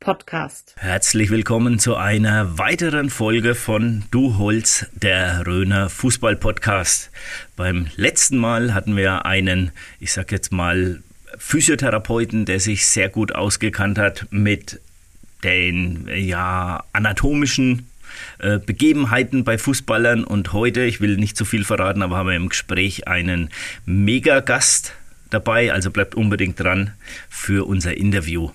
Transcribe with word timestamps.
podcast. 0.00 0.74
Herzlich 0.76 1.30
willkommen 1.30 1.78
zu 1.78 1.96
einer 1.96 2.58
weiteren 2.58 3.10
Folge 3.10 3.54
von 3.54 4.04
Du 4.10 4.38
Holz, 4.38 4.86
der 4.92 5.46
Röner 5.46 5.90
Fußball-Podcast. 5.90 7.10
Beim 7.56 7.88
letzten 7.96 8.38
Mal 8.38 8.74
hatten 8.74 8.96
wir 8.96 9.26
einen, 9.26 9.72
ich 10.00 10.12
sag 10.12 10.30
jetzt 10.32 10.52
mal, 10.52 11.02
Physiotherapeuten, 11.36 12.44
der 12.44 12.60
sich 12.60 12.86
sehr 12.86 13.08
gut 13.08 13.34
ausgekannt 13.34 13.98
hat 13.98 14.26
mit 14.30 14.80
den 15.44 16.08
ja, 16.14 16.84
anatomischen 16.92 17.88
äh, 18.38 18.58
Begebenheiten 18.58 19.44
bei 19.44 19.58
Fußballern 19.58 20.24
und 20.24 20.52
heute, 20.52 20.84
ich 20.84 21.00
will 21.00 21.16
nicht 21.16 21.36
zu 21.36 21.44
viel 21.44 21.64
verraten, 21.64 22.02
aber 22.02 22.16
haben 22.16 22.28
wir 22.28 22.36
im 22.36 22.48
Gespräch 22.48 23.06
einen 23.06 23.50
Megagast 23.84 24.94
dabei, 25.30 25.72
also 25.72 25.90
bleibt 25.90 26.14
unbedingt 26.14 26.58
dran 26.58 26.92
für 27.28 27.66
unser 27.66 27.96
Interview. 27.96 28.50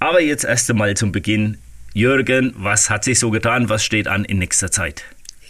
Aber 0.00 0.20
jetzt 0.20 0.44
erst 0.44 0.70
einmal 0.70 0.96
zum 0.96 1.12
Beginn. 1.12 1.58
Jürgen, 1.92 2.52
was 2.56 2.90
hat 2.90 3.04
sich 3.04 3.18
so 3.18 3.30
getan? 3.30 3.68
Was 3.68 3.84
steht 3.84 4.08
an 4.08 4.24
in 4.24 4.38
nächster 4.38 4.70
Zeit? 4.70 5.04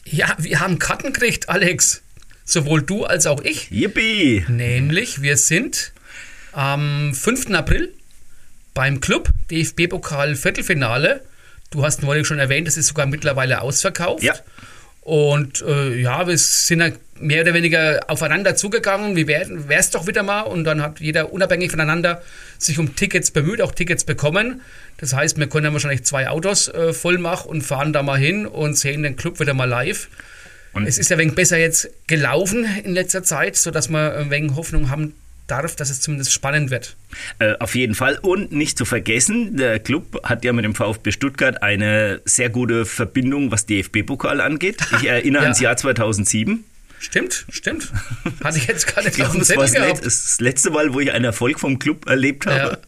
Ja, 0.05 0.36
wir 0.39 0.61
haben 0.61 0.78
Karten 0.78 1.12
gekriegt, 1.12 1.48
Alex. 1.48 2.03
Sowohl 2.44 2.83
du 2.83 3.05
als 3.05 3.27
auch 3.27 3.41
ich. 3.42 3.70
Yippie! 3.70 4.44
Nämlich, 4.48 5.22
wir 5.22 5.39
sind 5.39 5.92
am 6.53 7.14
5. 7.14 7.50
April 7.53 7.92
beim 8.75 9.00
Club 9.00 9.31
DFB-Pokal 9.50 10.36
Viertelfinale. 10.36 11.25
Du 11.70 11.84
hast 11.84 12.03
neulich 12.03 12.27
schon 12.27 12.38
erwähnt, 12.38 12.69
das 12.69 12.77
ist 12.77 12.88
sogar 12.88 13.06
mittlerweile 13.06 13.62
ausverkauft. 13.62 14.22
Ja. 14.22 14.34
Und 15.05 15.60
äh, 15.60 16.00
ja, 16.00 16.27
wir 16.27 16.38
sind 16.38 16.80
ja 16.80 16.88
mehr 17.20 17.42
oder 17.42 17.52
weniger 17.52 18.00
aufeinander 18.08 18.56
zugegangen. 18.56 19.16
Wie 19.16 19.27
wäre 19.27 19.62
es 19.69 19.91
doch 19.91 20.06
wieder 20.06 20.22
mal? 20.22 20.41
Und 20.41 20.64
dann 20.64 20.80
hat 20.80 20.98
jeder 20.98 21.30
unabhängig 21.30 21.70
voneinander 21.70 22.22
sich 22.58 22.78
um 22.78 22.97
Tickets 22.97 23.30
bemüht, 23.30 23.60
auch 23.60 23.72
Tickets 23.72 24.05
bekommen. 24.05 24.62
Das 24.97 25.12
heißt, 25.12 25.38
wir 25.38 25.47
können 25.47 25.64
dann 25.64 25.72
wahrscheinlich 25.75 26.05
zwei 26.05 26.30
Autos 26.30 26.69
äh, 26.69 26.94
voll 26.94 27.19
machen 27.19 27.50
und 27.50 27.62
fahren 27.62 27.92
da 27.92 28.02
mal 28.02 28.19
hin 28.19 28.47
und 28.47 28.78
sehen 28.78 29.02
den 29.02 29.14
Club 29.16 29.41
wieder 29.41 29.52
mal 29.52 29.69
live. 29.69 30.08
Und 30.72 30.86
es 30.86 30.97
ist 30.97 31.10
ja 31.10 31.16
ein 31.16 31.20
wenig 31.20 31.34
besser 31.34 31.58
jetzt 31.58 31.91
gelaufen 32.06 32.66
in 32.82 32.94
letzter 32.94 33.22
Zeit, 33.22 33.56
sodass 33.56 33.91
wir 33.91 34.16
ein 34.16 34.31
wenig 34.31 34.56
Hoffnung 34.56 34.88
haben, 34.88 35.15
darf, 35.47 35.77
dass 35.77 35.91
es 35.91 36.00
zumindest 36.00 36.32
spannend 36.32 36.71
wird. 36.71 36.97
Äh, 37.38 37.55
auf 37.59 37.75
jeden 37.75 37.94
Fall. 37.94 38.19
Und 38.22 38.53
nicht 38.53 38.78
zu 38.78 38.84
vergessen, 38.84 39.56
der 39.56 39.78
Club 39.78 40.21
hat 40.25 40.44
ja 40.44 40.53
mit 40.53 40.65
dem 40.65 40.75
VfB 40.75 41.12
Stuttgart 41.12 41.62
eine 41.62 42.21
sehr 42.25 42.50
gute 42.50 42.87
Verbindung, 42.87 43.50
was 43.50 43.66
DFB-Pokal 43.66 44.41
angeht. 44.41 44.83
Ich 44.94 45.09
erinnere 45.09 45.43
ja. 45.43 45.47
ans 45.49 45.60
Jahr 45.60 45.77
2007. 45.77 46.65
Stimmt, 47.00 47.44
stimmt. 47.50 47.93
Hatte 48.44 48.59
ich 48.59 48.66
jetzt 48.66 48.87
ich 48.87 49.22
auf 49.22 49.33
dem 49.33 49.41
das, 49.41 49.56
war 49.56 49.94
das 49.94 50.41
letzte 50.41 50.71
Mal, 50.71 50.94
wo 50.94 51.00
ich 51.00 51.10
einen 51.10 51.25
Erfolg 51.25 51.59
vom 51.59 51.78
Club 51.78 52.09
erlebt 52.09 52.47
habe. 52.47 52.71
Ja. 52.71 52.78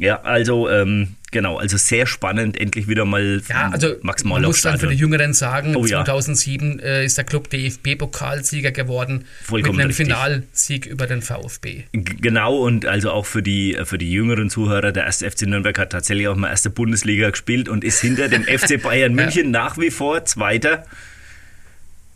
Ja, 0.00 0.22
also 0.22 0.68
ähm, 0.68 1.16
genau, 1.30 1.58
also 1.58 1.76
sehr 1.76 2.06
spannend, 2.06 2.58
endlich 2.58 2.88
wieder 2.88 3.04
mal 3.04 3.42
ja, 3.48 3.70
also 3.70 3.96
Max 4.02 4.24
Man 4.24 4.42
muss 4.42 4.62
dann 4.62 4.78
für 4.78 4.88
die 4.88 4.96
Jüngeren 4.96 5.34
sagen, 5.34 5.76
oh, 5.76 5.86
2007 5.86 6.78
ja. 6.78 6.84
äh, 6.84 7.04
ist 7.04 7.18
der 7.18 7.24
Club 7.24 7.50
DFB-Pokalsieger 7.50 8.72
geworden 8.72 9.24
Vollkommen 9.42 9.76
mit 9.76 9.84
einem 9.84 9.88
richtig. 9.88 10.06
Finalsieg 10.06 10.86
über 10.86 11.06
den 11.06 11.22
VfB. 11.22 11.84
G 11.92 12.14
genau 12.20 12.56
und 12.56 12.86
also 12.86 13.10
auch 13.10 13.26
für 13.26 13.42
die 13.42 13.76
für 13.84 13.98
die 13.98 14.10
jüngeren 14.10 14.50
Zuhörer, 14.50 14.92
der 14.92 15.04
erste 15.04 15.30
FC 15.30 15.42
Nürnberg 15.42 15.78
hat 15.78 15.90
tatsächlich 15.90 16.28
auch 16.28 16.36
mal 16.36 16.48
erste 16.48 16.70
Bundesliga 16.70 17.30
gespielt 17.30 17.68
und 17.68 17.84
ist 17.84 18.00
hinter 18.00 18.28
dem 18.28 18.44
FC 18.44 18.82
Bayern 18.82 19.14
München 19.14 19.46
ja. 19.46 19.50
nach 19.50 19.78
wie 19.78 19.90
vor 19.90 20.24
Zweiter. 20.24 20.84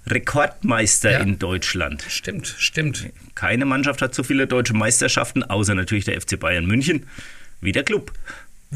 Rekordmeister 0.07 1.13
ja. 1.13 1.21
in 1.21 1.39
Deutschland. 1.39 2.05
Stimmt, 2.09 2.55
stimmt. 2.59 3.07
Keine 3.35 3.65
Mannschaft 3.65 4.03
hat 4.03 4.15
so 4.15 4.23
viele 4.23 4.47
deutsche 4.47 4.75
Meisterschaften, 4.75 5.43
außer 5.43 5.75
natürlich 5.75 6.05
der 6.05 6.21
FC 6.21 6.39
Bayern 6.39 6.67
München 6.67 7.07
wie 7.61 7.73
der 7.73 7.85
Club. 7.85 8.13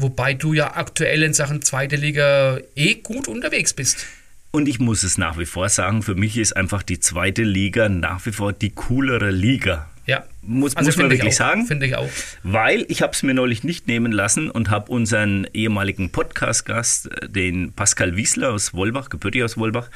Wobei 0.01 0.33
du 0.33 0.53
ja 0.53 0.77
aktuell 0.77 1.23
in 1.23 1.33
Sachen 1.33 1.61
zweite 1.61 1.97
Liga 1.97 2.59
eh 2.73 2.95
gut 2.95 3.27
unterwegs 3.27 3.73
bist. 3.73 4.05
Und 4.51 4.69
ich 4.69 4.79
muss 4.79 5.03
es 5.03 5.17
nach 5.17 5.37
wie 5.37 5.45
vor 5.45 5.67
sagen, 5.67 6.03
für 6.03 6.15
mich 6.15 6.37
ist 6.37 6.55
einfach 6.55 6.83
die 6.83 7.01
zweite 7.01 7.43
Liga 7.43 7.89
nach 7.89 8.25
wie 8.25 8.31
vor 8.31 8.53
die 8.53 8.69
coolere 8.69 9.29
Liga. 9.29 9.89
Ja. 10.05 10.23
Muss, 10.41 10.77
also 10.77 10.87
muss 10.87 10.95
man 10.95 11.11
wirklich 11.11 11.33
auch, 11.33 11.37
sagen. 11.37 11.67
Finde 11.67 11.85
ich 11.85 11.95
auch. 11.97 12.09
Weil 12.43 12.85
ich 12.87 13.01
habe 13.01 13.11
es 13.11 13.23
mir 13.23 13.33
neulich 13.33 13.65
nicht 13.65 13.89
nehmen 13.89 14.13
lassen 14.13 14.49
und 14.49 14.69
habe 14.69 14.89
unseren 14.89 15.45
ehemaligen 15.53 16.11
Podcast-Gast, 16.11 17.11
äh, 17.11 17.27
den 17.27 17.73
Pascal 17.73 18.15
Wiesler 18.15 18.53
aus 18.53 18.73
Wolbach, 18.73 19.09
gebürtig 19.09 19.43
aus 19.43 19.57
Wolbach, 19.57 19.89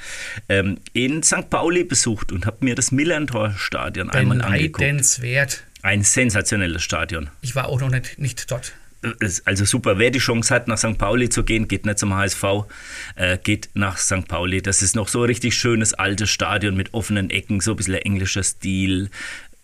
ähm, 0.49 0.79
in 0.91 1.23
St. 1.23 1.49
Pauli 1.49 1.85
besucht 1.85 2.33
und 2.33 2.45
habe 2.45 2.57
mir 2.59 2.75
das 2.75 2.91
Millantor-Stadion 2.91 4.09
einmal 4.09 4.41
angeguckt. 4.41 5.63
Ein 5.81 6.03
sensationelles 6.03 6.83
Stadion. 6.83 7.29
Ich 7.41 7.55
war 7.55 7.69
auch 7.69 7.79
noch 7.79 7.89
nicht, 7.89 8.19
nicht 8.19 8.51
dort 8.51 8.73
also 9.45 9.65
super, 9.65 9.99
wer 9.99 10.11
die 10.11 10.19
Chance 10.19 10.53
hat, 10.53 10.67
nach 10.67 10.77
St. 10.77 10.97
Pauli 10.97 11.29
zu 11.29 11.43
gehen, 11.43 11.67
geht 11.67 11.85
nicht 11.85 11.99
zum 11.99 12.13
HSV, 12.15 12.43
äh, 13.15 13.37
geht 13.37 13.69
nach 13.73 13.97
St. 13.97 14.27
Pauli. 14.27 14.61
Das 14.61 14.81
ist 14.81 14.95
noch 14.95 15.07
so 15.07 15.21
ein 15.21 15.25
richtig 15.25 15.55
schönes 15.55 15.93
altes 15.93 16.29
Stadion 16.29 16.75
mit 16.75 16.93
offenen 16.93 17.29
Ecken, 17.29 17.59
so 17.59 17.71
ein 17.71 17.77
bisschen 17.77 17.95
englischer 17.95 18.43
Stil. 18.43 19.09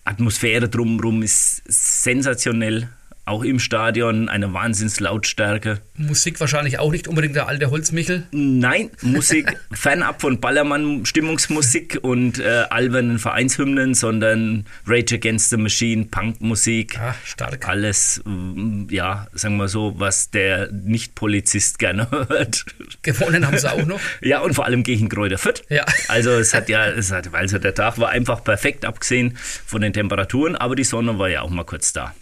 Atmosphäre 0.03 0.69
drumherum 0.69 1.21
ist 1.21 1.61
sensationell 1.67 2.89
auch 3.29 3.43
im 3.43 3.59
Stadion 3.59 4.27
eine 4.27 4.53
Wahnsinnslautstärke. 4.53 5.79
Musik 5.95 6.39
wahrscheinlich 6.39 6.79
auch 6.79 6.91
nicht 6.91 7.07
unbedingt 7.07 7.35
der 7.35 7.47
alte 7.47 7.69
Holzmichel? 7.69 8.23
Nein, 8.31 8.89
Musik 9.01 9.55
fernab 9.71 10.21
von 10.21 10.39
Ballermann 10.39 11.05
Stimmungsmusik 11.05 11.99
und 12.01 12.39
äh, 12.39 12.65
albernen 12.69 13.19
Vereinshymnen, 13.19 13.93
sondern 13.93 14.65
Rage 14.85 15.15
Against 15.15 15.51
the 15.51 15.57
Machine, 15.57 16.05
Punkmusik. 16.05 16.99
Ah, 16.99 17.15
stark. 17.23 17.67
Alles, 17.67 18.21
mm, 18.25 18.87
ja, 18.89 19.27
sagen 19.33 19.57
wir 19.57 19.67
so, 19.67 19.93
was 19.97 20.31
der 20.31 20.71
Nicht-Polizist 20.71 21.79
gerne 21.79 22.09
hört. 22.29 22.65
Gewonnen 23.03 23.45
haben 23.45 23.57
sie 23.57 23.71
auch 23.71 23.85
noch. 23.85 23.99
ja, 24.21 24.39
und 24.39 24.55
vor 24.55 24.65
allem 24.65 24.83
gegen 24.83 25.07
Kräuter 25.07 25.37
Fürth. 25.37 25.63
Ja. 25.69 25.85
Also 26.07 26.31
es 26.31 26.53
hat 26.53 26.67
ja, 26.67 26.87
es 26.87 27.11
hat, 27.11 27.33
also 27.33 27.59
der 27.59 27.75
Tag 27.75 27.99
war 27.99 28.09
einfach 28.09 28.43
perfekt 28.43 28.85
abgesehen 28.85 29.37
von 29.37 29.81
den 29.81 29.93
Temperaturen, 29.93 30.55
aber 30.55 30.75
die 30.75 30.83
Sonne 30.83 31.19
war 31.19 31.29
ja 31.29 31.41
auch 31.41 31.49
mal 31.49 31.63
kurz 31.63 31.93
da. 31.93 32.13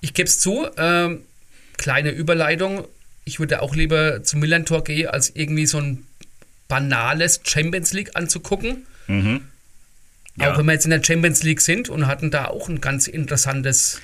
Ich 0.00 0.14
gebe 0.14 0.28
es 0.28 0.38
zu, 0.38 0.66
ähm, 0.76 1.22
kleine 1.76 2.10
Überleitung. 2.10 2.86
Ich 3.24 3.38
würde 3.38 3.62
auch 3.62 3.74
lieber 3.74 4.22
zum 4.22 4.40
Milan-Tor 4.40 4.84
gehen, 4.84 5.08
als 5.08 5.30
irgendwie 5.34 5.66
so 5.66 5.78
ein 5.78 6.06
banales 6.68 7.40
Champions 7.44 7.92
League 7.92 8.16
anzugucken. 8.16 8.86
Mhm. 9.06 9.42
Ja. 10.36 10.52
Auch 10.52 10.58
wenn 10.58 10.66
wir 10.66 10.72
jetzt 10.72 10.84
in 10.84 10.90
der 10.90 11.02
Champions 11.02 11.42
League 11.42 11.60
sind 11.60 11.88
und 11.88 12.06
hatten 12.06 12.30
da 12.30 12.46
auch 12.46 12.68
ein 12.68 12.80
ganz 12.80 13.08
interessantes 13.08 14.00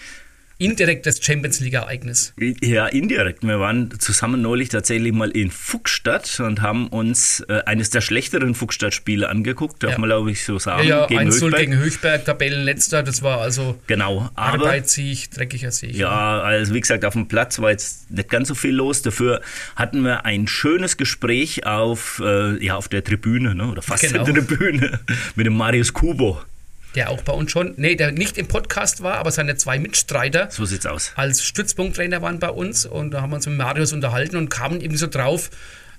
indirektes 0.58 1.22
Champions 1.22 1.60
League-Ereignis. 1.60 2.32
Ja, 2.62 2.86
indirekt. 2.86 3.42
Wir 3.42 3.60
waren 3.60 3.92
zusammen 3.98 4.40
neulich 4.40 4.70
tatsächlich 4.70 5.12
mal 5.12 5.30
in 5.30 5.50
Fuchsstadt 5.50 6.40
und 6.40 6.62
haben 6.62 6.88
uns 6.88 7.40
äh, 7.48 7.62
eines 7.66 7.90
der 7.90 8.00
schlechteren 8.00 8.54
Fuchsstadt-Spiele 8.54 9.28
angeguckt, 9.28 9.82
darf 9.82 9.92
ja. 9.92 9.98
man 9.98 10.08
glaube 10.08 10.30
ich 10.30 10.44
so 10.44 10.58
sagen. 10.58 10.88
Ja, 10.88 11.00
ja 11.00 11.06
gegen 11.06 11.20
1 11.20 11.40
gegen 11.40 11.76
Höchberg, 11.76 12.24
Tabellenletzter, 12.24 13.02
das 13.02 13.22
war 13.22 13.40
also 13.40 13.78
genau, 13.86 14.30
aber, 14.34 14.66
Arbeitssieg, 14.66 15.30
dreckiger 15.30 15.70
Sieg. 15.70 15.94
Ja, 15.94 16.40
also 16.40 16.72
wie 16.72 16.80
gesagt, 16.80 17.04
auf 17.04 17.12
dem 17.12 17.28
Platz 17.28 17.58
war 17.58 17.70
jetzt 17.70 18.10
nicht 18.10 18.30
ganz 18.30 18.48
so 18.48 18.54
viel 18.54 18.74
los. 18.74 19.02
Dafür 19.02 19.42
hatten 19.74 20.02
wir 20.02 20.24
ein 20.24 20.46
schönes 20.46 20.96
Gespräch 20.96 21.66
auf, 21.66 22.22
äh, 22.24 22.64
ja, 22.64 22.76
auf 22.76 22.88
der 22.88 23.04
Tribüne, 23.04 23.54
ne, 23.54 23.68
oder 23.68 23.82
fast 23.82 24.02
genau. 24.04 24.24
der 24.24 24.34
Tribüne, 24.34 25.00
mit 25.34 25.46
dem 25.46 25.56
Marius 25.56 25.92
Kubo 25.92 26.40
der 26.96 27.10
auch 27.10 27.22
bei 27.22 27.32
uns 27.32 27.50
schon, 27.50 27.74
nee, 27.76 27.94
der 27.94 28.10
nicht 28.10 28.38
im 28.38 28.48
Podcast 28.48 29.02
war, 29.02 29.18
aber 29.18 29.30
seine 29.30 29.56
zwei 29.56 29.78
Mitstreiter. 29.78 30.48
So 30.50 30.64
sieht's 30.64 30.86
aus. 30.86 31.12
Als 31.14 31.44
Stützpunkttrainer 31.44 32.22
waren 32.22 32.38
bei 32.40 32.48
uns 32.48 32.86
und 32.86 33.12
da 33.12 33.20
haben 33.20 33.30
wir 33.30 33.36
uns 33.36 33.46
mit 33.46 33.56
Marius 33.56 33.92
unterhalten 33.92 34.36
und 34.36 34.48
kamen 34.48 34.80
eben 34.80 34.96
so 34.96 35.06
drauf, 35.06 35.50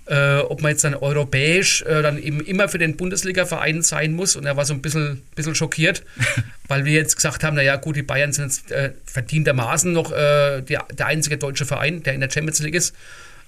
äh, 0.08 0.38
ob 0.38 0.62
man 0.62 0.72
jetzt 0.72 0.84
dann 0.84 0.96
europäisch 0.96 1.82
äh, 1.84 2.02
dann 2.02 2.22
eben 2.22 2.42
immer 2.42 2.70
für 2.70 2.78
den 2.78 2.98
Bundesliga-Verein 2.98 3.82
sein 3.82 4.14
muss. 4.14 4.36
Und 4.36 4.46
er 4.46 4.58
war 4.58 4.66
so 4.66 4.74
ein 4.74 4.82
bisschen, 4.82 5.22
bisschen 5.36 5.56
schockiert, 5.56 6.04
weil 6.68 6.86
wir 6.86 6.94
jetzt 6.94 7.16
gesagt 7.16 7.44
haben, 7.44 7.56
naja 7.56 7.76
gut, 7.76 7.96
die 7.96 8.04
Bayern 8.04 8.34
sind 8.34 8.46
jetzt 8.46 8.72
äh, 8.72 8.94
verdientermaßen 9.06 9.92
noch 9.92 10.12
äh, 10.12 10.62
die, 10.62 10.78
der 10.98 11.06
einzige 11.06 11.38
deutsche 11.38 11.66
Verein, 11.66 12.04
der 12.04 12.14
in 12.14 12.22
der 12.22 12.32
Champions 12.32 12.60
League 12.60 12.76
ist. 12.76 12.96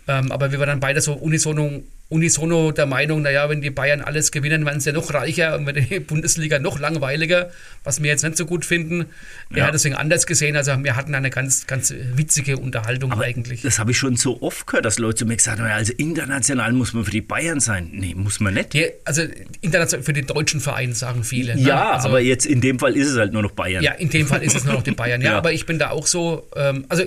Ähm, 0.09 0.31
aber 0.31 0.51
wir 0.51 0.57
waren 0.59 0.69
dann 0.69 0.79
beide 0.79 1.01
so 1.01 1.13
unisono, 1.13 1.83
unisono 2.09 2.71
der 2.71 2.87
Meinung, 2.87 3.21
naja, 3.21 3.47
wenn 3.47 3.61
die 3.61 3.69
Bayern 3.69 4.01
alles 4.01 4.31
gewinnen, 4.31 4.65
werden 4.65 4.79
sie 4.79 4.89
ja 4.89 4.95
noch 4.95 5.13
reicher 5.13 5.55
und 5.55 5.67
wird 5.67 5.77
die 5.91 5.99
Bundesliga 6.11 6.57
noch 6.57 6.79
langweiliger, 6.79 7.51
was 7.83 8.01
wir 8.01 8.09
jetzt 8.09 8.23
nicht 8.23 8.35
so 8.35 8.47
gut 8.47 8.65
finden. 8.65 9.05
Er 9.51 9.57
Ja. 9.57 9.65
hat 9.67 9.75
deswegen 9.75 9.93
anders 9.93 10.25
gesehen. 10.25 10.55
Also 10.55 10.71
wir 10.83 10.95
hatten 10.95 11.13
eine 11.13 11.29
ganz, 11.29 11.67
ganz 11.67 11.93
witzige 12.15 12.57
Unterhaltung 12.57 13.11
Aber 13.11 13.23
eigentlich. 13.25 13.61
das 13.61 13.77
habe 13.77 13.91
ich 13.91 13.97
schon 13.99 14.15
so 14.15 14.41
oft 14.41 14.65
gehört, 14.65 14.85
dass 14.85 14.97
Leute 14.97 15.17
zu 15.17 15.25
mir 15.27 15.35
gesagt 15.35 15.59
haben, 15.59 15.67
also 15.69 15.93
international 15.97 16.73
muss 16.73 16.93
man 16.93 17.05
für 17.05 17.11
die 17.11 17.21
Bayern 17.21 17.59
sein. 17.59 17.89
Nee, 17.93 18.15
muss 18.15 18.39
man 18.39 18.55
nicht. 18.55 18.73
Die, 18.73 18.87
also 19.05 19.21
international 19.61 20.03
für 20.03 20.13
den 20.13 20.25
deutschen 20.25 20.59
Verein 20.59 20.93
sagen 20.93 21.23
viele. 21.23 21.55
ne? 21.55 21.61
Ja, 21.61 21.91
also, 21.91 22.07
aber 22.07 22.19
jetzt 22.21 22.47
in 22.47 22.61
dem 22.61 22.79
Fall 22.79 22.95
ist 22.97 23.09
es 23.09 23.17
halt 23.17 23.31
nur 23.33 23.43
noch 23.43 23.51
Bayern. 23.51 23.83
Ja, 23.83 23.91
in 23.91 24.09
dem 24.09 24.25
Fall 24.25 24.41
ist 24.41 24.55
es 24.55 24.63
nur 24.65 24.73
noch 24.73 24.83
die 24.83 24.91
Bayern. 24.99 25.21
Ja, 25.21 25.33
Ja. 25.33 25.37
aber 25.37 25.53
ich 25.53 25.67
bin 25.67 25.77
da 25.77 25.91
auch 25.91 26.07
so, 26.07 26.47
ähm, 26.55 26.85
also 26.89 27.03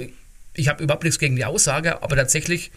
ich 0.55 0.69
habe 0.69 0.83
überhaupt 0.83 1.05
nichts 1.05 1.19
gegen 1.19 1.37
die 1.37 1.45
Aussage, 1.45 2.03
aber 2.03 2.17
tatsächlich 2.17 2.71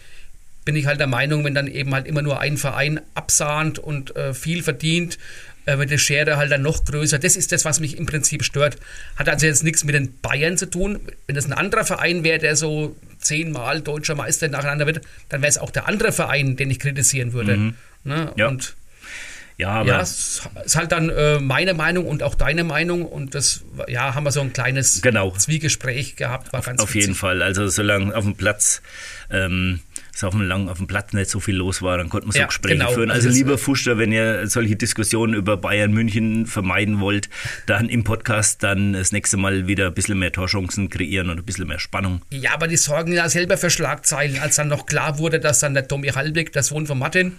bin 0.64 0.76
ich 0.76 0.86
halt 0.86 0.98
der 0.98 1.06
Meinung, 1.06 1.44
wenn 1.44 1.54
dann 1.54 1.68
eben 1.68 1.94
halt 1.94 2.06
immer 2.06 2.22
nur 2.22 2.40
ein 2.40 2.56
Verein 2.56 3.00
absahnt 3.14 3.78
und 3.78 4.16
äh, 4.16 4.34
viel 4.34 4.62
verdient, 4.62 5.16
äh, 5.64 5.78
wird 5.78 5.90
die 5.90 5.98
Schere 5.98 6.36
halt 6.36 6.50
dann 6.50 6.62
noch 6.62 6.84
größer. 6.84 7.18
Das 7.18 7.36
ist 7.36 7.52
das, 7.52 7.64
was 7.64 7.78
mich 7.78 7.96
im 7.96 8.06
Prinzip 8.06 8.42
stört. 8.42 8.76
Hat 9.16 9.28
also 9.28 9.46
jetzt 9.46 9.62
nichts 9.62 9.84
mit 9.84 9.94
den 9.94 10.18
Bayern 10.20 10.58
zu 10.58 10.66
tun. 10.66 11.00
Wenn 11.26 11.36
das 11.36 11.46
ein 11.46 11.52
anderer 11.52 11.84
Verein 11.84 12.24
wäre, 12.24 12.38
der 12.38 12.56
so 12.56 12.96
zehnmal 13.18 13.80
deutscher 13.80 14.14
Meister 14.16 14.48
nacheinander 14.48 14.86
wird, 14.86 15.02
dann 15.28 15.42
wäre 15.42 15.50
es 15.50 15.58
auch 15.58 15.70
der 15.70 15.86
andere 15.86 16.12
Verein, 16.12 16.56
den 16.56 16.70
ich 16.70 16.80
kritisieren 16.80 17.32
würde. 17.32 17.56
Ne? 17.56 17.74
Mhm. 18.04 18.28
Ja. 18.36 18.48
Und 18.48 18.76
Ja, 19.58 19.70
aber 19.70 19.88
ja, 19.88 20.00
es 20.02 20.42
ist 20.66 20.76
halt 20.76 20.92
dann 20.92 21.08
äh, 21.08 21.38
meine 21.40 21.72
Meinung 21.72 22.06
und 22.06 22.22
auch 22.22 22.34
deine 22.34 22.62
Meinung 22.62 23.06
und 23.06 23.34
das, 23.34 23.64
ja, 23.88 24.14
haben 24.14 24.24
wir 24.24 24.30
so 24.32 24.42
ein 24.42 24.52
kleines 24.52 25.00
Genau. 25.00 25.30
Zwiegespräch 25.30 26.16
gehabt, 26.16 26.52
war 26.52 26.60
ganz 26.60 26.82
auf 26.82 26.94
jeden. 26.94 27.14
Fall. 27.14 27.40
Also 27.42 27.66
solange 27.68 28.14
auf 28.14 28.24
dem 28.24 28.34
Platz, 28.36 28.82
ähm, 29.30 29.80
auf 30.22 30.30
dem, 30.32 30.42
lang, 30.42 30.68
auf 30.68 30.76
dem 30.78 30.86
Platz 30.86 31.12
nicht 31.14 31.30
so 31.30 31.40
viel 31.40 31.56
los 31.56 31.80
war, 31.80 31.96
dann 31.96 32.08
konnte 32.10 32.26
man 32.26 32.32
so 32.34 32.38
Ja, 32.38 32.46
Gespräche 32.46 32.76
genau. 32.78 32.90
führen. 32.92 33.10
Also 33.10 33.18
Also 33.26 33.28
das- 33.28 33.36
lieber 33.38 33.56
Fuster, 33.58 33.96
wenn 33.96 34.12
ihr 34.12 34.46
solche 34.46 34.76
Diskussionen 34.76 35.32
über 35.32 35.56
Bayern 35.56 35.90
München 35.92 36.44
vermeiden 36.46 37.00
wollt, 37.00 37.30
dann 37.66 37.88
im 37.88 38.04
Podcast 38.04 38.62
dann 38.62 38.92
das 38.92 39.12
nächste 39.12 39.38
Mal 39.38 39.66
wieder 39.66 39.86
ein 39.86 39.94
bisschen 39.94 40.18
mehr 40.18 40.32
Torchancen 40.32 40.90
kreieren 40.90 41.30
und 41.30 41.38
ein 41.38 41.44
bisschen 41.46 41.66
mehr 41.66 41.78
Spannung. 41.78 42.20
Ja, 42.30 42.52
aber 42.52 42.68
die 42.68 42.76
sorgen 42.76 43.12
ja 43.14 43.26
selber 43.30 43.56
für 43.56 43.70
Schlagzeilen, 43.70 44.38
als 44.38 44.56
dann 44.56 44.68
noch 44.68 44.84
klar 44.84 45.16
wurde, 45.18 45.40
dass 45.40 45.60
dann 45.60 45.72
der 45.74 45.88
Tommy 45.88 46.08
Halbig, 46.08 46.52
der 46.52 46.62
Sohn 46.62 46.86
von 46.86 46.98
Martin, 46.98 47.32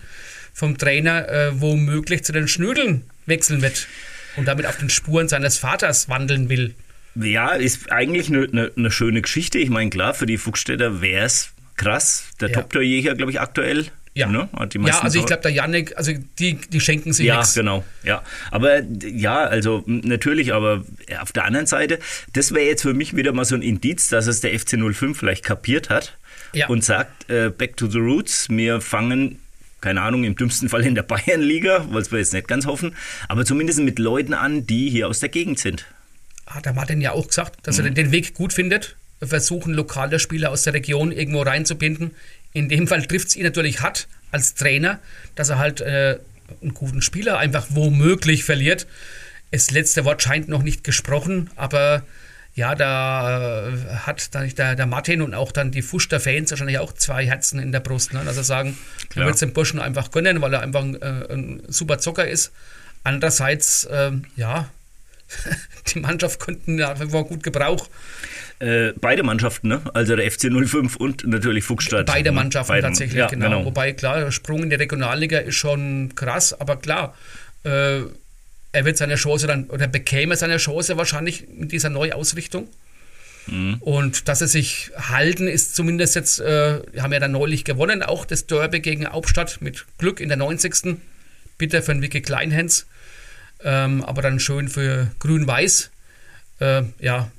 vom 0.57 0.75
Trainer, 0.80 1.30
äh, 1.30 1.62
womöglich 1.62 2.24
zu 2.24 2.31
den 2.33 2.48
Schnödeln 2.48 3.04
wechseln 3.27 3.62
wird 3.62 3.88
und 4.38 4.48
damit 4.48 4.65
auf 4.65 4.77
den 4.77 4.89
Spuren 4.89 5.27
seines 5.30 5.59
Vaters 5.59 6.09
wandeln 6.09 6.50
will. 6.50 6.74
Ja, 7.13 7.50
ist 7.51 7.92
eigentlich 7.92 8.27
eine 8.30 8.48
ne, 8.48 8.71
ne 8.75 8.89
schöne 8.89 9.21
Geschichte. 9.21 9.59
Ich 9.59 9.69
meine, 9.69 9.92
klar, 9.92 10.15
für 10.15 10.25
die 10.25 10.38
Fuchsstädter 10.39 11.00
wäre 11.00 11.25
es 11.25 11.51
krass. 11.75 12.24
Der 12.42 12.50
Ja. 12.50 12.56
Top-Torjäger, 12.56 13.13
glaube 13.13 13.31
ich, 13.31 13.39
aktuell. 13.39 13.86
Ja, 14.15 14.25
Ne? 14.25 14.50
Hat 14.57 14.74
die 14.74 14.80
ja 14.80 15.00
also 15.01 15.19
ich 15.19 15.27
glaube, 15.27 15.44
der 15.44 15.51
Yannick, 15.51 15.95
also 15.95 16.12
die, 16.39 16.56
die 16.56 16.80
schenken 16.80 17.13
sich 17.13 17.27
Ja, 17.27 17.38
nichts. 17.38 17.54
genau. 17.54 17.83
Ja, 18.04 18.24
aber 18.50 18.81
ja, 18.81 19.44
also 19.44 19.83
natürlich, 19.86 20.56
aber 20.56 20.83
ja, 21.07 21.21
auf 21.21 21.31
der 21.33 21.45
anderen 21.45 21.68
Seite, 21.68 22.00
das 22.33 22.51
wäre 22.51 22.65
jetzt 22.65 22.81
für 22.81 22.95
mich 22.95 23.15
wieder 23.15 23.31
mal 23.31 23.45
so 23.45 23.54
ein 23.54 23.62
Indiz, 23.62 24.07
dass 24.09 24.25
es 24.25 24.42
der 24.42 24.57
FC 24.59 24.75
05 24.92 25.15
vielleicht 25.19 25.45
kapiert 25.45 25.92
hat 25.92 26.18
Ja. 26.54 26.65
und 26.68 26.83
sagt, 26.83 27.30
äh, 27.30 27.51
back 27.56 27.77
to 27.77 27.86
the 27.88 28.00
roots, 28.00 28.48
wir 28.50 28.81
fangen 28.81 29.38
keine 29.81 30.01
Ahnung, 30.01 30.24
im 30.24 30.35
dümmsten 30.35 30.69
Fall 30.69 30.85
in 30.85 30.95
der 30.95 31.03
Bayernliga, 31.03 31.85
was 31.91 32.12
wir 32.12 32.19
jetzt 32.19 32.33
nicht 32.33 32.47
ganz 32.47 32.65
hoffen, 32.65 32.95
aber 33.27 33.45
zumindest 33.45 33.79
mit 33.79 34.00
Leuten 34.00 34.33
an, 34.33 34.65
die 34.65 34.89
hier 34.89 35.07
aus 35.07 35.19
der 35.19 35.29
Gegend 35.29 35.59
sind. 35.59 35.85
hat 36.47 36.65
der 36.65 36.71
Martin 36.74 37.01
ja 37.01 37.12
auch 37.12 37.27
gesagt, 37.27 37.68
dass 37.68 37.77
Mhm. 37.77 37.85
er 37.85 37.91
den- 37.91 38.12
Weg 38.13 38.33
gut 38.33 38.53
findet. 38.53 38.95
Versuchen, 39.21 39.74
lokale 39.74 40.18
Spieler 40.19 40.50
aus 40.51 40.63
der 40.63 40.74
Region 40.74 41.12
irgendwo 41.12 41.41
reinzubinden. 41.41 42.12
In 42.53 42.69
dem 42.69 42.88
Fall 42.88 43.06
trifft 43.06 43.27
es 43.27 43.35
ihn 43.35 43.44
natürlich 43.44 43.81
hart 43.81 44.07
als 44.31 44.53
Trainer, 44.56 45.00
dass 45.35 45.50
er 45.50 45.57
halt 45.57 45.81
äh, 45.81 46.19
einen 46.62 46.73
guten 46.73 47.01
Spieler 47.01 47.38
einfach 47.38 47.68
womöglich 47.71 48.45
verliert. 48.45 48.88
Das 49.51 49.71
letzte 49.71 50.06
Wort 50.06 50.21
scheint 50.23 50.47
noch 50.47 50.63
nicht 50.63 50.83
gesprochen, 50.85 51.50
aber 51.57 52.03
ja, 52.57 52.74
da 52.74 53.68
äh, 53.69 53.71
hat 54.07 54.33
dann 54.33 54.50
der, 54.56 54.75
der 54.75 54.88
Martin 54.88 55.21
und 55.21 55.36
auch 55.36 55.51
dann 55.51 55.69
die 55.69 55.83
Fuster 55.83 56.19
Fans 56.19 56.50
wahrscheinlich 56.50 56.80
auch 56.80 56.92
zwei 56.92 57.24
Herzen 57.24 57.59
in 57.59 57.71
der 57.71 57.81
Brust. 57.81 58.13
Ne? 58.13 58.21
Also 58.25 58.42
sagen, 58.42 58.75
Klar. 59.09 59.27
wird 59.27 59.36
es 59.36 59.42
dem 59.42 59.54
Burschen 59.54 59.80
einfach 59.80 60.09
gönnen, 60.09 60.42
weil 60.42 60.56
er 60.56 60.62
einfach 60.62 60.81
ein, 60.81 61.00
äh, 61.00 61.31
ein 61.31 61.62
super 61.68 62.00
Zocker 62.00 62.27
ist. 62.27 62.51
Andererseits, 63.04 63.88
ähm, 63.92 64.25
ja, 64.36 64.69
die 65.94 66.00
Mannschaft 66.00 66.39
konnten 66.39 66.80
ja 66.80 66.95
war 67.12 67.25
gut 67.25 67.44
Gebrauch. 67.44 67.89
Äh, 68.57 68.94
beide 69.00 69.21
Mannschaften, 69.21 69.68
ne? 69.68 69.81
also 69.94 70.15
der 70.15 70.30
FC 70.31 70.50
05 70.51 70.95
und 70.95 71.27
natürlich 71.27 71.63
Fuchsstadt. 71.63 72.07
Beide 72.07 72.31
ne? 72.31 72.38
Mannschaften 72.38 72.71
Beide- 72.71 72.88
tatsächlich, 72.88 73.19
ja, 73.19 73.27
genau. 73.27 73.65
Wobei, 73.65 73.94
klar, 73.94 74.19
der 74.19 74.31
Sprung 74.31 74.63
in 74.63 74.71
die 74.71 74.77
Regionalliga 74.77 75.38
ist 75.38 75.57
schon 75.57 76.15
krass, 76.15 76.59
aber 76.59 76.77
klar, 76.77 77.13
äh, 77.65 78.00
er 78.77 78.85
wird 78.85 78.97
seine 78.97 79.15
Chance 79.15 79.47
dann, 79.47 79.65
oder 79.65 79.88
bekäme 79.88 80.35
seine 80.35 80.57
Chance 80.57 80.97
wahrscheinlich 80.97 81.47
mit 81.51 81.71
dieser 81.71 81.89
Neuausrichtung. 81.89 82.68
Mhm. 83.47 83.77
Und 83.79 84.27
dass 84.27 84.39
sie 84.39 84.47
sich 84.47 84.91
halten, 84.95 85.47
ist 85.47 85.75
zumindest 85.75 86.13
jetzt, 86.13 86.39
äh, 86.39 86.81
haben 87.00 87.12
ja 87.12 87.19
dann 87.19 87.31
neulich 87.31 87.63
gewonnen, 87.63 88.03
auch 88.03 88.24
das 88.24 88.45
Derby 88.45 88.79
gegen 88.79 89.07
Hauptstadt 89.07 89.62
mit 89.62 89.85
Glück 89.97 90.19
in 90.19 90.29
der 90.29 90.38
90. 90.38 90.97
Bitter 91.57 91.81
für 91.81 91.94
den 91.94 92.03
Vicky 92.03 92.21
Kleinhens, 92.21 92.85
ähm, 93.63 94.03
aber 94.03 94.21
dann 94.21 94.39
schön 94.39 94.68
für 94.68 95.09
Grün-Weiß. 95.18 95.89
Äh, 96.59 96.83
ja, 97.00 97.31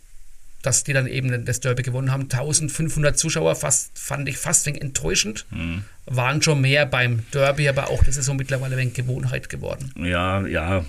dass 0.63 0.83
die 0.83 0.93
dann 0.93 1.07
eben 1.07 1.45
das 1.45 1.61
Derby 1.61 1.85
gewonnen 1.85 2.11
haben. 2.11 2.25
1500 2.25 3.17
Zuschauer, 3.17 3.55
fast, 3.55 3.97
fand 3.97 4.29
ich 4.29 4.39
fast 4.39 4.67
enttäuschend. 4.67 5.47
Mhm. 5.51 5.85
Waren 6.07 6.43
schon 6.43 6.61
mehr 6.61 6.85
beim 6.85 7.25
Derby, 7.33 7.69
aber 7.69 7.91
auch 7.91 8.03
das 8.03 8.17
ist 8.17 8.27
so 8.27 8.35
mittlerweile 8.35 8.75
ein 8.75 8.79
wenig 8.81 8.95
Gewohnheit 8.95 9.49
geworden. 9.49 9.93
Ja, 9.97 10.45
ja. 10.49 10.85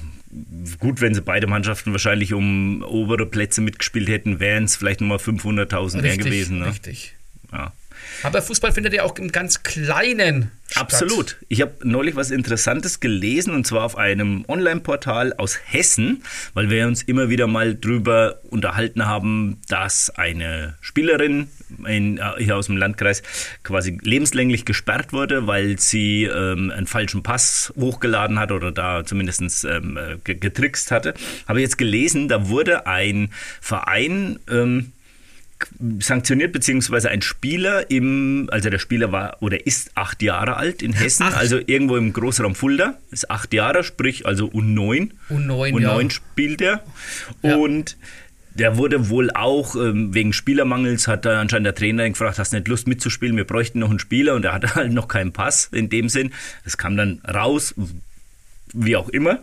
Gut, 0.79 1.01
wenn 1.01 1.15
sie 1.15 1.21
beide 1.21 1.47
Mannschaften 1.47 1.91
wahrscheinlich 1.91 2.33
um 2.33 2.83
obere 2.83 3.25
Plätze 3.25 3.61
mitgespielt 3.61 4.09
hätten, 4.09 4.39
wären 4.39 4.65
es 4.65 4.75
vielleicht 4.75 5.01
nochmal 5.01 5.17
500.000 5.17 6.01
mehr 6.01 6.17
gewesen. 6.17 6.59
Ne? 6.59 6.67
richtig. 6.67 7.15
Ja. 7.51 7.73
Aber 8.23 8.41
Fußball 8.41 8.71
findet 8.71 8.93
ja 8.93 9.03
auch 9.03 9.17
im 9.17 9.31
ganz 9.31 9.63
Kleinen 9.63 10.51
statt. 10.67 10.81
Absolut. 10.83 11.37
Ich 11.47 11.61
habe 11.61 11.73
neulich 11.83 12.15
was 12.15 12.31
Interessantes 12.31 12.99
gelesen 12.99 13.53
und 13.53 13.65
zwar 13.65 13.83
auf 13.83 13.97
einem 13.97 14.45
Online-Portal 14.47 15.33
aus 15.33 15.57
Hessen, 15.65 16.23
weil 16.53 16.69
wir 16.69 16.87
uns 16.87 17.01
immer 17.03 17.29
wieder 17.29 17.47
mal 17.47 17.75
drüber 17.75 18.39
unterhalten 18.49 19.05
haben, 19.05 19.61
dass 19.67 20.09
eine 20.11 20.75
Spielerin 20.81 21.47
in, 21.85 22.17
äh, 22.17 22.23
hier 22.39 22.55
aus 22.57 22.65
dem 22.65 22.77
Landkreis 22.77 23.21
quasi 23.63 23.97
lebenslänglich 24.01 24.65
gesperrt 24.65 25.13
wurde, 25.13 25.47
weil 25.47 25.79
sie 25.79 26.23
ähm, 26.23 26.71
einen 26.71 26.87
falschen 26.87 27.21
Pass 27.23 27.71
hochgeladen 27.79 28.39
hat 28.39 28.51
oder 28.51 28.71
da 28.71 29.05
zumindest 29.05 29.65
ähm, 29.65 29.97
äh, 29.97 30.17
ge- 30.23 30.35
getrickst 30.35 30.91
hatte. 30.91 31.13
Habe 31.47 31.61
jetzt 31.61 31.77
gelesen, 31.77 32.27
da 32.27 32.49
wurde 32.49 32.87
ein 32.87 33.31
Verein 33.61 34.39
ähm, 34.49 34.91
sanktioniert, 35.99 36.51
beziehungsweise 36.51 37.09
ein 37.09 37.21
Spieler 37.21 37.89
im, 37.89 38.49
also 38.51 38.69
der 38.69 38.79
Spieler 38.79 39.11
war 39.11 39.37
oder 39.41 39.65
ist 39.65 39.91
acht 39.95 40.21
Jahre 40.21 40.57
alt 40.57 40.81
in 40.81 40.93
Hessen, 40.93 41.23
Acht. 41.23 41.37
also 41.37 41.59
irgendwo 41.65 41.97
im 41.97 42.13
Großraum 42.13 42.55
Fulda, 42.55 42.97
ist 43.11 43.29
acht 43.29 43.53
Jahre, 43.53 43.83
sprich 43.83 44.25
also 44.25 44.47
U9. 44.47 45.11
U9, 45.29 45.73
U9 45.73 46.01
ja. 46.01 46.09
spielt 46.09 46.61
er. 46.61 46.83
Ja. 47.41 47.55
Und 47.57 47.97
der 48.55 48.77
wurde 48.77 49.09
wohl 49.09 49.31
auch 49.31 49.75
ähm, 49.75 50.13
wegen 50.13 50.33
Spielermangels, 50.33 51.07
hat 51.07 51.25
da 51.25 51.39
anscheinend 51.39 51.67
der 51.67 51.75
Trainer 51.75 52.05
ihn 52.05 52.13
gefragt, 52.13 52.39
hast 52.39 52.51
du 52.51 52.57
nicht 52.57 52.67
Lust 52.67 52.87
mitzuspielen, 52.87 53.37
wir 53.37 53.45
bräuchten 53.45 53.79
noch 53.79 53.89
einen 53.89 53.99
Spieler 53.99 54.35
und 54.35 54.43
er 54.45 54.53
hatte 54.53 54.75
halt 54.75 54.91
noch 54.91 55.07
keinen 55.07 55.31
Pass 55.31 55.69
in 55.71 55.89
dem 55.89 56.09
Sinn. 56.09 56.31
Das 56.63 56.77
kam 56.77 56.97
dann 56.97 57.21
raus, 57.27 57.73
wie 58.73 58.95
auch 58.95 59.09
immer. 59.09 59.39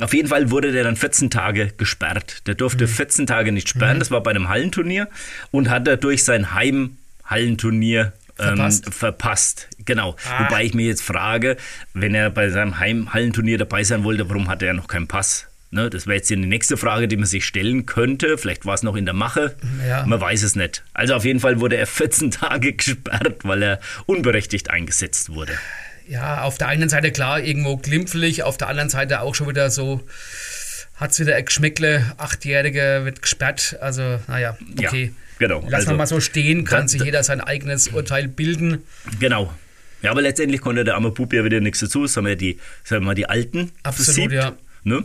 Auf 0.00 0.14
jeden 0.14 0.28
Fall 0.28 0.50
wurde 0.50 0.72
der 0.72 0.84
dann 0.84 0.96
14 0.96 1.30
Tage 1.30 1.72
gesperrt. 1.76 2.46
Der 2.46 2.54
durfte 2.54 2.88
14 2.88 3.26
Tage 3.26 3.52
nicht 3.52 3.68
sperren, 3.68 3.98
das 3.98 4.10
war 4.10 4.22
bei 4.22 4.30
einem 4.30 4.48
Hallenturnier 4.48 5.08
und 5.50 5.68
hat 5.70 5.86
dadurch 5.86 6.24
sein 6.24 6.54
Heimhallenturnier 6.54 8.12
ähm, 8.38 8.56
Verpasst. 8.56 8.94
verpasst. 8.94 9.68
Genau. 9.84 10.16
Ah. 10.28 10.44
Wobei 10.44 10.64
ich 10.64 10.74
mir 10.74 10.86
jetzt 10.86 11.02
frage, 11.02 11.56
wenn 11.94 12.14
er 12.14 12.30
bei 12.30 12.48
seinem 12.50 12.78
Heimhallenturnier 12.78 13.58
dabei 13.58 13.84
sein 13.84 14.04
wollte, 14.04 14.28
warum 14.28 14.48
hatte 14.48 14.66
er 14.66 14.74
noch 14.74 14.88
keinen 14.88 15.06
Pass? 15.06 15.48
Ne, 15.70 15.88
das 15.88 16.06
wäre 16.06 16.16
jetzt 16.16 16.28
die 16.28 16.36
nächste 16.36 16.76
Frage, 16.76 17.08
die 17.08 17.16
man 17.16 17.24
sich 17.24 17.46
stellen 17.46 17.86
könnte. 17.86 18.36
Vielleicht 18.36 18.66
war 18.66 18.74
es 18.74 18.82
noch 18.82 18.94
in 18.94 19.06
der 19.06 19.14
Mache. 19.14 19.56
Ja. 19.88 20.04
Man 20.04 20.20
weiß 20.20 20.42
es 20.42 20.54
nicht. 20.54 20.84
Also 20.92 21.14
auf 21.14 21.24
jeden 21.24 21.40
Fall 21.40 21.60
wurde 21.60 21.76
er 21.76 21.86
14 21.86 22.30
Tage 22.30 22.74
gesperrt, 22.74 23.44
weil 23.44 23.62
er 23.62 23.80
unberechtigt 24.04 24.68
eingesetzt 24.68 25.30
wurde. 25.30 25.52
Ja, 26.12 26.42
auf 26.42 26.58
der 26.58 26.68
einen 26.68 26.88
Seite 26.90 27.10
klar, 27.10 27.40
irgendwo 27.40 27.78
glimpflich, 27.78 28.42
auf 28.42 28.58
der 28.58 28.68
anderen 28.68 28.90
Seite 28.90 29.22
auch 29.22 29.34
schon 29.34 29.48
wieder 29.48 29.70
so, 29.70 30.02
hat 30.96 31.12
es 31.12 31.20
wieder 31.20 31.36
ein 31.36 31.44
Geschmäckle, 31.44 32.04
Achtjährige 32.18 33.00
wird 33.04 33.22
gesperrt. 33.22 33.76
Also, 33.80 34.20
naja, 34.28 34.56
okay. 34.78 35.12
Ja, 35.38 35.46
genau. 35.48 35.60
Lass 35.68 35.80
Also, 35.80 35.90
mal 35.92 35.96
mal 35.98 36.06
so 36.06 36.20
stehen, 36.20 36.64
kann 36.64 36.82
da- 36.82 36.88
sich 36.88 37.02
jeder 37.02 37.22
sein 37.24 37.40
eigenes 37.40 37.88
Urteil 37.88 38.28
bilden. 38.28 38.82
Genau. 39.20 39.52
Ja, 40.02 40.10
aber 40.10 40.20
letztendlich 40.20 40.60
konnte 40.60 40.84
der 40.84 40.96
arme 40.96 41.12
Bub 41.12 41.32
ja 41.32 41.44
wieder 41.44 41.60
nichts 41.60 41.80
dazu. 41.80 42.02
Das 42.02 42.16
haben 42.16 42.26
ja 42.26 42.34
die, 42.34 42.58
sagen 42.84 43.02
wir 43.02 43.06
mal, 43.06 43.14
die 43.14 43.28
Alten 43.28 43.70
Absolut, 43.84 44.04
versiebt. 44.06 44.32
ja. 44.34 44.52
Ne? 44.84 45.04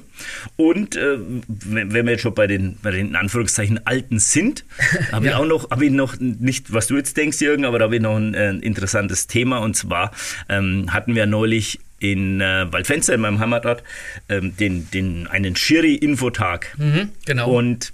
Und 0.56 0.96
äh, 0.96 1.18
wenn, 1.48 1.94
wenn 1.94 2.06
wir 2.06 2.14
jetzt 2.14 2.22
schon 2.24 2.34
bei 2.34 2.48
den, 2.48 2.78
bei 2.82 2.92
den 2.92 3.10
in 3.10 3.16
Anführungszeichen 3.16 3.86
Alten 3.86 4.18
sind, 4.20 4.66
habe 5.12 5.26
Ja. 5.28 5.32
ich 5.34 5.38
auch 5.38 5.46
noch, 5.46 5.70
habe 5.70 5.86
ich 5.86 5.92
noch 5.92 6.16
nicht, 6.20 6.74
was 6.74 6.88
du 6.88 6.96
jetzt 6.98 7.16
denkst, 7.18 7.40
Jürgen, 7.42 7.64
aber 7.66 7.78
da 7.80 7.86
habe 7.86 7.96
ich 7.98 8.02
noch 8.02 8.16
ein, 8.18 8.34
äh, 8.34 8.52
interessantes 8.52 9.28
Thema. 9.28 9.60
Und 9.60 9.76
zwar 9.76 10.12
ähm, 10.50 10.92
hatten 10.94 11.14
wir 11.16 11.26
neulich 11.28 11.80
in 12.00 12.42
äh, 12.42 12.66
Waldfenster, 12.72 13.14
in 13.16 13.22
meinem 13.22 13.40
Heimatort, 13.40 13.84
ähm, 14.30 14.56
den, 14.58 14.90
den, 14.92 15.28
einen 15.28 15.56
Schiri-Infotag. 15.56 16.76
Mhm, 16.78 17.10
genau. 17.26 17.50
Und 17.52 17.92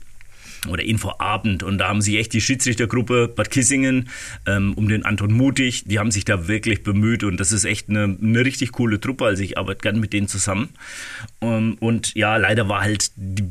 oder 0.69 0.83
Infoabend 0.83 1.63
und 1.63 1.77
da 1.77 1.89
haben 1.89 2.01
sich 2.01 2.17
echt 2.17 2.33
die 2.33 2.41
Schiedsrichtergruppe 2.41 3.27
Bad 3.27 3.51
Kissingen 3.51 4.09
ähm, 4.45 4.73
um 4.75 4.87
den 4.87 5.05
Anton 5.05 5.33
Mutig, 5.33 5.83
die 5.85 5.99
haben 5.99 6.11
sich 6.11 6.25
da 6.25 6.47
wirklich 6.47 6.83
bemüht. 6.83 7.23
Und 7.23 7.39
das 7.39 7.51
ist 7.51 7.65
echt 7.65 7.89
eine, 7.89 8.17
eine 8.21 8.45
richtig 8.45 8.71
coole 8.71 8.99
Truppe, 8.99 9.25
also 9.25 9.43
ich 9.43 9.57
arbeite 9.57 9.81
gern 9.81 9.99
mit 9.99 10.13
denen 10.13 10.27
zusammen. 10.27 10.69
Ähm, 11.41 11.77
und 11.79 12.13
ja, 12.15 12.37
leider 12.37 12.69
war 12.69 12.81
halt 12.81 13.11
die 13.15 13.43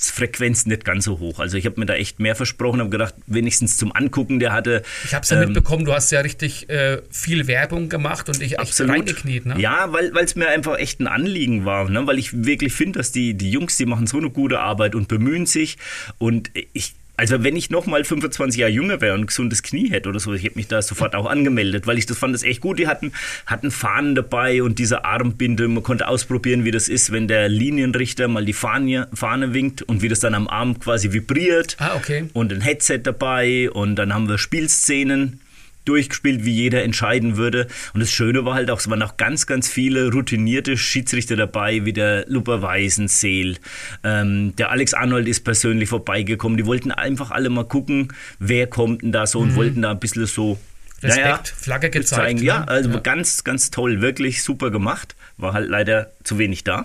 Besuchsfrequenz 0.00 0.66
nicht 0.66 0.84
ganz 0.84 1.04
so 1.04 1.18
hoch, 1.18 1.38
also 1.38 1.56
ich 1.56 1.66
habe 1.66 1.78
mir 1.78 1.86
da 1.86 1.94
echt 1.94 2.20
mehr 2.20 2.34
versprochen, 2.34 2.80
habe 2.80 2.90
gedacht, 2.90 3.14
wenigstens 3.26 3.76
zum 3.76 3.94
Angucken, 3.94 4.38
der 4.38 4.52
hatte 4.52 4.82
ich 5.04 5.14
habe 5.14 5.22
es 5.22 5.30
ja 5.30 5.40
ähm, 5.40 5.48
mitbekommen, 5.48 5.84
du 5.84 5.92
hast 5.92 6.10
ja 6.10 6.20
richtig 6.20 6.68
äh, 6.70 7.02
viel 7.10 7.46
Werbung 7.46 7.88
gemacht 7.88 8.28
und 8.28 8.40
dich 8.40 8.58
echt 8.58 8.80
reingekniet. 8.80 9.46
Ne? 9.46 9.56
Ja, 9.58 9.92
weil 9.92 10.16
es 10.16 10.36
mir 10.36 10.48
einfach 10.48 10.78
echt 10.78 11.00
ein 11.00 11.06
Anliegen 11.06 11.64
war, 11.64 11.88
ne? 11.90 12.06
weil 12.06 12.18
ich 12.18 12.44
wirklich 12.44 12.72
finde, 12.72 12.98
dass 12.98 13.12
die, 13.12 13.34
die 13.34 13.50
Jungs, 13.50 13.76
die 13.76 13.86
machen 13.86 14.06
so 14.06 14.16
eine 14.16 14.30
gute 14.30 14.60
Arbeit 14.60 14.94
und 14.94 15.08
bemühen 15.08 15.46
sich 15.46 15.76
und 16.18 16.50
ich 16.72 16.94
also 17.20 17.44
wenn 17.44 17.54
ich 17.54 17.68
nochmal 17.68 18.02
25 18.02 18.58
Jahre 18.58 18.72
jünger 18.72 19.02
wäre 19.02 19.12
und 19.12 19.20
ein 19.20 19.26
gesundes 19.26 19.62
Knie 19.62 19.90
hätte 19.90 20.08
oder 20.08 20.18
so, 20.18 20.32
ich 20.32 20.42
hätte 20.42 20.56
mich 20.56 20.68
da 20.68 20.80
sofort 20.80 21.14
auch 21.14 21.26
angemeldet, 21.26 21.86
weil 21.86 21.98
ich 21.98 22.06
das 22.06 22.16
fand 22.16 22.34
das 22.34 22.42
echt 22.42 22.62
gut. 22.62 22.78
Die 22.78 22.88
hatten, 22.88 23.12
hatten 23.44 23.70
Fahnen 23.70 24.14
dabei 24.14 24.62
und 24.62 24.78
diese 24.78 25.04
Armbinde, 25.04 25.68
man 25.68 25.82
konnte 25.82 26.08
ausprobieren, 26.08 26.64
wie 26.64 26.70
das 26.70 26.88
ist, 26.88 27.12
wenn 27.12 27.28
der 27.28 27.50
Linienrichter 27.50 28.26
mal 28.26 28.46
die 28.46 28.54
Fahne, 28.54 29.06
Fahne 29.12 29.52
winkt 29.52 29.82
und 29.82 30.00
wie 30.00 30.08
das 30.08 30.20
dann 30.20 30.32
am 30.32 30.48
Arm 30.48 30.80
quasi 30.80 31.12
vibriert. 31.12 31.76
Ah, 31.78 31.94
okay. 31.94 32.30
Und 32.32 32.54
ein 32.54 32.62
Headset 32.62 33.00
dabei 33.02 33.70
und 33.70 33.96
dann 33.96 34.14
haben 34.14 34.26
wir 34.26 34.38
Spielszenen 34.38 35.42
durchgespielt, 35.84 36.44
wie 36.44 36.52
jeder 36.52 36.82
entscheiden 36.84 37.36
würde. 37.36 37.66
Und 37.94 38.00
das 38.00 38.10
Schöne 38.10 38.44
war 38.44 38.54
halt 38.54 38.70
auch, 38.70 38.78
es 38.80 38.88
waren 38.90 39.02
auch 39.02 39.16
ganz, 39.16 39.46
ganz 39.46 39.68
viele 39.68 40.10
routinierte 40.12 40.76
Schiedsrichter 40.76 41.36
dabei, 41.36 41.84
wie 41.84 41.92
der 41.92 42.24
Luper 42.28 42.62
Weisenseel. 42.62 43.56
Ähm, 44.04 44.54
der 44.56 44.70
Alex 44.70 44.94
Arnold 44.94 45.26
ist 45.28 45.40
persönlich 45.44 45.88
vorbeigekommen. 45.88 46.58
Die 46.58 46.66
wollten 46.66 46.90
einfach 46.92 47.30
alle 47.30 47.48
mal 47.50 47.64
gucken, 47.64 48.08
wer 48.38 48.66
kommt 48.66 49.02
denn 49.02 49.12
da 49.12 49.26
so 49.26 49.40
und 49.40 49.54
wollten 49.56 49.82
da 49.82 49.90
ein 49.92 50.00
bisschen 50.00 50.26
so 50.26 50.58
Mhm. 51.02 51.08
Respekt, 51.08 51.48
Flagge 51.48 51.88
gezeigt, 51.88 52.22
zeigen. 52.22 52.38
ne? 52.40 52.44
Ja, 52.44 52.64
also 52.64 52.90
Ja. 52.90 52.98
ganz, 52.98 53.42
ganz 53.42 53.70
toll, 53.70 54.02
wirklich 54.02 54.42
super 54.42 54.70
gemacht. 54.70 55.16
War 55.38 55.54
halt 55.54 55.70
leider 55.70 56.10
zu 56.24 56.36
wenig 56.38 56.62
da. 56.62 56.84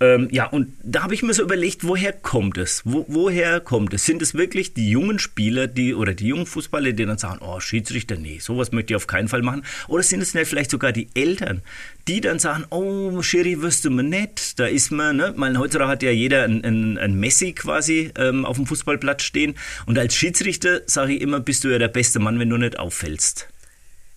Ähm, 0.00 0.28
ja, 0.30 0.46
und 0.46 0.72
da 0.82 1.02
habe 1.02 1.14
ich 1.14 1.22
mir 1.22 1.34
so 1.34 1.42
überlegt, 1.42 1.86
woher 1.86 2.12
kommt 2.12 2.58
es? 2.58 2.82
Wo, 2.84 3.04
woher 3.08 3.60
kommt 3.60 3.94
es? 3.94 4.04
Sind 4.04 4.22
es 4.22 4.34
wirklich 4.34 4.74
die 4.74 4.90
jungen 4.90 5.18
Spieler, 5.18 5.66
die 5.66 5.94
oder 5.94 6.14
die 6.14 6.28
jungen 6.28 6.46
Fußballer, 6.46 6.92
die 6.92 7.06
dann 7.06 7.18
sagen, 7.18 7.40
oh, 7.42 7.60
Schiedsrichter, 7.60 8.16
nee, 8.16 8.38
sowas 8.38 8.72
möchte 8.72 8.92
ich 8.92 8.96
auf 8.96 9.06
keinen 9.06 9.28
Fall 9.28 9.42
machen? 9.42 9.64
Oder 9.88 10.02
sind 10.02 10.20
es 10.20 10.34
nicht 10.34 10.48
vielleicht 10.48 10.70
sogar 10.70 10.92
die 10.92 11.08
Eltern, 11.14 11.62
die 12.08 12.20
dann 12.20 12.38
sagen, 12.38 12.64
oh, 12.70 13.22
Schiri, 13.22 13.62
wirst 13.62 13.84
du 13.84 13.90
mir 13.90 14.02
nicht? 14.02 14.58
Da 14.58 14.66
ist 14.66 14.90
man, 14.90 15.16
ne? 15.16 15.34
Mein 15.36 15.58
heutzutage 15.58 15.90
hat 15.90 16.02
ja 16.02 16.10
jeder 16.10 16.44
ein, 16.44 16.64
ein, 16.64 16.98
ein 16.98 17.14
Messi 17.14 17.52
quasi 17.52 18.10
ähm, 18.16 18.44
auf 18.44 18.56
dem 18.56 18.66
Fußballplatz 18.66 19.22
stehen. 19.22 19.54
Und 19.86 19.98
als 19.98 20.14
Schiedsrichter 20.14 20.82
sage 20.86 21.14
ich 21.14 21.20
immer, 21.20 21.40
bist 21.40 21.64
du 21.64 21.68
ja 21.68 21.78
der 21.78 21.88
beste 21.88 22.18
Mann, 22.18 22.38
wenn 22.38 22.50
du 22.50 22.56
nicht 22.56 22.78
auffällst. 22.78 23.48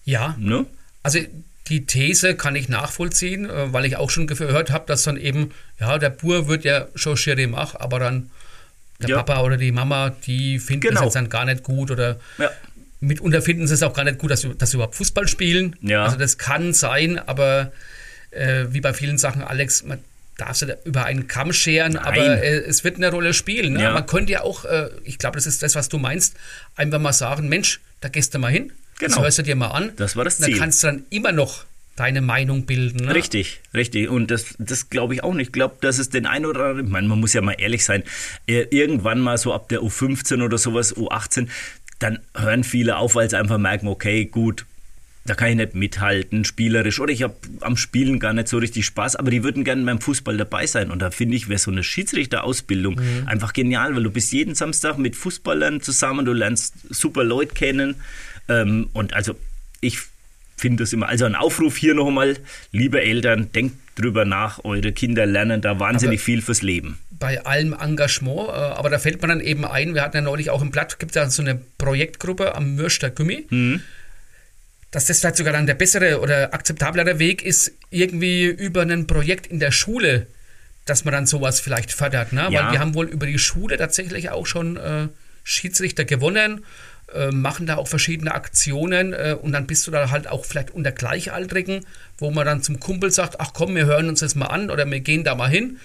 Ja, 0.04 0.36
Ne? 0.40 0.66
also 1.04 1.20
die 1.68 1.86
These 1.86 2.36
kann 2.36 2.56
ich 2.56 2.70
nachvollziehen, 2.70 3.50
äh, 3.50 3.74
weil 3.74 3.86
ich 3.86 3.98
auch 3.98 4.10
schon 4.10 4.28
gehört 4.28 4.70
habe, 4.72 4.86
dass 4.88 5.04
dann 5.04 5.18
eben, 5.18 5.52
ja, 5.80 5.98
der 5.98 6.10
Bur 6.12 6.48
wird 6.48 6.64
ja 6.64 6.88
schon 6.96 7.18
Schiri 7.18 7.48
machen, 7.48 7.78
aber 7.82 8.00
dann 8.00 8.30
der 9.02 9.10
Ja. 9.10 9.18
Papa 9.24 9.42
oder 9.42 9.58
die 9.58 9.72
Mama, 9.72 10.12
die 10.26 10.60
finden 10.60 10.88
Genau. 10.90 11.02
es 11.02 11.06
jetzt 11.06 11.16
dann 11.16 11.30
gar 11.30 11.46
nicht 11.46 11.64
gut 11.64 11.92
oder 11.92 12.20
Ja. 12.38 12.50
mitunter 13.02 13.42
finden 13.42 13.68
sie 13.68 13.74
es 13.74 13.84
auch 13.84 13.94
gar 13.94 14.04
nicht 14.06 14.20
gut, 14.20 14.32
dass 14.32 14.42
sie, 14.42 14.54
dass 14.56 14.72
sie 14.72 14.78
überhaupt 14.78 14.96
Fußball 14.96 15.28
spielen. 15.28 15.76
Ja. 15.82 16.06
Also 16.06 16.18
das 16.18 16.38
kann 16.38 16.74
sein, 16.74 17.20
aber 17.20 17.72
äh, 18.32 18.66
wie 18.70 18.82
bei 18.82 18.94
vielen 18.94 19.18
Sachen, 19.18 19.42
Alex, 19.42 19.84
man 19.84 20.00
darf 20.38 20.58
sie 20.58 20.66
da 20.68 20.76
über 20.84 21.06
einen 21.06 21.28
Kamm 21.28 21.52
scheren, 21.54 21.94
Nein. 21.94 22.04
aber 22.06 22.44
äh, 22.44 22.58
es 22.58 22.84
wird 22.84 22.98
eine 22.98 23.10
Rolle 23.10 23.34
spielen. 23.34 23.74
Ne? 23.74 23.84
Ja. 23.84 23.94
Man 23.94 24.06
könnte 24.06 24.34
ja 24.34 24.42
auch, 24.42 24.66
äh, 24.66 24.90
ich 25.04 25.18
glaube, 25.18 25.36
das 25.38 25.46
ist 25.48 25.64
das, 25.64 25.76
was 25.76 25.88
du 25.90 25.98
meinst, 25.98 26.36
einfach 26.76 27.00
mal 27.00 27.14
sagen, 27.14 27.48
Mensch, 27.50 27.80
da 28.02 28.10
gehst 28.10 28.34
du 28.34 28.40
mal 28.40 28.52
hin, 28.52 28.72
das 29.00 29.14
Genau. 29.14 29.24
hörst 29.24 29.38
du 29.40 29.44
dir 29.44 29.56
mal 29.56 29.70
an. 29.70 29.92
Das 29.98 30.16
war 30.16 30.24
das 30.24 30.40
Und 30.40 30.46
Ziel. 30.46 30.56
Da 30.56 30.60
kannst 30.60 30.84
du 30.84 30.88
dann 30.88 31.04
immer 31.10 31.32
noch 31.32 31.66
deine 31.96 32.22
Meinung 32.22 32.66
bilden. 32.66 33.06
Ne? 33.06 33.16
Richtig, 33.16 33.62
richtig. 33.74 34.10
Und 34.10 34.30
das, 34.32 34.56
das 34.58 34.90
glaube 34.90 35.14
ich 35.14 35.24
auch 35.24 35.34
nicht. 35.34 35.48
Ich 35.48 35.54
glaube, 35.54 35.76
dass 35.82 35.98
es 35.98 36.10
den 36.10 36.26
einen 36.26 36.46
oder 36.46 36.66
anderen, 36.66 36.86
ich 36.88 36.92
meine, 36.92 37.08
man 37.08 37.20
muss 37.20 37.34
ja 37.34 37.42
mal 37.42 37.54
ehrlich 37.58 37.86
sein, 37.86 38.04
äh, 38.48 38.66
irgendwann 38.70 39.20
mal 39.22 39.38
so 39.38 39.54
ab 39.54 39.70
der 39.70 39.80
U15 39.82 40.44
oder 40.44 40.58
sowas, 40.58 40.96
U18, 40.96 41.48
dann 42.00 42.20
hören 42.36 42.64
viele 42.66 42.98
auf, 42.98 43.16
weil 43.16 43.30
sie 43.30 43.38
einfach 43.38 43.58
merken, 43.58 43.88
okay, 43.88 44.26
gut, 44.26 44.66
da 45.28 45.34
kann 45.34 45.50
ich 45.50 45.56
nicht 45.56 45.74
mithalten, 45.74 46.46
spielerisch. 46.46 47.00
Oder 47.00 47.12
ich 47.12 47.24
habe 47.24 47.36
am 47.62 47.78
Spielen 47.78 48.20
gar 48.20 48.34
nicht 48.34 48.48
so 48.48 48.58
richtig 48.60 48.86
Spaß, 48.86 49.16
aber 49.16 49.32
die 49.32 49.44
würden 49.44 49.64
gerne 49.64 49.84
beim 49.84 50.00
Fußball 50.00 50.38
dabei 50.38 50.68
sein. 50.68 50.92
Und 50.92 51.02
da 51.02 51.10
finde 51.10 51.36
ich, 51.36 51.50
wäre 51.50 51.58
so 51.58 51.72
eine 51.72 51.84
Schiedsrichterausbildung 51.84 53.00
einfach 53.26 53.54
genial, 53.54 53.96
weil 53.96 54.04
du 54.04 54.12
bist 54.12 54.32
jeden 54.34 54.54
Samstag 54.54 54.98
mit 55.00 55.16
Fußballern 55.16 55.82
zusammen, 55.82 56.26
du 56.26 56.34
lernst 56.34 56.76
super 56.90 57.24
Leute 57.24 57.56
kennen. 57.56 57.96
Ähm, 58.50 58.90
und 58.94 59.14
also 59.14 59.36
ich 59.82 60.00
finde 60.58 60.84
das 60.84 60.94
immer, 60.94 61.08
also 61.10 61.26
ein 61.26 61.36
Aufruf 61.36 61.76
hier 61.78 61.94
noch 61.96 62.08
einmal, 62.08 62.38
liebe 62.72 63.02
Eltern, 63.02 63.52
denkt 63.52 63.76
drüber 63.96 64.26
nach, 64.26 64.64
eure 64.64 64.92
Kinder 64.92 65.26
lernen 65.26 65.62
da 65.62 65.80
wahnsinnig 65.80 66.20
Aber- 66.20 66.26
viel 66.26 66.42
fürs 66.42 66.62
Leben. 66.62 66.98
bei 67.18 67.46
allem 67.46 67.74
Engagement, 67.74 68.50
äh, 68.50 68.52
aber 68.52 68.90
da 68.90 69.00
fällt 69.00 69.22
man 69.22 69.30
dann 69.30 69.40
eben 69.42 69.64
ein, 69.66 69.94
wir 69.96 70.02
hatten 70.02 70.18
ja 70.18 70.22
neulich 70.22 70.50
auch 70.50 70.62
im 70.62 70.70
Blatt, 70.72 71.00
gibt 71.00 71.12
es 71.12 71.16
ja 71.16 71.30
so 71.30 71.42
eine 71.42 71.56
Projektgruppe 71.78 72.56
am 72.56 72.76
Mürster 72.76 73.10
Gummi, 73.10 73.46
Mhm. 73.50 73.82
dass 74.92 75.06
das 75.06 75.20
vielleicht 75.20 75.38
sogar 75.38 75.54
dann 75.54 75.66
der 75.68 75.74
bessere 75.76 76.20
oder 76.22 76.54
akzeptablere 76.54 77.20
Weg 77.20 77.42
ist, 77.44 77.72
irgendwie 77.90 78.46
über 78.46 78.82
ein 78.82 79.08
Projekt 79.08 79.48
in 79.48 79.60
der 79.60 79.72
Schule, 79.72 80.28
dass 80.86 81.04
man 81.06 81.14
dann 81.14 81.26
sowas 81.26 81.60
vielleicht 81.62 81.92
fördert. 81.92 82.32
Ne? 82.34 82.48
Ja. 82.52 82.66
Weil 82.66 82.72
wir 82.74 82.80
haben 82.80 82.94
wohl 82.96 83.08
über 83.08 83.26
die 83.26 83.40
Schule 83.40 83.78
tatsächlich 83.78 84.30
auch 84.30 84.46
schon 84.46 84.78
äh, 84.78 85.08
Schiedsrichter 85.44 86.06
gewonnen, 86.06 86.64
äh, 87.16 87.32
machen 87.32 87.66
da 87.66 87.78
auch 87.78 87.88
verschiedene 87.88 88.34
Aktionen 88.34 89.14
äh, 89.14 89.36
und 89.42 89.52
dann 89.54 89.66
bist 89.68 89.88
du 89.88 89.92
da 89.92 90.10
halt 90.12 90.28
auch 90.28 90.46
vielleicht 90.46 90.72
unter 90.72 90.92
Gleichaltrigen, 90.92 91.86
wo 92.18 92.32
man 92.32 92.46
dann 92.46 92.62
zum 92.62 92.80
Kumpel 92.80 93.12
sagt, 93.12 93.40
ach 93.40 93.52
komm, 93.54 93.76
wir 93.76 93.86
hören 93.86 94.10
uns 94.10 94.20
das 94.20 94.36
mal 94.36 94.48
an 94.48 94.70
oder 94.70 94.90
wir 94.90 95.00
gehen 95.00 95.24
da 95.24 95.36
mal 95.36 95.50
hin. 95.50 95.78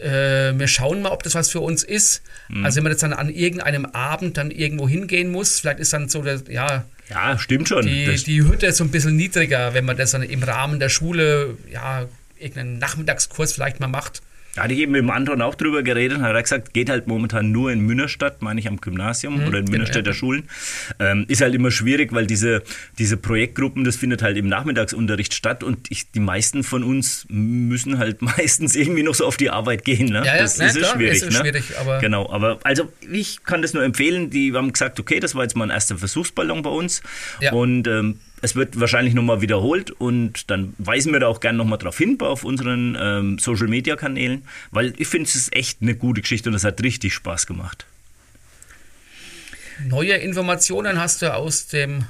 Äh, 0.00 0.58
wir 0.58 0.66
schauen 0.66 1.02
mal, 1.02 1.10
ob 1.10 1.22
das 1.22 1.34
was 1.36 1.50
für 1.50 1.60
uns 1.60 1.84
ist. 1.84 2.22
Mhm. 2.48 2.64
Also 2.64 2.76
wenn 2.76 2.82
man 2.84 2.92
jetzt 2.92 3.02
dann 3.02 3.12
an 3.12 3.30
irgendeinem 3.30 3.86
Abend 3.86 4.36
dann 4.36 4.50
irgendwo 4.50 4.88
hingehen 4.88 5.30
muss, 5.30 5.60
vielleicht 5.60 5.78
ist 5.78 5.92
dann 5.92 6.08
so 6.08 6.22
der, 6.22 6.40
ja, 6.50 6.84
Ja, 7.10 7.38
stimmt 7.38 7.68
schon. 7.68 7.86
die, 7.86 8.06
Das- 8.06 8.24
die 8.24 8.42
Hütte 8.42 8.72
so 8.72 8.82
ein 8.84 8.90
bisschen 8.90 9.16
niedriger, 9.16 9.72
wenn 9.72 9.84
man 9.84 9.96
das 9.96 10.10
dann 10.10 10.22
im 10.22 10.42
Rahmen 10.42 10.80
der 10.80 10.88
Schule, 10.88 11.56
ja, 11.72 12.06
irgendeinen 12.38 12.78
Nachmittagskurs 12.78 13.52
vielleicht 13.52 13.78
mal 13.80 13.86
macht. 13.86 14.20
Da 14.54 14.62
hatte 14.64 14.74
ich 14.74 14.80
eben 14.80 14.92
mit 14.92 15.00
dem 15.00 15.10
Anton 15.10 15.42
auch 15.42 15.54
drüber 15.56 15.82
geredet, 15.82 16.20
hat 16.20 16.34
er 16.34 16.42
gesagt, 16.42 16.72
geht 16.72 16.88
halt 16.88 17.06
momentan 17.08 17.50
nur 17.50 17.72
in 17.72 17.80
Münnerstadt, 17.80 18.40
meine 18.40 18.60
ich 18.60 18.68
am 18.68 18.80
Gymnasium 18.80 19.34
oder 19.46 19.58
in 19.58 19.64
genau, 19.64 19.70
Münnerstädter 19.72 20.10
ja. 20.12 20.14
Schulen. 20.16 20.44
Ähm, 21.00 21.24
ist 21.28 21.40
halt 21.40 21.54
immer 21.54 21.70
schwierig, 21.70 22.12
weil 22.12 22.26
diese, 22.26 22.62
diese 22.98 23.16
Projektgruppen, 23.16 23.82
das 23.84 23.96
findet 23.96 24.22
halt 24.22 24.36
im 24.36 24.46
Nachmittagsunterricht 24.46 25.34
statt 25.34 25.64
und 25.64 25.90
ich, 25.90 26.10
die 26.12 26.20
meisten 26.20 26.62
von 26.62 26.84
uns 26.84 27.26
müssen 27.28 27.98
halt 27.98 28.22
meistens 28.36 28.76
irgendwie 28.76 29.02
noch 29.02 29.14
so 29.14 29.26
auf 29.26 29.36
die 29.36 29.50
Arbeit 29.50 29.84
gehen. 29.84 30.06
Ne? 30.06 30.18
Ja, 30.24 30.36
ja, 30.36 30.42
das 30.42 30.58
na 30.58 30.66
ist 30.66 30.78
klar, 30.78 30.94
schwierig. 30.94 31.14
ist 31.22 31.32
ne? 31.32 31.38
schwierig, 31.38 31.64
aber- 31.80 31.98
genau, 31.98 32.30
aber 32.30 32.60
also 32.62 32.92
ich 33.10 33.42
kann 33.44 33.60
das 33.62 33.74
nur 33.74 33.82
empfehlen, 33.82 34.30
die 34.30 34.52
haben 34.52 34.72
gesagt, 34.72 35.00
okay, 35.00 35.18
das 35.20 35.34
war 35.34 35.42
jetzt 35.42 35.56
mal 35.56 35.64
ein 35.64 35.70
erster 35.70 35.98
Versuchsballon 35.98 36.62
bei 36.62 36.70
uns 36.70 37.02
Ja. 37.40 37.52
und 37.52 37.88
ähm, 37.88 38.20
es 38.44 38.54
wird 38.54 38.78
wahrscheinlich 38.78 39.14
nochmal 39.14 39.40
wiederholt 39.40 39.90
und 39.90 40.50
dann 40.50 40.74
weisen 40.76 41.14
wir 41.14 41.20
da 41.20 41.28
auch 41.28 41.40
gerne 41.40 41.56
nochmal 41.56 41.78
drauf 41.78 41.96
hin 41.96 42.18
auf 42.20 42.44
unseren 42.44 42.94
ähm, 43.00 43.38
Social 43.38 43.68
Media 43.68 43.96
Kanälen, 43.96 44.46
weil 44.70 44.92
ich 44.98 45.08
finde, 45.08 45.28
es 45.28 45.34
ist 45.34 45.56
echt 45.56 45.80
eine 45.80 45.96
gute 45.96 46.20
Geschichte 46.20 46.50
und 46.50 46.54
es 46.54 46.62
hat 46.62 46.82
richtig 46.82 47.14
Spaß 47.14 47.46
gemacht. 47.46 47.86
Neue 49.86 50.12
Informationen 50.16 51.00
hast 51.00 51.22
du 51.22 51.34
aus 51.34 51.68
dem 51.68 52.04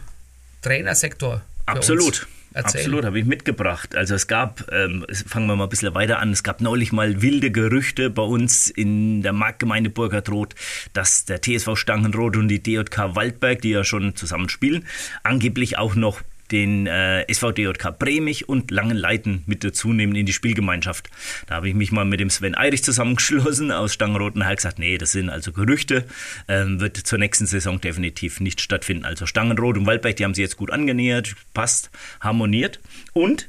Trainersektor. 0.61 1.43
Absolut. 1.67 2.23
uns. 2.23 2.27
Erzähl. 2.55 2.83
Absolut, 2.83 3.05
habe 3.05 3.19
ich 3.19 3.25
mitgebracht. 3.25 3.97
Also 3.97 4.15
es 4.15 4.29
gab, 4.29 4.73
ähm, 4.73 5.05
fangen 5.27 5.49
wir 5.49 5.57
mal 5.57 5.65
ein 5.65 5.69
bisschen 5.69 5.93
weiter 5.95 6.21
an, 6.21 6.31
es 6.31 6.45
gab 6.45 6.61
neulich 6.61 6.93
mal 6.93 7.21
wilde 7.21 7.51
Gerüchte 7.51 8.11
bei 8.11 8.23
uns 8.23 8.71
in 8.71 9.23
der 9.23 9.33
Marktgemeinde 9.33 9.91
Burgertroth, 9.91 10.55
dass 10.93 11.25
der 11.25 11.43
TSV 11.43 11.75
Stangenroth 11.75 12.37
und 12.37 12.47
die 12.47 12.63
DJK 12.63 13.17
Waldberg, 13.17 13.61
die 13.61 13.71
ja 13.71 13.83
schon 13.83 14.15
zusammen 14.15 14.49
spielen, 14.49 14.87
angeblich 15.25 15.79
auch 15.79 15.97
noch 15.97 16.23
den 16.51 16.87
äh, 16.87 17.25
SVDJK 17.33 17.99
Bremich 17.99 18.49
und 18.49 18.71
Langenleiten 18.71 19.43
mit 19.47 19.65
dazu 19.65 19.93
nehmen 19.93 20.15
in 20.15 20.27
die 20.27 20.33
Spielgemeinschaft. 20.33 21.11
Da 21.47 21.57
habe 21.57 21.69
ich 21.69 21.75
mich 21.75 21.93
mal 21.93 22.05
mit 22.05 22.21
dem 22.21 22.31
Sven 22.31 22.55
Eirich 22.55 22.85
zusammengeschlossen 22.85 23.71
aus 23.71 23.95
Stangenrot 23.95 24.35
und 24.35 24.45
hat 24.45 24.57
gesagt, 24.57 24.79
nee, 24.79 24.99
das 24.99 25.13
sind 25.13 25.31
also 25.31 25.53
Gerüchte, 25.53 26.05
ähm, 26.49 26.81
wird 26.81 26.97
zur 26.97 27.19
nächsten 27.19 27.47
Saison 27.47 27.81
definitiv 27.81 28.41
nicht 28.41 28.61
stattfinden. 28.61 29.05
Also 29.05 29.27
Stangenrot 29.27 29.79
und 29.79 29.87
Waldberg, 29.87 30.17
die 30.17 30.25
haben 30.25 30.35
sie 30.35 30.43
jetzt 30.43 30.57
gut 30.57 30.71
angenähert, 30.71 31.35
passt, 31.55 31.91
harmoniert 32.21 32.81
und 33.13 33.49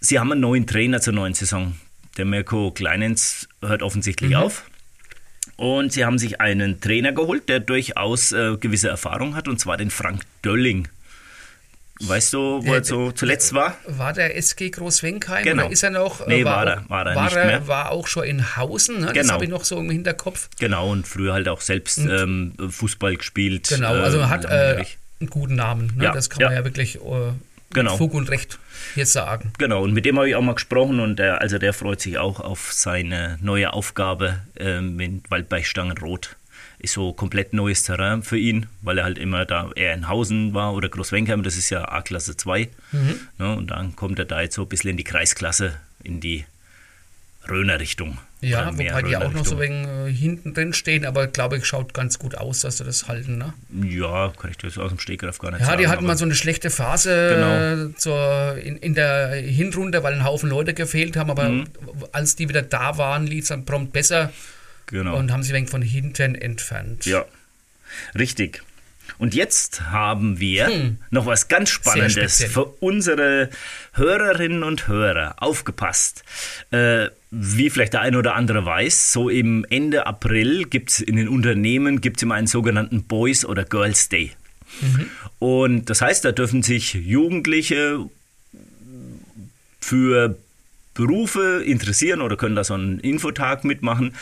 sie 0.00 0.18
haben 0.18 0.32
einen 0.32 0.40
neuen 0.40 0.66
Trainer 0.66 1.00
zur 1.00 1.12
neuen 1.12 1.34
Saison. 1.34 1.74
Der 2.16 2.24
Mirko 2.24 2.70
Kleinens 2.70 3.48
hört 3.60 3.82
offensichtlich 3.82 4.30
mhm. 4.30 4.36
auf. 4.36 4.64
Und 5.56 5.92
sie 5.92 6.04
haben 6.04 6.18
sich 6.18 6.40
einen 6.40 6.80
Trainer 6.80 7.12
geholt, 7.12 7.48
der 7.48 7.60
durchaus 7.60 8.32
äh, 8.32 8.56
gewisse 8.58 8.88
Erfahrung 8.88 9.34
hat, 9.34 9.48
und 9.48 9.58
zwar 9.58 9.78
den 9.78 9.90
Frank 9.90 10.22
Dölling. 10.44 10.88
Weißt 12.00 12.32
du, 12.34 12.64
wo 12.64 12.74
er 12.74 12.84
so 12.84 13.10
zuletzt 13.10 13.54
war? 13.54 13.76
War 13.86 14.12
der 14.12 14.36
SG 14.36 14.70
Großwenkheim 14.70 15.44
genau. 15.44 15.64
oder 15.64 15.72
ist 15.72 15.82
er 15.82 15.90
noch? 15.90 16.26
Nee, 16.26 16.44
war, 16.44 16.56
war 16.56 16.66
er, 16.66 16.90
war 16.90 17.06
er 17.06 17.14
war 17.14 17.24
nicht 17.24 17.36
er, 17.36 17.46
mehr. 17.46 17.68
War 17.68 17.90
auch 17.90 18.06
schon 18.06 18.24
in 18.24 18.56
Hausen, 18.56 19.00
ne? 19.00 19.06
genau. 19.06 19.14
das 19.14 19.32
habe 19.32 19.44
ich 19.44 19.50
noch 19.50 19.64
so 19.64 19.78
im 19.78 19.90
Hinterkopf. 19.90 20.50
Genau, 20.58 20.90
und 20.90 21.08
früher 21.08 21.32
halt 21.32 21.48
auch 21.48 21.60
selbst 21.60 21.98
ähm, 21.98 22.52
Fußball 22.68 23.16
gespielt. 23.16 23.68
Genau, 23.68 23.94
also 23.94 24.18
er 24.18 24.28
hat 24.28 24.44
äh, 24.44 24.84
einen 25.20 25.30
guten 25.30 25.54
Namen, 25.54 25.92
ne? 25.96 26.04
Ja, 26.04 26.12
das 26.12 26.28
kann 26.28 26.42
man 26.42 26.52
ja 26.52 26.64
wirklich 26.64 26.96
äh, 26.96 27.32
genau. 27.70 27.96
Fug 27.96 28.12
und 28.14 28.30
Recht 28.30 28.58
jetzt 28.94 29.12
sagen. 29.12 29.52
Genau, 29.58 29.82
und 29.82 29.92
mit 29.92 30.04
dem 30.04 30.16
habe 30.18 30.28
ich 30.28 30.36
auch 30.36 30.42
mal 30.42 30.54
gesprochen 30.54 31.00
und 31.00 31.18
der, 31.18 31.40
also 31.40 31.58
der 31.58 31.72
freut 31.72 32.00
sich 32.00 32.18
auch 32.18 32.40
auf 32.40 32.72
seine 32.72 33.38
neue 33.40 33.72
Aufgabe 33.72 34.40
ähm, 34.58 35.00
in 35.00 35.22
Waldberg 35.30 35.64
Stangenrot 35.64 36.36
ist 36.78 36.94
so 36.94 37.12
komplett 37.12 37.52
neues 37.52 37.82
Terrain 37.82 38.22
für 38.22 38.38
ihn, 38.38 38.66
weil 38.82 38.98
er 38.98 39.04
halt 39.04 39.18
immer 39.18 39.44
da 39.44 39.70
eher 39.74 39.94
in 39.94 40.08
Hausen 40.08 40.54
war 40.54 40.74
oder 40.74 40.88
Großwenkheim, 40.88 41.42
das 41.42 41.56
ist 41.56 41.70
ja 41.70 41.88
A-Klasse 41.88 42.36
2. 42.36 42.68
Mhm. 42.92 43.20
Ne, 43.38 43.56
und 43.56 43.70
dann 43.70 43.96
kommt 43.96 44.18
er 44.18 44.24
da 44.24 44.40
jetzt 44.40 44.54
so 44.54 44.62
ein 44.62 44.68
bisschen 44.68 44.90
in 44.90 44.96
die 44.96 45.04
Kreisklasse, 45.04 45.74
in 46.02 46.20
die 46.20 46.44
Röner 47.48 47.80
Richtung. 47.80 48.18
Ja, 48.42 48.70
wobei 48.72 49.02
die 49.02 49.16
auch 49.16 49.32
noch 49.32 49.46
so 49.46 49.58
wegen 49.58 49.84
äh, 49.84 50.12
hinten 50.12 50.52
drin 50.52 50.72
stehen, 50.74 51.06
aber 51.06 51.26
glaube 51.26 51.56
ich, 51.56 51.64
schaut 51.64 51.94
ganz 51.94 52.18
gut 52.18 52.36
aus, 52.36 52.60
dass 52.60 52.78
sie 52.78 52.84
das 52.84 53.08
halten. 53.08 53.38
Ne? 53.38 53.54
Ja, 53.88 54.32
kann 54.38 54.50
ich 54.50 54.58
das 54.58 54.76
aus 54.76 54.90
dem 54.90 54.98
Stegreif 54.98 55.38
gar 55.38 55.50
nicht 55.50 55.60
ja, 55.60 55.66
sagen. 55.66 55.80
Ja, 55.80 55.86
die 55.86 55.92
hatten 55.92 56.06
mal 56.06 56.18
so 56.18 56.26
eine 56.26 56.34
schlechte 56.34 56.70
Phase 56.70 57.34
genau. 57.34 57.94
zur, 57.96 58.58
in, 58.58 58.76
in 58.76 58.94
der 58.94 59.34
Hinrunde, 59.36 60.02
weil 60.02 60.12
ein 60.12 60.24
Haufen 60.24 60.50
Leute 60.50 60.74
gefehlt 60.74 61.16
haben, 61.16 61.30
aber 61.30 61.48
mhm. 61.48 61.66
als 62.12 62.36
die 62.36 62.48
wieder 62.48 62.62
da 62.62 62.98
waren, 62.98 63.26
lief 63.26 63.44
es 63.44 63.48
dann 63.48 63.64
prompt 63.64 63.92
besser. 63.92 64.32
Genau. 64.86 65.16
Und 65.16 65.32
haben 65.32 65.42
sie 65.42 65.52
wenig 65.52 65.70
von 65.70 65.82
hinten 65.82 66.34
entfernt. 66.34 67.06
Ja, 67.06 67.24
richtig. 68.16 68.62
Und 69.18 69.34
jetzt 69.34 69.82
haben 69.82 70.40
wir 70.40 70.66
hm. 70.66 70.98
noch 71.10 71.26
was 71.26 71.48
ganz 71.48 71.70
Spannendes 71.70 72.42
für 72.44 72.64
unsere 72.80 73.50
Hörerinnen 73.92 74.62
und 74.62 74.88
Hörer. 74.88 75.36
Aufgepasst. 75.38 76.24
Äh, 76.70 77.08
wie 77.30 77.70
vielleicht 77.70 77.92
der 77.92 78.00
eine 78.00 78.18
oder 78.18 78.34
andere 78.34 78.64
weiß, 78.64 79.12
so 79.12 79.28
im 79.28 79.64
Ende 79.68 80.06
April 80.06 80.64
gibt 80.64 80.90
es 80.90 81.00
in 81.00 81.16
den 81.16 81.28
Unternehmen 81.28 82.00
gibt's 82.00 82.22
immer 82.22 82.34
einen 82.34 82.46
sogenannten 82.46 83.04
Boys- 83.04 83.44
oder 83.44 83.64
Girls 83.64 84.08
Day. 84.08 84.32
Mhm. 84.80 85.10
Und 85.38 85.90
das 85.90 86.02
heißt, 86.02 86.24
da 86.24 86.32
dürfen 86.32 86.62
sich 86.62 86.94
Jugendliche 86.94 88.08
für 89.80 90.36
Berufe 90.96 91.62
interessieren 91.64 92.20
oder 92.20 92.36
können 92.36 92.56
da 92.56 92.64
so 92.64 92.74
einen 92.74 92.98
Infotag 93.00 93.64
mitmachen, 93.64 94.14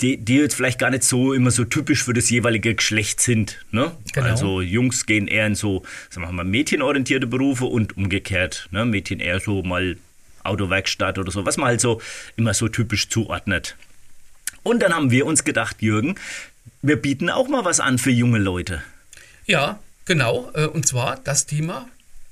die, 0.00 0.18
die 0.18 0.36
jetzt 0.36 0.54
vielleicht 0.54 0.78
gar 0.78 0.90
nicht 0.90 1.04
so 1.04 1.32
immer 1.32 1.50
so 1.50 1.64
typisch 1.64 2.04
für 2.04 2.12
das 2.12 2.28
jeweilige 2.30 2.74
Geschlecht 2.74 3.20
sind. 3.20 3.64
Ne? 3.70 3.92
Genau. 4.12 4.26
Also 4.26 4.60
Jungs 4.60 5.06
gehen 5.06 5.28
eher 5.28 5.46
in 5.46 5.54
so, 5.54 5.82
sagen 6.10 6.26
wir 6.26 6.32
mal, 6.32 6.44
mädchenorientierte 6.44 7.26
Berufe 7.26 7.64
und 7.64 7.96
umgekehrt. 7.96 8.68
Ne? 8.70 8.84
Mädchen 8.84 9.20
eher 9.20 9.40
so 9.40 9.62
mal 9.62 9.96
Autowerkstatt 10.44 11.18
oder 11.18 11.30
so, 11.30 11.46
was 11.46 11.56
man 11.56 11.68
halt 11.68 11.80
so 11.80 12.00
immer 12.36 12.54
so 12.54 12.68
typisch 12.68 13.08
zuordnet. 13.08 13.76
Und 14.62 14.82
dann 14.82 14.94
haben 14.94 15.10
wir 15.10 15.26
uns 15.26 15.44
gedacht, 15.44 15.82
Jürgen, 15.82 16.16
wir 16.82 16.96
bieten 16.96 17.30
auch 17.30 17.48
mal 17.48 17.64
was 17.64 17.80
an 17.80 17.98
für 17.98 18.10
junge 18.10 18.38
Leute. 18.38 18.82
Ja, 19.46 19.78
genau. 20.04 20.50
Äh, 20.54 20.66
und 20.66 20.86
zwar, 20.86 21.16
dass 21.16 21.46
die 21.46 21.62
mal 21.62 21.86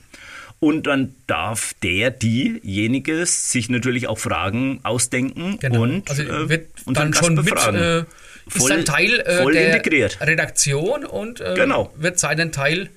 Und 0.60 0.86
dann 0.86 1.14
darf 1.26 1.74
der, 1.82 2.10
diejenige 2.10 3.26
sich 3.26 3.68
natürlich 3.68 4.08
auch 4.08 4.18
Fragen 4.18 4.80
ausdenken 4.82 5.58
genau. 5.60 5.82
und 5.82 6.08
also 6.08 6.22
äh, 6.22 6.48
wird 6.48 6.68
dann 6.86 7.12
schon 7.12 7.34
befragen. 7.34 7.74
mit, 7.74 7.82
äh, 7.82 8.04
voll, 8.48 8.62
ist 8.62 8.70
dann 8.70 8.84
Teil 8.84 9.20
äh, 9.20 9.52
der 9.52 9.66
integriert. 9.66 10.18
Redaktion 10.20 11.04
und 11.04 11.40
äh, 11.40 11.54
genau. 11.54 11.92
wird 11.96 12.18
seinen 12.18 12.50
Teil 12.50 12.88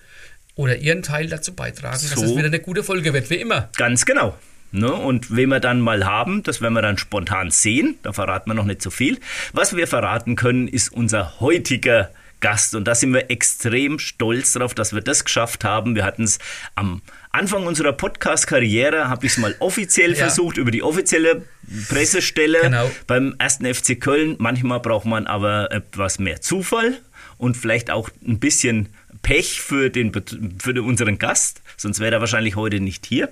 oder 0.56 0.78
ihren 0.78 1.04
Teil 1.04 1.28
dazu 1.28 1.54
beitragen, 1.54 1.98
so. 1.98 2.16
dass 2.16 2.24
es 2.24 2.36
wieder 2.36 2.48
eine 2.48 2.60
gute 2.60 2.84
Folge 2.84 3.14
wird, 3.14 3.30
wie 3.30 3.36
immer. 3.36 3.70
Ganz 3.78 4.06
genau. 4.06 4.36
Ne? 4.72 4.92
Und 4.92 5.36
wen 5.36 5.50
wir 5.50 5.60
dann 5.60 5.80
mal 5.80 6.06
haben, 6.06 6.44
das 6.44 6.62
werden 6.62 6.74
wir 6.74 6.82
dann 6.82 6.98
spontan 6.98 7.52
sehen. 7.52 7.98
Da 8.04 8.12
verraten 8.12 8.50
wir 8.50 8.54
noch 8.54 8.66
nicht 8.66 8.82
so 8.82 8.90
viel. 8.90 9.20
Was 9.54 9.76
wir 9.76 9.88
verraten 9.88 10.36
können, 10.36 10.68
ist 10.68 10.92
unser 10.92 11.40
heutiger 11.40 12.12
Gast. 12.42 12.76
Und 12.76 12.86
da 12.86 12.96
sind 12.96 13.14
wir 13.14 13.32
extrem 13.32 14.00
stolz 14.00 14.54
drauf, 14.54 14.76
dass 14.76 14.94
wir 14.94 15.02
das 15.02 15.24
geschafft 15.24 15.64
haben. 15.64 15.96
Wir 15.96 16.04
hatten 16.04 16.24
es 16.24 16.40
am 16.76 17.02
Anfang 17.32 17.68
unserer 17.68 17.94
Podcast-Karriere, 17.94 19.10
habe 19.10 19.26
ich 19.26 19.34
es 19.34 19.38
mal 19.38 19.56
offiziell 19.60 20.12
ja. 20.18 20.18
versucht, 20.18 20.58
über 20.58 20.72
die 20.72 20.84
offizielle 20.84 21.44
Pressestelle 21.90 22.60
genau. 22.62 22.90
beim 23.06 23.36
ersten 23.38 23.72
FC 23.74 24.00
Köln. 24.00 24.36
Manchmal 24.40 24.80
braucht 24.80 25.06
man 25.06 25.28
aber 25.28 25.72
etwas 25.72 26.20
mehr 26.20 26.42
Zufall 26.42 26.98
und 27.38 27.58
vielleicht 27.58 27.92
auch 27.92 28.10
ein 28.26 28.40
bisschen 28.40 28.90
Pech 29.22 29.62
für, 29.62 29.90
den, 29.90 30.12
für 30.60 30.82
unseren 30.82 31.20
Gast, 31.20 31.62
sonst 31.76 32.00
wäre 32.00 32.16
er 32.16 32.22
wahrscheinlich 32.22 32.56
heute 32.56 32.80
nicht 32.80 33.06
hier, 33.06 33.30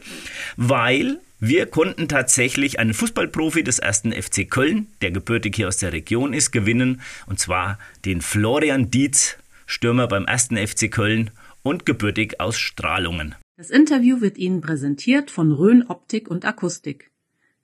weil 0.57 1.19
wir 1.39 1.67
konnten 1.67 2.07
tatsächlich 2.07 2.79
einen 2.79 2.93
Fußballprofi 2.93 3.63
des 3.63 3.79
ersten 3.79 4.11
FC 4.11 4.49
Köln, 4.49 4.87
der 5.01 5.11
gebürtig 5.11 5.55
hier 5.55 5.67
aus 5.67 5.77
der 5.77 5.93
Region 5.93 6.33
ist, 6.33 6.51
gewinnen, 6.51 7.01
und 7.27 7.39
zwar 7.39 7.77
den 8.03 8.21
Florian 8.21 8.89
Dietz, 8.89 9.37
Stürmer 9.65 10.07
beim 10.07 10.25
ersten 10.25 10.57
FC 10.57 10.91
Köln 10.91 11.31
und 11.63 11.85
gebürtig 11.85 12.39
aus 12.39 12.57
Strahlungen. 12.57 13.35
Das 13.57 13.69
Interview 13.69 14.19
wird 14.19 14.37
Ihnen 14.37 14.59
präsentiert 14.59 15.31
von 15.31 15.53
Rhön 15.53 15.87
Optik 15.87 16.29
und 16.29 16.43
Akustik. 16.43 17.11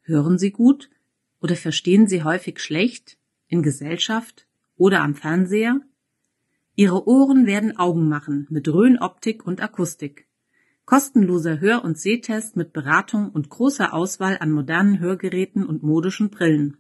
Hören 0.04 0.38
Sie 0.38 0.52
gut 0.52 0.90
oder 1.42 1.58
verstehen 1.58 2.08
Sie 2.08 2.24
häufig 2.24 2.62
schlecht 2.62 3.18
in 3.50 3.62
Gesellschaft 3.62 4.48
oder 4.78 5.02
am 5.02 5.16
Fernseher? 5.16 5.82
Ihre 6.76 7.10
Ohren 7.10 7.46
werden 7.46 7.76
Augen 7.76 8.08
machen 8.08 8.48
mit 8.50 8.70
Rhön 8.70 9.00
Optik 9.00 9.46
und 9.46 9.62
Akustik. 9.62 10.28
Kostenloser 10.86 11.60
Hör- 11.60 11.84
und 11.84 11.98
Sehtest 11.98 12.56
mit 12.56 12.72
Beratung 12.72 13.30
und 13.30 13.50
großer 13.50 13.94
Auswahl 13.94 14.38
an 14.40 14.52
modernen 14.52 15.02
Hörgeräten 15.02 15.66
und 15.66 15.84
modischen 15.84 16.30
Brillen. 16.30 16.78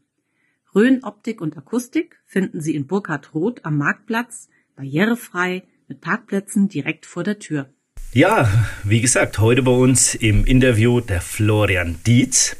Rhön 0.73 1.03
Optik 1.03 1.41
und 1.41 1.57
Akustik 1.57 2.21
finden 2.25 2.61
Sie 2.61 2.75
in 2.75 2.87
Burkhard 2.87 3.33
Roth 3.33 3.65
am 3.65 3.77
Marktplatz, 3.77 4.47
barrierefrei, 4.77 5.63
mit 5.89 5.99
Parkplätzen 5.99 6.69
direkt 6.69 7.05
vor 7.05 7.23
der 7.25 7.39
Tür. 7.39 7.73
Ja, 8.13 8.51
wie 8.83 8.99
gesagt, 8.99 9.39
heute 9.39 9.63
bei 9.63 9.71
uns 9.71 10.15
im 10.15 10.43
Interview 10.43 10.99
der 10.99 11.21
Florian 11.21 11.95
Dietz, 12.05 12.57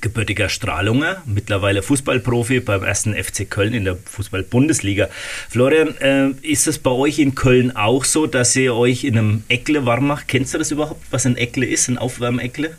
gebürtiger 0.00 0.48
Strahlunger, 0.48 1.22
mittlerweile 1.26 1.82
Fußballprofi 1.82 2.60
beim 2.60 2.82
ersten 2.82 3.14
FC 3.14 3.50
Köln 3.50 3.74
in 3.74 3.84
der 3.84 3.98
Fußball-Bundesliga. 4.02 5.10
Florian, 5.50 5.94
äh, 5.98 6.30
ist 6.40 6.66
es 6.68 6.78
bei 6.78 6.90
euch 6.90 7.18
in 7.18 7.34
Köln 7.34 7.76
auch 7.76 8.06
so, 8.06 8.26
dass 8.26 8.56
ihr 8.56 8.74
euch 8.74 9.04
in 9.04 9.18
einem 9.18 9.44
Eckle 9.48 9.84
warm 9.84 10.06
macht? 10.06 10.26
Kennst 10.26 10.54
du 10.54 10.58
das 10.58 10.70
überhaupt, 10.70 11.04
was 11.10 11.26
ein 11.26 11.36
Eckle 11.36 11.66
ist, 11.66 11.88
ein 11.88 11.98
Aufwärmeckle? 11.98 12.74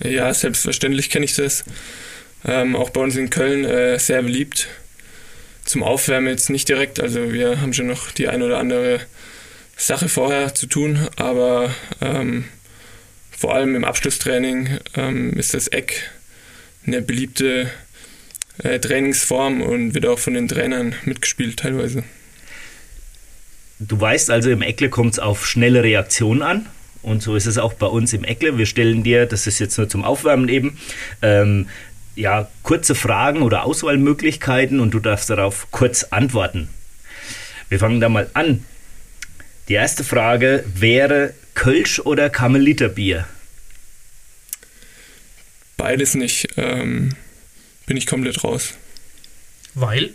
Ja, 0.00 0.34
selbstverständlich 0.34 1.08
kenne 1.08 1.26
ich 1.26 1.36
das. 1.36 1.64
Ähm, 2.44 2.74
auch 2.74 2.90
bei 2.90 3.00
uns 3.00 3.14
in 3.14 3.30
Köln 3.30 3.64
äh, 3.64 4.00
sehr 4.00 4.22
beliebt. 4.22 4.66
Zum 5.64 5.84
Aufwärmen 5.84 6.30
jetzt 6.30 6.50
nicht 6.50 6.68
direkt, 6.68 6.98
also 6.98 7.32
wir 7.32 7.60
haben 7.60 7.72
schon 7.72 7.86
noch 7.86 8.10
die 8.10 8.26
ein 8.26 8.42
oder 8.42 8.58
andere 8.58 9.02
Sache 9.76 10.08
vorher 10.08 10.54
zu 10.54 10.66
tun, 10.66 11.08
aber 11.16 11.74
ähm, 12.00 12.44
vor 13.30 13.54
allem 13.54 13.74
im 13.74 13.84
Abschlusstraining 13.84 14.78
ähm, 14.96 15.32
ist 15.34 15.54
das 15.54 15.68
Eck 15.68 16.10
eine 16.86 17.02
beliebte 17.02 17.70
äh, 18.62 18.78
Trainingsform 18.78 19.62
und 19.62 19.94
wird 19.94 20.06
auch 20.06 20.18
von 20.18 20.34
den 20.34 20.48
Trainern 20.48 20.94
mitgespielt 21.04 21.58
teilweise. 21.58 22.04
Du 23.80 24.00
weißt 24.00 24.30
also, 24.30 24.50
im 24.50 24.62
Eckle 24.62 24.88
kommt 24.88 25.14
es 25.14 25.18
auf 25.18 25.46
schnelle 25.46 25.82
Reaktionen 25.82 26.42
an. 26.42 26.66
Und 27.02 27.22
so 27.22 27.36
ist 27.36 27.46
es 27.46 27.58
auch 27.58 27.74
bei 27.74 27.86
uns 27.86 28.12
im 28.14 28.24
Eckle. 28.24 28.56
Wir 28.56 28.66
stellen 28.66 29.02
dir, 29.02 29.26
das 29.26 29.46
ist 29.46 29.58
jetzt 29.58 29.76
nur 29.76 29.88
zum 29.88 30.04
Aufwärmen 30.04 30.48
eben, 30.48 30.78
ähm, 31.20 31.68
ja, 32.14 32.48
kurze 32.62 32.94
Fragen 32.94 33.42
oder 33.42 33.64
Auswahlmöglichkeiten 33.64 34.80
und 34.80 34.94
du 34.94 35.00
darfst 35.00 35.28
darauf 35.28 35.66
kurz 35.70 36.04
antworten. 36.04 36.68
Wir 37.68 37.78
fangen 37.78 38.00
da 38.00 38.08
mal 38.08 38.30
an. 38.34 38.64
Die 39.68 39.74
erste 39.74 40.04
Frage 40.04 40.64
wäre 40.74 41.34
Kölsch 41.54 42.00
oder 42.00 42.28
Karmeliterbier? 42.28 43.26
Beides 45.76 46.14
nicht. 46.14 46.48
Ähm, 46.56 47.16
bin 47.86 47.96
ich 47.96 48.06
komplett 48.06 48.44
raus. 48.44 48.74
Weil? 49.74 50.14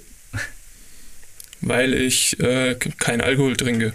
Weil 1.62 1.94
ich 1.94 2.40
äh, 2.40 2.76
keinen 2.76 3.22
Alkohol 3.22 3.58
trinke. 3.58 3.94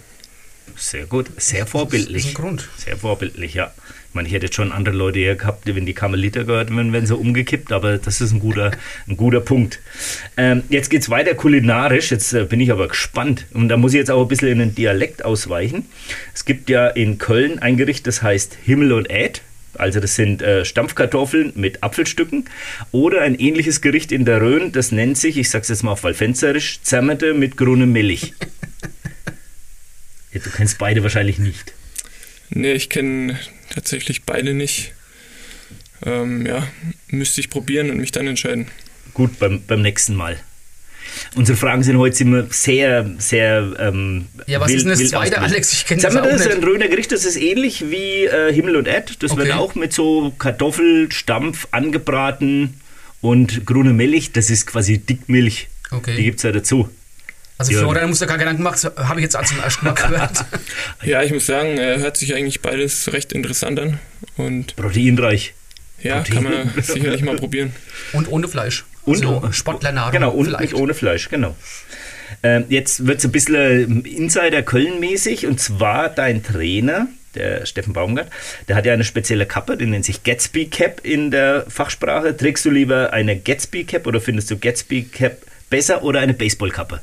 Sehr 0.77 1.07
gut, 1.07 1.31
sehr 1.37 1.67
vorbildlich. 1.67 2.25
Das 2.25 2.33
ist 2.33 2.39
ein 2.39 2.43
Grund. 2.43 2.69
Sehr 2.77 2.97
vorbildlich, 2.97 3.55
ja. 3.55 3.73
Ich 4.15 4.17
meine, 4.17 4.29
ich 4.29 4.35
hätte 4.35 4.47
jetzt 4.47 4.55
schon 4.55 4.71
andere 4.71 4.95
Leute 4.95 5.19
hier 5.19 5.35
gehabt, 5.35 5.63
wenn 5.67 5.87
die 5.87 5.93
Karmeliter 5.93 6.45
gehört 6.45 6.71
werden, 6.71 6.93
wenn 6.93 7.05
sie 7.05 7.17
umgekippt, 7.17 7.73
aber 7.73 7.99
das 7.99 8.21
ist 8.21 8.31
ein 8.31 8.39
guter, 8.39 8.71
ein 9.09 9.17
guter 9.17 9.41
Punkt. 9.41 9.81
Ähm, 10.37 10.63
jetzt 10.69 10.89
geht 10.89 11.03
es 11.03 11.11
weiter 11.11 11.35
kulinarisch, 11.35 12.13
jetzt 12.13 12.33
äh, 12.33 12.45
bin 12.45 12.61
ich 12.61 12.71
aber 12.71 12.87
gespannt 12.87 13.47
und 13.55 13.69
da 13.69 13.77
muss 13.77 13.93
ich 13.93 13.99
jetzt 13.99 14.13
auch 14.13 14.23
ein 14.23 14.29
bisschen 14.29 14.51
in 14.51 14.59
den 14.61 14.75
Dialekt 14.77 15.25
ausweichen. 15.25 15.87
Es 16.33 16.45
gibt 16.45 16.71
ja 16.71 16.87
in 16.87 17.19
Köln 17.19 17.59
ein 17.59 17.77
Gericht, 17.77 18.07
das 18.07 18.23
heißt 18.23 18.57
Himmel 18.63 18.93
und 18.93 19.11
Äd. 19.11 19.43
Also 19.77 19.99
das 19.99 20.15
sind 20.15 20.43
äh, 20.43 20.65
Stampfkartoffeln 20.65 21.53
mit 21.57 21.83
Apfelstücken 21.83 22.45
oder 22.93 23.21
ein 23.23 23.35
ähnliches 23.35 23.81
Gericht 23.81 24.13
in 24.13 24.25
der 24.25 24.41
Rhön, 24.41 24.71
das 24.71 24.93
nennt 24.93 25.19
sich, 25.19 25.39
ich 25.39 25.51
sag's 25.51 25.71
jetzt 25.71 25.83
mal 25.83 25.91
auf 25.91 26.05
Walfenzerisch, 26.05 26.83
Zermete 26.83 27.35
mit 27.35 27.57
grünem 27.57 27.91
Milch. 27.91 28.33
ja, 30.33 30.41
du 30.41 30.51
kennst 30.51 30.79
beide 30.79 31.03
wahrscheinlich 31.03 31.41
nicht. 31.41 31.75
Nee, 32.51 32.75
ich 32.75 32.89
kenne 32.89 33.37
tatsächlich 33.71 34.25
beide 34.25 34.55
nicht. 34.55 34.93
Ähm, 36.05 36.45
ja, 36.47 36.67
müsste 37.09 37.41
ich 37.41 37.51
probieren 37.51 37.91
und 37.91 37.99
mich 37.99 38.13
dann 38.13 38.27
entscheiden. 38.27 38.67
Gut, 39.15 39.39
beim, 39.39 39.63
beim 39.67 39.81
nächsten 39.83 40.15
Mal. 40.15 40.37
Unsere 41.37 41.57
Fragen 41.57 41.83
sind 41.85 41.97
heute 41.99 42.25
immer 42.25 42.47
sehr, 42.51 43.09
sehr. 43.19 43.75
Ähm, 43.79 44.27
Ja, 44.47 44.59
was 44.61 44.69
wild- 44.69 44.79
ist 44.79 44.85
denn 44.85 44.99
das 44.99 45.11
zweite. 45.11 45.41
Alex? 45.41 45.73
Ich 45.73 45.87
kenne 45.87 46.03
das 46.03 46.15
wir 46.15 46.23
auch 46.23 46.27
das, 46.27 46.45
nicht. 46.45 46.57
ein 46.57 46.65
Röner 46.65 46.89
Gericht, 46.89 47.13
das 47.13 47.25
ist 47.25 47.37
ähnlich 47.37 47.89
wie 47.91 48.25
äh, 48.25 48.53
Himmel 48.53 48.77
und 48.77 48.89
Erd. 48.89 49.23
Das 49.23 49.37
wird 49.37 49.49
Okay. 49.49 49.53
auch 49.59 49.75
mit 49.77 49.93
so 49.93 50.33
Kartoffelstampf 50.39 51.69
angebraten 51.71 52.81
und 53.21 53.65
grüne 53.65 53.93
Milch. 53.93 54.33
Das 54.33 54.51
ist 54.51 54.67
quasi 54.67 54.99
Dickmilch. 54.99 55.69
Okay. 55.91 56.17
Die 56.17 56.25
gibt 56.25 56.39
es 56.39 56.43
ja 56.43 56.53
dazu. 56.53 56.89
Also 57.57 57.73
Ja. 57.73 57.79
Florian 57.79 58.09
muss 58.09 58.19
da 58.19 58.27
gar 58.27 58.39
Gedanken 58.39 58.63
machen, 58.63 58.91
habe 58.97 59.21
ich 59.21 59.25
jetzt 59.25 59.49
zum 59.49 59.61
ersten 59.61 59.85
Mal 59.87 59.95
gehört. 59.95 60.45
Ja, 61.05 61.23
ich 61.23 61.33
muss 61.33 61.47
sagen, 61.47 61.79
äh, 61.79 61.99
hört 61.99 62.17
sich 62.17 62.35
eigentlich 62.35 62.61
beides 62.63 63.13
recht 63.13 63.33
interessant 63.33 63.79
an. 63.79 64.01
Und 64.37 64.75
Proteinreich. 64.77 65.55
ja, 66.03 66.17
Protein. 66.17 66.35
kann 66.35 66.45
man 66.45 66.83
sicherlich 66.83 67.23
mal 67.23 67.37
probieren. 67.37 67.73
Und 68.13 68.29
ohne 68.31 68.49
Fleisch. 68.49 68.85
Und 69.05 69.19
so 69.19 69.49
Sportlernahrung. 69.53 70.13
Genau, 70.13 70.31
und 70.31 70.47
vielleicht. 70.47 70.63
nicht 70.63 70.75
ohne 70.75 70.95
Fleisch, 70.95 71.29
genau. 71.29 71.55
Ähm, 72.43 72.65
jetzt 72.71 73.07
wird 73.07 73.19
es 73.19 73.25
ein 73.25 73.33
bisschen 73.33 74.05
Insider 74.05 74.63
Köln-mäßig 74.63 75.47
und 75.47 75.61
zwar 75.61 76.09
dein 76.09 76.43
Trainer, 76.43 77.07
der 77.35 77.67
Steffen 77.67 77.93
Baumgart, 77.93 78.31
der 78.69 78.77
hat 78.77 78.87
ja 78.87 78.93
eine 78.95 79.05
spezielle 79.05 79.47
Kappe, 79.47 79.77
die 79.77 79.87
nennt 79.87 80.05
sich 80.05 80.23
Gatsby 80.25 80.67
Cap 80.67 81.01
in 81.05 81.31
der 81.31 81.67
Fachsprache. 81.69 82.37
Trägst 82.37 82.65
du 82.65 82.71
lieber 82.71 83.13
eine 83.13 83.39
Gatsby 83.39 83.85
Cap 83.85 84.07
oder 84.07 84.21
findest 84.21 84.51
du 84.51 84.59
Gatsby 84.59 85.05
Cap 85.05 85.39
besser 85.71 86.03
oder 86.03 86.21
eine 86.21 86.35
Baseballkappe? 86.35 87.01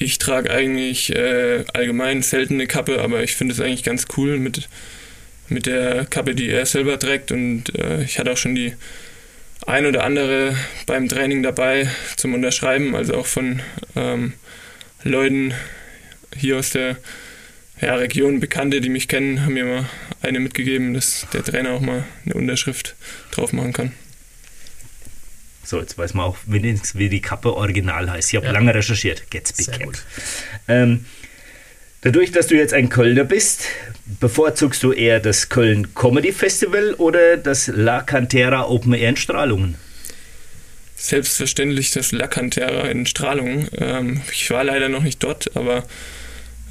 Ich 0.00 0.18
trage 0.18 0.50
eigentlich 0.50 1.14
äh, 1.14 1.64
allgemein 1.74 2.22
selten 2.22 2.54
eine 2.54 2.68
Kappe, 2.68 3.00
aber 3.00 3.24
ich 3.24 3.34
finde 3.34 3.52
es 3.52 3.60
eigentlich 3.60 3.82
ganz 3.82 4.06
cool 4.16 4.38
mit, 4.38 4.68
mit 5.48 5.66
der 5.66 6.06
Kappe, 6.06 6.36
die 6.36 6.48
er 6.48 6.64
selber 6.66 7.00
trägt. 7.00 7.32
Und 7.32 7.76
äh, 7.76 8.04
ich 8.04 8.20
hatte 8.20 8.32
auch 8.32 8.36
schon 8.36 8.54
die 8.54 8.74
ein 9.66 9.86
oder 9.86 10.04
andere 10.04 10.56
beim 10.86 11.08
Training 11.08 11.42
dabei 11.42 11.90
zum 12.16 12.32
Unterschreiben, 12.32 12.94
also 12.94 13.14
auch 13.14 13.26
von 13.26 13.60
ähm, 13.96 14.34
Leuten 15.02 15.52
hier 16.36 16.58
aus 16.58 16.70
der 16.70 16.96
ja, 17.80 17.96
Region, 17.96 18.38
Bekannte, 18.38 18.80
die 18.80 18.90
mich 18.90 19.08
kennen, 19.08 19.44
haben 19.44 19.54
mir 19.54 19.64
mal 19.64 19.90
eine 20.22 20.38
mitgegeben, 20.38 20.94
dass 20.94 21.26
der 21.32 21.42
Trainer 21.42 21.70
auch 21.70 21.80
mal 21.80 22.04
eine 22.24 22.34
Unterschrift 22.34 22.94
drauf 23.32 23.52
machen 23.52 23.72
kann. 23.72 23.92
So, 25.68 25.78
jetzt 25.80 25.98
weiß 25.98 26.14
man 26.14 26.24
auch 26.24 26.38
wenigstens, 26.46 26.94
wie 26.94 27.10
die 27.10 27.20
Kappe 27.20 27.52
original 27.54 28.10
heißt. 28.10 28.30
Ich 28.30 28.36
habe 28.36 28.46
Ja. 28.46 28.52
lange 28.52 28.74
recherchiert. 28.74 29.30
Gatsby 29.30 29.64
Sehr 29.64 29.78
Cap. 29.78 29.92
Ähm, 30.66 31.04
dadurch, 32.00 32.32
dass 32.32 32.46
du 32.46 32.54
jetzt 32.54 32.72
ein 32.72 32.88
Kölner 32.88 33.24
bist, 33.24 33.64
bevorzugst 34.18 34.82
du 34.82 34.92
eher 34.92 35.20
das 35.20 35.50
Köln 35.50 35.94
Comedy 35.94 36.32
Festival 36.32 36.94
oder 36.94 37.36
das 37.36 37.66
La 37.66 38.00
Cantera 38.00 38.66
Open 38.66 38.94
Air 38.94 39.10
in 39.10 39.16
Strahlungen? 39.18 39.74
Selbstverständlich 40.96 41.90
das 41.90 42.12
La 42.12 42.28
Cantera 42.28 42.88
in 42.88 43.04
Strahlung. 43.04 43.68
Ähm, 43.76 44.22
ich 44.32 44.50
war 44.50 44.64
leider 44.64 44.88
noch 44.88 45.02
nicht 45.02 45.22
dort, 45.22 45.54
aber 45.54 45.84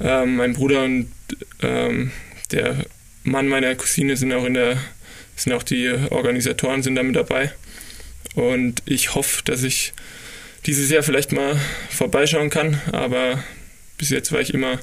ähm, 0.00 0.38
mein 0.38 0.54
Bruder 0.54 0.82
und 0.82 1.08
ähm, 1.62 2.10
der 2.50 2.84
Mann 3.22 3.46
meiner 3.46 3.76
Cousine 3.76 4.16
sind 4.16 4.32
auch 4.32 4.44
in 4.44 4.54
der, 4.54 4.76
sind 5.36 5.52
auch 5.52 5.62
die 5.62 5.88
Organisatoren 6.10 6.82
sind 6.82 6.96
da 6.96 7.04
mit 7.04 7.14
dabei. 7.14 7.52
Und 8.38 8.82
ich 8.86 9.16
hoffe, 9.16 9.42
dass 9.44 9.64
ich 9.64 9.92
dieses 10.64 10.90
Jahr 10.90 11.02
vielleicht 11.02 11.32
mal 11.32 11.56
vorbeischauen 11.90 12.50
kann, 12.50 12.80
aber 12.92 13.42
bis 13.96 14.10
jetzt 14.10 14.30
war 14.30 14.40
ich 14.40 14.54
immer 14.54 14.78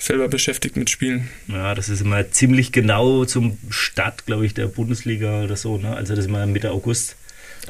selber 0.00 0.26
beschäftigt 0.26 0.76
mit 0.76 0.90
Spielen. 0.90 1.28
Ja, 1.46 1.76
das 1.76 1.88
ist 1.88 2.00
immer 2.00 2.28
ziemlich 2.32 2.72
genau 2.72 3.24
zum 3.24 3.56
Start, 3.70 4.26
glaube 4.26 4.46
ich, 4.46 4.54
der 4.54 4.66
Bundesliga 4.66 5.44
oder 5.44 5.54
so. 5.54 5.78
Ne? 5.78 5.94
Also 5.94 6.16
das 6.16 6.24
ist 6.24 6.28
immer 6.28 6.44
Mitte 6.46 6.72
August. 6.72 7.14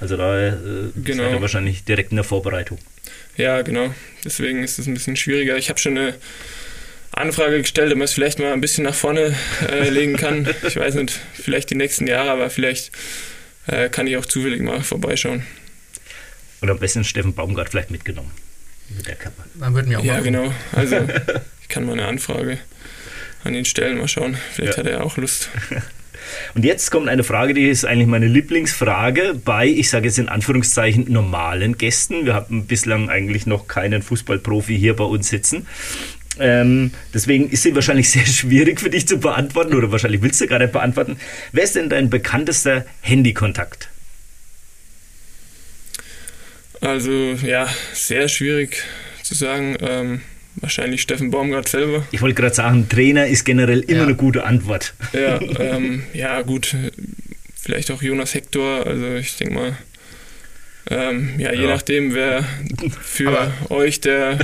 Also 0.00 0.16
da 0.16 0.48
äh, 0.48 0.52
Genau. 1.04 1.24
seid 1.24 1.32
ihr 1.34 1.42
wahrscheinlich 1.42 1.84
direkt 1.84 2.10
in 2.12 2.16
der 2.16 2.24
Vorbereitung. 2.24 2.78
Ja, 3.36 3.60
genau. 3.60 3.94
Deswegen 4.24 4.62
ist 4.64 4.78
es 4.78 4.86
ein 4.86 4.94
bisschen 4.94 5.16
schwieriger. 5.16 5.58
Ich 5.58 5.68
habe 5.68 5.78
schon 5.78 5.98
eine 5.98 6.14
Anfrage 7.10 7.60
gestellt, 7.60 7.92
ob 7.92 7.98
man 7.98 8.06
es 8.06 8.14
vielleicht 8.14 8.38
mal 8.38 8.54
ein 8.54 8.62
bisschen 8.62 8.84
nach 8.84 8.94
vorne 8.94 9.34
äh, 9.70 9.90
legen 9.90 10.16
kann. 10.16 10.48
Ich 10.66 10.76
weiß 10.76 10.94
nicht, 10.94 11.20
vielleicht 11.34 11.68
die 11.68 11.74
nächsten 11.74 12.06
Jahre, 12.06 12.30
aber 12.30 12.48
vielleicht 12.48 12.90
äh, 13.66 13.88
kann 13.88 14.06
ich 14.06 14.16
auch 14.16 14.26
zufällig 14.26 14.60
mal 14.62 14.82
vorbeischauen. 14.82 15.44
Und 16.60 16.70
am 16.70 16.78
besten 16.78 17.04
Steffen 17.04 17.34
Baumgart 17.34 17.70
vielleicht 17.70 17.90
mitgenommen. 17.90 18.30
Mit 18.96 19.06
der 19.08 19.16
Kappe. 19.16 19.42
Dann 19.54 19.74
würden 19.74 19.90
wir 19.90 19.98
auch 19.98 20.04
Ja, 20.04 20.14
machen. 20.14 20.24
genau. 20.24 20.54
Also 20.72 20.96
ich 21.62 21.68
kann 21.68 21.84
mal 21.86 21.92
eine 21.92 22.06
Anfrage 22.06 22.58
an 23.44 23.54
ihn 23.54 23.64
stellen, 23.64 23.98
mal 23.98 24.06
schauen. 24.08 24.36
Vielleicht 24.52 24.74
Ja. 24.74 24.78
hat 24.78 24.86
er 24.86 24.92
ja 24.98 25.00
auch 25.02 25.16
Lust. 25.16 25.50
Und 26.54 26.64
jetzt 26.64 26.90
kommt 26.92 27.08
eine 27.08 27.24
Frage, 27.24 27.52
die 27.52 27.68
ist 27.68 27.84
eigentlich 27.84 28.06
meine 28.06 28.26
Lieblingsfrage 28.28 29.34
bei, 29.44 29.66
ich 29.66 29.90
sage 29.90 30.06
jetzt 30.06 30.18
in 30.20 30.28
Anführungszeichen, 30.28 31.10
normalen 31.12 31.76
Gästen. 31.76 32.26
Wir 32.26 32.34
haben 32.34 32.66
bislang 32.66 33.10
eigentlich 33.10 33.44
noch 33.46 33.66
keinen 33.66 34.02
Fußballprofi 34.02 34.78
hier 34.78 34.94
bei 34.94 35.02
uns 35.04 35.28
sitzen. 35.28 35.66
Ähm, 36.38 36.92
deswegen 37.12 37.50
ist 37.50 37.62
sie 37.62 37.74
wahrscheinlich 37.74 38.08
sehr 38.10 38.24
schwierig 38.26 38.80
für 38.80 38.90
dich 38.90 39.06
zu 39.06 39.18
beantworten 39.18 39.74
oder 39.74 39.92
wahrscheinlich 39.92 40.22
willst 40.22 40.40
du 40.40 40.46
gar 40.46 40.58
nicht 40.58 40.72
beantworten. 40.72 41.16
Wer 41.52 41.64
ist 41.64 41.76
denn 41.76 41.88
dein 41.90 42.08
bekanntester 42.10 42.86
Handykontakt? 43.02 43.88
Also 46.80 47.10
ja, 47.44 47.68
sehr 47.92 48.28
schwierig 48.28 48.82
zu 49.22 49.34
sagen. 49.34 49.76
Ähm, 49.80 50.20
wahrscheinlich 50.56 51.02
Steffen 51.02 51.30
Baumgart 51.30 51.68
selber. 51.68 52.04
Ich 52.10 52.20
wollte 52.22 52.34
gerade 52.40 52.54
sagen, 52.54 52.88
Trainer 52.88 53.26
ist 53.26 53.44
generell 53.44 53.80
immer 53.80 53.98
Ja. 54.00 54.04
eine 54.06 54.16
gute 54.16 54.44
Antwort. 54.44 54.94
Ja, 55.12 55.40
ähm, 55.60 56.04
ja 56.12 56.42
gut. 56.42 56.74
Vielleicht 57.60 57.90
auch 57.92 58.02
Jonas 58.02 58.34
Hector. 58.34 58.86
Also 58.86 59.14
ich 59.14 59.36
denke 59.36 59.54
mal, 59.54 59.76
Ähm, 60.90 61.38
ja, 61.38 61.52
je 61.52 61.66
nachdem, 61.66 62.14
wer 62.14 62.44
für 63.00 63.28
Aber 63.28 63.52
euch 63.70 64.00
der 64.00 64.38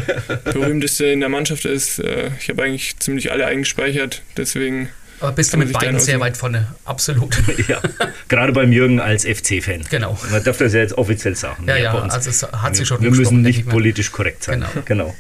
berühmteste 0.44 1.07
in 1.07 1.20
der 1.20 1.29
Mannschaft 1.29 1.64
ist. 1.64 1.98
Äh, 1.98 2.31
ich 2.40 2.48
habe 2.48 2.62
eigentlich 2.62 2.98
ziemlich 2.98 3.33
alle 3.33 3.46
eingespeichert, 3.46 4.22
deswegen. 4.37 4.88
Aber 5.20 5.33
bist 5.33 5.53
du 5.53 5.57
mit 5.57 5.72
beiden 5.72 5.98
sehr 5.98 6.20
weit 6.20 6.37
vorne, 6.37 6.68
absolut. 6.85 7.37
ja, 7.68 7.81
gerade 8.29 8.53
beim 8.53 8.70
Jürgen 8.70 9.01
als 9.01 9.24
FC-Fan. 9.24 9.85
Genau. 9.90 10.16
Man 10.31 10.44
darf 10.44 10.59
das 10.59 10.72
ja 10.74 10.81
jetzt 10.81 10.96
offiziell 10.96 11.35
sagen. 11.35 11.64
Ja, 11.66 11.77
ja, 11.77 11.92
also 11.92 12.31
es 12.31 12.44
hat 12.44 12.77
sie 12.77 12.87
schon 12.87 13.03
Wir 13.03 13.11
müssen 13.11 13.42
nicht 13.42 13.68
politisch 13.68 14.12
korrekt 14.12 14.44
sein. 14.44 14.61
Genau. 14.61 14.85
genau. 14.85 15.16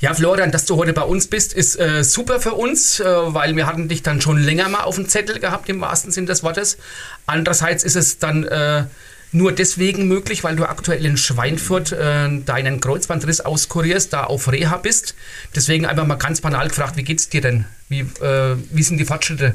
Ja, 0.00 0.12
Florian, 0.12 0.52
dass 0.52 0.66
du 0.66 0.76
heute 0.76 0.92
bei 0.92 1.02
uns 1.02 1.26
bist, 1.26 1.54
ist 1.54 1.78
äh, 1.78 2.04
super 2.04 2.38
für 2.38 2.52
uns, 2.52 3.00
äh, 3.00 3.04
weil 3.06 3.56
wir 3.56 3.66
hatten 3.66 3.88
dich 3.88 4.02
dann 4.02 4.20
schon 4.20 4.38
länger 4.38 4.68
mal 4.68 4.82
auf 4.82 4.96
dem 4.96 5.08
Zettel 5.08 5.38
gehabt, 5.38 5.68
im 5.70 5.80
wahrsten 5.80 6.10
Sinn 6.12 6.26
des 6.26 6.42
Wortes. 6.42 6.76
Andererseits 7.24 7.82
ist 7.82 7.96
es 7.96 8.18
dann 8.18 8.44
äh, 8.44 8.84
nur 9.32 9.52
deswegen 9.52 10.08
möglich, 10.08 10.44
weil 10.44 10.56
du 10.56 10.64
aktuell 10.64 11.04
in 11.04 11.16
Schweinfurt 11.16 11.92
äh, 11.92 12.28
deinen 12.44 12.80
Kreuzbandriss 12.80 13.40
auskurierst, 13.40 14.12
da 14.12 14.24
auf 14.24 14.50
Reha 14.50 14.76
bist. 14.78 15.14
Deswegen 15.54 15.86
einfach 15.86 16.06
mal 16.06 16.16
ganz 16.16 16.40
banal 16.40 16.68
gefragt, 16.68 16.96
wie 16.96 17.02
geht's 17.02 17.28
dir 17.28 17.40
denn? 17.40 17.64
Wie, 17.88 18.00
äh, 18.00 18.56
wie 18.70 18.82
sind 18.82 18.98
die 18.98 19.04
Fortschritte? 19.04 19.54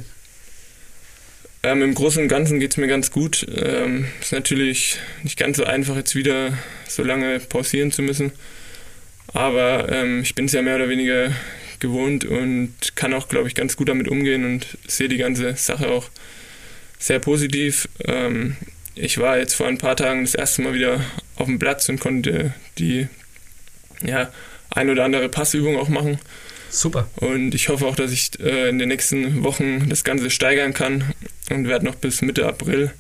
Ähm, 1.64 1.84
Im 1.84 1.94
Großen 1.94 2.24
und 2.24 2.28
Ganzen 2.28 2.60
geht 2.60 2.72
es 2.72 2.78
mir 2.78 2.88
ganz 2.88 3.12
gut. 3.12 3.46
Ähm, 3.56 4.06
ist 4.20 4.32
natürlich 4.32 4.98
nicht 5.24 5.38
ganz 5.38 5.58
so 5.58 5.64
einfach, 5.64 5.96
jetzt 5.96 6.16
wieder 6.16 6.58
so 6.88 7.04
lange 7.04 7.40
pausieren 7.40 7.92
zu 7.92 8.02
müssen. 8.02 8.32
Aber 9.34 9.90
ähm, 9.92 10.22
ich 10.22 10.36
bin 10.36 10.46
es 10.46 10.54
ja 10.54 10.62
mehr 10.62 10.76
oder 10.76 10.90
weniger 10.90 11.32
gewohnt 11.80 12.26
und 12.26 12.96
kann 12.96 13.14
auch, 13.14 13.28
glaube 13.28 13.48
ich, 13.48 13.56
ganz 13.56 13.78
gut 13.78 13.90
damit 13.90 14.08
umgehen 14.08 14.46
und 14.46 14.66
sehe 14.88 15.08
die 15.08 15.18
ganze 15.18 15.56
Sache 15.56 15.90
auch 15.90 16.10
sehr 17.00 17.20
positiv. 17.20 17.88
Ähm, 18.06 18.58
ich 19.02 19.18
war 19.18 19.38
jetzt 19.40 19.56
vor 19.56 19.68
ein 19.68 19.80
paar 19.80 19.96
Tagen 19.96 20.24
das 20.24 20.36
erste 20.36 20.62
Mal 20.62 20.74
wieder 20.74 21.04
auf 21.36 21.48
dem 21.48 21.58
Platz 21.58 21.90
und 21.90 22.00
konnte 22.00 22.54
die 22.78 23.08
ja, 24.04 24.32
ein 24.70 24.90
oder 24.90 25.04
andere 25.04 25.28
Passübung 25.28 25.78
auch 25.78 25.90
machen. 25.90 26.20
Super. 26.70 27.10
Und 27.16 27.56
ich 27.56 27.70
hoffe 27.70 27.86
auch, 27.86 27.96
dass 27.96 28.12
ich 28.12 28.40
äh, 28.40 28.70
in 28.70 28.78
den 28.78 28.90
nächsten 28.90 29.44
Wochen 29.44 29.90
das 29.90 30.04
Ganze 30.04 30.30
steigern 30.30 30.74
kann 30.74 31.14
und 31.50 31.68
werde 31.68 31.86
noch 31.86 31.96
bis 31.96 32.22
Mitte 32.22 32.46
April 32.46 32.92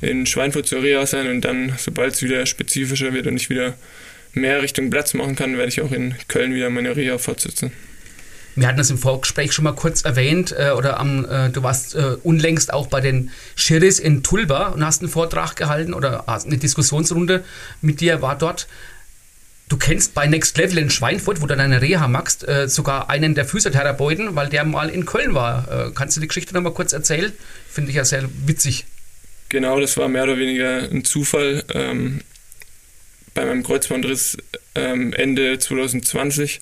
in 0.00 0.24
Schweinfurt 0.24 0.66
zur 0.66 0.82
Reha 0.82 1.04
sein 1.04 1.28
und 1.28 1.42
dann, 1.42 1.74
sobald 1.76 2.14
es 2.14 2.22
wieder 2.22 2.46
spezifischer 2.46 3.12
wird 3.12 3.26
und 3.26 3.36
ich 3.36 3.50
wieder 3.50 3.74
mehr 4.32 4.62
Richtung 4.62 4.88
Platz 4.88 5.12
machen 5.12 5.36
kann, 5.36 5.58
werde 5.58 5.68
ich 5.68 5.82
auch 5.82 5.92
in 5.92 6.14
Köln 6.28 6.54
wieder 6.54 6.70
meine 6.70 6.96
Reha 6.96 7.18
fortsetzen. 7.18 7.72
Wir 8.56 8.66
hatten 8.66 8.78
das 8.78 8.90
im 8.90 8.98
Vorgespräch 8.98 9.52
schon 9.52 9.64
mal 9.64 9.74
kurz 9.74 10.02
erwähnt, 10.02 10.54
äh, 10.56 10.70
oder 10.70 10.98
am, 10.98 11.24
äh, 11.24 11.50
du 11.50 11.62
warst 11.62 11.94
äh, 11.94 12.16
unlängst 12.22 12.72
auch 12.72 12.88
bei 12.88 13.00
den 13.00 13.30
Schiris 13.54 13.98
in 13.98 14.22
Tulba 14.22 14.68
und 14.68 14.84
hast 14.84 15.02
einen 15.02 15.10
Vortrag 15.10 15.56
gehalten 15.56 15.94
oder 15.94 16.28
eine 16.28 16.58
Diskussionsrunde 16.58 17.44
mit 17.80 18.00
dir 18.00 18.22
war 18.22 18.36
dort. 18.36 18.66
Du 19.68 19.76
kennst 19.76 20.14
bei 20.14 20.26
Next 20.26 20.58
Level 20.58 20.78
in 20.78 20.90
Schweinfurt, 20.90 21.40
wo 21.40 21.46
du 21.46 21.54
deine 21.54 21.80
Reha 21.80 22.08
machst, 22.08 22.46
äh, 22.46 22.68
sogar 22.68 23.08
einen 23.08 23.36
der 23.36 23.44
Physiotherapeuten, 23.44 24.34
weil 24.34 24.48
der 24.48 24.64
mal 24.64 24.88
in 24.88 25.06
Köln 25.06 25.32
war. 25.34 25.68
Äh, 25.70 25.90
kannst 25.94 26.16
du 26.16 26.20
die 26.20 26.26
Geschichte 26.26 26.54
noch 26.54 26.60
mal 26.60 26.72
kurz 26.72 26.92
erzählen? 26.92 27.32
Finde 27.70 27.90
ich 27.90 27.96
ja 27.96 28.04
sehr 28.04 28.28
witzig. 28.46 28.84
Genau, 29.48 29.78
das 29.78 29.96
war 29.96 30.08
mehr 30.08 30.24
oder 30.24 30.38
weniger 30.38 30.90
ein 30.90 31.04
Zufall. 31.04 31.62
Ähm, 31.72 32.22
bei 33.34 33.44
meinem 33.44 33.62
Kreuzbandriss 33.62 34.36
ähm, 34.74 35.12
Ende 35.12 35.58
2020 35.58 36.60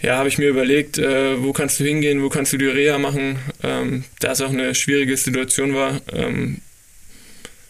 ja, 0.00 0.16
habe 0.16 0.28
ich 0.28 0.38
mir 0.38 0.48
überlegt, 0.48 0.98
äh, 0.98 1.42
wo 1.42 1.52
kannst 1.52 1.80
du 1.80 1.84
hingehen, 1.84 2.22
wo 2.22 2.28
kannst 2.28 2.52
du 2.52 2.58
die 2.58 2.66
Reha 2.66 2.98
machen. 2.98 3.38
Ähm, 3.62 4.04
da 4.20 4.32
es 4.32 4.40
auch 4.40 4.50
eine 4.50 4.74
schwierige 4.74 5.16
Situation 5.16 5.74
war, 5.74 6.00
ähm, 6.12 6.58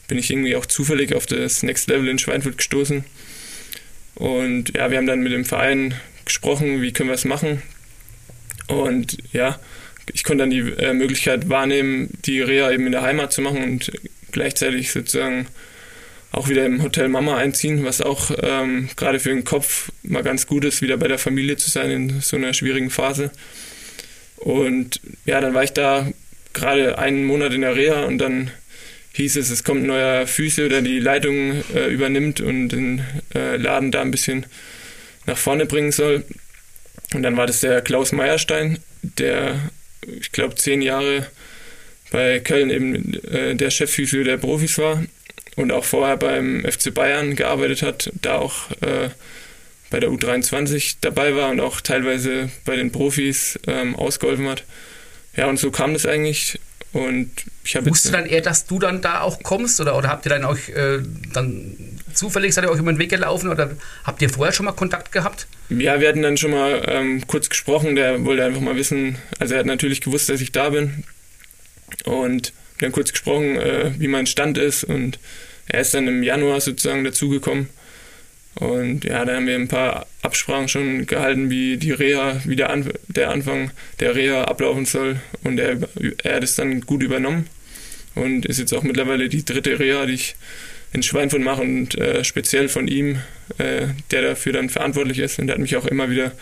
bin 0.09 0.19
ich 0.19 0.31
irgendwie 0.31 0.57
auch 0.57 0.67
zufällig 0.67 1.15
auf 1.15 1.27
das 1.27 1.63
Next 1.63 1.89
Level 1.89 2.09
in 2.09 2.19
Schweinfurt 2.19 2.59
gestoßen. 2.59 3.05
Und 4.15 4.77
ja, 4.77 4.91
wir 4.91 4.99
haben 4.99 5.07
dann 5.07 5.21
mit 5.21 5.33
dem 5.33 5.45
Verein 5.45 5.95
gesprochen, 6.25 6.83
wie 6.83 6.93
können 6.93 7.09
wir 7.09 7.15
es 7.15 7.25
machen. 7.25 7.63
Und 8.67 9.17
ja, 9.33 9.59
ich 10.13 10.25
konnte 10.25 10.43
dann 10.43 10.51
die 10.51 10.61
äh, 10.61 10.93
Möglichkeit 10.93 11.49
wahrnehmen, 11.49 12.11
die 12.25 12.41
Reha 12.41 12.71
eben 12.71 12.87
in 12.87 12.93
der 12.93 13.03
Heimat 13.03 13.33
zu 13.33 13.41
machen 13.41 13.63
und 13.63 13.93
gleichzeitig 14.33 14.91
sozusagen 14.91 15.47
auch 16.31 16.49
wieder 16.49 16.67
im 16.67 16.83
Hotel 16.83 17.09
Mama 17.09 17.37
einziehen, 17.37 17.85
was 17.85 18.01
auch 18.01 18.31
ähm, 18.43 18.89
gerade 18.97 19.19
für 19.19 19.31
den 19.31 19.45
Kopf 19.45 19.91
mal 20.03 20.23
ganz 20.23 20.47
gut 20.47 20.65
ist, 20.65 20.83
wieder 20.83 20.97
bei 20.97 21.09
der 21.09 21.19
Familie 21.19 21.57
zu 21.57 21.71
sein 21.71 21.91
in 21.91 22.21
so 22.21 22.37
einer 22.37 22.53
schwierigen 22.53 22.91
Phase. 22.91 23.31
Und 24.37 25.01
ja, 25.25 25.41
dann 25.41 25.55
war 25.55 25.65
ich 25.65 25.73
da 25.73 26.09
gerade 26.53 26.99
einen 26.99 27.25
Monat 27.25 27.53
in 27.53 27.63
der 27.63 27.77
Reha 27.77 28.05
und 28.05 28.19
dann 28.19 28.51
hieß 29.15 29.37
es, 29.37 29.51
es 29.51 29.65
kommt 29.65 29.83
ein 29.83 29.87
neuer 29.87 30.27
Füße, 30.27 30.69
der 30.69 30.83
die 30.83 31.01
Leitung 31.01 31.63
äh, 31.75 31.89
übernimmt 31.89 32.41
und 32.41 32.69
den 32.69 33.03
äh, 33.35 33.57
Laden 33.57 33.91
da 33.91 34.03
ein 34.03 34.11
bisschen 34.11 34.47
nach 35.27 35.39
vorne 35.39 35.67
bringen 35.67 35.93
soll. 35.93 36.25
Und 37.15 37.23
dann 37.23 37.37
war 37.37 37.47
das 37.47 37.61
der 37.61 37.81
Klaus 37.81 38.13
Meierstein, 38.13 38.79
der, 39.03 39.71
ich 40.07 40.31
glaube, 40.31 40.55
zehn 40.57 40.83
Jahre 40.83 41.27
bei 42.11 42.39
Köln 42.41 42.71
eben 42.71 43.15
äh, 43.25 43.55
der 43.55 43.71
Chefphysio 43.71 44.25
der 44.25 44.37
Profis 44.37 44.79
war 44.79 45.03
und 45.59 45.73
auch 45.73 45.85
vorher 45.85 46.17
beim 46.17 46.65
FC 46.65 46.95
Bayern 46.95 47.35
gearbeitet 47.35 47.83
hat, 47.83 48.13
da 48.23 48.37
auch 48.37 48.71
äh, 48.81 49.11
bei 49.91 50.01
der 50.01 50.11
U23 50.11 50.97
dabei 51.01 51.35
war 51.35 51.51
und 51.51 51.61
auch 51.61 51.81
teilweise 51.81 52.51
bei 52.65 52.77
den 52.77 52.93
Profis 52.93 53.59
ähm, 53.67 53.97
ausgeholfen 53.97 54.49
hat. 54.49 54.65
Ja, 55.37 55.47
und 55.47 55.59
so 55.59 55.71
kam 55.71 55.95
das 55.95 56.07
eigentlich. 56.07 56.61
Und 56.93 57.31
ich 57.65 57.77
habe 57.77 57.91
Wusste 57.91 58.13
dann 58.13 58.25
eher, 58.27 58.41
dass 58.41 58.67
du 58.67 58.79
dann 58.79 59.03
da 59.03 59.21
auch 59.21 59.43
kommst 59.43 59.81
oder, 59.81 59.97
oder 59.97 60.09
habt 60.09 60.27
ihr 60.27 60.31
dann 60.31 60.45
euch 60.45 60.69
äh, 60.71 61.01
dann 61.33 61.77
zufällig 62.15 62.55
seid 62.55 62.65
ihr 62.65 62.71
euch 62.71 62.79
über 62.79 62.93
den 62.93 62.99
Weg 62.99 63.11
gelaufen 63.11 63.51
oder 63.51 63.71
habt 64.05 64.23
ihr 64.23 64.31
vorher 64.31 64.53
schon 64.53 64.65
mal 64.65 64.73
Kontakt 64.73 65.13
gehabt? 65.13 65.47
Ja, 65.69 66.01
wir 66.01 66.09
hatten 66.09 66.23
dann 66.23 66.37
schon 66.37 66.53
mal 66.53 66.83
ähm, 66.87 67.27
kurz 67.27 67.51
gesprochen. 67.51 67.95
Der 67.95 68.25
wollte 68.25 68.45
einfach 68.45 68.61
mal 68.61 68.77
wissen, 68.77 69.19
also 69.39 69.55
er 69.55 69.61
hat 69.61 69.67
natürlich 69.67 70.01
gewusst, 70.01 70.29
dass 70.29 70.41
ich 70.41 70.53
da 70.53 70.71
bin 70.71 71.05
und 72.05 72.53
dann 72.79 72.93
kurz 72.93 73.13
gesprochen, 73.13 73.57
äh, 73.57 73.93
wie 73.99 74.09
mein 74.09 74.27
Stand 74.27 74.57
ist 74.57 74.85
und 74.85 75.19
er 75.69 75.81
ist 75.81 75.95
dann 75.95 76.09
im 76.09 76.23
Januar 76.23 76.61
sozusagen 76.61 77.05
dazugekommen. 77.05 77.69
Und 78.55 79.05
ja, 79.05 79.25
da 79.25 79.37
haben 79.37 79.47
wir 79.47 79.55
ein 79.55 79.69
paar 79.69 80.07
Absprachen 80.23 80.69
schon 80.69 81.07
gehalten, 81.07 81.49
wie 81.49 81.77
die 81.77 81.93
Reha, 81.93 82.41
wie 82.45 82.57
der, 82.57 82.71
An 82.71 82.91
der 83.07 83.31
Anfang 83.31 83.71
der 84.01 84.17
Reha 84.17 84.45
ablaufen 84.45 84.85
soll. 84.85 85.21
Und 85.45 85.61
er, 85.61 85.79
er 86.25 86.37
hat 86.37 86.43
es 86.43 86.57
dann 86.57 86.81
gut 86.81 87.03
übernommen 87.03 87.47
und 88.17 88.47
ist 88.47 88.59
jetzt 88.59 88.73
auch 88.73 88.83
mittlerweile 88.83 89.29
die 89.29 89.45
dritte 89.45 89.79
Reha, 89.79 90.07
die 90.07 90.15
ich 90.15 90.35
in 90.93 91.03
Schweinfurt 91.03 91.43
mache 91.43 91.63
und 91.63 91.97
äh, 91.99 92.25
speziell 92.25 92.69
von 92.69 92.89
ihm, 92.89 93.21
äh, 93.59 93.89
der 94.11 94.23
dafür 94.23 94.55
dann 94.55 94.71
verantwortlich 94.71 95.19
ist. 95.19 95.39
Und 95.39 95.47
der 95.47 95.55
hat 95.55 95.61
mich 95.61 95.77
auch 95.77 95.87
immer 95.87 96.11
wieder 96.11 96.33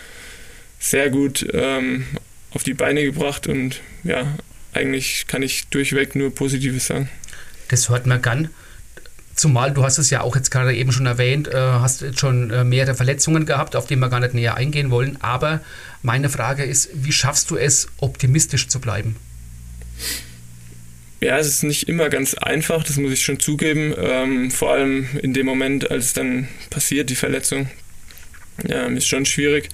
sehr 0.79 1.09
gut 1.09 1.45
ähm, 1.53 2.05
auf 2.51 2.63
die 2.63 2.73
Beine 2.73 3.03
gebracht 3.03 3.47
und 3.47 3.81
ja, 4.03 4.37
eigentlich 4.73 5.25
kann 5.27 5.43
ich 5.43 5.67
durchweg 5.67 6.15
nur 6.15 6.33
Positives 6.33 6.87
sagen. 6.87 7.09
Das 7.67 7.89
hört 7.89 8.05
man 8.05 8.21
gern. 8.21 8.49
Zumal 9.37 9.71
du 9.71 9.83
hast 9.83 9.99
es 9.99 10.09
ja 10.09 10.21
auch 10.21 10.35
jetzt 10.35 10.49
gerade 10.49 10.75
eben 10.75 10.91
schon 10.91 11.05
erwähnt, 11.05 11.47
äh, 11.47 11.55
hast 11.55 12.01
jetzt 12.01 12.19
schon 12.19 12.49
äh, 12.49 12.63
mehrere 12.63 12.95
Verletzungen 12.95 13.45
gehabt, 13.45 13.75
auf 13.75 13.85
die 13.85 13.95
wir 13.95 14.09
gar 14.09 14.19
nicht 14.19 14.33
näher 14.33 14.55
eingehen 14.55 14.89
wollen. 14.89 15.17
Aber 15.21 15.61
meine 16.01 16.29
Frage 16.29 16.63
ist, 16.63 16.89
wie 16.93 17.11
schaffst 17.11 17.51
du 17.51 17.55
es, 17.55 17.87
optimistisch 17.99 18.67
zu 18.67 18.81
bleiben? 18.81 19.15
Ja, 21.21 21.37
es 21.37 21.45
ist 21.45 21.63
nicht 21.63 21.87
immer 21.87 22.09
ganz 22.09 22.33
einfach, 22.33 22.83
das 22.83 22.97
muss 22.97 23.11
ich 23.11 23.23
schon 23.23 23.39
zugeben. 23.39 23.93
Ähm, 23.95 24.49
vor 24.49 24.71
allem 24.71 25.07
in 25.21 25.35
dem 25.35 25.45
Moment, 25.45 25.91
als 25.91 26.05
es 26.05 26.13
dann 26.13 26.47
passiert, 26.71 27.11
die 27.11 27.15
Verletzung. 27.15 27.69
Ja, 28.67 28.87
ist 28.87 29.07
schon 29.07 29.27
schwierig, 29.27 29.69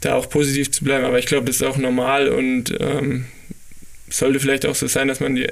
da 0.00 0.14
auch 0.14 0.30
positiv 0.30 0.70
zu 0.70 0.84
bleiben. 0.84 1.04
Aber 1.04 1.18
ich 1.18 1.26
glaube, 1.26 1.46
das 1.46 1.56
ist 1.56 1.62
auch 1.62 1.76
normal 1.76 2.28
und 2.28 2.72
ähm, 2.78 3.26
sollte 4.08 4.38
vielleicht 4.38 4.64
auch 4.64 4.76
so 4.76 4.86
sein, 4.86 5.08
dass 5.08 5.18
man 5.18 5.34
die 5.34 5.48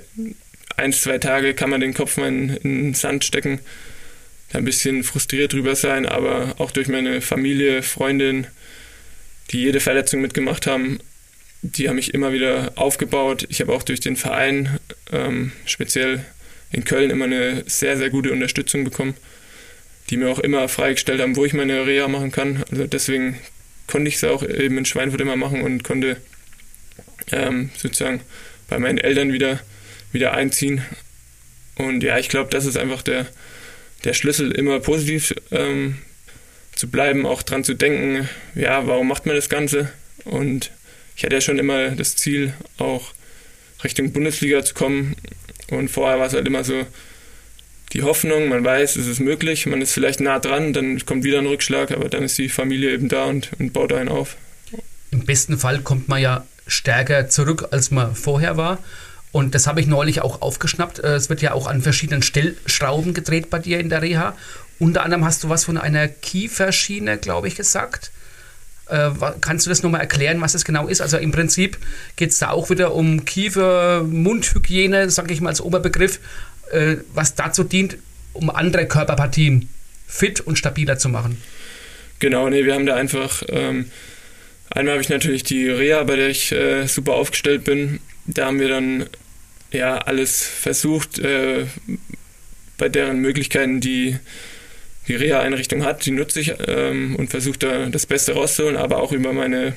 ein, 0.77 0.93
zwei 0.93 1.19
Tage 1.19 1.55
kann 1.55 1.71
man 1.71 1.81
den 1.81 1.95
Kopf 1.95 2.17
mal 2.17 2.29
in, 2.29 2.51
in 2.57 2.83
den 2.83 2.95
Sand 2.95 3.25
stecken, 3.25 3.61
da 4.51 4.59
ein 4.59 4.65
bisschen 4.65 5.05
frustriert 5.05 5.53
drüber 5.53 5.75
sein, 5.75 6.07
aber 6.07 6.55
auch 6.59 6.71
durch 6.71 6.89
meine 6.89 7.21
Familie, 7.21 7.83
Freundin, 7.83 8.47
die 9.51 9.61
jede 9.61 9.81
Verletzung 9.81 10.21
mitgemacht 10.21 10.67
haben, 10.67 10.99
die 11.63 11.89
haben 11.89 11.97
mich 11.97 12.13
immer 12.13 12.33
wieder 12.33 12.73
aufgebaut. 12.77 13.47
Ich 13.49 13.61
habe 13.61 13.73
auch 13.73 13.83
durch 13.83 14.01
den 14.01 14.17
Verein, 14.17 14.79
ähm, 15.13 15.53
speziell 15.65 16.25
in 16.73 16.85
Köln, 16.85 17.11
immer 17.11 17.25
eine 17.25 17.65
sehr, 17.67 17.97
sehr 17.97 18.11
gute 18.11 18.33
Unterstützung 18.33 18.85
bekommen, 18.85 19.15
die 20.11 20.19
mir 20.19 20.29
auch 20.29 20.39
immer 20.39 20.69
freigestellt 20.69 21.21
haben, 21.21 21.37
wo 21.37 21.45
ich 21.45 21.55
meine 21.55 21.87
Reha 21.87 22.09
machen 22.09 22.33
kann. 22.33 22.65
Also 22.71 22.87
deswegen 22.87 23.39
konnte 23.87 24.09
ich 24.09 24.17
es 24.17 24.25
auch 24.25 24.43
eben 24.43 24.77
in 24.77 24.85
Schweinfurt 24.85 25.21
immer 25.21 25.37
machen 25.37 25.63
und 25.63 25.85
konnte 25.85 26.19
ähm, 27.33 27.71
sozusagen 27.77 28.21
bei 28.69 28.79
meinen 28.79 28.99
Eltern 28.99 29.33
wieder 29.33 29.61
wieder 30.15 30.33
einziehen. 30.33 30.83
Und 31.77 32.03
ja, 32.03 32.19
ich 32.19 32.29
glaube, 32.29 32.51
das 32.51 32.65
ist 32.65 32.77
einfach 32.77 33.03
der, 33.03 33.27
der 34.05 34.15
Schlüssel, 34.15 34.53
immer 34.53 34.81
positiv 34.81 35.35
ähm, 35.51 35.99
zu 36.75 36.89
bleiben, 36.89 37.27
auch 37.27 37.43
dran 37.43 37.65
zu 37.65 37.75
denken, 37.75 38.29
ja, 38.55 38.87
warum 38.87 39.09
macht 39.09 39.27
man 39.27 39.35
das 39.35 39.49
Ganze? 39.49 39.91
Und 40.25 40.71
ich 41.17 41.25
hatte 41.25 41.35
ja 41.35 41.41
schon 41.41 41.59
immer 41.59 41.91
das 41.91 42.17
Ziel, 42.17 42.55
auch 42.79 43.13
Richtung 43.83 44.13
Bundesliga 44.13 44.65
zu 44.65 44.75
kommen. 44.75 45.17
Und 45.71 45.89
vorher 45.89 46.19
war 46.19 46.27
es 46.27 46.33
halt 46.33 46.47
immer 46.47 46.65
so, 46.65 46.87
die 47.93 48.03
Hoffnung, 48.03 48.49
man 48.49 48.65
weiß, 48.65 48.97
es 48.97 49.07
ist 49.07 49.21
möglich, 49.21 49.67
man 49.67 49.81
ist 49.81 49.93
vielleicht 49.93 50.21
nah 50.21 50.41
dran, 50.41 50.73
dann 50.73 51.05
kommt 51.07 51.23
wieder 51.23 51.39
ein 51.39 51.47
Rückschlag, 51.47 51.93
aber 51.93 52.09
dann 52.09 52.25
ist 52.25 52.37
die 52.39 52.49
Familie 52.49 52.93
eben 52.93 53.09
da 53.09 53.25
und, 53.25 53.51
und 53.59 53.73
baut 53.73 53.93
einen 53.93 54.09
auf. 54.09 54.37
Im 55.13 55.25
besten 55.25 55.59
Fall 55.59 55.81
kommt 55.81 56.09
man 56.09 56.21
ja 56.21 56.45
stärker 56.67 57.29
zurück, 57.29 57.69
als 57.71 57.93
man 57.93 58.17
vorher 58.17 58.57
war. 58.57 58.83
Und 59.35 59.57
das 59.57 59.67
habe 59.67 59.81
ich 59.81 59.89
neulich 59.89 60.23
auch 60.23 60.43
aufgeschnappt. 60.43 61.01
Äh, 61.01 61.17
es 61.17 61.29
wird 61.29 61.43
ja 61.43 61.55
auch 61.55 61.67
an 61.67 61.83
verschiedenen 61.83 62.23
Stellschrauben 62.23 63.15
gedreht 63.15 63.51
bei 63.51 63.59
dir 63.59 63.81
in 63.81 63.89
der 63.89 64.01
Reha. 64.01 64.37
Unter 64.79 65.03
anderem 65.03 65.25
hast 65.25 65.43
du 65.43 65.49
was 65.49 65.65
von 65.65 65.77
einer 65.77 66.07
Kieferschiene, 66.07 67.19
glaube 67.19 67.49
ich, 67.49 67.57
gesagt. 67.57 68.13
Äh, 68.87 69.11
kannst 69.41 69.67
du 69.67 69.71
das 69.71 69.83
nochmal 69.83 70.03
erklären, 70.03 70.41
was 70.41 70.53
das 70.53 70.65
genau 70.65 70.87
ist? 70.87 71.01
Also 71.01 71.17
im 71.17 71.33
Prinzip 71.33 71.79
geht 72.15 72.31
es 72.31 72.39
da 72.39 72.51
auch 72.51 72.71
wieder 72.71 72.95
um 72.95 73.25
Kiefer-Mundhygiene, 73.25 75.11
sage 75.11 75.35
ich 75.35 75.41
mal 75.41 75.49
als 75.49 75.61
Oberbegriff, 75.61 76.21
äh, 76.71 76.99
was 77.13 77.35
dazu 77.35 77.65
dient, 77.65 77.97
um 78.35 78.51
andere 78.51 78.87
Körperpartien 78.87 79.69
fit 80.07 80.43
und 80.43 80.61
stabiler 80.61 80.97
zu 80.97 81.09
machen. 81.09 81.43
Genau, 82.21 82.49
nee, 82.49 82.65
wir 82.65 82.75
haben 82.75 82.87
da 82.87 82.95
einfach, 82.95 83.43
ähm, 83.49 83.87
einmal 84.71 84.93
habe 84.93 85.03
ich 85.03 85.09
natürlich 85.09 85.43
die 85.43 85.69
Reha, 85.69 86.05
bei 86.05 86.15
der 86.15 86.29
ich 86.29 86.53
äh, 86.53 86.87
super 86.87 87.15
aufgestellt 87.15 87.65
bin. 87.65 87.99
Da 88.27 88.47
haben 88.47 88.61
wir 88.61 88.69
dann 88.69 89.07
ja 89.75 89.99
alles 89.99 90.47
versucht, 90.47 91.19
äh, 91.19 91.67
bei 92.79 92.89
deren 92.89 93.19
Möglichkeiten, 93.21 93.81
die 93.81 94.19
die 95.07 95.17
Reha-Einrichtung 95.17 95.85
hat, 95.85 96.07
die 96.07 96.13
nutze 96.13 96.41
ich 96.41 96.55
ähm, 96.67 97.17
und 97.17 97.29
versuche 97.29 97.59
da 97.59 97.87
das 97.87 98.07
Beste 98.07 98.33
rauszuholen, 98.33 98.77
aber 98.77 99.03
auch 99.03 99.13
über 99.13 99.33
meine 99.33 99.75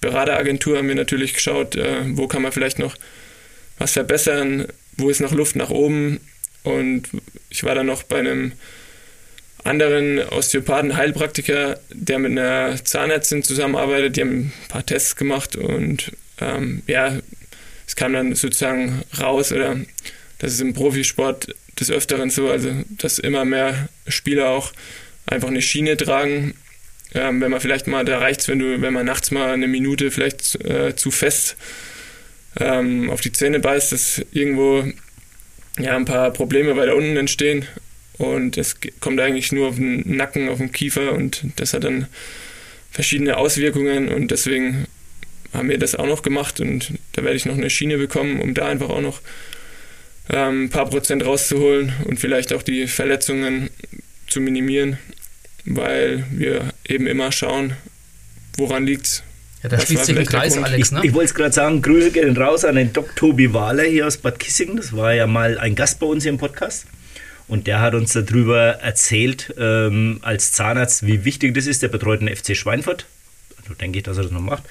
Berateragentur 0.00 0.78
haben 0.78 0.88
wir 0.88 0.94
natürlich 0.94 1.34
geschaut, 1.34 1.76
äh, 1.76 2.02
wo 2.16 2.26
kann 2.26 2.42
man 2.42 2.52
vielleicht 2.52 2.78
noch 2.78 2.96
was 3.78 3.92
verbessern, 3.92 4.66
wo 4.96 5.10
ist 5.10 5.20
noch 5.20 5.32
Luft 5.32 5.56
nach 5.56 5.70
oben. 5.70 6.20
Und 6.62 7.08
ich 7.50 7.64
war 7.64 7.74
dann 7.74 7.86
noch 7.86 8.02
bei 8.02 8.18
einem 8.18 8.52
anderen 9.64 10.18
Osteopathen, 10.18 10.96
Heilpraktiker, 10.96 11.78
der 11.90 12.18
mit 12.18 12.32
einer 12.32 12.82
Zahnärztin 12.82 13.42
zusammenarbeitet, 13.42 14.16
die 14.16 14.22
haben 14.22 14.38
ein 14.38 14.52
paar 14.68 14.84
Tests 14.84 15.16
gemacht 15.16 15.56
und 15.56 16.12
ähm, 16.40 16.82
ja, 16.86 17.18
es 17.90 17.96
kam 17.96 18.12
dann 18.12 18.36
sozusagen 18.36 19.02
raus 19.20 19.50
oder 19.50 19.76
das 20.38 20.52
ist 20.52 20.60
im 20.60 20.74
Profisport 20.74 21.56
des 21.80 21.90
Öfteren 21.90 22.30
so, 22.30 22.48
also 22.48 22.70
dass 22.90 23.18
immer 23.18 23.44
mehr 23.44 23.88
Spieler 24.06 24.50
auch 24.50 24.72
einfach 25.26 25.48
eine 25.48 25.60
Schiene 25.60 25.96
tragen. 25.96 26.54
Ähm, 27.14 27.40
wenn 27.40 27.50
man 27.50 27.60
vielleicht 27.60 27.88
mal, 27.88 28.04
da 28.04 28.18
reicht 28.18 28.42
es, 28.42 28.48
wenn 28.48 28.60
du, 28.60 28.80
wenn 28.80 28.92
man 28.92 29.06
nachts 29.06 29.32
mal 29.32 29.50
eine 29.50 29.66
Minute 29.66 30.12
vielleicht 30.12 30.64
äh, 30.64 30.94
zu 30.94 31.10
fest 31.10 31.56
ähm, 32.60 33.10
auf 33.10 33.22
die 33.22 33.32
Zähne 33.32 33.58
beißt, 33.58 33.90
dass 33.90 34.24
irgendwo 34.30 34.84
ja 35.80 35.96
ein 35.96 36.04
paar 36.04 36.30
Probleme 36.30 36.76
weiter 36.76 36.94
unten 36.94 37.16
entstehen. 37.16 37.66
Und 38.18 38.56
es 38.56 38.76
kommt 39.00 39.18
eigentlich 39.18 39.50
nur 39.50 39.66
auf 39.70 39.76
den 39.76 40.16
Nacken, 40.16 40.48
auf 40.48 40.58
den 40.58 40.70
Kiefer 40.70 41.12
und 41.14 41.42
das 41.56 41.74
hat 41.74 41.82
dann 41.82 42.06
verschiedene 42.92 43.36
Auswirkungen 43.36 44.08
und 44.10 44.30
deswegen 44.30 44.86
haben 45.52 45.68
wir 45.68 45.78
das 45.78 45.94
auch 45.94 46.06
noch 46.06 46.22
gemacht 46.22 46.60
und 46.60 46.92
da 47.12 47.24
werde 47.24 47.36
ich 47.36 47.46
noch 47.46 47.56
eine 47.56 47.70
Schiene 47.70 47.98
bekommen, 47.98 48.40
um 48.40 48.54
da 48.54 48.66
einfach 48.66 48.88
auch 48.88 49.00
noch 49.00 49.20
ähm, 50.28 50.64
ein 50.64 50.70
paar 50.70 50.88
Prozent 50.88 51.24
rauszuholen 51.24 51.92
und 52.04 52.20
vielleicht 52.20 52.52
auch 52.52 52.62
die 52.62 52.86
Verletzungen 52.86 53.70
zu 54.28 54.40
minimieren, 54.40 54.98
weil 55.64 56.24
wir 56.30 56.72
eben 56.88 57.06
immer 57.06 57.32
schauen, 57.32 57.74
woran 58.56 58.86
liegt 58.86 59.06
es. 59.06 59.22
Ja, 59.62 59.68
da 59.68 59.78
schließt 59.78 60.06
sich 60.06 60.16
ein 60.16 60.24
Kreis, 60.24 60.56
Alex. 60.56 60.92
Ne? 60.92 61.00
Ich, 61.00 61.06
ich 61.06 61.14
wollte 61.14 61.26
es 61.26 61.34
gerade 61.34 61.52
sagen, 61.52 61.82
Grüße 61.82 62.12
gehen 62.12 62.34
raus 62.34 62.64
an 62.64 62.76
den 62.76 62.92
Dr. 62.94 63.14
Tobi 63.14 63.52
Wahler 63.52 63.82
hier 63.82 64.06
aus 64.06 64.16
Bad 64.16 64.38
Kissing. 64.38 64.76
Das 64.76 64.96
war 64.96 65.12
ja 65.12 65.26
mal 65.26 65.58
ein 65.58 65.74
Gast 65.74 66.00
bei 66.00 66.06
uns 66.06 66.22
hier 66.22 66.32
im 66.32 66.38
Podcast. 66.38 66.86
Und 67.46 67.66
der 67.66 67.80
hat 67.80 67.94
uns 67.94 68.12
darüber 68.12 68.76
erzählt, 68.80 69.52
ähm, 69.58 70.20
als 70.22 70.52
Zahnarzt, 70.52 71.06
wie 71.06 71.24
wichtig 71.24 71.52
das 71.52 71.66
ist. 71.66 71.82
Der 71.82 71.88
betreut 71.88 72.22
den 72.22 72.34
FC 72.34 72.56
Schweinfurt 72.56 73.06
denke 73.74 73.98
ich, 73.98 74.04
dass 74.04 74.16
er 74.16 74.24
das 74.24 74.32
noch 74.32 74.40
macht. 74.40 74.64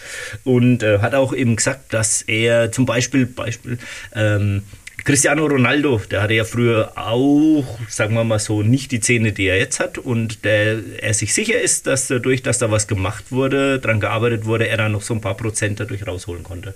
Und 0.44 0.84
äh, 0.84 1.00
hat 1.00 1.14
auch 1.14 1.34
eben 1.34 1.56
gesagt, 1.56 1.94
dass 1.94 2.22
er 2.24 2.72
zum 2.72 2.86
Beispiel, 2.86 3.26
Beispiel 3.26 3.78
ähm, 4.16 4.64
Cristiano 5.04 5.46
Ronaldo, 5.46 6.02
der 6.12 6.22
hatte 6.22 6.34
ja 6.34 6.44
früher 6.44 6.92
auch, 6.96 7.80
sagen 7.88 8.16
wir 8.16 8.24
mal 8.24 8.40
so, 8.40 8.64
nicht 8.64 8.92
die 8.92 9.00
Zähne, 9.00 9.32
die 9.32 9.48
er 9.48 9.58
jetzt 9.58 9.80
hat. 9.80 9.98
Und 9.98 10.44
der, 10.46 10.80
er 11.02 11.14
sich 11.14 11.34
sicher 11.34 11.60
ist, 11.60 11.88
dass 11.88 12.08
dadurch, 12.08 12.44
dass 12.44 12.60
da 12.60 12.70
was 12.70 12.88
gemacht 12.88 13.32
wurde, 13.32 13.80
daran 13.80 14.00
gearbeitet 14.00 14.46
wurde, 14.46 14.68
er 14.68 14.78
dann 14.78 14.92
noch 14.92 15.02
so 15.02 15.14
ein 15.14 15.22
paar 15.22 15.38
Prozent 15.38 15.80
dadurch 15.80 16.06
rausholen 16.06 16.44
konnte. 16.44 16.74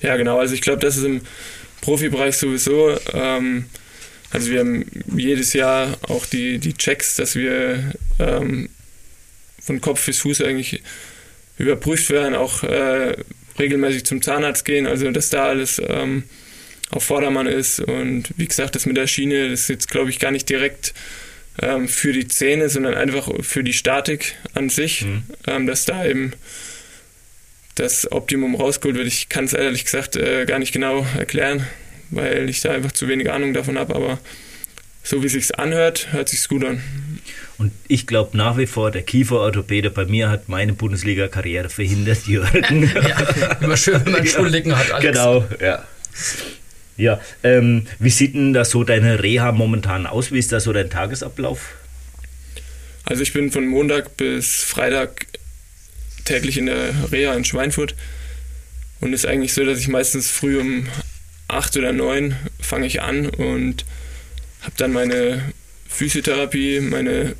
Ja, 0.00 0.16
genau. 0.16 0.38
Also 0.38 0.54
ich 0.54 0.60
glaube, 0.60 0.80
das 0.80 0.96
ist 0.96 1.04
im 1.04 1.22
Profibereich 1.80 2.36
sowieso. 2.36 2.96
Ähm, 3.12 3.66
also 4.30 4.50
wir 4.50 4.60
haben 4.60 4.84
jedes 5.14 5.52
Jahr 5.52 5.96
auch 6.08 6.26
die, 6.26 6.58
die 6.58 6.74
Checks, 6.74 7.16
dass 7.16 7.34
wir 7.34 7.92
ähm, 8.18 8.68
von 9.60 9.80
Kopf 9.80 10.04
bis 10.06 10.20
Fuß 10.20 10.42
eigentlich 10.42 10.82
überprüft 11.58 12.10
werden, 12.10 12.34
auch 12.34 12.62
äh, 12.62 13.16
regelmäßig 13.58 14.04
zum 14.04 14.22
Zahnarzt 14.22 14.64
gehen, 14.64 14.86
also 14.86 15.10
dass 15.10 15.30
da 15.30 15.46
alles 15.46 15.80
ähm, 15.86 16.24
auf 16.90 17.04
Vordermann 17.04 17.46
ist. 17.46 17.80
Und 17.80 18.30
wie 18.36 18.46
gesagt, 18.46 18.74
das 18.74 18.86
mit 18.86 18.96
der 18.96 19.06
Schiene, 19.06 19.50
das 19.50 19.60
ist 19.60 19.68
jetzt, 19.68 19.90
glaube 19.90 20.10
ich, 20.10 20.18
gar 20.18 20.30
nicht 20.30 20.48
direkt 20.48 20.94
ähm, 21.60 21.88
für 21.88 22.12
die 22.12 22.28
Zähne, 22.28 22.68
sondern 22.68 22.94
einfach 22.94 23.30
für 23.40 23.62
die 23.62 23.72
Statik 23.72 24.34
an 24.54 24.68
sich, 24.68 25.02
mhm. 25.02 25.22
ähm, 25.46 25.66
dass 25.66 25.84
da 25.84 26.04
eben 26.04 26.32
das 27.74 28.10
Optimum 28.10 28.54
rausgeholt 28.54 28.96
wird. 28.96 29.06
Ich 29.06 29.28
kann 29.28 29.44
es 29.44 29.52
ehrlich 29.52 29.84
gesagt 29.84 30.16
äh, 30.16 30.44
gar 30.46 30.58
nicht 30.58 30.72
genau 30.72 31.06
erklären, 31.16 31.66
weil 32.10 32.48
ich 32.48 32.60
da 32.60 32.72
einfach 32.72 32.92
zu 32.92 33.08
wenig 33.08 33.30
Ahnung 33.30 33.54
davon 33.54 33.78
habe, 33.78 33.94
aber 33.94 34.18
so 35.02 35.22
wie 35.22 35.26
es 35.26 35.32
sich 35.32 35.58
anhört, 35.58 36.12
hört 36.12 36.28
sich 36.28 36.46
gut 36.48 36.64
an. 36.64 36.82
Und 37.62 37.70
ich 37.86 38.08
glaube 38.08 38.36
nach 38.36 38.58
wie 38.58 38.66
vor, 38.66 38.90
der 38.90 39.02
Kieferorthopäde 39.02 39.90
bei 39.90 40.04
mir 40.04 40.30
hat 40.30 40.48
meine 40.48 40.72
Bundesliga-Karriere 40.72 41.68
verhindert, 41.68 42.18
Jürgen. 42.26 42.90
ja, 42.92 43.52
immer 43.60 43.76
schön, 43.76 44.04
wenn 44.04 44.14
man 44.14 44.26
Schuldigen 44.26 44.76
hat. 44.76 44.90
Alles. 44.90 45.04
Genau, 45.04 45.44
ja. 45.60 45.84
Ja, 46.96 47.20
ähm, 47.44 47.86
wie 48.00 48.10
sieht 48.10 48.34
denn 48.34 48.52
da 48.52 48.64
so 48.64 48.82
deine 48.82 49.22
Reha 49.22 49.52
momentan 49.52 50.06
aus? 50.06 50.32
Wie 50.32 50.40
ist 50.40 50.50
da 50.50 50.58
so 50.58 50.72
dein 50.72 50.90
Tagesablauf? 50.90 51.76
Also 53.04 53.22
ich 53.22 53.32
bin 53.32 53.52
von 53.52 53.68
Montag 53.68 54.16
bis 54.16 54.64
Freitag 54.64 55.26
täglich 56.24 56.58
in 56.58 56.66
der 56.66 57.12
Reha 57.12 57.32
in 57.34 57.44
Schweinfurt 57.44 57.94
und 59.00 59.12
es 59.12 59.22
ist 59.22 59.30
eigentlich 59.30 59.52
so, 59.52 59.64
dass 59.64 59.78
ich 59.78 59.86
meistens 59.86 60.32
früh 60.32 60.58
um 60.58 60.88
acht 61.46 61.76
oder 61.76 61.92
neun 61.92 62.34
fange 62.60 62.86
ich 62.86 63.02
an 63.02 63.28
und 63.28 63.84
habe 64.62 64.74
dann 64.78 64.92
meine 64.92 65.52
Physiotherapie, 65.88 66.80
meine, 66.80 67.36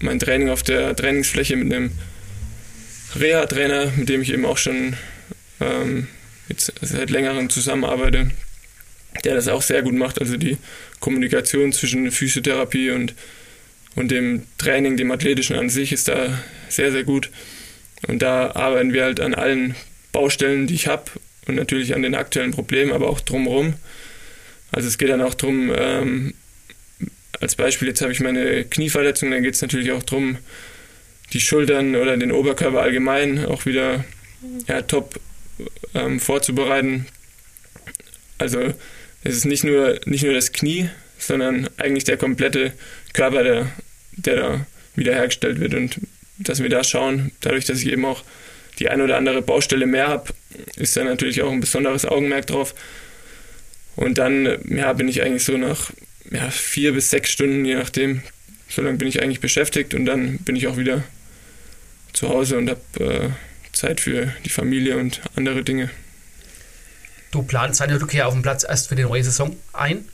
mein 0.00 0.18
Training 0.18 0.48
auf 0.48 0.62
der 0.62 0.94
Trainingsfläche 0.94 1.56
mit 1.56 1.72
einem 1.72 1.90
Reha-Trainer, 3.18 3.92
mit 3.96 4.08
dem 4.08 4.22
ich 4.22 4.32
eben 4.32 4.44
auch 4.44 4.58
schon 4.58 4.94
ähm, 5.60 6.08
jetzt 6.48 6.72
seit 6.80 7.10
längerem 7.10 7.50
zusammenarbeite, 7.50 8.30
der 9.24 9.34
das 9.34 9.48
auch 9.48 9.62
sehr 9.62 9.82
gut 9.82 9.94
macht. 9.94 10.20
Also 10.20 10.36
die 10.36 10.56
Kommunikation 11.00 11.72
zwischen 11.72 12.10
Physiotherapie 12.10 12.90
und, 12.90 13.14
und 13.96 14.10
dem 14.10 14.44
Training, 14.58 14.96
dem 14.96 15.10
Athletischen 15.10 15.56
an 15.56 15.68
sich 15.68 15.92
ist 15.92 16.08
da 16.08 16.38
sehr, 16.68 16.92
sehr 16.92 17.04
gut. 17.04 17.30
Und 18.06 18.22
da 18.22 18.52
arbeiten 18.52 18.92
wir 18.92 19.04
halt 19.04 19.20
an 19.20 19.34
allen 19.34 19.74
Baustellen, 20.12 20.66
die 20.66 20.74
ich 20.74 20.86
habe 20.86 21.10
und 21.46 21.56
natürlich 21.56 21.94
an 21.94 22.02
den 22.02 22.14
aktuellen 22.14 22.52
Problemen, 22.52 22.92
aber 22.92 23.08
auch 23.08 23.20
drumherum. 23.20 23.74
Also 24.70 24.86
es 24.86 24.98
geht 24.98 25.08
dann 25.08 25.22
auch 25.22 25.34
darum, 25.34 25.72
ähm, 25.74 26.34
als 27.40 27.56
Beispiel, 27.56 27.88
jetzt 27.88 28.00
habe 28.02 28.12
ich 28.12 28.20
meine 28.20 28.64
Knieverletzung, 28.64 29.30
dann 29.30 29.42
geht 29.42 29.54
es 29.54 29.62
natürlich 29.62 29.92
auch 29.92 30.02
darum, 30.02 30.38
die 31.32 31.40
Schultern 31.40 31.94
oder 31.94 32.16
den 32.16 32.32
Oberkörper 32.32 32.80
allgemein 32.80 33.44
auch 33.44 33.66
wieder 33.66 34.04
ja, 34.66 34.82
top 34.82 35.20
ähm, 35.94 36.20
vorzubereiten. 36.20 37.06
Also 38.38 38.74
es 39.24 39.36
ist 39.36 39.44
nicht 39.44 39.64
nur, 39.64 40.00
nicht 40.06 40.24
nur 40.24 40.32
das 40.32 40.52
Knie, 40.52 40.88
sondern 41.18 41.68
eigentlich 41.76 42.04
der 42.04 42.16
komplette 42.16 42.72
Körper, 43.12 43.42
der, 43.42 43.70
der 44.12 44.36
da 44.36 44.66
wiederhergestellt 44.94 45.60
wird. 45.60 45.74
Und 45.74 46.00
dass 46.38 46.62
wir 46.62 46.68
da 46.68 46.84
schauen, 46.84 47.32
dadurch, 47.40 47.64
dass 47.64 47.80
ich 47.80 47.88
eben 47.88 48.04
auch 48.04 48.22
die 48.78 48.88
ein 48.88 49.00
oder 49.00 49.16
andere 49.16 49.42
Baustelle 49.42 49.86
mehr 49.86 50.08
habe, 50.08 50.32
ist 50.76 50.96
da 50.96 51.04
natürlich 51.04 51.42
auch 51.42 51.50
ein 51.50 51.60
besonderes 51.60 52.04
Augenmerk 52.04 52.46
drauf. 52.46 52.74
Und 53.96 54.18
dann 54.18 54.58
ja, 54.68 54.92
bin 54.92 55.08
ich 55.08 55.22
eigentlich 55.22 55.44
so 55.44 55.56
nach 55.56 55.90
ja, 56.30 56.50
vier 56.50 56.92
bis 56.92 57.10
sechs 57.10 57.30
Stunden, 57.30 57.64
je 57.64 57.74
nachdem, 57.74 58.22
so 58.68 58.82
lange 58.82 58.98
bin 58.98 59.08
ich 59.08 59.22
eigentlich 59.22 59.40
beschäftigt 59.40 59.94
und 59.94 60.06
dann 60.06 60.38
bin 60.38 60.56
ich 60.56 60.66
auch 60.66 60.76
wieder 60.76 61.02
zu 62.12 62.28
Hause 62.28 62.58
und 62.58 62.70
habe 62.70 63.04
äh, 63.04 63.30
Zeit 63.72 64.00
für 64.00 64.32
die 64.44 64.50
Familie 64.50 64.96
und 64.96 65.20
andere 65.36 65.62
Dinge. 65.62 65.90
Du 67.30 67.42
planst 67.42 67.80
deine 67.80 68.00
Rückkehr 68.00 68.26
auf 68.26 68.34
den 68.34 68.42
Platz 68.42 68.64
erst 68.64 68.88
für 68.88 68.96
die 68.96 69.02
neue 69.02 69.22
Saison 69.22 69.56
ein. 69.72 70.08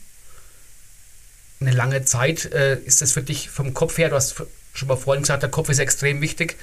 Eine 1.61 1.71
lange 1.71 2.05
Zeit. 2.05 2.53
Äh, 2.53 2.79
ist 2.85 3.01
das 3.03 3.13
für 3.13 3.23
dich 3.23 3.49
vom 3.51 3.73
Kopf 3.73 3.99
her, 3.99 4.09
du 4.09 4.17
hast 4.17 4.35
schon 4.75 4.89
mal 4.89 4.97
vorhin 4.97 5.23
gesagt, 5.23 5.43
der 5.43 5.51
Kopf 5.51 5.69
ist 5.69 5.79
extrem 5.79 6.21
wichtig. 6.21 6.57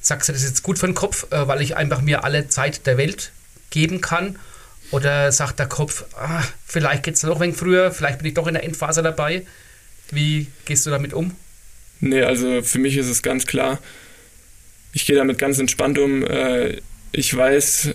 Sagst 0.00 0.28
du, 0.28 0.32
das 0.32 0.42
ist 0.42 0.50
jetzt 0.50 0.62
gut 0.62 0.78
für 0.78 0.86
den 0.86 0.94
Kopf, 0.94 1.26
äh, 1.32 1.48
weil 1.48 1.60
ich 1.60 1.76
einfach 1.76 2.00
mir 2.00 2.24
alle 2.24 2.48
Zeit 2.48 2.86
der 2.86 2.96
Welt 2.96 3.32
geben 3.70 4.00
kann? 4.00 4.38
Oder 4.90 5.32
sagt 5.32 5.58
der 5.58 5.66
Kopf, 5.66 6.04
ah, 6.16 6.42
vielleicht 6.64 7.02
geht 7.02 7.14
es 7.14 7.22
noch 7.22 7.36
ein 7.36 7.40
wenig 7.42 7.56
früher, 7.56 7.90
vielleicht 7.90 8.18
bin 8.18 8.28
ich 8.28 8.34
doch 8.34 8.46
in 8.46 8.54
der 8.54 8.64
Endphase 8.64 9.02
dabei? 9.02 9.44
Wie 10.10 10.46
gehst 10.64 10.86
du 10.86 10.90
damit 10.90 11.12
um? 11.12 11.32
Nee, 12.00 12.22
also 12.22 12.62
für 12.62 12.78
mich 12.78 12.96
ist 12.96 13.08
es 13.08 13.22
ganz 13.22 13.46
klar, 13.46 13.80
ich 14.92 15.06
gehe 15.06 15.16
damit 15.16 15.38
ganz 15.38 15.58
entspannt 15.58 15.98
um. 15.98 16.24
Äh, 16.24 16.80
ich 17.12 17.34
weiß, 17.36 17.94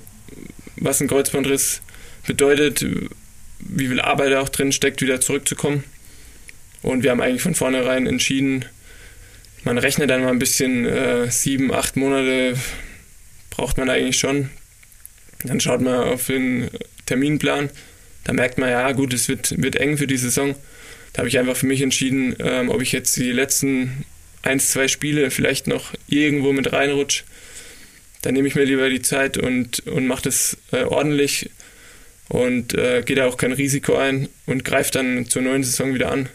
was 0.78 1.02
ein 1.02 1.08
Kreuzbandriss 1.08 1.82
bedeutet, 2.28 2.86
wie 3.60 3.88
viel 3.88 4.02
Arbeit 4.02 4.34
da 4.34 4.42
auch 4.42 4.50
drin 4.50 4.72
steckt, 4.72 5.02
wieder 5.02 5.22
zurückzukommen. 5.22 5.84
Und 6.82 7.04
wir 7.04 7.12
haben 7.12 7.22
eigentlich 7.22 7.42
von 7.42 7.56
vornherein 7.56 8.08
entschieden, 8.08 8.66
man 9.64 9.78
rechnet 9.78 10.10
dann 10.10 10.24
mal 10.24 10.30
ein 10.30 10.40
bisschen, 10.40 10.86
äh, 10.86 11.30
sieben, 11.30 11.72
acht 11.72 11.96
Monate 11.96 12.56
braucht 13.52 13.78
man 13.78 13.90
eigentlich 13.90 14.18
schon. 14.18 14.50
Dann 15.44 15.60
schaut 15.60 15.82
man 15.82 15.96
auf 15.96 16.28
den 16.28 16.70
Terminplan, 17.06 17.70
da 18.24 18.34
merkt 18.34 18.58
man, 18.58 18.70
ja 18.70 18.92
gut, 18.92 19.14
es 19.14 19.28
wird, 19.28 19.62
wird 19.62 19.76
eng 19.76 19.98
für 19.98 20.08
die 20.08 20.18
Saison. 20.18 20.56
Da 21.14 21.20
habe 21.20 21.30
ich 21.30 21.40
einfach 21.40 21.58
für 21.58 21.66
mich 21.66 21.82
entschieden, 21.82 22.36
ähm, 22.40 22.70
ob 22.70 22.82
ich 22.82 22.92
jetzt 22.92 23.18
die 23.18 23.32
letzten 23.32 24.06
ein, 24.44 24.60
zwei 24.60 24.88
Spiele 24.88 25.32
vielleicht 25.32 25.68
noch 25.68 25.94
irgendwo 26.08 26.54
mit 26.54 26.72
reinrutsche. 26.72 27.24
Dann 28.22 28.36
nehme 28.36 28.48
ich 28.48 28.56
mir 28.56 28.64
lieber 28.64 28.90
die 28.90 29.02
Zeit 29.02 29.38
und, 29.38 29.80
und 29.88 30.08
mache 30.08 30.24
das 30.24 30.58
äh, 30.72 30.84
ordentlich 30.84 31.50
und 32.30 32.74
äh, 32.76 33.02
gehe 33.04 33.16
da 33.16 33.26
auch 33.26 33.38
kein 33.38 33.52
Risiko 33.52 33.96
ein 33.96 34.30
und 34.46 34.64
greife 34.64 34.92
dann 34.92 35.26
zur 35.28 35.42
neuen 35.42 35.64
Saison 35.64 35.94
wieder 35.94 36.12
an. 36.12 36.30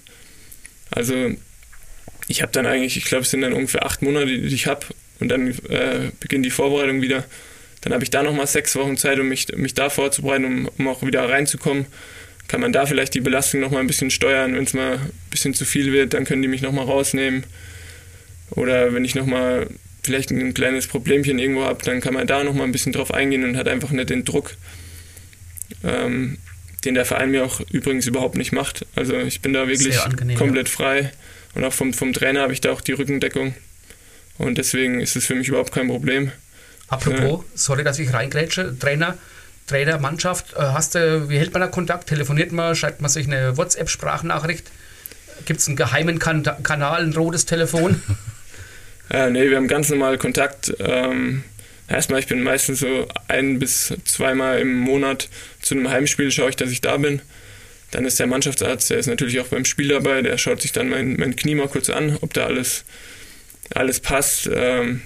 Also 0.91 1.33
ich 2.29 2.43
habe 2.43 2.53
dann 2.53 2.67
eigentlich, 2.67 2.97
ich 2.97 3.05
glaube, 3.05 3.23
es 3.23 3.31
sind 3.31 3.43
dann 3.43 3.53
ungefähr 3.53 3.87
acht 3.87 4.03
Monate, 4.03 4.27
die 4.27 4.55
ich 4.55 4.67
habe 4.67 4.87
und 5.21 5.29
dann 5.29 5.51
äh, 5.69 6.11
beginnt 6.21 6.45
die 6.45 6.51
Vorbereitung 6.51 7.03
wieder. 7.03 7.25
Dann 7.87 7.93
habe 7.93 8.03
ich 8.03 8.11
da 8.11 8.25
nochmal 8.25 8.49
sechs 8.49 8.75
Wochen 8.75 8.97
Zeit, 8.97 9.21
um 9.21 9.29
mich, 9.29 9.47
mich 9.55 9.73
da 9.73 9.91
vorzubereiten, 9.91 10.45
um, 10.45 10.69
um 10.77 10.89
auch 10.89 11.03
wieder 11.03 11.29
reinzukommen. 11.29 11.87
Kann 12.49 12.61
man 12.61 12.73
da 12.73 12.85
vielleicht 12.85 13.15
die 13.15 13.21
Belastung 13.21 13.61
nochmal 13.61 13.79
ein 13.79 13.87
bisschen 13.87 14.11
steuern. 14.11 14.57
Wenn 14.57 14.65
es 14.65 14.75
mal 14.75 14.95
ein 14.95 15.13
bisschen 15.31 15.55
zu 15.55 15.65
viel 15.65 15.93
wird, 15.93 16.13
dann 16.13 16.25
können 16.25 16.43
die 16.43 16.49
mich 16.49 16.63
nochmal 16.63 16.85
rausnehmen. 16.85 17.45
Oder 18.51 18.93
wenn 18.93 19.05
ich 19.05 19.15
nochmal 19.15 19.69
vielleicht 20.03 20.33
ein 20.33 20.53
kleines 20.53 20.89
Problemchen 20.89 21.39
irgendwo 21.39 21.63
habe, 21.63 21.81
dann 21.85 22.01
kann 22.01 22.15
man 22.15 22.27
da 22.27 22.43
nochmal 22.43 22.67
ein 22.67 22.73
bisschen 22.73 22.93
drauf 22.93 23.15
eingehen 23.15 23.45
und 23.45 23.57
hat 23.57 23.69
einfach 23.69 23.93
nicht 23.93 24.11
den 24.11 24.25
Druck, 24.25 24.57
ähm, 25.85 26.39
den 26.85 26.95
der 26.95 27.05
Verein 27.05 27.31
mir 27.31 27.45
auch 27.45 27.61
übrigens 27.71 28.09
überhaupt 28.09 28.37
nicht 28.37 28.51
macht. 28.51 28.85
Also 28.97 29.17
ich 29.17 29.43
bin 29.43 29.53
da 29.53 29.69
wirklich 29.69 30.01
angenehm, 30.01 30.37
komplett 30.37 30.67
ja. 30.71 30.75
frei 30.75 31.13
und 31.55 31.63
auch 31.63 31.73
vom, 31.73 31.95
vom 31.95 32.13
Trainer 32.13 32.41
habe 32.41 32.53
ich 32.53 32.61
da 32.61 32.73
auch 32.73 32.81
die 32.81 32.93
Rückendeckung 32.93 33.55
und 34.39 34.59
deswegen 34.59 35.01
ist 35.01 35.15
es 35.15 35.25
für 35.25 35.37
mich 35.37 35.47
überhaupt 35.47 35.73
kein 35.73 35.87
Problem. 35.87 36.33
Apropos, 36.89 37.41
äh, 37.41 37.45
sorry, 37.55 37.85
dass 37.85 37.99
ich 37.99 38.13
reingrätsche, 38.13 38.79
Trainer, 38.79 39.17
Trainer, 39.67 39.99
Mannschaft, 39.99 40.53
äh, 40.55 40.61
hast 40.61 40.95
du, 40.95 41.29
wie 41.29 41.39
hält 41.39 41.53
man 41.53 41.61
da 41.61 41.69
Kontakt? 41.69 42.09
Telefoniert 42.09 42.53
man, 42.53 42.77
schreibt 42.77 43.01
man 43.01 43.11
sich 43.11 43.27
eine 43.27 43.57
WhatsApp-Sprachnachricht? 43.57 44.71
Gibt 45.45 45.61
es 45.61 45.67
einen 45.67 45.77
geheimen 45.77 46.19
kan 46.19 46.43
Kanal, 46.63 47.03
ein 47.03 47.13
rotes 47.13 47.47
Telefon? 47.47 48.01
äh, 49.11 49.31
nee, 49.31 49.51
wir 49.51 49.57
haben 49.57 49.69
ganz 49.69 49.89
normal 49.91 50.19
Kontakt. 50.19 50.73
Ähm, 50.79 51.43
erstmal, 51.89 52.21
ich 52.21 52.27
bin 52.27 52.43
meistens 52.43 52.81
so 52.81 53.09
ein 53.29 53.59
bis 53.59 53.93
zweimal 54.05 54.61
im 54.61 54.79
Monat 54.79 55.29
zu 55.61 55.75
einem 55.75 55.91
Heimspiel, 55.91 56.31
schaue 56.31 56.51
ich, 56.51 56.57
dass 56.57 56.71
ich 56.71 56.81
da 56.81 56.97
bin. 56.97 57.21
Dann 57.91 58.05
ist 58.05 58.19
der 58.19 58.27
Mannschaftsarzt, 58.27 58.91
der 58.91 58.99
ist 58.99 59.07
natürlich 59.07 59.41
auch 59.41 59.47
beim 59.47 59.65
Spiel 59.65 59.89
dabei, 59.89 60.23
der 60.23 60.39
schaut 60.39 60.61
sich 60.61 60.73
dann 60.73 60.89
mein, 60.89 61.17
mein 61.17 61.37
Knie 61.37 61.55
mal 61.55 61.69
kurz 61.69 61.89
an, 61.91 62.19
ob 62.21 62.33
da 62.35 62.47
alles, 62.47 62.85
alles 63.75 64.01
passt. 64.01 64.49
Ähm, 64.53 65.03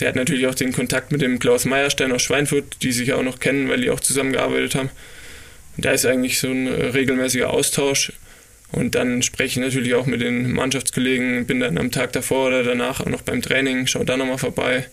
der 0.00 0.08
hat 0.08 0.16
natürlich 0.16 0.46
auch 0.46 0.54
den 0.54 0.72
Kontakt 0.72 1.12
mit 1.12 1.20
dem 1.20 1.38
Klaus 1.38 1.64
Meierstein 1.64 2.12
aus 2.12 2.22
Schweinfurt, 2.22 2.82
die 2.82 2.92
sich 2.92 3.12
auch 3.12 3.22
noch 3.22 3.38
kennen, 3.38 3.68
weil 3.68 3.80
die 3.80 3.90
auch 3.90 4.00
zusammengearbeitet 4.00 4.74
haben. 4.74 4.90
Da 5.76 5.92
ist 5.92 6.06
eigentlich 6.06 6.38
so 6.38 6.48
ein 6.48 6.68
regelmäßiger 6.68 7.50
Austausch. 7.50 8.12
Und 8.72 8.96
dann 8.96 9.22
spreche 9.22 9.60
ich 9.60 9.64
natürlich 9.64 9.94
auch 9.94 10.06
mit 10.06 10.20
den 10.20 10.52
Mannschaftskollegen, 10.52 11.46
bin 11.46 11.60
dann 11.60 11.78
am 11.78 11.92
Tag 11.92 12.12
davor 12.12 12.48
oder 12.48 12.64
danach 12.64 13.00
auch 13.00 13.06
noch 13.06 13.22
beim 13.22 13.40
Training, 13.40 13.86
schaue 13.86 14.04
da 14.04 14.16
nochmal 14.16 14.38
vorbei. 14.38 14.86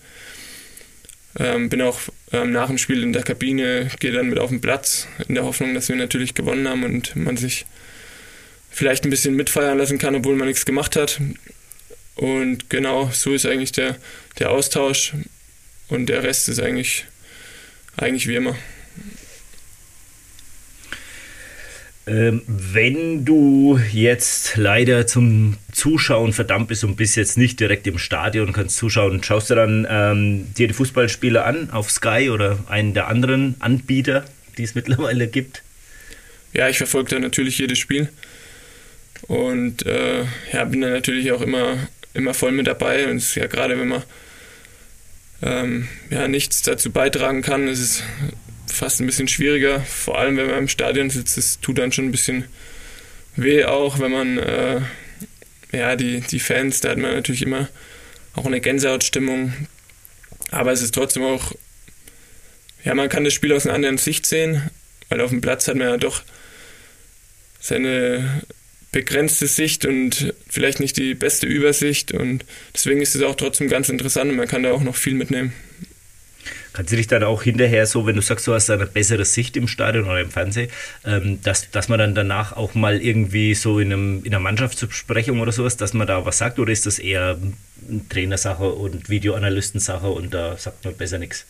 Ähm, 1.39 1.69
bin 1.69 1.81
auch 1.81 1.99
ähm, 2.31 2.51
nach 2.51 2.67
dem 2.67 2.77
Spiel 2.77 3.01
in 3.01 3.13
der 3.13 3.23
Kabine, 3.23 3.89
gehe 3.99 4.11
dann 4.11 4.27
mit 4.29 4.37
auf 4.37 4.49
den 4.49 4.61
Platz, 4.61 5.07
in 5.27 5.35
der 5.35 5.45
Hoffnung, 5.45 5.73
dass 5.73 5.89
wir 5.89 5.95
natürlich 5.95 6.35
gewonnen 6.35 6.67
haben 6.67 6.83
und 6.83 7.15
man 7.15 7.37
sich 7.37 7.65
vielleicht 8.69 9.05
ein 9.05 9.09
bisschen 9.09 9.35
mitfeiern 9.35 9.77
lassen 9.77 9.97
kann, 9.97 10.15
obwohl 10.15 10.35
man 10.35 10.47
nichts 10.47 10.65
gemacht 10.65 10.95
hat. 10.95 11.19
Und 12.15 12.69
genau 12.69 13.09
so 13.13 13.33
ist 13.33 13.45
eigentlich 13.45 13.71
der, 13.71 13.97
der 14.39 14.51
Austausch 14.51 15.13
und 15.87 16.07
der 16.07 16.23
Rest 16.23 16.49
ist 16.49 16.59
eigentlich, 16.59 17.05
eigentlich 17.97 18.27
wie 18.27 18.35
immer. 18.35 18.55
Ähm, 22.07 22.41
wenn 22.47 23.25
du 23.25 23.79
jetzt 23.91 24.57
leider 24.57 25.05
zum 25.05 25.57
Zuschauen 25.71 26.33
verdammt 26.33 26.67
bist 26.67 26.83
und 26.83 26.95
bist 26.95 27.15
jetzt 27.15 27.37
nicht 27.37 27.59
direkt 27.59 27.85
im 27.85 27.99
Stadion, 27.99 28.53
kannst 28.53 28.77
zuschauen, 28.77 29.23
schaust 29.23 29.51
du 29.51 29.55
dann 29.55 29.87
ähm, 29.89 30.53
dir 30.55 30.67
die 30.67 30.73
Fußballspiele 30.73 31.43
an 31.43 31.69
auf 31.69 31.91
Sky 31.91 32.29
oder 32.31 32.57
einen 32.67 32.95
der 32.95 33.07
anderen 33.07 33.55
Anbieter, 33.59 34.25
die 34.57 34.63
es 34.63 34.73
mittlerweile 34.75 35.27
gibt? 35.27 35.61
Ja, 36.53 36.67
ich 36.67 36.77
verfolge 36.77 37.11
da 37.11 37.19
natürlich 37.19 37.59
jedes 37.59 37.77
Spiel 37.77 38.09
und 39.27 39.85
äh, 39.85 40.25
ja, 40.51 40.65
bin 40.65 40.81
da 40.81 40.89
natürlich 40.89 41.31
auch 41.31 41.41
immer, 41.41 41.77
immer 42.13 42.33
voll 42.33 42.51
mit 42.51 42.67
dabei 42.67 43.09
und 43.09 43.17
es 43.17 43.29
ist 43.29 43.35
ja 43.35 43.47
gerade, 43.47 43.79
wenn 43.79 43.87
man 43.87 44.03
ähm, 45.41 45.87
ja, 46.09 46.27
nichts 46.27 46.61
dazu 46.61 46.91
beitragen 46.91 47.41
kann, 47.41 47.67
ist 47.67 47.79
es 47.79 48.03
fast 48.67 48.99
ein 48.99 49.05
bisschen 49.05 49.27
schwieriger, 49.27 49.81
vor 49.81 50.17
allem 50.17 50.37
wenn 50.37 50.47
man 50.47 50.59
im 50.59 50.67
Stadion 50.67 51.09
sitzt. 51.09 51.37
Es 51.37 51.59
tut 51.59 51.77
dann 51.77 51.91
schon 51.91 52.05
ein 52.05 52.11
bisschen 52.11 52.45
weh 53.35 53.65
auch, 53.65 53.99
wenn 53.99 54.11
man, 54.11 54.37
äh, 54.37 54.81
ja, 55.71 55.95
die, 55.95 56.21
die 56.21 56.39
Fans, 56.39 56.81
da 56.81 56.89
hat 56.89 56.97
man 56.97 57.13
natürlich 57.13 57.41
immer 57.41 57.69
auch 58.33 58.45
eine 58.45 58.61
Gänsehautstimmung. 58.61 59.53
Aber 60.51 60.71
es 60.71 60.81
ist 60.81 60.93
trotzdem 60.93 61.23
auch, 61.23 61.53
ja, 62.83 62.93
man 62.93 63.09
kann 63.09 63.23
das 63.23 63.33
Spiel 63.33 63.53
aus 63.53 63.65
einer 63.65 63.75
anderen 63.75 63.97
Sicht 63.97 64.25
sehen, 64.25 64.69
weil 65.09 65.21
auf 65.21 65.29
dem 65.29 65.41
Platz 65.41 65.67
hat 65.67 65.75
man 65.75 65.87
ja 65.87 65.97
doch 65.97 66.23
seine 67.59 68.41
begrenzte 68.91 69.47
Sicht 69.47 69.85
und 69.85 70.33
vielleicht 70.49 70.79
nicht 70.79 70.97
die 70.97 71.13
beste 71.13 71.47
Übersicht 71.47 72.11
und 72.11 72.45
deswegen 72.73 73.01
ist 73.01 73.15
es 73.15 73.21
auch 73.21 73.35
trotzdem 73.35 73.69
ganz 73.69 73.89
interessant 73.89 74.31
und 74.31 74.37
man 74.37 74.47
kann 74.47 74.63
da 74.63 74.71
auch 74.71 74.81
noch 74.81 74.95
viel 74.95 75.13
mitnehmen. 75.13 75.53
Kannst 76.73 76.93
du 76.93 76.95
dich 76.95 77.07
dann 77.07 77.23
auch 77.23 77.43
hinterher 77.43 77.85
so, 77.85 78.05
wenn 78.05 78.15
du 78.15 78.21
sagst, 78.21 78.47
du 78.47 78.53
hast 78.53 78.69
eine 78.69 78.85
bessere 78.85 79.25
Sicht 79.25 79.57
im 79.57 79.67
Stadion 79.67 80.05
oder 80.05 80.21
im 80.21 80.31
Fernsehen, 80.31 80.69
ähm, 81.05 81.41
dass, 81.41 81.69
dass 81.69 81.89
man 81.89 81.99
dann 81.99 82.15
danach 82.15 82.53
auch 82.53 82.75
mal 82.75 83.01
irgendwie 83.01 83.55
so 83.55 83.79
in, 83.79 83.91
einem, 83.91 84.23
in 84.23 84.33
einer 84.33 84.39
Mannschaftsbesprechung 84.39 85.41
oder 85.41 85.51
sowas, 85.51 85.75
dass 85.75 85.93
man 85.93 86.07
da 86.07 86.25
was 86.25 86.37
sagt 86.37 86.59
oder 86.59 86.71
ist 86.71 86.85
das 86.85 86.97
eher 86.97 87.37
Trainersache 88.09 88.69
und 88.69 89.09
Videoanalystensache 89.09 90.07
und 90.07 90.33
da 90.33 90.57
sagt 90.57 90.85
man 90.85 90.95
besser 90.95 91.17
nichts? 91.17 91.45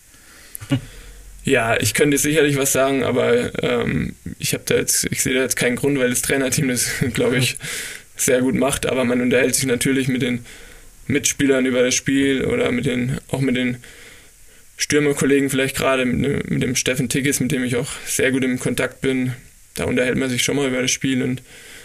Ja, 1.44 1.80
ich 1.80 1.94
könnte 1.94 2.18
sicherlich 2.18 2.58
was 2.58 2.72
sagen, 2.72 3.04
aber 3.04 3.52
ähm, 3.64 4.16
ich 4.38 4.54
habe 4.54 4.64
da 4.66 4.76
jetzt, 4.76 5.08
ich 5.10 5.24
sehe 5.24 5.34
da 5.34 5.42
jetzt 5.42 5.56
keinen 5.56 5.76
Grund, 5.76 5.98
weil 5.98 6.10
das 6.10 6.22
Trainerteam 6.22 6.68
das, 6.68 6.92
glaube 7.14 7.38
ich, 7.38 7.58
sehr 8.16 8.42
gut 8.42 8.56
macht. 8.56 8.86
Aber 8.86 9.06
man 9.06 9.22
unterhält 9.22 9.56
sich 9.56 9.66
natürlich 9.66 10.08
mit 10.08 10.22
den 10.22 10.46
Mitspielern 11.08 11.66
über 11.66 11.82
das 11.84 11.96
Spiel 11.96 12.46
oder 12.46 12.72
mit 12.72 12.86
den, 12.86 13.18
auch 13.30 13.42
mit 13.42 13.56
den 13.56 13.78
Stürmerkollegen 14.78 15.50
vielleicht 15.50 15.76
gerade, 15.76 16.06
mit, 16.06 16.50
mit 16.50 16.62
dem 16.62 16.76
Steffen 16.76 17.10
Tickes, 17.10 17.40
mit 17.40 17.52
dem 17.52 17.64
ich 17.64 17.76
auch 17.76 17.90
sehr 18.06 18.32
gut 18.32 18.44
im 18.44 18.60
Kontakt 18.60 19.02
bin. 19.02 19.34
Da 19.74 19.86
unterhält 19.86 20.18
man 20.18 20.30
sich 20.30 20.44
schon 20.44 20.58
mal 20.58 20.68
über 20.68 20.82
das 20.82 20.92
Spiel 20.92 21.24
und 21.24 21.42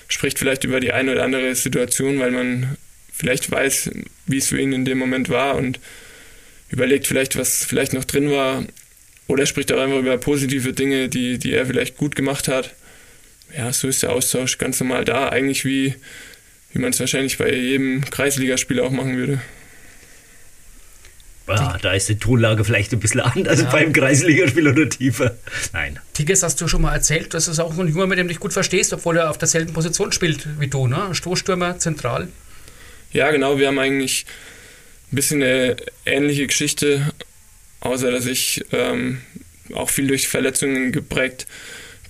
spricht 0.09 0.38
vielleicht 0.38 0.64
über 0.64 0.80
die 0.80 0.92
eine 0.92 1.12
oder 1.12 1.24
andere 1.24 1.54
Situation, 1.54 2.18
weil 2.18 2.30
man 2.30 2.76
vielleicht 3.12 3.50
weiß, 3.50 3.90
wie 4.26 4.38
es 4.38 4.48
für 4.48 4.61
ihn 4.61 4.72
in 4.72 4.84
dem 4.84 4.98
Moment 4.98 5.30
war 5.30 5.57
und 5.57 5.80
überlegt 6.68 7.07
vielleicht, 7.07 7.36
was 7.36 7.64
vielleicht 7.64 7.94
noch 7.94 8.04
drin 8.04 8.30
war 8.30 8.64
oder 9.28 9.46
spricht 9.46 9.72
auch 9.72 9.80
einfach 9.80 9.98
über 9.98 10.16
positive 10.18 10.72
Dinge, 10.72 11.08
die, 11.08 11.38
die 11.38 11.52
er 11.52 11.66
vielleicht 11.66 11.96
gut 11.96 12.16
gemacht 12.16 12.48
hat. 12.48 12.74
Ja, 13.56 13.72
so 13.72 13.88
ist 13.88 14.02
der 14.02 14.12
Austausch 14.12 14.58
ganz 14.58 14.80
normal 14.80 15.04
da, 15.04 15.28
eigentlich 15.28 15.64
wie, 15.64 15.94
wie 16.72 16.78
man 16.78 16.90
es 16.90 17.00
wahrscheinlich 17.00 17.38
bei 17.38 17.52
jedem 17.52 18.04
Kreisligaspieler 18.04 18.84
auch 18.84 18.90
machen 18.90 19.16
würde. 19.16 19.40
Ja, 21.48 21.78
da 21.80 21.92
ist 21.92 22.08
die 22.08 22.18
Tonlage 22.18 22.64
vielleicht 22.64 22.92
ein 22.92 22.98
bisschen 22.98 23.20
anders 23.20 23.60
ja. 23.60 23.70
beim 23.70 23.92
Kreisligaspiel 23.92 24.66
oder 24.66 24.88
tiefer. 24.88 25.36
Nein. 25.72 26.00
Tigges 26.12 26.42
hast 26.42 26.60
du 26.60 26.66
schon 26.66 26.82
mal 26.82 26.92
erzählt, 26.92 27.34
dass 27.34 27.46
es 27.46 27.60
auch 27.60 27.78
ein 27.78 27.86
Junge, 27.86 28.08
mit 28.08 28.18
dem 28.18 28.26
du 28.26 28.32
dich 28.32 28.40
gut 28.40 28.52
verstehst, 28.52 28.92
obwohl 28.92 29.16
er 29.16 29.30
auf 29.30 29.38
derselben 29.38 29.72
Position 29.72 30.10
spielt 30.10 30.58
wie 30.58 30.66
du, 30.66 30.88
ne? 30.88 31.14
Stoßstürmer, 31.14 31.78
zentral. 31.78 32.28
Ja, 33.12 33.30
genau. 33.30 33.58
Wir 33.58 33.68
haben 33.68 33.78
eigentlich 33.78 34.26
ein 35.12 35.16
bisschen 35.16 35.40
eine 35.40 35.76
ähnliche 36.04 36.48
Geschichte 36.48 37.12
außer 37.87 38.11
dass 38.11 38.26
ich 38.26 38.64
ähm, 38.72 39.20
auch 39.74 39.91
viel 39.91 40.07
durch 40.07 40.28
Verletzungen 40.28 40.93
geprägt 40.93 41.47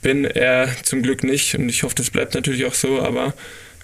bin. 0.02 0.24
Er 0.24 0.68
zum 0.82 1.02
Glück 1.02 1.24
nicht 1.24 1.54
und 1.54 1.68
ich 1.68 1.82
hoffe, 1.82 1.94
das 1.94 2.10
bleibt 2.10 2.34
natürlich 2.34 2.64
auch 2.64 2.74
so, 2.74 3.00
aber 3.00 3.34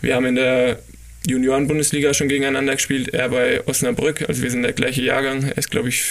wir 0.00 0.14
haben 0.14 0.26
in 0.26 0.36
der 0.36 0.78
Junioren-Bundesliga 1.26 2.14
schon 2.14 2.28
gegeneinander 2.28 2.74
gespielt, 2.74 3.08
er 3.14 3.28
bei 3.28 3.66
Osnabrück, 3.66 4.28
also 4.28 4.42
wir 4.42 4.50
sind 4.50 4.62
der 4.62 4.72
gleiche 4.72 5.02
Jahrgang, 5.02 5.44
er 5.44 5.58
ist 5.58 5.70
glaube 5.70 5.88
ich 5.88 6.02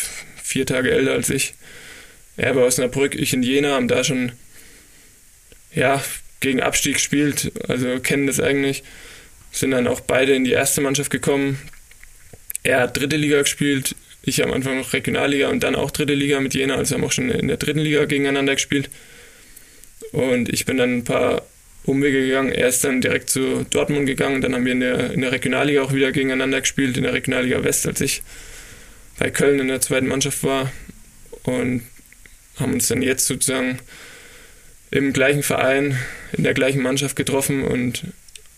vier 0.41 0.65
Tage 0.65 0.91
älter 0.91 1.11
als 1.11 1.29
ich. 1.29 1.53
er 2.37 2.53
bei 2.53 2.61
Osnabrück, 2.61 3.15
ich 3.15 3.33
in 3.33 3.43
Jena, 3.43 3.71
haben 3.75 3.87
da 3.87 4.03
schon 4.03 4.31
ja, 5.73 6.03
gegen 6.39 6.61
Abstieg 6.61 6.95
gespielt, 6.95 7.51
also 7.67 7.99
kennen 7.99 8.27
das 8.27 8.39
eigentlich. 8.39 8.83
Sind 9.51 9.71
dann 9.71 9.87
auch 9.87 9.99
beide 9.99 10.33
in 10.33 10.43
die 10.43 10.51
erste 10.51 10.81
Mannschaft 10.81 11.11
gekommen. 11.11 11.59
Er 12.63 12.81
hat 12.81 12.97
dritte 12.97 13.17
Liga 13.17 13.41
gespielt, 13.41 13.95
ich 14.23 14.43
am 14.43 14.51
Anfang 14.51 14.77
noch 14.77 14.93
Regionalliga 14.93 15.49
und 15.49 15.63
dann 15.63 15.75
auch 15.75 15.91
dritte 15.91 16.13
Liga 16.13 16.39
mit 16.39 16.53
Jena, 16.53 16.75
also 16.75 16.95
haben 16.95 17.03
auch 17.03 17.11
schon 17.11 17.29
in 17.29 17.47
der 17.47 17.57
dritten 17.57 17.79
Liga 17.79 18.05
gegeneinander 18.05 18.53
gespielt. 18.53 18.89
Und 20.11 20.49
ich 20.49 20.65
bin 20.65 20.77
dann 20.77 20.97
ein 20.97 21.03
paar 21.03 21.43
Umwege 21.83 22.21
gegangen. 22.21 22.51
Er 22.51 22.67
ist 22.67 22.83
dann 22.83 23.01
direkt 23.01 23.29
zu 23.29 23.65
Dortmund 23.69 24.05
gegangen. 24.05 24.41
Dann 24.41 24.53
haben 24.53 24.65
wir 24.65 24.73
in 24.73 24.81
der, 24.81 25.11
in 25.11 25.21
der 25.21 25.31
Regionalliga 25.31 25.81
auch 25.81 25.93
wieder 25.93 26.11
gegeneinander 26.11 26.61
gespielt, 26.61 26.97
in 26.97 27.03
der 27.03 27.13
Regionalliga 27.13 27.63
West, 27.63 27.87
als 27.87 28.01
ich 28.01 28.21
bei 29.17 29.31
Köln 29.31 29.59
in 29.59 29.67
der 29.67 29.81
zweiten 29.81 30.07
Mannschaft 30.07 30.43
war. 30.43 30.71
Und 31.43 31.83
haben 32.57 32.73
uns 32.73 32.87
dann 32.87 33.01
jetzt 33.01 33.25
sozusagen 33.25 33.79
im 34.91 35.13
gleichen 35.13 35.41
Verein, 35.41 35.97
in 36.33 36.43
der 36.43 36.53
gleichen 36.53 36.81
Mannschaft 36.81 37.15
getroffen 37.15 37.63
und 37.63 38.03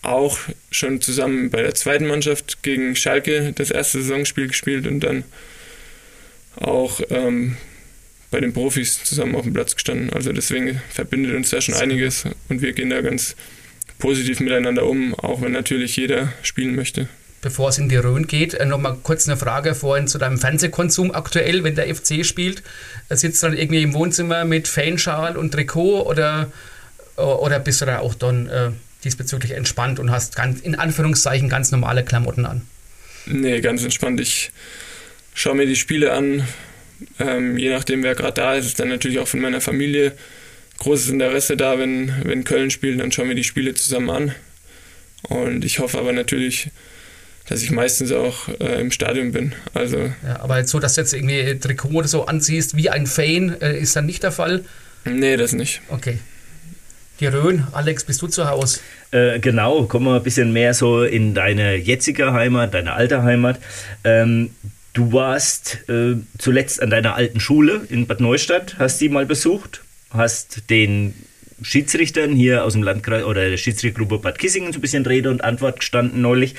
auch 0.04 0.38
schon 0.70 1.00
zusammen 1.00 1.50
bei 1.50 1.62
der 1.62 1.74
zweiten 1.74 2.06
Mannschaft 2.06 2.62
gegen 2.62 2.96
Schalke 2.96 3.52
das 3.54 3.70
erste 3.70 4.00
Saisonspiel 4.02 4.48
gespielt 4.48 4.86
und 4.86 5.00
dann 5.00 5.24
auch 6.56 7.00
ähm, 7.10 7.56
bei 8.30 8.40
den 8.40 8.52
Profis 8.52 9.02
zusammen 9.04 9.34
auf 9.34 9.44
dem 9.44 9.54
Platz 9.54 9.74
gestanden. 9.74 10.10
Also 10.12 10.32
deswegen 10.32 10.80
verbindet 10.90 11.34
uns 11.34 11.50
da 11.50 11.60
schon 11.60 11.74
einiges 11.74 12.24
und 12.48 12.62
wir 12.62 12.72
gehen 12.72 12.90
da 12.90 13.00
ganz 13.00 13.36
positiv 13.98 14.40
miteinander 14.40 14.86
um, 14.86 15.14
auch 15.14 15.40
wenn 15.40 15.52
natürlich 15.52 15.96
jeder 15.96 16.32
spielen 16.42 16.74
möchte. 16.74 17.08
Bevor 17.42 17.68
es 17.68 17.78
in 17.78 17.88
die 17.88 17.96
Rhön 17.96 18.26
geht, 18.26 18.54
äh, 18.54 18.64
nochmal 18.64 18.96
kurz 19.02 19.28
eine 19.28 19.36
Frage 19.36 19.74
vorhin 19.74 20.08
zu 20.08 20.18
deinem 20.18 20.38
Fernsehkonsum 20.38 21.14
aktuell, 21.14 21.62
wenn 21.62 21.74
der 21.74 21.94
FC 21.94 22.24
spielt. 22.24 22.62
Äh, 23.08 23.16
sitzt 23.16 23.42
du 23.42 23.48
dann 23.48 23.56
irgendwie 23.56 23.82
im 23.82 23.92
Wohnzimmer 23.92 24.44
mit 24.44 24.66
Fanschal 24.66 25.36
und 25.36 25.52
Trikot 25.52 26.02
oder, 26.06 26.50
äh, 27.16 27.20
oder 27.20 27.58
bist 27.60 27.82
du 27.82 27.86
da 27.86 27.98
auch 27.98 28.14
dann 28.14 28.78
diesbezüglich 29.04 29.52
entspannt 29.52 29.98
und 29.98 30.10
hast 30.10 30.36
ganz, 30.36 30.60
in 30.60 30.74
Anführungszeichen 30.74 31.48
ganz 31.48 31.70
normale 31.70 32.04
Klamotten 32.04 32.46
an? 32.46 32.62
Nee, 33.26 33.60
ganz 33.60 33.82
entspannt. 33.82 34.20
Ich 34.20 34.50
schaue 35.34 35.54
mir 35.54 35.66
die 35.66 35.76
Spiele 35.76 36.12
an, 36.12 36.46
ähm, 37.18 37.58
je 37.58 37.70
nachdem, 37.70 38.02
wer 38.02 38.14
gerade 38.14 38.34
da 38.34 38.54
ist, 38.54 38.66
ist 38.66 38.80
dann 38.80 38.88
natürlich 38.88 39.18
auch 39.18 39.28
von 39.28 39.40
meiner 39.40 39.60
Familie 39.60 40.12
großes 40.78 41.10
Interesse 41.10 41.56
da. 41.56 41.78
Wenn, 41.78 42.12
wenn 42.24 42.44
Köln 42.44 42.70
spielt, 42.70 43.00
dann 43.00 43.12
schauen 43.12 43.28
wir 43.28 43.34
die 43.34 43.44
Spiele 43.44 43.74
zusammen 43.74 44.10
an. 44.10 44.34
Und 45.22 45.64
ich 45.64 45.78
hoffe 45.78 45.98
aber 45.98 46.12
natürlich, 46.12 46.70
dass 47.48 47.62
ich 47.62 47.70
meistens 47.70 48.12
auch 48.12 48.48
äh, 48.60 48.80
im 48.80 48.90
Stadion 48.90 49.32
bin. 49.32 49.54
Also 49.72 50.12
ja, 50.24 50.40
aber 50.40 50.58
jetzt 50.58 50.70
so, 50.70 50.78
dass 50.78 50.94
du 50.94 51.00
jetzt 51.00 51.14
irgendwie 51.14 51.58
Trikot 51.58 51.88
oder 51.88 52.08
so 52.08 52.26
anziehst 52.26 52.76
wie 52.76 52.90
ein 52.90 53.06
Fan, 53.06 53.60
äh, 53.60 53.78
ist 53.78 53.96
dann 53.96 54.06
nicht 54.06 54.22
der 54.22 54.32
Fall? 54.32 54.64
Nee, 55.04 55.36
das 55.36 55.52
nicht. 55.52 55.82
Okay. 55.88 56.18
Die 57.20 57.26
Rhön, 57.26 57.64
Alex, 57.72 58.04
bist 58.04 58.20
du 58.22 58.26
zu 58.26 58.48
Hause? 58.48 58.80
Äh, 59.12 59.38
genau, 59.38 59.84
kommen 59.84 60.06
wir 60.06 60.16
ein 60.16 60.22
bisschen 60.22 60.52
mehr 60.52 60.74
so 60.74 61.04
in 61.04 61.34
deine 61.34 61.76
jetzige 61.76 62.32
Heimat, 62.32 62.74
deine 62.74 62.92
alte 62.92 63.22
Heimat. 63.22 63.60
Ähm, 64.02 64.50
Du 64.94 65.12
warst 65.12 65.88
äh, 65.88 66.14
zuletzt 66.38 66.80
an 66.80 66.88
deiner 66.88 67.16
alten 67.16 67.40
Schule 67.40 67.84
in 67.90 68.06
Bad 68.06 68.20
Neustadt, 68.20 68.76
hast 68.78 69.00
die 69.00 69.08
mal 69.08 69.26
besucht, 69.26 69.82
hast 70.10 70.70
den 70.70 71.14
Schiedsrichtern 71.62 72.34
hier 72.34 72.64
aus 72.64 72.72
dem 72.72 72.82
Landkreis 72.82 73.24
oder 73.24 73.48
der 73.48 73.56
Schiedsrichtergruppe 73.56 74.18
Bad 74.18 74.38
Kissingen 74.38 74.72
so 74.72 74.78
ein 74.78 74.82
bisschen 74.82 75.06
Rede 75.06 75.30
und 75.30 75.44
Antwort 75.44 75.80
gestanden 75.80 76.20
neulich. 76.20 76.54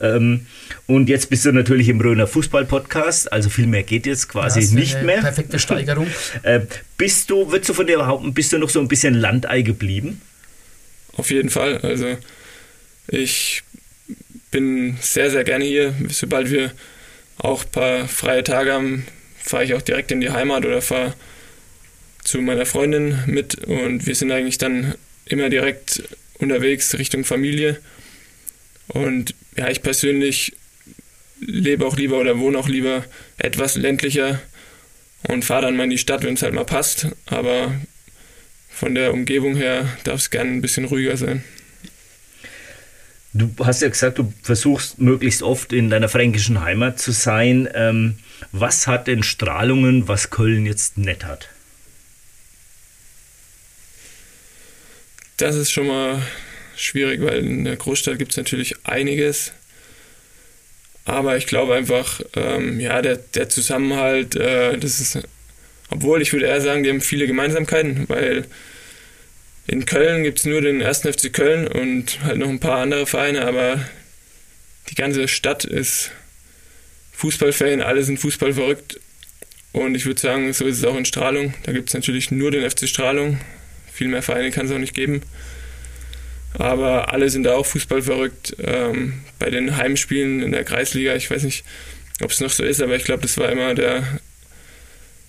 Ähm, 0.00 0.46
und 0.86 1.08
jetzt 1.08 1.30
bist 1.30 1.44
du 1.46 1.52
natürlich 1.52 1.88
im 1.88 2.00
Röner 2.00 2.26
Fußball-Podcast, 2.26 3.32
also 3.32 3.48
viel 3.48 3.66
mehr 3.66 3.82
geht 3.82 4.06
jetzt 4.06 4.28
quasi 4.28 4.60
ja, 4.60 4.74
nicht 4.74 5.02
mehr. 5.02 5.20
Perfekte 5.20 5.58
Steigerung. 5.58 6.08
äh, 6.42 6.60
bist 6.96 7.30
du, 7.30 7.50
würdest 7.50 7.70
du 7.70 7.74
von 7.74 7.86
dir 7.86 7.98
behaupten, 7.98 8.34
bist 8.34 8.52
du 8.52 8.58
noch 8.58 8.70
so 8.70 8.80
ein 8.80 8.88
bisschen 8.88 9.14
Landei 9.14 9.62
geblieben? 9.62 10.20
Auf 11.16 11.30
jeden 11.30 11.50
Fall. 11.50 11.78
Also 11.78 12.16
ich 13.08 13.62
bin 14.50 14.96
sehr, 15.00 15.30
sehr 15.30 15.44
gerne 15.44 15.64
hier, 15.64 15.94
sobald 16.08 16.50
wir 16.50 16.72
auch 17.38 17.64
ein 17.64 17.70
paar 17.70 18.08
freie 18.08 18.44
Tage 18.44 18.72
haben, 18.72 19.06
fahre 19.38 19.64
ich 19.64 19.74
auch 19.74 19.82
direkt 19.82 20.12
in 20.12 20.20
die 20.20 20.30
Heimat 20.30 20.66
oder 20.66 20.82
fahre 20.82 21.14
zu 22.30 22.40
meiner 22.40 22.64
Freundin 22.64 23.18
mit 23.26 23.56
und 23.56 24.06
wir 24.06 24.14
sind 24.14 24.30
eigentlich 24.30 24.56
dann 24.56 24.94
immer 25.24 25.48
direkt 25.48 26.04
unterwegs 26.38 26.96
Richtung 26.96 27.24
Familie. 27.24 27.80
Und 28.86 29.34
ja, 29.56 29.68
ich 29.68 29.82
persönlich 29.82 30.52
lebe 31.40 31.84
auch 31.84 31.96
lieber 31.96 32.18
oder 32.18 32.38
wohne 32.38 32.56
auch 32.56 32.68
lieber 32.68 33.04
etwas 33.36 33.74
ländlicher 33.74 34.40
und 35.24 35.44
fahre 35.44 35.62
dann 35.62 35.76
mal 35.76 35.84
in 35.84 35.90
die 35.90 35.98
Stadt, 35.98 36.22
wenn 36.22 36.34
es 36.34 36.42
halt 36.42 36.54
mal 36.54 36.64
passt. 36.64 37.08
Aber 37.26 37.74
von 38.68 38.94
der 38.94 39.12
Umgebung 39.12 39.56
her 39.56 39.88
darf 40.04 40.20
es 40.20 40.30
gerne 40.30 40.52
ein 40.52 40.62
bisschen 40.62 40.84
ruhiger 40.84 41.16
sein. 41.16 41.42
Du 43.32 43.50
hast 43.58 43.82
ja 43.82 43.88
gesagt, 43.88 44.18
du 44.18 44.32
versuchst 44.42 45.00
möglichst 45.00 45.42
oft 45.42 45.72
in 45.72 45.90
deiner 45.90 46.08
fränkischen 46.08 46.60
Heimat 46.60 47.00
zu 47.00 47.10
sein. 47.10 47.68
Ähm, 47.74 48.18
was 48.52 48.86
hat 48.86 49.08
denn 49.08 49.24
Strahlungen, 49.24 50.06
was 50.06 50.30
Köln 50.30 50.64
jetzt 50.64 50.96
nett 50.96 51.24
hat? 51.24 51.48
Das 55.40 55.56
ist 55.56 55.72
schon 55.72 55.86
mal 55.86 56.20
schwierig, 56.76 57.22
weil 57.22 57.38
in 57.38 57.64
der 57.64 57.76
Großstadt 57.76 58.18
gibt 58.18 58.32
es 58.32 58.36
natürlich 58.36 58.74
einiges. 58.84 59.52
Aber 61.06 61.38
ich 61.38 61.46
glaube 61.46 61.74
einfach, 61.74 62.20
ähm, 62.36 62.78
ja, 62.78 63.00
der, 63.00 63.16
der 63.16 63.48
Zusammenhalt, 63.48 64.36
äh, 64.36 64.76
das 64.76 65.00
ist, 65.00 65.18
obwohl 65.88 66.20
ich 66.20 66.34
würde 66.34 66.44
eher 66.44 66.60
sagen, 66.60 66.82
die 66.82 66.90
haben 66.90 67.00
viele 67.00 67.26
Gemeinsamkeiten, 67.26 68.06
weil 68.10 68.44
in 69.66 69.86
Köln 69.86 70.24
gibt 70.24 70.40
es 70.40 70.44
nur 70.44 70.60
den 70.60 70.82
1. 70.82 71.00
FC 71.00 71.32
Köln 71.32 71.68
und 71.68 72.22
halt 72.22 72.36
noch 72.36 72.50
ein 72.50 72.60
paar 72.60 72.76
andere 72.76 73.06
Vereine, 73.06 73.46
aber 73.46 73.82
die 74.90 74.94
ganze 74.94 75.26
Stadt 75.26 75.64
ist 75.64 76.10
Fußballfan, 77.12 77.80
alle 77.80 78.02
sind 78.02 78.20
Fußball 78.20 78.52
verrückt. 78.52 79.00
Und 79.72 79.94
ich 79.94 80.04
würde 80.04 80.20
sagen, 80.20 80.52
so 80.52 80.66
ist 80.66 80.76
es 80.76 80.84
auch 80.84 80.96
in 80.96 81.06
Strahlung. 81.06 81.54
Da 81.62 81.72
gibt 81.72 81.88
es 81.88 81.94
natürlich 81.94 82.30
nur 82.30 82.50
den 82.50 82.68
FC 82.68 82.86
Strahlung. 82.86 83.40
Viel 83.92 84.08
mehr 84.08 84.22
Vereine 84.22 84.50
kann 84.50 84.66
es 84.66 84.72
auch 84.72 84.78
nicht 84.78 84.94
geben. 84.94 85.22
Aber 86.54 87.12
alle 87.12 87.30
sind 87.30 87.44
da 87.44 87.54
auch 87.54 87.66
Fußball 87.66 88.02
verrückt. 88.02 88.56
Ähm, 88.62 89.20
bei 89.38 89.50
den 89.50 89.76
Heimspielen 89.76 90.42
in 90.42 90.52
der 90.52 90.64
Kreisliga, 90.64 91.14
ich 91.14 91.30
weiß 91.30 91.44
nicht, 91.44 91.64
ob 92.22 92.30
es 92.30 92.40
noch 92.40 92.50
so 92.50 92.64
ist, 92.64 92.82
aber 92.82 92.96
ich 92.96 93.04
glaube, 93.04 93.22
das 93.22 93.38
war 93.38 93.50
immer 93.50 93.74
der 93.74 94.02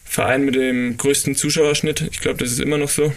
Verein 0.03 0.43
mit 0.43 0.55
dem 0.55 0.97
größten 0.97 1.35
Zuschauerschnitt. 1.35 2.01
Ich 2.11 2.19
glaube, 2.19 2.37
das 2.39 2.51
ist 2.51 2.59
immer 2.59 2.77
noch 2.77 2.89
so. 2.89 3.13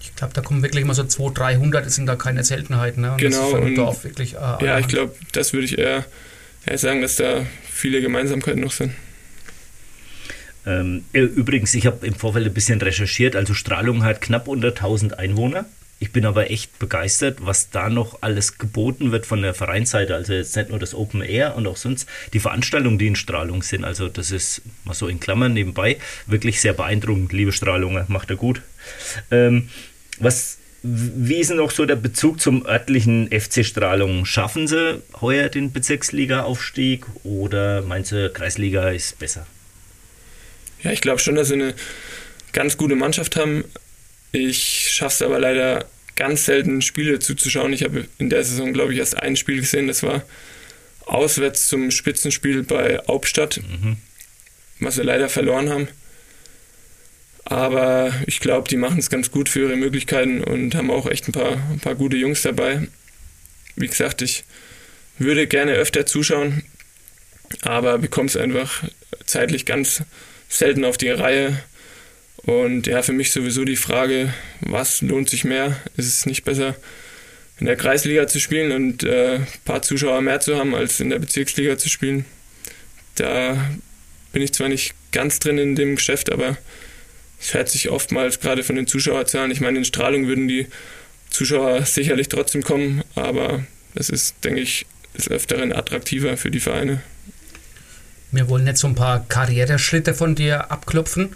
Ich 0.00 0.14
glaube, 0.16 0.32
da 0.32 0.40
kommen 0.40 0.62
wirklich 0.62 0.82
immer 0.82 0.94
so 0.94 1.04
200, 1.04 1.38
300, 1.38 1.86
das 1.86 1.94
sind 1.94 2.06
da 2.06 2.16
keine 2.16 2.44
Seltenheiten. 2.44 3.02
Ne? 3.02 3.12
Und 3.12 3.18
genau. 3.18 3.56
Das 3.56 3.74
Dorf 3.74 4.04
wirklich, 4.04 4.34
äh, 4.34 4.64
ja, 4.64 4.78
ich 4.78 4.88
glaube, 4.88 5.14
das 5.32 5.52
würde 5.52 5.66
ich 5.66 5.78
eher, 5.78 6.06
eher 6.64 6.78
sagen, 6.78 7.02
dass 7.02 7.16
da 7.16 7.44
viele 7.70 8.00
Gemeinsamkeiten 8.00 8.60
noch 8.60 8.72
sind. 8.72 8.94
Ähm, 10.66 11.04
äh, 11.12 11.20
übrigens, 11.20 11.74
ich 11.74 11.86
habe 11.86 12.06
im 12.06 12.14
Vorfeld 12.14 12.46
ein 12.46 12.54
bisschen 12.54 12.80
recherchiert. 12.80 13.36
Also 13.36 13.54
Strahlung 13.54 14.04
hat 14.04 14.20
knapp 14.20 14.48
unter 14.48 14.68
1000 14.68 15.18
Einwohner. 15.18 15.66
Ich 16.02 16.12
bin 16.12 16.24
aber 16.24 16.50
echt 16.50 16.78
begeistert, 16.78 17.38
was 17.42 17.68
da 17.68 17.90
noch 17.90 18.22
alles 18.22 18.56
geboten 18.56 19.12
wird 19.12 19.26
von 19.26 19.42
der 19.42 19.52
Vereinsseite. 19.52 20.14
Also 20.14 20.32
jetzt 20.32 20.56
nicht 20.56 20.70
nur 20.70 20.78
das 20.78 20.94
Open 20.94 21.20
Air 21.20 21.56
und 21.56 21.66
auch 21.66 21.76
sonst 21.76 22.08
die 22.32 22.40
Veranstaltungen, 22.40 22.98
die 22.98 23.06
in 23.06 23.16
Strahlung 23.16 23.62
sind. 23.62 23.84
Also 23.84 24.08
das 24.08 24.30
ist 24.30 24.62
mal 24.84 24.94
so 24.94 25.08
in 25.08 25.20
Klammern 25.20 25.52
nebenbei 25.52 25.98
wirklich 26.26 26.62
sehr 26.62 26.72
beeindruckend. 26.72 27.34
Liebe 27.34 27.52
Strahlung, 27.52 28.02
macht 28.08 28.30
er 28.30 28.36
gut. 28.36 28.62
Ähm, 29.30 29.68
was, 30.18 30.56
wie 30.82 31.36
ist 31.36 31.50
noch 31.50 31.70
so 31.70 31.84
der 31.84 31.96
Bezug 31.96 32.40
zum 32.40 32.64
örtlichen 32.64 33.28
FC 33.28 33.62
Strahlung? 33.62 34.24
Schaffen 34.24 34.66
sie 34.66 35.02
heuer 35.20 35.50
den 35.50 35.70
Bezirksliga-Aufstieg 35.70 37.04
oder 37.24 37.82
meinst 37.82 38.12
du, 38.12 38.30
Kreisliga 38.30 38.88
ist 38.88 39.18
besser? 39.18 39.46
Ja, 40.82 40.92
ich 40.92 41.00
glaube 41.00 41.18
schon, 41.20 41.34
dass 41.34 41.48
sie 41.48 41.54
eine 41.54 41.74
ganz 42.52 42.76
gute 42.76 42.96
Mannschaft 42.96 43.36
haben. 43.36 43.64
Ich 44.32 44.90
schaffe 44.90 45.14
es 45.14 45.22
aber 45.22 45.38
leider 45.38 45.86
ganz 46.16 46.44
selten, 46.44 46.82
Spiele 46.82 47.18
zuzuschauen. 47.18 47.72
Ich 47.72 47.82
habe 47.82 48.06
in 48.18 48.30
der 48.30 48.44
Saison, 48.44 48.72
glaube 48.72 48.92
ich, 48.92 48.98
erst 48.98 49.16
ein 49.16 49.36
Spiel 49.36 49.60
gesehen. 49.60 49.86
Das 49.86 50.02
war 50.02 50.22
auswärts 51.06 51.68
zum 51.68 51.90
Spitzenspiel 51.90 52.62
bei 52.62 53.00
Hauptstadt, 53.08 53.58
mhm. 53.58 53.96
was 54.78 54.96
sie 54.96 55.02
leider 55.02 55.28
verloren 55.28 55.70
haben. 55.70 55.88
Aber 57.44 58.12
ich 58.26 58.38
glaube, 58.38 58.68
die 58.68 58.76
machen 58.76 58.98
es 58.98 59.10
ganz 59.10 59.30
gut 59.30 59.48
für 59.48 59.60
ihre 59.60 59.76
Möglichkeiten 59.76 60.44
und 60.44 60.74
haben 60.74 60.90
auch 60.90 61.06
echt 61.06 61.26
ein 61.26 61.32
paar, 61.32 61.52
ein 61.70 61.80
paar 61.80 61.96
gute 61.96 62.16
Jungs 62.16 62.42
dabei. 62.42 62.86
Wie 63.76 63.88
gesagt, 63.88 64.22
ich 64.22 64.44
würde 65.18 65.46
gerne 65.46 65.72
öfter 65.72 66.06
zuschauen, 66.06 66.62
aber 67.62 67.98
bekomme 67.98 68.28
es 68.28 68.36
einfach 68.36 68.84
zeitlich 69.26 69.66
ganz 69.66 70.02
selten 70.50 70.84
auf 70.84 70.98
die 70.98 71.08
Reihe. 71.08 71.62
Und 72.42 72.86
ja, 72.86 73.00
für 73.02 73.12
mich 73.12 73.32
sowieso 73.32 73.64
die 73.64 73.76
Frage, 73.76 74.34
was 74.60 75.00
lohnt 75.00 75.30
sich 75.30 75.44
mehr? 75.44 75.80
Ist 75.96 76.08
es 76.08 76.26
nicht 76.26 76.44
besser, 76.44 76.76
in 77.58 77.66
der 77.66 77.76
Kreisliga 77.76 78.26
zu 78.26 78.40
spielen 78.40 78.72
und 78.72 79.04
äh, 79.04 79.36
ein 79.36 79.46
paar 79.64 79.80
Zuschauer 79.80 80.20
mehr 80.20 80.40
zu 80.40 80.56
haben, 80.56 80.74
als 80.74 81.00
in 81.00 81.10
der 81.10 81.18
Bezirksliga 81.18 81.78
zu 81.78 81.88
spielen? 81.88 82.26
Da 83.14 83.70
bin 84.32 84.42
ich 84.42 84.52
zwar 84.52 84.68
nicht 84.68 84.94
ganz 85.12 85.38
drin 85.38 85.58
in 85.58 85.76
dem 85.76 85.96
Geschäft, 85.96 86.32
aber 86.32 86.56
es 87.40 87.54
hört 87.54 87.68
sich 87.68 87.90
oftmals 87.90 88.40
gerade 88.40 88.62
von 88.62 88.76
den 88.76 88.86
Zuschauerzahlen, 88.86 89.50
ich 89.50 89.60
meine, 89.60 89.78
in 89.78 89.84
Strahlung 89.84 90.26
würden 90.26 90.48
die 90.48 90.66
Zuschauer 91.30 91.84
sicherlich 91.84 92.28
trotzdem 92.28 92.62
kommen, 92.62 93.02
aber 93.14 93.64
es 93.94 94.10
ist, 94.10 94.36
denke 94.44 94.60
ich, 94.60 94.86
des 95.16 95.30
Öfteren 95.30 95.72
attraktiver 95.72 96.36
für 96.36 96.50
die 96.50 96.60
Vereine. 96.60 97.02
Wir 98.32 98.48
wollen 98.48 98.66
jetzt 98.66 98.80
so 98.80 98.86
ein 98.86 98.94
paar 98.94 99.24
Karriereschritte 99.28 100.14
von 100.14 100.34
dir 100.34 100.70
abklopfen. 100.70 101.34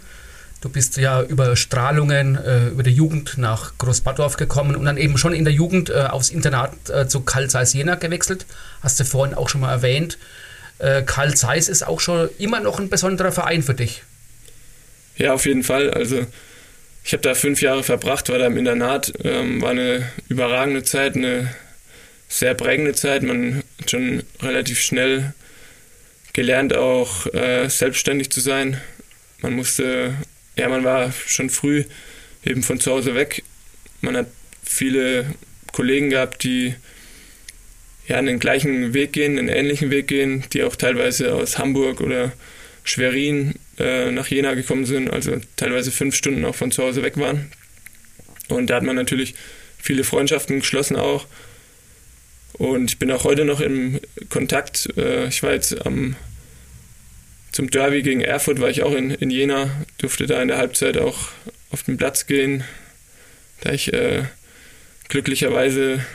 Du 0.61 0.69
bist 0.69 0.97
ja 0.97 1.21
über 1.21 1.55
Strahlungen, 1.55 2.35
äh, 2.37 2.69
über 2.69 2.83
die 2.83 2.91
Jugend 2.91 3.37
nach 3.37 3.77
Großbadorf 3.77 4.37
gekommen 4.37 4.75
und 4.75 4.85
dann 4.85 4.97
eben 4.97 5.17
schon 5.17 5.33
in 5.33 5.45
der 5.45 5.53
Jugend 5.53 5.89
äh, 5.89 6.07
aufs 6.09 6.29
Internat 6.29 6.89
äh, 6.89 7.07
zu 7.07 7.21
Karl 7.21 7.49
Zeiss 7.49 7.73
Jena 7.73 7.95
gewechselt. 7.95 8.45
Hast 8.81 8.99
du 8.99 9.03
vorhin 9.03 9.35
auch 9.35 9.49
schon 9.49 9.61
mal 9.61 9.71
erwähnt. 9.71 10.17
Äh, 10.79 11.03
Karl 11.03 11.35
Zeiss 11.35 11.69
ist 11.69 11.85
auch 11.85 11.99
schon 11.99 12.29
immer 12.39 12.61
noch 12.61 12.79
ein 12.79 12.89
besonderer 12.89 13.31
Verein 13.31 13.61
für 13.61 13.75
dich. 13.75 14.03
Ja, 15.17 15.33
auf 15.33 15.45
jeden 15.45 15.63
Fall. 15.63 15.91
Also 15.91 16.25
ich 17.03 17.13
habe 17.13 17.21
da 17.21 17.35
fünf 17.35 17.61
Jahre 17.61 17.83
verbracht, 17.83 18.29
war 18.29 18.39
da 18.39 18.47
im 18.47 18.57
Internat, 18.57 19.13
ähm, 19.23 19.61
war 19.61 19.69
eine 19.71 20.09
überragende 20.29 20.83
Zeit, 20.83 21.15
eine 21.15 21.53
sehr 22.27 22.55
prägende 22.55 22.93
Zeit. 22.93 23.21
Man 23.21 23.63
hat 23.79 23.91
schon 23.91 24.23
relativ 24.41 24.79
schnell 24.79 25.33
gelernt, 26.35 26.75
auch 26.75 27.33
äh, 27.33 27.69
selbstständig 27.69 28.29
zu 28.29 28.41
sein. 28.41 28.81
Man 29.41 29.53
musste, 29.53 30.15
ja, 30.57 30.67
man 30.67 30.83
war 30.83 31.13
schon 31.27 31.49
früh 31.49 31.85
eben 32.43 32.61
von 32.61 32.77
zu 32.77 32.91
Hause 32.91 33.15
weg. 33.15 33.41
Man 34.01 34.17
hat 34.17 34.27
viele 34.61 35.33
Kollegen 35.71 36.09
gehabt, 36.09 36.43
die 36.43 36.75
ja 38.09 38.21
den 38.21 38.39
gleichen 38.39 38.93
Weg 38.93 39.13
gehen, 39.13 39.39
einen 39.39 39.47
ähnlichen 39.47 39.91
Weg 39.91 40.09
gehen, 40.09 40.43
die 40.51 40.63
auch 40.63 40.75
teilweise 40.75 41.33
aus 41.33 41.57
Hamburg 41.57 42.01
oder 42.01 42.33
Schwerin 42.83 43.55
äh, 43.79 44.11
nach 44.11 44.27
Jena 44.27 44.55
gekommen 44.55 44.85
sind, 44.85 45.09
also 45.09 45.37
teilweise 45.55 45.89
fünf 45.89 46.15
Stunden 46.15 46.43
auch 46.43 46.55
von 46.55 46.71
zu 46.71 46.83
Hause 46.83 47.01
weg 47.01 47.17
waren. 47.17 47.49
Und 48.49 48.69
da 48.69 48.75
hat 48.75 48.83
man 48.83 48.97
natürlich 48.97 49.35
viele 49.81 50.03
Freundschaften 50.03 50.59
geschlossen 50.59 50.97
auch. 50.97 51.27
Und 52.57 52.91
ich 52.91 52.99
bin 52.99 53.09
auch 53.11 53.23
heute 53.23 53.45
noch 53.45 53.61
im 53.61 54.01
Kontakt. 54.29 54.89
Äh, 54.97 55.27
ich 55.27 55.43
war 55.43 55.53
jetzt 55.53 55.85
am, 55.85 56.17
zum 57.55 57.71
Derby 57.71 58.01
gegen 58.01 58.19
Erfurt, 58.19 58.59
war 58.59 58.69
ich 58.69 58.83
auch 58.83 58.93
in, 58.93 59.11
in 59.11 59.29
Jena, 59.29 59.69
durfte 59.97 60.25
da 60.25 60.41
in 60.41 60.49
der 60.49 60.57
Halbzeit 60.57 60.97
auch 60.97 61.29
auf 61.71 61.83
den 61.83 61.95
Platz 61.95 62.27
gehen, 62.27 62.65
da 63.61 63.71
ich 63.71 63.93
äh, 63.93 64.23
glücklicherweise. 65.07 66.05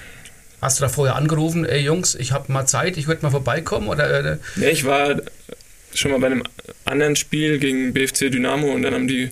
Hast 0.60 0.78
du 0.78 0.82
da 0.82 0.90
vorher 0.90 1.16
angerufen, 1.16 1.64
ey 1.64 1.80
Jungs, 1.80 2.14
ich 2.14 2.32
habe 2.32 2.52
mal 2.52 2.66
Zeit, 2.66 2.98
ich 2.98 3.06
würde 3.06 3.22
mal 3.22 3.30
vorbeikommen? 3.30 3.88
Oder, 3.88 4.32
äh? 4.32 4.36
Nee, 4.56 4.68
ich 4.68 4.84
war 4.84 5.22
schon 5.94 6.10
mal 6.10 6.20
bei 6.20 6.26
einem 6.26 6.42
anderen 6.84 7.16
Spiel 7.16 7.58
gegen 7.58 7.94
BFC 7.94 8.30
Dynamo 8.30 8.70
und 8.70 8.82
dann 8.82 8.92
haben 8.92 9.08
die 9.08 9.30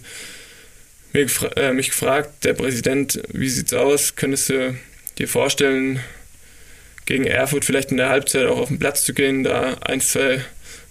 mich, 1.12 1.24
gefra 1.24 1.48
äh, 1.58 1.74
mich 1.74 1.90
gefragt, 1.90 2.42
der 2.42 2.54
Präsident, 2.54 3.20
wie 3.34 3.50
sieht's 3.50 3.74
aus? 3.74 4.16
Könntest 4.16 4.48
du 4.48 4.74
dir 5.18 5.28
vorstellen, 5.28 6.00
gegen 7.04 7.26
Erfurt 7.26 7.66
vielleicht 7.66 7.90
in 7.90 7.98
der 7.98 8.08
Halbzeit 8.08 8.46
auch 8.46 8.56
auf 8.56 8.68
den 8.68 8.78
Platz 8.78 9.04
zu 9.04 9.12
gehen, 9.12 9.44
da 9.44 9.74
ein, 9.82 10.00
zwei 10.00 10.42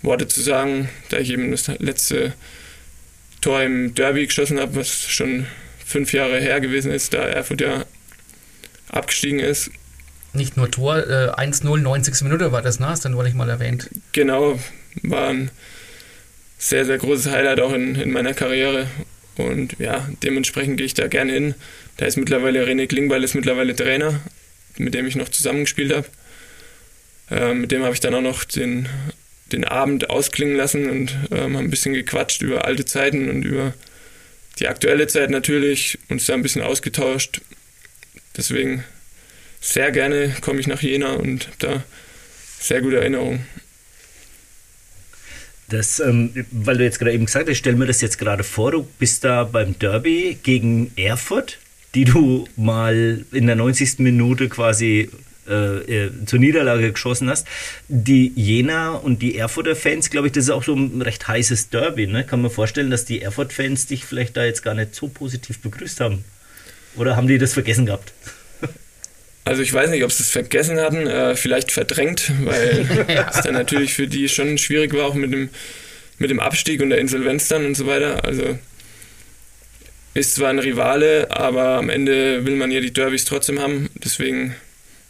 Worte 0.02 0.28
zu 0.28 0.42
sagen, 0.42 0.90
da 1.10 1.18
ich 1.18 1.32
eben 1.32 1.52
das 1.52 1.68
letzte 1.80 2.34
Tor 3.42 3.62
im 3.62 3.96
Derby 3.96 4.26
geschossen 4.26 4.60
habe, 4.60 4.76
was 4.76 4.90
schon 4.90 5.48
fünf 5.86 6.14
Jahre 6.14 6.40
her 6.40 6.60
gewesen 6.60 6.92
ist, 6.92 7.14
da 7.14 7.20
Erfurt 7.20 7.62
ja 7.62 7.86
abgestiegen 8.90 9.40
ist. 9.40 9.72
Nicht 10.34 10.58
nur 10.58 10.70
Tor, 10.70 10.98
äh, 10.98 11.30
1-0, 11.32 11.78
90. 11.78 12.22
Minute 12.24 12.52
war 12.52 12.62
das, 12.62 12.80
ne? 12.80 12.88
Hast 12.88 13.06
du 13.06 13.10
neulich 13.10 13.34
mal 13.34 13.50
erwähnt. 13.50 13.90
Genau, 14.12 14.60
war 15.04 15.30
ein 15.30 15.52
sehr, 16.58 16.86
sehr 16.86 16.98
großes 16.98 17.32
Highlight 17.32 17.60
auch 17.60 17.74
in, 17.74 17.96
in 17.96 18.12
meiner 18.12 18.34
Karriere. 18.34 18.88
Und 19.38 19.78
ja, 19.80 20.08
dementsprechend 20.24 20.78
gehe 20.78 20.86
ich 20.86 20.94
da 20.94 21.08
gerne 21.08 21.32
hin. 21.32 21.56
Da 21.98 22.06
ist 22.06 22.18
mittlerweile 22.18 22.66
René 22.66 22.88
Klingbeil 22.88 23.24
ist 23.24 23.36
mittlerweile 23.36 23.76
Trainer, 23.76 24.20
mit 24.78 24.94
dem 24.94 25.08
ich 25.08 25.16
noch 25.16 25.30
zusammengespielt 25.30 25.94
habe. 25.94 26.08
Äh, 27.30 27.54
mit 27.54 27.72
dem 27.72 27.84
habe 27.84 27.94
ich 27.94 28.00
dann 28.00 28.16
auch 28.16 28.22
noch 28.22 28.44
den, 28.44 28.88
den 29.52 29.64
Abend 29.64 30.10
ausklingen 30.10 30.56
lassen 30.56 30.90
und 30.90 31.18
ähm, 31.32 31.56
haben 31.56 31.66
ein 31.66 31.70
bisschen 31.70 31.94
gequatscht 31.94 32.42
über 32.42 32.66
alte 32.66 32.86
Zeiten 32.86 33.30
und 33.30 33.44
über 33.44 33.74
die 34.60 34.68
aktuelle 34.68 35.08
Zeit 35.08 35.30
natürlich, 35.30 36.00
uns 36.10 36.26
da 36.26 36.34
ein 36.34 36.42
bisschen 36.42 36.62
ausgetauscht. 36.62 37.42
Deswegen 38.36 38.84
sehr 39.62 39.92
gerne 39.92 40.36
komme 40.42 40.60
ich 40.60 40.68
nach 40.68 40.82
Jena 40.82 41.14
und 41.14 41.48
habe 41.48 41.58
da 41.60 41.84
sehr 42.60 42.82
gute 42.82 42.98
Erinnerungen. 42.98 43.46
Das, 45.70 46.00
ähm, 46.00 46.46
weil 46.52 46.78
du 46.78 46.84
jetzt 46.84 47.00
gerade 47.00 47.12
eben 47.12 47.26
gesagt 47.26 47.50
hast, 47.50 47.58
stell 47.58 47.76
mir 47.76 47.88
das 47.88 48.02
jetzt 48.02 48.18
gerade 48.18 48.44
vor, 48.44 48.72
du 48.72 48.88
bist 49.00 49.24
da 49.24 49.44
beim 49.44 49.78
Derby 49.78 50.38
gegen 50.42 50.92
Erfurt, 50.96 51.60
die 51.94 52.06
du 52.06 52.48
mal 52.56 53.26
in 53.34 53.48
der 53.48 53.58
90. 53.58 54.00
Minute 54.00 54.48
quasi 54.48 55.10
äh, 55.48 56.06
äh, 56.06 56.12
zur 56.26 56.40
Niederlage 56.40 56.92
geschossen 56.92 57.30
hast. 57.30 57.48
Die 57.88 58.32
Jena 58.36 58.92
und 58.92 59.22
die 59.22 59.38
Erfurter 59.38 59.76
Fans, 59.76 60.10
glaube 60.10 60.28
ich, 60.28 60.34
das 60.34 60.46
ist 60.46 60.50
auch 60.50 60.64
so 60.64 60.76
ein 60.76 61.02
recht 61.02 61.28
heißes 61.28 61.70
Derby. 61.70 62.08
Ne? 62.08 62.24
Kann 62.24 62.42
man 62.42 62.52
vorstellen, 62.52 62.90
dass 62.90 63.06
die 63.06 63.22
Erfurt-Fans 63.22 63.88
dich 63.88 64.06
vielleicht 64.06 64.38
da 64.38 64.46
jetzt 64.46 64.64
gar 64.64 64.74
nicht 64.74 64.96
so 64.96 65.08
positiv 65.08 65.60
begrüßt 65.60 66.00
haben? 66.00 66.24
Oder 66.96 67.16
haben 67.16 67.28
die 67.28 67.38
das 67.38 67.54
vergessen 67.54 67.86
gehabt? 67.86 68.14
Also 69.46 69.62
ich 69.62 69.72
weiß 69.72 69.90
nicht, 69.92 70.04
ob 70.04 70.12
sie 70.12 70.24
es 70.24 70.30
vergessen 70.30 70.78
hatten, 70.78 71.08
äh, 71.08 71.38
vielleicht 71.38 71.72
verdrängt, 71.72 72.34
weil 72.44 72.86
es 73.30 73.44
dann 73.44 73.54
natürlich 73.54 73.94
für 73.94 74.06
die 74.06 74.28
schon 74.28 74.58
schwierig 74.58 74.94
war, 74.94 75.06
auch 75.06 75.14
mit 75.14 75.32
dem, 75.32 75.48
mit 76.18 76.30
dem 76.30 76.42
Abstieg 76.42 76.82
und 76.82 76.90
der 76.90 77.00
Insolvenz 77.00 77.48
dann 77.48 77.66
und 77.66 77.76
so 77.76 77.88
weiter. 77.88 78.26
Also 78.26 78.60
ist 80.18 80.36
zwar 80.36 80.50
ein 80.50 80.60
Rivale, 80.60 81.32
aber 81.32 81.78
am 81.78 81.90
Ende 81.90 82.46
will 82.46 82.58
man 82.58 82.72
ja 82.72 82.82
die 82.82 82.92
Derbys 82.92 83.24
trotzdem 83.24 83.62
haben. 83.62 83.90
Deswegen 84.04 84.56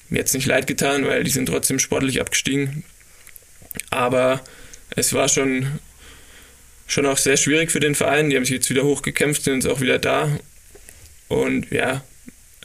mir 0.09 0.19
jetzt 0.19 0.33
nicht 0.33 0.45
leid 0.45 0.67
getan, 0.67 1.05
weil 1.05 1.23
die 1.23 1.31
sind 1.31 1.47
trotzdem 1.47 1.79
sportlich 1.79 2.21
abgestiegen. 2.21 2.83
Aber 3.89 4.43
es 4.95 5.13
war 5.13 5.29
schon, 5.29 5.79
schon 6.87 7.05
auch 7.05 7.17
sehr 7.17 7.37
schwierig 7.37 7.71
für 7.71 7.79
den 7.79 7.95
Verein. 7.95 8.29
Die 8.29 8.35
haben 8.35 8.45
sich 8.45 8.55
jetzt 8.55 8.69
wieder 8.69 8.83
hochgekämpft, 8.83 9.43
sind 9.43 9.63
jetzt 9.63 9.67
auch 9.67 9.81
wieder 9.81 9.99
da. 9.99 10.29
Und 11.27 11.71
ja, 11.71 12.03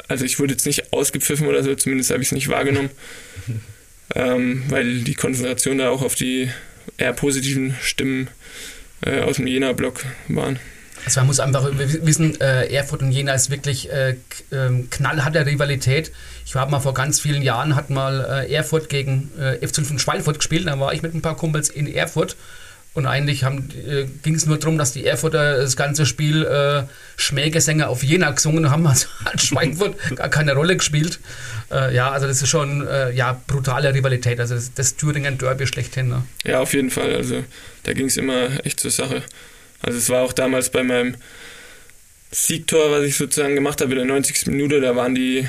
also 0.08 0.24
ich 0.24 0.38
wurde 0.38 0.52
jetzt 0.52 0.66
nicht 0.66 0.92
ausgepfiffen 0.92 1.46
oder 1.46 1.62
so, 1.62 1.74
zumindest 1.74 2.10
habe 2.10 2.22
ich 2.22 2.28
es 2.28 2.32
nicht 2.32 2.48
wahrgenommen, 2.48 2.90
ähm, 4.14 4.64
weil 4.68 5.00
die 5.00 5.14
Konzentration 5.14 5.78
da 5.78 5.90
auch 5.90 6.02
auf 6.02 6.14
die 6.14 6.50
eher 6.96 7.12
positiven 7.12 7.76
Stimmen 7.80 8.28
äh, 9.04 9.20
aus 9.20 9.36
dem 9.36 9.46
Jena-Block 9.46 10.04
waren. 10.28 10.58
Also 11.04 11.20
man 11.20 11.26
muss 11.26 11.40
einfach 11.40 11.68
wissen, 11.72 12.40
äh, 12.40 12.72
Erfurt 12.72 13.02
und 13.02 13.12
Jena 13.12 13.34
ist 13.34 13.50
wirklich 13.50 13.90
äh, 13.90 14.16
ähm, 14.52 14.88
knallharte 14.90 15.44
Rivalität. 15.46 16.12
Ich 16.46 16.54
habe 16.54 16.70
mal 16.70 16.80
vor 16.80 16.94
ganz 16.94 17.20
vielen 17.20 17.42
Jahren, 17.42 17.74
hat 17.74 17.90
mal 17.90 18.46
äh, 18.48 18.52
Erfurt 18.52 18.88
gegen 18.88 19.30
äh, 19.38 19.66
FC 19.66 19.84
von 19.84 19.98
Schweinfurt 19.98 20.38
gespielt, 20.38 20.66
da 20.66 20.78
war 20.78 20.92
ich 20.92 21.02
mit 21.02 21.14
ein 21.14 21.22
paar 21.22 21.36
Kumpels 21.36 21.68
in 21.68 21.92
Erfurt 21.92 22.36
und 22.94 23.06
eigentlich 23.06 23.42
äh, 23.42 24.06
ging 24.22 24.34
es 24.34 24.44
nur 24.44 24.58
darum, 24.58 24.76
dass 24.76 24.92
die 24.92 25.06
Erfurter 25.06 25.56
das 25.56 25.76
ganze 25.76 26.04
Spiel 26.04 26.44
äh, 26.44 26.82
Schmähgesänge 27.16 27.88
auf 27.88 28.02
Jena 28.02 28.30
gesungen 28.30 28.70
haben. 28.70 28.86
Also 28.92 29.06
hat 29.24 29.40
Schweinfurt 29.40 29.96
gar 30.16 30.28
keine 30.28 30.52
Rolle 30.54 30.76
gespielt. 30.76 31.18
Äh, 31.70 31.94
ja, 31.94 32.10
also 32.10 32.26
das 32.26 32.42
ist 32.42 32.50
schon 32.50 32.86
äh, 32.86 33.10
ja, 33.12 33.40
brutale 33.46 33.94
Rivalität. 33.94 34.38
Also 34.40 34.54
das, 34.54 34.74
das 34.74 34.96
Thüringen 34.96 35.38
Derby 35.38 35.66
schlechthin. 35.66 36.08
Ne? 36.08 36.24
Ja, 36.44 36.60
auf 36.60 36.74
jeden 36.74 36.90
Fall. 36.90 37.14
Also 37.14 37.44
da 37.84 37.94
ging 37.94 38.06
es 38.06 38.18
immer 38.18 38.64
echt 38.66 38.80
zur 38.80 38.90
Sache. 38.90 39.22
Also 39.82 39.98
es 39.98 40.08
war 40.08 40.22
auch 40.22 40.32
damals 40.32 40.70
bei 40.70 40.82
meinem 40.82 41.16
Siegtor, 42.30 42.90
was 42.90 43.04
ich 43.04 43.16
sozusagen 43.16 43.54
gemacht 43.54 43.80
habe 43.80 43.92
in 43.92 43.98
der 43.98 44.06
90. 44.06 44.46
Minute, 44.46 44.80
da 44.80 44.96
waren 44.96 45.14
die, 45.14 45.46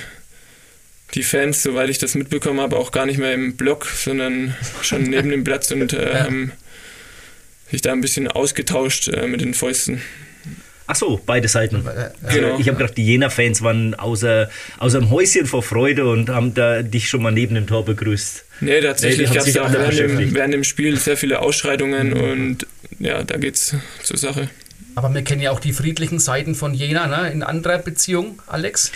die 1.13 1.23
Fans, 1.23 1.63
soweit 1.63 1.89
ich 1.89 1.97
das 1.97 2.15
mitbekommen 2.15 2.59
habe, 2.59 2.77
auch 2.77 2.91
gar 2.91 3.05
nicht 3.05 3.19
mehr 3.19 3.33
im 3.33 3.55
Block, 3.55 3.85
sondern 3.85 4.55
schon 4.81 5.03
neben 5.03 5.29
dem 5.29 5.43
Platz 5.43 5.71
und 5.71 5.93
äh, 5.93 6.11
ja. 6.11 6.23
haben 6.25 6.51
sich 7.71 7.81
da 7.81 7.91
ein 7.91 8.01
bisschen 8.01 8.27
ausgetauscht 8.27 9.07
äh, 9.07 9.27
mit 9.27 9.41
den 9.41 9.53
Fäusten. 9.53 10.01
Ach 10.85 10.95
so, 10.95 11.21
beide 11.25 11.47
Seiten. 11.47 11.83
Genau. 12.29 12.59
Ich 12.59 12.67
habe 12.67 12.77
gedacht, 12.77 12.97
die 12.97 13.05
Jena-Fans 13.05 13.61
waren 13.61 13.95
außer, 13.95 14.49
außer 14.79 14.99
dem 14.99 15.09
Häuschen 15.11 15.45
vor 15.45 15.63
Freude 15.63 16.09
und 16.09 16.29
haben 16.29 16.53
da 16.53 16.83
dich 16.83 17.07
schon 17.07 17.21
mal 17.21 17.31
neben 17.31 17.55
dem 17.55 17.67
Tor 17.67 17.85
begrüßt. 17.85 18.45
Nee, 18.59 18.81
tatsächlich 18.81 19.29
nee, 19.29 19.35
gab 19.35 19.47
es 19.47 19.53
da 19.53 19.71
während 19.71 19.97
dem, 19.97 20.35
während 20.35 20.53
dem 20.53 20.63
Spiel 20.65 20.97
sehr 20.97 21.15
viele 21.15 21.39
Ausschreitungen 21.39 22.09
mhm. 22.09 22.21
und 22.21 22.67
ja, 22.99 23.23
da 23.23 23.37
geht's 23.37 23.75
zur 24.03 24.17
Sache. 24.17 24.49
Aber 24.95 25.13
wir 25.13 25.23
kennen 25.23 25.41
ja 25.41 25.51
auch 25.51 25.59
die 25.59 25.73
friedlichen 25.73 26.19
Seiten 26.19 26.55
von 26.55 26.73
Jena 26.73 27.07
ne? 27.07 27.31
in 27.31 27.43
anderer 27.43 27.79
Beziehung, 27.79 28.41
Alex. 28.47 28.91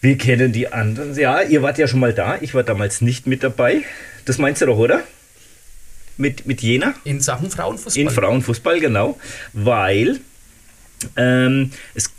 Wir 0.00 0.16
kennen 0.16 0.52
die 0.52 0.72
anderen. 0.72 1.14
Ja, 1.18 1.42
ihr 1.42 1.62
wart 1.62 1.78
ja 1.78 1.88
schon 1.88 2.00
mal 2.00 2.14
da. 2.14 2.38
Ich 2.40 2.54
war 2.54 2.62
damals 2.62 3.00
nicht 3.00 3.26
mit 3.26 3.42
dabei. 3.42 3.82
Das 4.24 4.38
meinst 4.38 4.62
du 4.62 4.66
doch, 4.66 4.78
oder? 4.78 5.02
mit, 6.20 6.46
mit 6.46 6.62
Jena. 6.62 6.94
In 7.04 7.20
Sachen 7.20 7.50
Frauenfußball. 7.50 8.00
In 8.00 8.10
Frauenfußball, 8.10 8.78
genau. 8.78 9.18
Weil 9.52 10.20
ähm, 11.16 11.72
es 11.94 12.12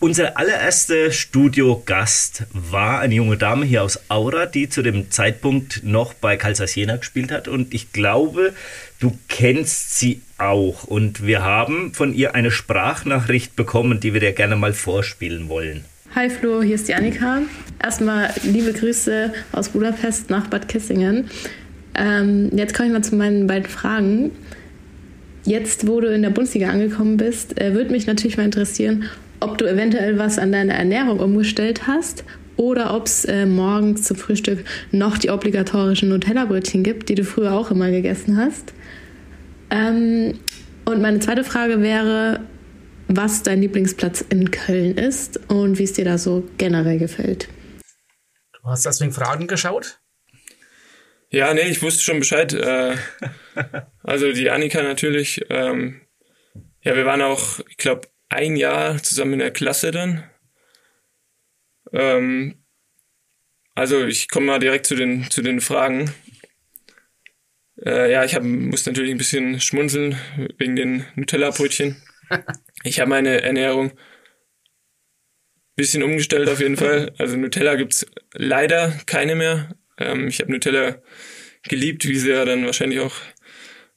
unser 0.00 0.38
allererster 0.38 1.10
Studiogast 1.10 2.44
war 2.52 3.00
eine 3.00 3.14
junge 3.14 3.36
Dame 3.36 3.66
hier 3.66 3.82
aus 3.82 4.00
Aura, 4.08 4.46
die 4.46 4.68
zu 4.68 4.82
dem 4.82 5.10
Zeitpunkt 5.10 5.82
noch 5.84 6.14
bei 6.14 6.36
Calzas 6.36 6.74
Jena 6.74 6.96
gespielt 6.96 7.32
hat. 7.32 7.48
Und 7.48 7.74
ich 7.74 7.92
glaube, 7.92 8.52
du 9.00 9.16
kennst 9.28 9.98
sie 9.98 10.20
auch. 10.38 10.84
Und 10.84 11.26
wir 11.26 11.42
haben 11.42 11.94
von 11.94 12.14
ihr 12.14 12.34
eine 12.34 12.50
Sprachnachricht 12.50 13.56
bekommen, 13.56 14.00
die 14.00 14.12
wir 14.12 14.20
dir 14.20 14.32
gerne 14.32 14.56
mal 14.56 14.72
vorspielen 14.72 15.48
wollen. 15.48 15.84
Hi 16.14 16.30
Flo, 16.30 16.62
hier 16.62 16.76
ist 16.76 16.88
die 16.88 16.94
Annika. 16.94 17.42
Erstmal 17.82 18.32
liebe 18.42 18.72
Grüße 18.72 19.32
aus 19.52 19.68
Budapest 19.70 20.30
nach 20.30 20.46
Bad 20.46 20.68
Kissingen. 20.68 21.30
Ähm, 21.94 22.50
jetzt 22.54 22.74
komme 22.74 22.88
ich 22.88 22.92
mal 22.92 23.02
zu 23.04 23.14
meinen 23.14 23.46
beiden 23.46 23.68
Fragen. 23.68 24.30
Jetzt, 25.44 25.86
wo 25.86 26.00
du 26.00 26.12
in 26.12 26.22
der 26.22 26.30
Bundesliga 26.30 26.70
angekommen 26.70 27.16
bist, 27.16 27.60
äh, 27.60 27.74
würde 27.74 27.90
mich 27.90 28.06
natürlich 28.06 28.36
mal 28.36 28.44
interessieren, 28.44 29.08
ob 29.40 29.58
du 29.58 29.66
eventuell 29.66 30.18
was 30.18 30.38
an 30.38 30.52
deiner 30.52 30.74
Ernährung 30.74 31.20
umgestellt 31.20 31.86
hast 31.86 32.24
oder 32.56 32.94
ob 32.94 33.06
es 33.06 33.24
äh, 33.24 33.46
morgens 33.46 34.02
zum 34.02 34.16
Frühstück 34.16 34.64
noch 34.90 35.16
die 35.18 35.30
obligatorischen 35.30 36.08
Nutella-Brötchen 36.08 36.82
gibt, 36.82 37.08
die 37.08 37.14
du 37.14 37.24
früher 37.24 37.52
auch 37.52 37.70
immer 37.70 37.90
gegessen 37.90 38.36
hast. 38.36 38.74
Ähm, 39.70 40.40
und 40.84 41.00
meine 41.00 41.20
zweite 41.20 41.44
Frage 41.44 41.82
wäre, 41.82 42.40
was 43.06 43.42
dein 43.42 43.60
Lieblingsplatz 43.60 44.24
in 44.28 44.50
Köln 44.50 44.96
ist 44.96 45.38
und 45.48 45.78
wie 45.78 45.84
es 45.84 45.92
dir 45.92 46.04
da 46.04 46.18
so 46.18 46.48
generell 46.58 46.98
gefällt. 46.98 47.48
Du 48.52 48.68
hast 48.68 48.84
deswegen 48.84 49.12
Fragen 49.12 49.46
geschaut? 49.46 50.00
Ja, 51.30 51.52
nee, 51.54 51.68
ich 51.68 51.82
wusste 51.82 52.02
schon 52.02 52.18
Bescheid. 52.18 52.52
Äh, 52.54 52.96
also 54.02 54.32
die 54.32 54.50
Annika 54.50 54.82
natürlich. 54.82 55.42
Ähm, 55.50 56.00
ja, 56.82 56.96
wir 56.96 57.06
waren 57.06 57.22
auch, 57.22 57.60
ich 57.68 57.76
glaube, 57.76 58.08
ein 58.28 58.56
Jahr 58.56 59.02
zusammen 59.02 59.34
in 59.34 59.38
der 59.40 59.50
Klasse 59.50 59.90
dann. 59.90 60.24
Ähm, 61.92 62.64
also 63.74 64.04
ich 64.04 64.28
komme 64.28 64.46
mal 64.46 64.58
direkt 64.58 64.86
zu 64.86 64.94
den, 64.94 65.30
zu 65.30 65.42
den 65.42 65.60
Fragen. 65.60 66.12
Äh, 67.84 68.10
ja, 68.12 68.24
ich 68.24 68.34
hab, 68.34 68.42
muss 68.42 68.86
natürlich 68.86 69.12
ein 69.12 69.18
bisschen 69.18 69.60
schmunzeln 69.60 70.18
wegen 70.58 70.76
den 70.76 71.04
Nutella-Brötchen. 71.14 72.02
Ich 72.84 73.00
habe 73.00 73.10
meine 73.10 73.40
Ernährung 73.40 73.92
bisschen 75.78 76.02
umgestellt 76.02 76.48
auf 76.50 76.60
jeden 76.60 76.76
Fall. 76.84 77.12
Also 77.16 77.36
Nutella 77.36 77.76
gibt's 77.76 78.06
leider 78.34 78.92
keine 79.06 79.34
mehr. 79.34 79.76
Ähm, 79.96 80.28
ich 80.28 80.40
habe 80.40 80.52
Nutella 80.52 81.00
geliebt, 81.62 82.06
wie 82.06 82.18
sie 82.18 82.30
ja 82.30 82.44
dann 82.44 82.66
wahrscheinlich 82.66 83.00
auch 83.00 83.14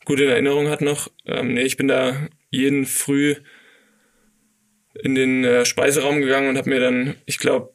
gute 0.06 0.26
Erinnerung 0.26 0.70
hat 0.70 0.82
noch. 0.82 1.12
Ähm, 1.26 1.56
nee, 1.56 1.64
ich 1.64 1.76
bin 1.76 1.88
da 1.88 2.30
jeden 2.50 2.86
Früh 2.86 3.36
in 5.04 5.16
den 5.16 5.44
äh, 5.44 5.66
Speiseraum 5.66 6.22
gegangen 6.22 6.50
und 6.50 6.58
habe 6.58 6.70
mir 6.70 6.80
dann, 6.80 7.16
ich 7.26 7.40
glaube, 7.40 7.74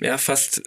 ja, 0.00 0.18
fast, 0.18 0.62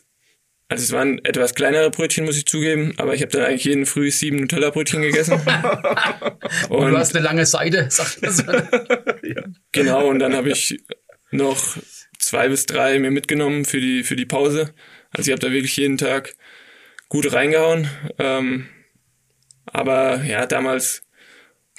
also 0.68 0.84
es 0.84 0.92
waren 0.92 1.24
etwas 1.26 1.56
kleinere 1.56 1.92
Brötchen, 1.92 2.26
muss 2.26 2.38
ich 2.38 2.46
zugeben, 2.46 2.94
aber 2.98 3.14
ich 3.14 3.22
habe 3.22 3.32
dann 3.32 3.46
eigentlich 3.46 3.66
jeden 3.66 3.86
Früh 3.86 4.12
sieben 4.12 4.38
Nutella-Brötchen 4.38 5.02
gegessen. 5.02 5.34
und, 5.34 6.70
und, 6.70 6.92
du 6.92 6.98
hast 6.98 7.16
eine 7.16 7.24
lange 7.24 7.46
Seite, 7.46 7.88
sagt 7.90 8.22
man 8.22 8.32
so. 8.32 8.44
ja. 9.24 9.44
Genau, 9.72 10.08
und 10.08 10.20
dann 10.20 10.34
habe 10.34 10.50
ich 10.50 10.82
noch 11.32 11.78
zwei 12.20 12.50
bis 12.50 12.66
drei 12.66 13.00
mir 13.00 13.12
mitgenommen 13.12 13.66
für 13.66 13.82
die, 13.82 14.04
für 14.04 14.16
die 14.16 14.26
Pause. 14.26 14.74
Also 15.12 15.30
ich 15.30 15.32
habe 15.34 15.46
da 15.46 15.52
wirklich 15.52 15.76
jeden 15.78 15.98
Tag 15.98 16.36
gut 17.10 17.34
reingehauen. 17.34 17.90
Ähm, 18.20 18.68
aber 19.66 20.24
ja, 20.24 20.46
damals 20.46 21.04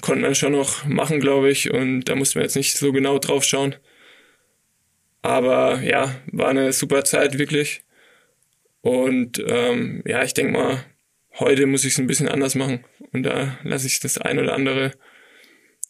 konnte 0.03 0.23
man 0.23 0.35
schon 0.35 0.53
noch 0.53 0.85
machen, 0.85 1.21
glaube 1.21 1.51
ich, 1.51 1.71
und 1.71 2.05
da 2.05 2.15
musste 2.15 2.39
man 2.39 2.45
jetzt 2.45 2.57
nicht 2.57 2.77
so 2.77 2.93
genau 2.93 3.19
drauf 3.19 3.45
schauen. 3.45 3.77
Aber 5.23 5.81
ja, 5.83 6.15
war 6.33 6.49
eine 6.49 6.73
super 6.73 7.05
Zeit 7.05 7.39
wirklich. 7.39 7.85
Und 8.81 9.43
ähm, 9.47 10.03
ja, 10.05 10.23
ich 10.25 10.35
denke 10.35 10.53
mal, 10.53 10.85
heute 11.39 11.67
muss 11.67 11.85
ich 11.85 11.93
es 11.93 11.99
ein 11.99 12.09
bisschen 12.09 12.29
anders 12.29 12.55
machen. 12.55 12.85
Und 13.13 13.23
da 13.23 13.59
lasse 13.63 13.87
ich 13.87 14.01
das 14.01 14.19
ein 14.19 14.39
oder 14.39 14.55
andere 14.55 14.93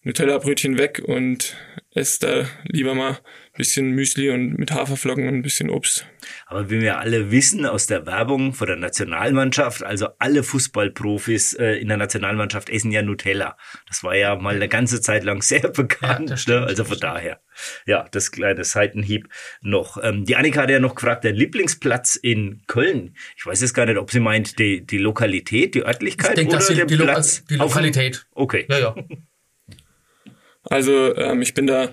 Nutella-Brötchen 0.04 0.78
weg 0.78 1.02
und 1.04 1.56
esse 1.94 2.20
da 2.20 2.46
lieber 2.64 2.94
mal 2.94 3.18
bisschen 3.54 3.90
Müsli 3.90 4.30
und 4.30 4.58
mit 4.58 4.72
Haferflocken 4.72 5.28
und 5.28 5.34
ein 5.34 5.42
bisschen 5.42 5.68
Obst. 5.68 6.06
Aber 6.46 6.70
wie 6.70 6.80
wir 6.80 6.98
alle 6.98 7.30
wissen 7.30 7.66
aus 7.66 7.86
der 7.86 8.06
Werbung 8.06 8.54
von 8.54 8.66
der 8.66 8.76
Nationalmannschaft, 8.76 9.82
also 9.82 10.08
alle 10.18 10.42
Fußballprofis 10.42 11.54
äh, 11.54 11.74
in 11.74 11.88
der 11.88 11.98
Nationalmannschaft 11.98 12.70
essen 12.70 12.90
ja 12.92 13.02
Nutella. 13.02 13.58
Das 13.86 14.02
war 14.04 14.16
ja 14.16 14.36
mal 14.36 14.54
eine 14.54 14.68
ganze 14.68 15.00
Zeit 15.02 15.24
lang 15.24 15.42
sehr 15.42 15.68
bekannt. 15.68 16.30
Ja, 16.46 16.60
ne? 16.60 16.66
Also 16.66 16.84
von 16.84 16.98
daher. 16.98 17.40
Ja, 17.86 18.06
das 18.10 18.32
kleine 18.32 18.64
Seitenhieb 18.64 19.28
noch. 19.60 20.02
Ähm, 20.02 20.24
die 20.24 20.36
Annika 20.36 20.62
hat 20.62 20.70
ja 20.70 20.80
noch 20.80 20.94
gefragt, 20.94 21.24
der 21.24 21.32
Lieblingsplatz 21.32 22.16
in 22.16 22.62
Köln. 22.66 23.14
Ich 23.36 23.44
weiß 23.44 23.60
jetzt 23.60 23.74
gar 23.74 23.84
nicht, 23.84 23.98
ob 23.98 24.10
sie 24.10 24.20
meint 24.20 24.58
die, 24.58 24.86
die 24.86 24.98
Lokalität, 24.98 25.74
die 25.74 25.84
Örtlichkeit 25.84 26.38
ich 26.38 26.48
denke, 26.48 26.56
oder 26.56 26.74
der 26.74 26.86
die, 26.86 26.96
Platz. 26.96 27.44
die 27.44 27.56
Lokalität. 27.56 28.26
Okay. 28.32 28.66
Ja, 28.68 28.78
ja. 28.78 28.94
Also 30.64 31.16
ähm, 31.16 31.42
ich 31.42 31.54
bin 31.54 31.66
da 31.66 31.92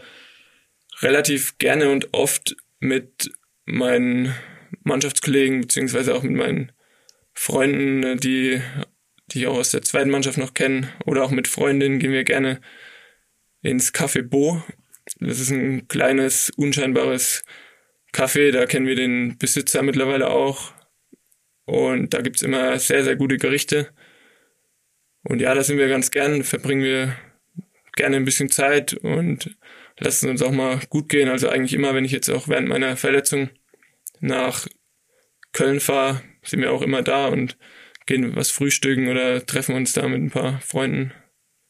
relativ 1.02 1.58
gerne 1.58 1.90
und 1.90 2.14
oft 2.14 2.56
mit 2.80 3.32
meinen 3.66 4.36
Mannschaftskollegen 4.84 5.62
beziehungsweise 5.62 6.16
auch 6.16 6.24
mit 6.24 6.34
meinen 6.34 6.72
Freunden, 7.34 8.04
äh, 8.04 8.16
die 8.16 8.62
die 9.32 9.42
ich 9.42 9.48
auch 9.48 9.58
aus 9.58 9.72
der 9.72 9.82
zweiten 9.82 10.10
Mannschaft 10.10 10.38
noch 10.38 10.54
kennen, 10.54 10.90
oder 11.06 11.24
auch 11.24 11.32
mit 11.32 11.48
Freundinnen 11.48 12.00
gehen 12.00 12.12
wir 12.12 12.24
gerne 12.24 12.62
ins 13.62 13.94
Café 13.94 14.24
Bo. 14.24 14.64
Das 15.20 15.40
ist 15.40 15.52
ein 15.52 15.88
kleines, 15.88 16.52
unscheinbares 16.56 17.44
Café, 18.14 18.52
da 18.52 18.66
kennen 18.66 18.88
wir 18.88 18.96
den 18.96 19.38
Besitzer 19.38 19.82
mittlerweile 19.82 20.30
auch. 20.30 20.74
Und 21.66 22.14
da 22.14 22.22
gibt's 22.22 22.42
immer 22.42 22.80
sehr, 22.80 23.04
sehr 23.04 23.16
gute 23.16 23.38
Gerichte. 23.38 23.90
Und 25.24 25.42
ja, 25.42 25.54
da 25.54 25.64
sind 25.64 25.78
wir 25.78 25.88
ganz 25.88 26.12
gern, 26.12 26.44
verbringen 26.44 26.84
wir 26.84 27.16
gerne 27.96 28.16
ein 28.16 28.26
bisschen 28.26 28.50
Zeit 28.50 28.94
und 28.94 29.56
lassen 30.00 30.30
uns 30.30 30.42
auch 30.42 30.52
mal 30.52 30.80
gut 30.90 31.10
gehen. 31.10 31.30
Also 31.30 31.50
eigentlich 31.50 31.74
immer, 31.74 31.94
wenn 31.94 32.06
ich 32.06 32.12
jetzt 32.12 32.30
auch 32.30 32.48
während 32.48 32.68
meiner 32.68 32.98
Verletzung 32.98 33.50
nach 34.20 34.68
Köln 35.52 35.80
fahre, 35.80 36.22
sind 36.44 36.62
wir 36.62 36.72
auch 36.72 36.82
immer 36.82 37.02
da 37.02 37.28
und 37.28 37.58
gehen 38.06 38.36
was 38.36 38.50
frühstücken 38.50 39.08
oder 39.08 39.46
treffen 39.46 39.76
uns 39.76 39.94
da 39.94 40.08
mit 40.08 40.22
ein 40.22 40.32
paar 40.32 40.60
Freunden. 40.62 41.14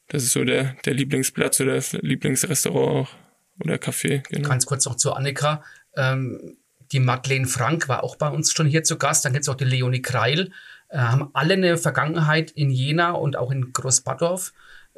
Das 0.08 0.24
ist 0.24 0.34
so 0.34 0.44
der, 0.44 0.76
der 0.86 0.94
Lieblingsplatz 0.94 1.60
oder 1.60 1.76
das 1.76 1.94
Lieblingsrestaurant 1.94 3.08
auch 3.08 3.16
oder 3.64 3.76
Café. 3.76 4.24
Genau. 4.30 4.50
Ganz 4.50 4.66
kurz 4.66 4.86
noch 4.86 4.96
zu 4.96 5.14
Annika. 5.14 5.64
Ähm, 5.96 6.58
die 6.92 7.00
Madeleine 7.00 7.46
Frank 7.46 7.88
war 7.88 8.04
auch 8.04 8.16
bei 8.16 8.30
uns 8.30 8.52
schon 8.52 8.68
hier 8.68 8.84
zu 8.84 8.98
Gast. 8.98 9.26
Dann 9.26 9.34
gibt 9.34 9.44
es 9.44 9.50
auch 9.50 9.56
die 9.56 9.66
Leonie 9.66 10.02
Kreil. 10.02 10.52
Äh, 10.90 10.98
haben 10.98 11.30
alle 11.34 11.54
eine 11.54 11.78
Vergangenheit 11.78 12.52
in 12.52 12.72
Jena 12.72 13.12
und 13.12 13.36
auch 13.38 13.52
in 13.52 13.72
Großbadorf. 13.74 14.54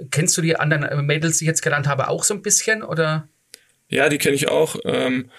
Kennst 0.10 0.38
du 0.38 0.42
die 0.42 0.56
anderen 0.56 1.06
Mädels, 1.06 1.38
die 1.38 1.46
ich 1.46 1.48
jetzt 1.48 1.62
genannt 1.62 1.88
habe, 1.88 2.08
auch 2.08 2.24
so 2.24 2.34
ein 2.34 2.42
bisschen? 2.42 2.84
Oder? 2.84 3.28
Ja, 3.88 4.10
die 4.10 4.18
kenne 4.18 4.36
ich 4.36 4.48
auch. 4.50 4.78
Ähm, 4.86 5.30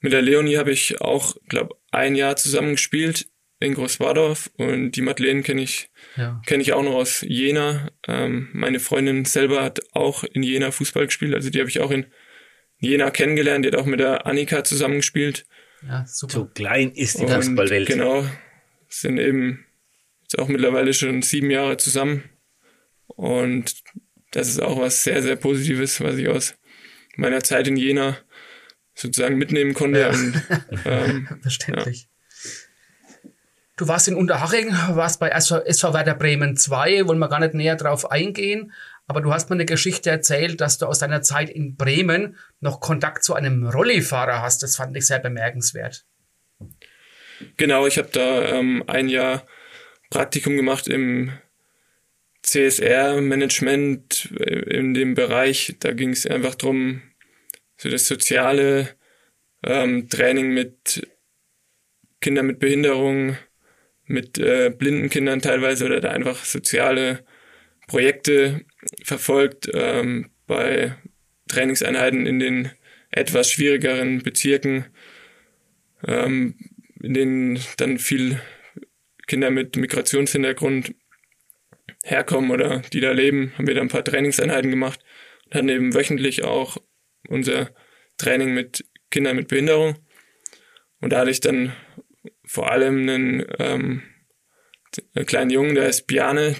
mit 0.00 0.12
der 0.12 0.22
Leonie 0.22 0.56
habe 0.56 0.70
ich 0.70 1.00
auch, 1.00 1.36
glaube 1.48 1.76
ein 1.90 2.14
Jahr 2.14 2.36
zusammen 2.36 2.72
gespielt 2.72 3.28
in 3.60 3.74
Großwadorf 3.74 4.50
und 4.56 4.92
die 4.92 5.00
Madeleine 5.00 5.42
kenne 5.42 5.62
ich, 5.62 5.90
ja. 6.16 6.40
kenne 6.46 6.62
ich 6.62 6.72
auch 6.74 6.82
noch 6.82 6.94
aus 6.94 7.22
Jena. 7.22 7.90
Ähm, 8.06 8.50
meine 8.52 8.78
Freundin 8.78 9.24
selber 9.24 9.64
hat 9.64 9.80
auch 9.92 10.22
in 10.22 10.42
Jena 10.42 10.70
Fußball 10.70 11.06
gespielt, 11.06 11.34
also 11.34 11.50
die 11.50 11.58
habe 11.58 11.68
ich 11.68 11.80
auch 11.80 11.90
in 11.90 12.06
Jena 12.78 13.10
kennengelernt. 13.10 13.64
Die 13.64 13.70
hat 13.70 13.76
auch 13.76 13.86
mit 13.86 14.00
der 14.00 14.26
Annika 14.26 14.62
zusammengespielt. 14.62 15.46
Ja, 15.86 16.04
super. 16.06 16.32
So 16.32 16.44
klein 16.46 16.92
ist 16.92 17.20
die 17.20 17.26
Fußballwelt. 17.26 17.88
Genau, 17.88 18.24
sind 18.88 19.18
eben 19.18 19.64
jetzt 20.22 20.38
auch 20.38 20.48
mittlerweile 20.48 20.94
schon 20.94 21.22
sieben 21.22 21.50
Jahre 21.50 21.76
zusammen 21.76 22.24
und 23.08 23.74
das 24.30 24.48
ist 24.48 24.62
auch 24.62 24.78
was 24.80 25.02
sehr, 25.02 25.22
sehr 25.22 25.36
Positives, 25.36 26.00
was 26.00 26.16
ich 26.16 26.28
aus 26.28 26.54
meiner 27.16 27.42
Zeit 27.42 27.66
in 27.66 27.76
Jena 27.76 28.16
sozusagen 28.94 29.36
mitnehmen 29.36 29.74
konnte. 29.74 30.00
Ja. 30.00 30.08
Und, 30.10 30.42
ähm, 30.84 31.28
Verständlich. 31.42 32.02
Ja. 32.02 32.08
Du 33.76 33.86
warst 33.86 34.08
in 34.08 34.16
Unterhaching, 34.16 34.72
warst 34.72 35.20
bei 35.20 35.28
SV, 35.28 35.94
Werder 35.94 36.16
Bremen 36.16 36.56
2, 36.56 37.06
wollen 37.06 37.20
wir 37.20 37.28
gar 37.28 37.38
nicht 37.38 37.54
näher 37.54 37.76
drauf 37.76 38.10
eingehen, 38.10 38.72
aber 39.06 39.20
du 39.20 39.32
hast 39.32 39.50
mir 39.50 39.54
eine 39.54 39.66
Geschichte 39.66 40.10
erzählt, 40.10 40.60
dass 40.60 40.78
du 40.78 40.86
aus 40.86 40.98
deiner 40.98 41.22
Zeit 41.22 41.48
in 41.48 41.76
Bremen 41.76 42.36
noch 42.60 42.80
Kontakt 42.80 43.22
zu 43.22 43.34
einem 43.34 43.66
Rollifahrer 43.68 44.42
hast. 44.42 44.64
Das 44.64 44.74
fand 44.74 44.96
ich 44.96 45.06
sehr 45.06 45.20
bemerkenswert. 45.20 46.04
Genau, 47.56 47.86
ich 47.86 47.98
habe 47.98 48.08
da 48.12 48.48
ähm, 48.48 48.82
ein 48.88 49.08
Jahr 49.08 49.46
Praktikum 50.10 50.56
gemacht 50.56 50.88
im 50.88 51.32
CSR-Management 52.42 54.30
äh, 54.38 54.76
in 54.76 54.94
dem 54.94 55.14
Bereich, 55.14 55.76
da 55.80 55.92
ging 55.92 56.10
es 56.10 56.26
einfach 56.26 56.54
drum 56.54 57.02
so 57.76 57.88
das 57.88 58.06
soziale 58.06 58.88
ähm, 59.64 60.08
Training 60.08 60.52
mit 60.52 61.06
Kindern 62.20 62.46
mit 62.46 62.58
Behinderung, 62.58 63.36
mit 64.06 64.38
äh, 64.38 64.70
blinden 64.70 65.10
Kindern 65.10 65.40
teilweise 65.40 65.84
oder 65.84 66.00
da 66.00 66.10
einfach 66.10 66.44
soziale 66.44 67.24
Projekte 67.86 68.64
verfolgt 69.04 69.68
ähm, 69.72 70.30
bei 70.46 70.96
Trainingseinheiten 71.48 72.26
in 72.26 72.38
den 72.38 72.70
etwas 73.10 73.50
schwierigeren 73.50 74.22
Bezirken, 74.22 74.86
ähm, 76.06 76.56
in 77.00 77.14
denen 77.14 77.60
dann 77.76 77.98
viel 77.98 78.40
Kinder 79.26 79.50
mit 79.50 79.76
Migrationshintergrund 79.76 80.94
herkommen 82.04 82.50
oder 82.50 82.80
die 82.92 83.00
da 83.00 83.12
leben, 83.12 83.52
haben 83.56 83.66
wir 83.66 83.74
da 83.74 83.80
ein 83.80 83.88
paar 83.88 84.04
Trainingseinheiten 84.04 84.70
gemacht 84.70 85.00
und 85.46 85.54
hatten 85.54 85.68
eben 85.68 85.94
wöchentlich 85.94 86.44
auch 86.44 86.78
unser 87.28 87.70
Training 88.16 88.54
mit 88.54 88.84
Kindern 89.10 89.36
mit 89.36 89.48
Behinderung. 89.48 89.96
Und 91.00 91.10
da 91.12 91.20
hatte 91.20 91.30
ich 91.30 91.40
dann 91.40 91.72
vor 92.44 92.70
allem 92.70 93.08
einen, 93.08 93.46
ähm, 93.58 94.02
einen 95.14 95.26
kleinen 95.26 95.50
Jungen, 95.50 95.74
der 95.74 95.88
ist 95.88 96.06
Biane, 96.06 96.56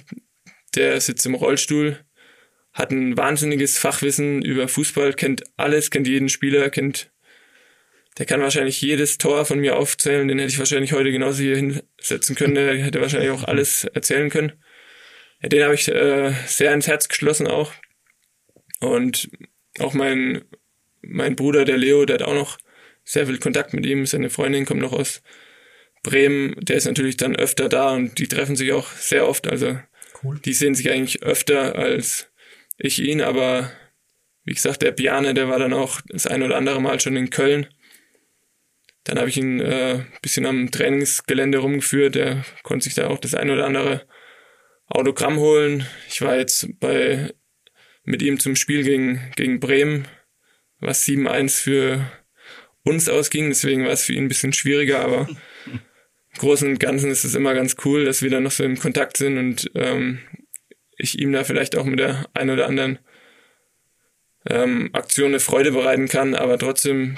der 0.75 0.99
sitzt 1.01 1.25
im 1.25 1.35
Rollstuhl, 1.35 1.99
hat 2.73 2.91
ein 2.91 3.17
wahnsinniges 3.17 3.77
Fachwissen 3.77 4.41
über 4.41 4.67
Fußball, 4.67 5.13
kennt 5.13 5.43
alles, 5.57 5.91
kennt 5.91 6.07
jeden 6.07 6.29
Spieler, 6.29 6.69
kennt, 6.69 7.11
der 8.17 8.25
kann 8.25 8.41
wahrscheinlich 8.41 8.81
jedes 8.81 9.17
Tor 9.17 9.45
von 9.45 9.59
mir 9.59 9.77
aufzählen, 9.77 10.27
den 10.27 10.39
hätte 10.39 10.51
ich 10.51 10.59
wahrscheinlich 10.59 10.93
heute 10.93 11.11
genauso 11.11 11.41
hier 11.41 11.55
hinsetzen 11.55 12.35
können, 12.35 12.55
der 12.55 12.77
hätte 12.77 13.01
wahrscheinlich 13.01 13.31
auch 13.31 13.43
alles 13.43 13.85
erzählen 13.85 14.29
können. 14.29 14.53
Den 15.41 15.63
habe 15.63 15.75
ich 15.75 15.87
äh, 15.87 16.33
sehr 16.45 16.73
ins 16.73 16.87
Herz 16.87 17.07
geschlossen 17.07 17.47
auch. 17.47 17.73
Und 18.81 19.29
auch 19.79 19.93
mein, 19.93 20.43
mein 21.01 21.35
Bruder, 21.35 21.65
der 21.65 21.77
Leo, 21.77 22.05
der 22.05 22.15
hat 22.15 22.23
auch 22.23 22.33
noch 22.33 22.57
sehr 23.03 23.25
viel 23.25 23.39
Kontakt 23.39 23.73
mit 23.73 23.85
ihm. 23.85 24.05
Seine 24.05 24.29
Freundin 24.29 24.65
kommt 24.65 24.81
noch 24.81 24.93
aus 24.93 25.21
Bremen. 26.03 26.55
Der 26.59 26.75
ist 26.75 26.85
natürlich 26.85 27.17
dann 27.17 27.35
öfter 27.35 27.69
da 27.69 27.91
und 27.91 28.19
die 28.19 28.27
treffen 28.27 28.55
sich 28.55 28.71
auch 28.73 28.91
sehr 28.91 29.27
oft. 29.27 29.47
Also 29.47 29.79
cool. 30.23 30.39
die 30.43 30.53
sehen 30.53 30.75
sich 30.75 30.91
eigentlich 30.91 31.23
öfter 31.23 31.75
als 31.75 32.31
ich 32.77 32.99
ihn. 32.99 33.21
Aber 33.21 33.71
wie 34.43 34.53
gesagt, 34.53 34.81
der 34.81 34.91
Biane, 34.91 35.33
der 35.33 35.49
war 35.49 35.59
dann 35.59 35.73
auch 35.73 36.01
das 36.07 36.27
ein 36.27 36.43
oder 36.43 36.57
andere 36.57 36.81
Mal 36.81 36.99
schon 36.99 37.15
in 37.15 37.29
Köln. 37.29 37.67
Dann 39.05 39.17
habe 39.17 39.29
ich 39.29 39.37
ihn 39.37 39.59
äh, 39.59 40.03
bisschen 40.21 40.45
am 40.45 40.69
Trainingsgelände 40.69 41.57
rumgeführt. 41.57 42.15
Der 42.15 42.43
konnte 42.63 42.83
sich 42.83 42.93
da 42.93 43.07
auch 43.07 43.17
das 43.19 43.33
ein 43.33 43.49
oder 43.49 43.65
andere 43.65 44.05
Autogramm 44.89 45.37
holen. 45.37 45.85
Ich 46.09 46.21
war 46.21 46.37
jetzt 46.37 46.67
bei 46.79 47.33
mit 48.03 48.21
ihm 48.21 48.39
zum 48.39 48.55
Spiel 48.55 48.83
gegen, 48.83 49.21
gegen 49.35 49.59
Bremen, 49.59 50.07
was 50.79 51.05
7-1 51.05 51.61
für 51.61 52.11
uns 52.83 53.07
ausging. 53.07 53.49
Deswegen 53.49 53.85
war 53.85 53.91
es 53.91 54.03
für 54.03 54.13
ihn 54.13 54.25
ein 54.25 54.29
bisschen 54.29 54.53
schwieriger, 54.53 55.01
aber 55.01 55.27
im 55.67 55.79
Großen 56.39 56.67
und 56.67 56.79
Ganzen 56.79 57.11
ist 57.11 57.23
es 57.23 57.35
immer 57.35 57.53
ganz 57.53 57.75
cool, 57.85 58.05
dass 58.05 58.21
wir 58.21 58.31
da 58.31 58.39
noch 58.39 58.51
so 58.51 58.63
im 58.63 58.79
Kontakt 58.79 59.17
sind 59.17 59.37
und 59.37 59.71
ähm, 59.75 60.19
ich 60.97 61.19
ihm 61.19 61.31
da 61.31 61.43
vielleicht 61.43 61.77
auch 61.77 61.85
mit 61.85 61.99
der 61.99 62.27
ein 62.33 62.49
oder 62.49 62.67
anderen 62.67 62.99
ähm, 64.49 64.89
Aktion 64.93 65.29
eine 65.29 65.39
Freude 65.39 65.71
bereiten 65.71 66.07
kann. 66.07 66.35
Aber 66.35 66.57
trotzdem 66.57 67.17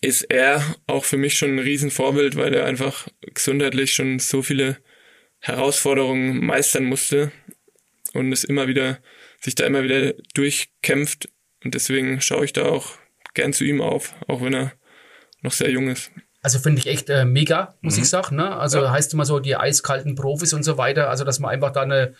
ist 0.00 0.22
er 0.22 0.76
auch 0.86 1.04
für 1.04 1.16
mich 1.16 1.34
schon 1.34 1.56
ein 1.56 1.58
Riesenvorbild, 1.58 2.36
weil 2.36 2.54
er 2.54 2.66
einfach 2.66 3.08
gesundheitlich 3.34 3.94
schon 3.94 4.18
so 4.20 4.42
viele 4.42 4.78
Herausforderungen 5.40 6.44
meistern 6.44 6.84
musste 6.84 7.32
und 8.14 8.32
es 8.32 8.44
immer 8.44 8.66
wieder, 8.66 8.98
sich 9.40 9.54
da 9.54 9.64
immer 9.64 9.82
wieder 9.82 10.14
durchkämpft. 10.34 11.28
Und 11.64 11.74
deswegen 11.74 12.20
schaue 12.20 12.44
ich 12.44 12.52
da 12.52 12.64
auch 12.66 12.92
gern 13.34 13.52
zu 13.52 13.64
ihm 13.64 13.80
auf, 13.80 14.14
auch 14.26 14.42
wenn 14.42 14.54
er 14.54 14.72
noch 15.42 15.52
sehr 15.52 15.70
jung 15.70 15.88
ist. 15.88 16.10
Also 16.42 16.58
finde 16.58 16.80
ich 16.80 16.86
echt 16.86 17.10
äh, 17.10 17.24
mega, 17.24 17.74
muss 17.80 17.96
mhm. 17.96 18.02
ich 18.02 18.08
sagen. 18.08 18.36
Ne? 18.36 18.56
Also 18.56 18.82
ja. 18.82 18.90
heißt 18.90 19.12
immer 19.12 19.24
so 19.24 19.40
die 19.40 19.56
eiskalten 19.56 20.14
Profis 20.14 20.52
und 20.52 20.62
so 20.62 20.78
weiter. 20.78 21.10
Also 21.10 21.24
dass 21.24 21.40
man 21.40 21.50
einfach 21.50 21.72
da 21.72 21.82
eine 21.82 22.14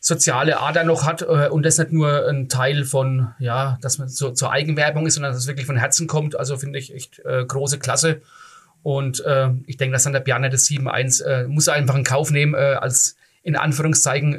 soziale 0.00 0.58
Ader 0.60 0.82
noch 0.84 1.04
hat 1.04 1.22
äh, 1.22 1.48
und 1.50 1.62
das 1.62 1.78
nicht 1.78 1.92
nur 1.92 2.26
ein 2.26 2.48
Teil 2.48 2.84
von, 2.84 3.34
ja, 3.38 3.78
dass 3.82 3.98
man 3.98 4.08
so 4.08 4.30
zur 4.30 4.50
Eigenwerbung 4.50 5.06
ist, 5.06 5.14
sondern 5.14 5.32
dass 5.32 5.42
es 5.42 5.46
wirklich 5.46 5.66
von 5.66 5.76
Herzen 5.76 6.06
kommt. 6.06 6.36
Also 6.36 6.56
finde 6.56 6.78
ich 6.78 6.94
echt 6.94 7.20
äh, 7.24 7.44
große 7.44 7.78
Klasse. 7.78 8.22
Und 8.82 9.24
äh, 9.24 9.50
ich 9.66 9.76
denke, 9.76 9.92
dass 9.92 10.04
dann 10.04 10.12
der 10.12 10.20
Bjarne 10.20 10.50
das 10.50 10.64
7-1 10.66 11.22
äh, 11.24 11.46
muss 11.46 11.66
er 11.66 11.74
einfach 11.74 11.96
in 11.96 12.04
Kauf 12.04 12.30
nehmen 12.30 12.54
äh, 12.54 12.76
als 12.80 13.16
in 13.42 13.56
Anführungszeichen 13.56 14.34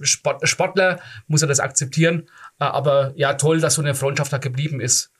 äh, 0.00 0.04
Sport, 0.04 0.46
Sportler, 0.48 1.00
muss 1.26 1.42
er 1.42 1.48
das 1.48 1.60
akzeptieren. 1.60 2.28
Äh, 2.58 2.64
aber 2.64 3.12
ja, 3.16 3.34
toll, 3.34 3.60
dass 3.60 3.74
so 3.74 3.82
eine 3.82 3.94
Freundschaft 3.94 4.32
da 4.32 4.38
geblieben 4.38 4.80
ist. 4.80 5.10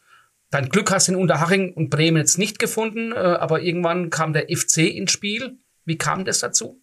Dein 0.51 0.69
Glück 0.69 0.91
hast 0.91 1.09
du 1.09 1.13
in 1.13 1.19
Unterhaching 1.19 1.73
und 1.73 1.91
Bremen 1.91 2.19
jetzt 2.19 2.39
nicht 2.39 2.59
gefunden, 2.59 3.13
äh, 3.13 3.17
aber 3.17 3.63
irgendwann 3.63 4.11
kam 4.11 4.33
der 4.33 4.47
FC 4.49 4.79
ins 4.79 5.13
Spiel. 5.13 5.59
Wie 5.85 5.99
kam 5.99 6.25
das 6.25 6.41
dazu? 6.41 6.83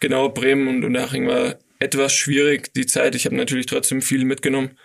Genau, 0.00 0.28
Bremen 0.28 0.68
und 0.68 0.84
Unterhaching 0.84 1.26
war 1.28 1.56
etwas 1.78 2.12
schwierig 2.12 2.72
die 2.74 2.86
Zeit. 2.86 3.14
Ich 3.14 3.24
habe 3.24 3.36
natürlich 3.36 3.66
trotzdem 3.66 4.02
viel 4.02 4.24
mitgenommen, 4.24 4.78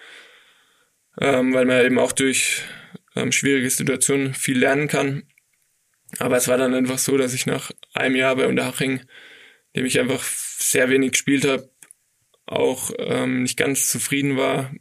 ähm, 1.19 1.53
weil 1.53 1.65
man 1.65 1.85
eben 1.85 1.99
auch 1.99 2.11
durch 2.11 2.63
ähm, 3.15 3.31
schwierige 3.31 3.69
Situationen 3.69 4.33
viel 4.33 4.59
lernen 4.59 4.87
kann. 4.87 5.23
Aber 6.19 6.37
es 6.37 6.47
war 6.47 6.57
dann 6.57 6.73
einfach 6.73 6.97
so, 6.97 7.17
dass 7.17 7.33
ich 7.33 7.45
nach 7.45 7.71
einem 7.93 8.15
Jahr 8.15 8.35
bei 8.35 8.47
Unterhaching, 8.47 9.01
dem 9.75 9.85
ich 9.85 9.99
einfach 9.99 10.23
sehr 10.23 10.89
wenig 10.89 11.11
gespielt 11.11 11.45
habe, 11.45 11.69
auch 12.45 12.91
ähm, 12.97 13.43
nicht 13.43 13.57
ganz 13.57 13.89
zufrieden 13.91 14.37
war, 14.37 14.71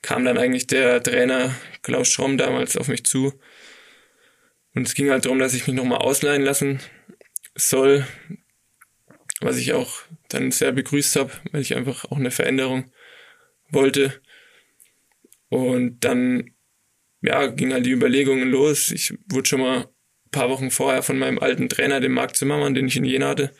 kam 0.00 0.24
dann 0.24 0.38
eigentlich 0.38 0.66
der 0.66 1.02
Trainer 1.02 1.54
Klaus 1.82 2.08
Schromm 2.08 2.38
damals 2.38 2.76
auf 2.76 2.88
mich 2.88 3.04
zu. 3.04 3.38
Und 4.74 4.86
es 4.86 4.94
ging 4.94 5.10
halt 5.10 5.24
darum, 5.24 5.38
dass 5.38 5.54
ich 5.54 5.66
mich 5.66 5.76
nochmal 5.76 5.98
ausleihen 5.98 6.42
lassen 6.42 6.80
soll, 7.54 8.06
was 9.40 9.58
ich 9.58 9.72
auch 9.74 10.02
dann 10.28 10.50
sehr 10.50 10.72
begrüßt 10.72 11.16
habe, 11.16 11.32
weil 11.50 11.60
ich 11.60 11.76
einfach 11.76 12.06
auch 12.06 12.16
eine 12.16 12.30
Veränderung 12.30 12.90
wollte. 13.70 14.20
Und 15.48 16.00
dann 16.00 16.54
ja, 17.20 17.46
ging 17.46 17.72
halt 17.72 17.86
die 17.86 17.90
Überlegungen 17.90 18.50
los. 18.50 18.90
Ich 18.90 19.14
wurde 19.28 19.48
schon 19.48 19.60
mal 19.60 19.91
paar 20.32 20.48
Wochen 20.48 20.70
vorher 20.70 21.02
von 21.02 21.18
meinem 21.18 21.38
alten 21.38 21.68
Trainer, 21.68 22.00
dem 22.00 22.12
Marc 22.12 22.34
Zimmermann, 22.34 22.74
den 22.74 22.88
ich 22.88 22.96
in 22.96 23.04
Jena 23.04 23.28
hatte, 23.28 23.52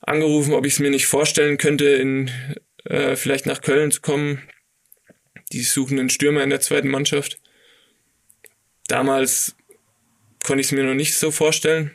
angerufen, 0.00 0.54
ob 0.54 0.66
ich 0.66 0.72
es 0.72 0.78
mir 0.80 0.90
nicht 0.90 1.06
vorstellen 1.06 1.58
könnte, 1.58 1.84
in, 1.84 2.30
äh, 2.84 3.14
vielleicht 3.14 3.46
nach 3.46 3.60
Köln 3.60 3.92
zu 3.92 4.00
kommen. 4.00 4.42
Die 5.52 5.62
suchen 5.62 5.98
einen 5.98 6.10
Stürmer 6.10 6.42
in 6.42 6.50
der 6.50 6.60
zweiten 6.60 6.88
Mannschaft. 6.88 7.38
Damals 8.88 9.56
konnte 10.44 10.60
ich 10.62 10.68
es 10.68 10.72
mir 10.72 10.84
noch 10.84 10.94
nicht 10.94 11.14
so 11.14 11.30
vorstellen, 11.30 11.90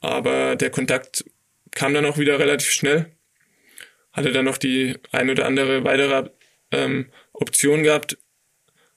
aber 0.00 0.56
der 0.56 0.70
Kontakt 0.70 1.24
kam 1.70 1.94
dann 1.94 2.06
auch 2.06 2.18
wieder 2.18 2.38
relativ 2.38 2.70
schnell. 2.70 3.12
Hatte 4.12 4.32
dann 4.32 4.46
noch 4.46 4.56
die 4.56 4.96
ein 5.12 5.28
oder 5.28 5.44
andere 5.44 5.84
weitere 5.84 6.30
ähm, 6.72 7.10
Option 7.34 7.82
gehabt, 7.82 8.16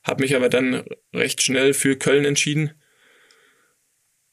habe 0.03 0.23
mich 0.23 0.35
aber 0.35 0.47
dann 0.47 0.85
recht 1.13 1.41
schnell 1.41 1.73
für 1.73 1.97
Köln 1.97 2.23
entschieden 2.23 2.78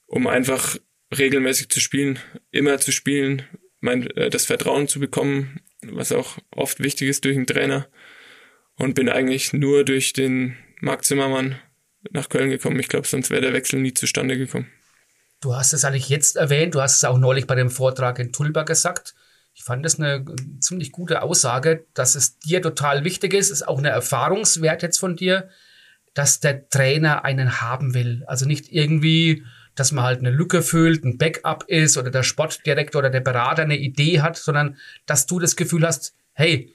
um 0.06 0.26
einfach 0.26 0.76
regelmäßig 1.16 1.68
zu 1.68 1.80
spielen, 1.80 2.18
immer 2.50 2.78
zu 2.78 2.92
spielen, 2.92 3.42
mein, 3.80 4.06
äh, 4.12 4.30
das 4.30 4.46
Vertrauen 4.46 4.88
zu 4.88 5.00
bekommen, 5.00 5.60
was 5.82 6.12
auch 6.12 6.38
oft 6.50 6.80
wichtig 6.80 7.08
ist 7.08 7.24
durch 7.24 7.36
einen 7.36 7.46
Trainer. 7.46 7.88
Und 8.78 8.94
bin 8.94 9.08
eigentlich 9.08 9.54
nur 9.54 9.84
durch 9.84 10.12
den 10.12 10.56
Marc 10.80 11.04
Zimmermann 11.04 11.58
nach 12.10 12.28
Köln 12.28 12.50
gekommen. 12.50 12.78
Ich 12.78 12.88
glaube, 12.88 13.06
sonst 13.06 13.30
wäre 13.30 13.40
der 13.40 13.54
Wechsel 13.54 13.80
nie 13.80 13.94
zustande 13.94 14.36
gekommen. 14.36 14.70
Du 15.40 15.54
hast 15.54 15.72
es 15.72 15.84
eigentlich 15.84 16.08
jetzt 16.08 16.36
erwähnt, 16.36 16.74
du 16.74 16.80
hast 16.80 16.96
es 16.96 17.04
auch 17.04 17.18
neulich 17.18 17.46
bei 17.46 17.54
dem 17.54 17.70
Vortrag 17.70 18.18
in 18.18 18.32
Tulba 18.32 18.64
gesagt. 18.64 19.14
Ich 19.54 19.64
fand 19.64 19.84
das 19.84 19.98
eine 19.98 20.24
ziemlich 20.60 20.92
gute 20.92 21.22
Aussage, 21.22 21.86
dass 21.94 22.14
es 22.14 22.38
dir 22.38 22.60
total 22.60 23.04
wichtig 23.04 23.32
ist, 23.32 23.50
ist 23.50 23.66
auch 23.66 23.78
eine 23.78 23.88
Erfahrungswert 23.88 24.82
jetzt 24.82 24.98
von 24.98 25.16
dir, 25.16 25.48
dass 26.12 26.40
der 26.40 26.68
Trainer 26.68 27.24
einen 27.24 27.60
haben 27.62 27.94
will. 27.94 28.24
Also 28.26 28.46
nicht 28.46 28.70
irgendwie 28.70 29.44
dass 29.76 29.92
man 29.92 30.04
halt 30.04 30.20
eine 30.20 30.30
Lücke 30.30 30.62
füllt, 30.62 31.04
ein 31.04 31.18
Backup 31.18 31.64
ist 31.68 31.96
oder 31.96 32.10
der 32.10 32.22
Sportdirektor 32.22 32.98
oder 32.98 33.10
der 33.10 33.20
Berater 33.20 33.62
eine 33.62 33.76
Idee 33.76 34.20
hat, 34.20 34.36
sondern 34.36 34.76
dass 35.06 35.26
du 35.26 35.38
das 35.38 35.54
Gefühl 35.54 35.86
hast, 35.86 36.16
hey, 36.32 36.74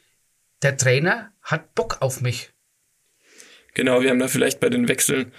der 0.62 0.78
Trainer 0.78 1.34
hat 1.42 1.76
Bock 1.76 1.98
auf 2.02 2.22
mich. 2.22 2.52
Genau, 3.74 4.02
wir 4.02 4.10
haben 4.10 4.20
da 4.20 4.28
vielleicht 4.28 4.60
bei 4.60 4.70
den 4.70 4.88
Wechseln 4.88 5.32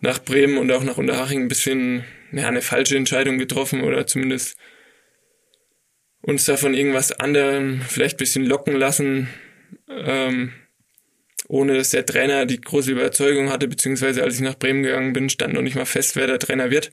nach 0.00 0.18
Bremen 0.18 0.58
und 0.58 0.70
auch 0.70 0.84
nach 0.84 0.98
Unterhaching 0.98 1.42
ein 1.42 1.48
bisschen 1.48 2.04
ja, 2.32 2.46
eine 2.46 2.62
falsche 2.62 2.96
Entscheidung 2.96 3.38
getroffen 3.38 3.82
oder 3.82 4.06
zumindest 4.06 4.56
uns 6.20 6.44
da 6.44 6.56
von 6.56 6.74
irgendwas 6.74 7.12
anderem 7.12 7.80
vielleicht 7.80 8.16
ein 8.16 8.18
bisschen 8.18 8.44
locken 8.44 8.76
lassen. 8.76 9.28
Ähm, 9.88 10.52
ohne 11.48 11.74
dass 11.76 11.90
der 11.90 12.06
Trainer 12.06 12.46
die 12.46 12.60
große 12.60 12.92
Überzeugung 12.92 13.50
hatte, 13.50 13.68
beziehungsweise 13.68 14.22
als 14.22 14.36
ich 14.36 14.40
nach 14.42 14.58
Bremen 14.58 14.82
gegangen 14.82 15.14
bin, 15.14 15.30
stand 15.30 15.54
noch 15.54 15.62
nicht 15.62 15.76
mal 15.76 15.86
fest, 15.86 16.14
wer 16.14 16.26
der 16.26 16.38
Trainer 16.38 16.70
wird. 16.70 16.92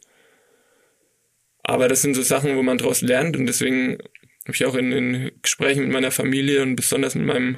Aber 1.61 1.87
das 1.87 2.01
sind 2.01 2.15
so 2.15 2.21
Sachen, 2.21 2.55
wo 2.55 2.63
man 2.63 2.77
daraus 2.77 3.01
lernt 3.01 3.35
und 3.37 3.45
deswegen 3.47 3.97
habe 4.45 4.53
ich 4.53 4.65
auch 4.65 4.75
in 4.75 4.91
den 4.91 5.31
Gesprächen 5.41 5.83
mit 5.83 5.91
meiner 5.91 6.11
Familie 6.11 6.61
und 6.61 6.75
besonders 6.75 7.15
mit 7.15 7.25
meinem 7.25 7.57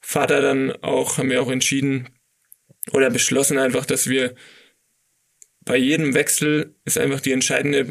Vater 0.00 0.40
dann 0.40 0.72
auch, 0.82 1.18
haben 1.18 1.30
wir 1.30 1.42
auch 1.42 1.50
entschieden 1.50 2.08
oder 2.92 3.10
beschlossen 3.10 3.58
einfach, 3.58 3.86
dass 3.86 4.08
wir 4.08 4.34
bei 5.64 5.76
jedem 5.76 6.14
Wechsel 6.14 6.76
ist 6.84 6.98
einfach 6.98 7.20
die 7.20 7.32
entscheidende 7.32 7.88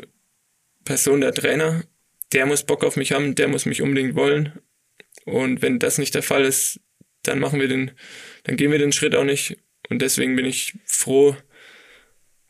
Person 0.86 1.22
der 1.22 1.34
Trainer. 1.34 1.84
Der 2.32 2.45
muss 2.45 2.63
Bock 2.63 2.84
auf 2.84 2.95
mich 2.95 3.11
haben, 3.11 3.36
der 3.36 3.49
muss 3.49 3.66
mich 3.66 3.82
unbedingt 3.82 4.16
wollen. 4.16 4.61
Und 5.26 5.61
wenn 5.61 5.80
das 5.80 5.97
nicht 5.97 6.16
der 6.16 6.24
Fall 6.24 6.45
ist, 6.45 6.80
dann 7.28 7.39
machen 7.39 7.59
wir 7.59 7.67
den, 7.67 7.91
dann 8.43 8.57
gehen 8.57 8.71
wir 8.71 8.80
den 8.80 8.91
Schritt 8.91 9.15
auch 9.15 9.23
nicht. 9.23 9.57
Und 9.89 10.01
deswegen 10.01 10.36
bin 10.36 10.45
ich 10.45 10.73
froh, 10.86 11.36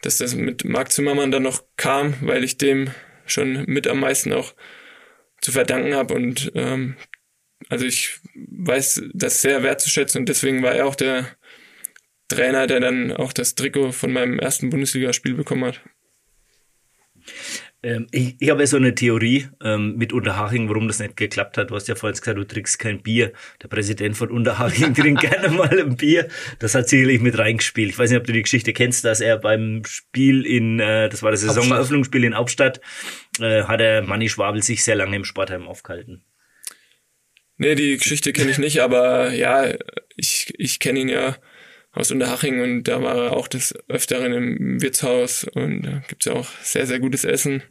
dass 0.01 0.17
das 0.17 0.35
mit 0.35 0.65
Marc 0.65 0.91
Zimmermann 0.91 1.31
dann 1.31 1.43
noch 1.43 1.63
kam, 1.77 2.15
weil 2.21 2.43
ich 2.43 2.57
dem 2.57 2.91
schon 3.25 3.65
mit 3.65 3.87
am 3.87 3.99
meisten 3.99 4.33
auch 4.33 4.53
zu 5.41 5.51
verdanken 5.51 5.95
habe 5.95 6.13
und 6.13 6.51
ähm, 6.55 6.95
also 7.69 7.85
ich 7.85 8.19
weiß 8.35 9.03
das 9.13 9.41
sehr 9.41 9.63
wertzuschätzen 9.63 10.19
und 10.19 10.29
deswegen 10.29 10.61
war 10.61 10.75
er 10.75 10.85
auch 10.85 10.95
der 10.95 11.27
Trainer, 12.27 12.67
der 12.67 12.79
dann 12.79 13.11
auch 13.11 13.33
das 13.33 13.55
Trikot 13.55 13.91
von 13.91 14.11
meinem 14.11 14.39
ersten 14.39 14.69
Bundesligaspiel 14.69 15.33
bekommen 15.33 15.65
hat. 15.65 15.81
Ähm, 17.85 18.07
ich, 18.09 18.35
ich 18.39 18.49
habe 18.49 18.61
ja 18.61 18.67
so 18.67 18.77
eine 18.77 18.95
Theorie 18.95 19.47
ähm, 19.63 19.95
mit 19.95 20.11
Unterhaching, 20.11 20.67
warum 20.69 20.87
das 20.87 20.97
nicht 20.97 21.15
geklappt 21.15 21.55
hat. 21.59 21.69
Du 21.69 21.75
hast 21.75 21.87
ja 21.87 21.93
vorhin 21.93 22.17
gesagt, 22.17 22.35
du 22.35 22.43
trinkst 22.43 22.79
kein 22.79 23.03
Bier. 23.03 23.31
Der 23.61 23.67
Präsident 23.67 24.17
von 24.17 24.31
Unterhaching 24.31 24.93
trinkt 24.95 25.21
gerne 25.21 25.49
mal 25.49 25.79
ein 25.79 25.95
Bier. 25.95 26.27
Das 26.57 26.73
hat 26.73 26.89
sicherlich 26.89 27.21
mit 27.21 27.37
reingespielt. 27.37 27.91
Ich 27.91 27.99
weiß 27.99 28.09
nicht, 28.09 28.19
ob 28.19 28.25
du 28.25 28.33
die 28.33 28.41
Geschichte 28.41 28.73
kennst, 28.73 29.05
dass 29.05 29.21
er 29.21 29.37
beim 29.37 29.83
Spiel 29.85 30.47
in, 30.47 30.79
äh, 30.79 31.09
das 31.09 31.21
war 31.21 31.29
das 31.29 31.41
Saisoneröffnungsspiel 31.41 32.23
in 32.23 32.35
Hauptstadt, 32.35 32.81
äh, 33.39 33.63
hat 33.65 33.81
er 33.81 34.01
Manni 34.01 34.29
Schwabel 34.29 34.63
sich 34.63 34.83
sehr 34.83 34.95
lange 34.95 35.15
im 35.15 35.23
Sportheim 35.23 35.67
aufgehalten. 35.67 36.23
Nee, 37.57 37.75
die 37.75 37.97
Geschichte 37.97 38.33
kenne 38.33 38.49
ich 38.49 38.57
nicht, 38.57 38.79
aber 38.81 39.31
ja, 39.31 39.75
ich, 40.17 40.51
ich 40.57 40.79
kenne 40.79 40.99
ihn 40.99 41.09
ja 41.09 41.37
aus 41.95 42.11
Unterhaching 42.11 42.61
und 42.61 42.83
da 42.83 43.01
war 43.01 43.15
er 43.15 43.31
auch 43.33 43.47
des 43.47 43.73
Öfteren 43.87 44.33
im 44.33 44.81
Wirtshaus 44.81 45.45
und 45.45 45.83
da 45.83 46.03
gibt's 46.07 46.25
ja 46.25 46.33
auch 46.33 46.47
sehr, 46.61 46.85
sehr 46.85 46.99
gutes 46.99 47.23
Essen 47.23 47.63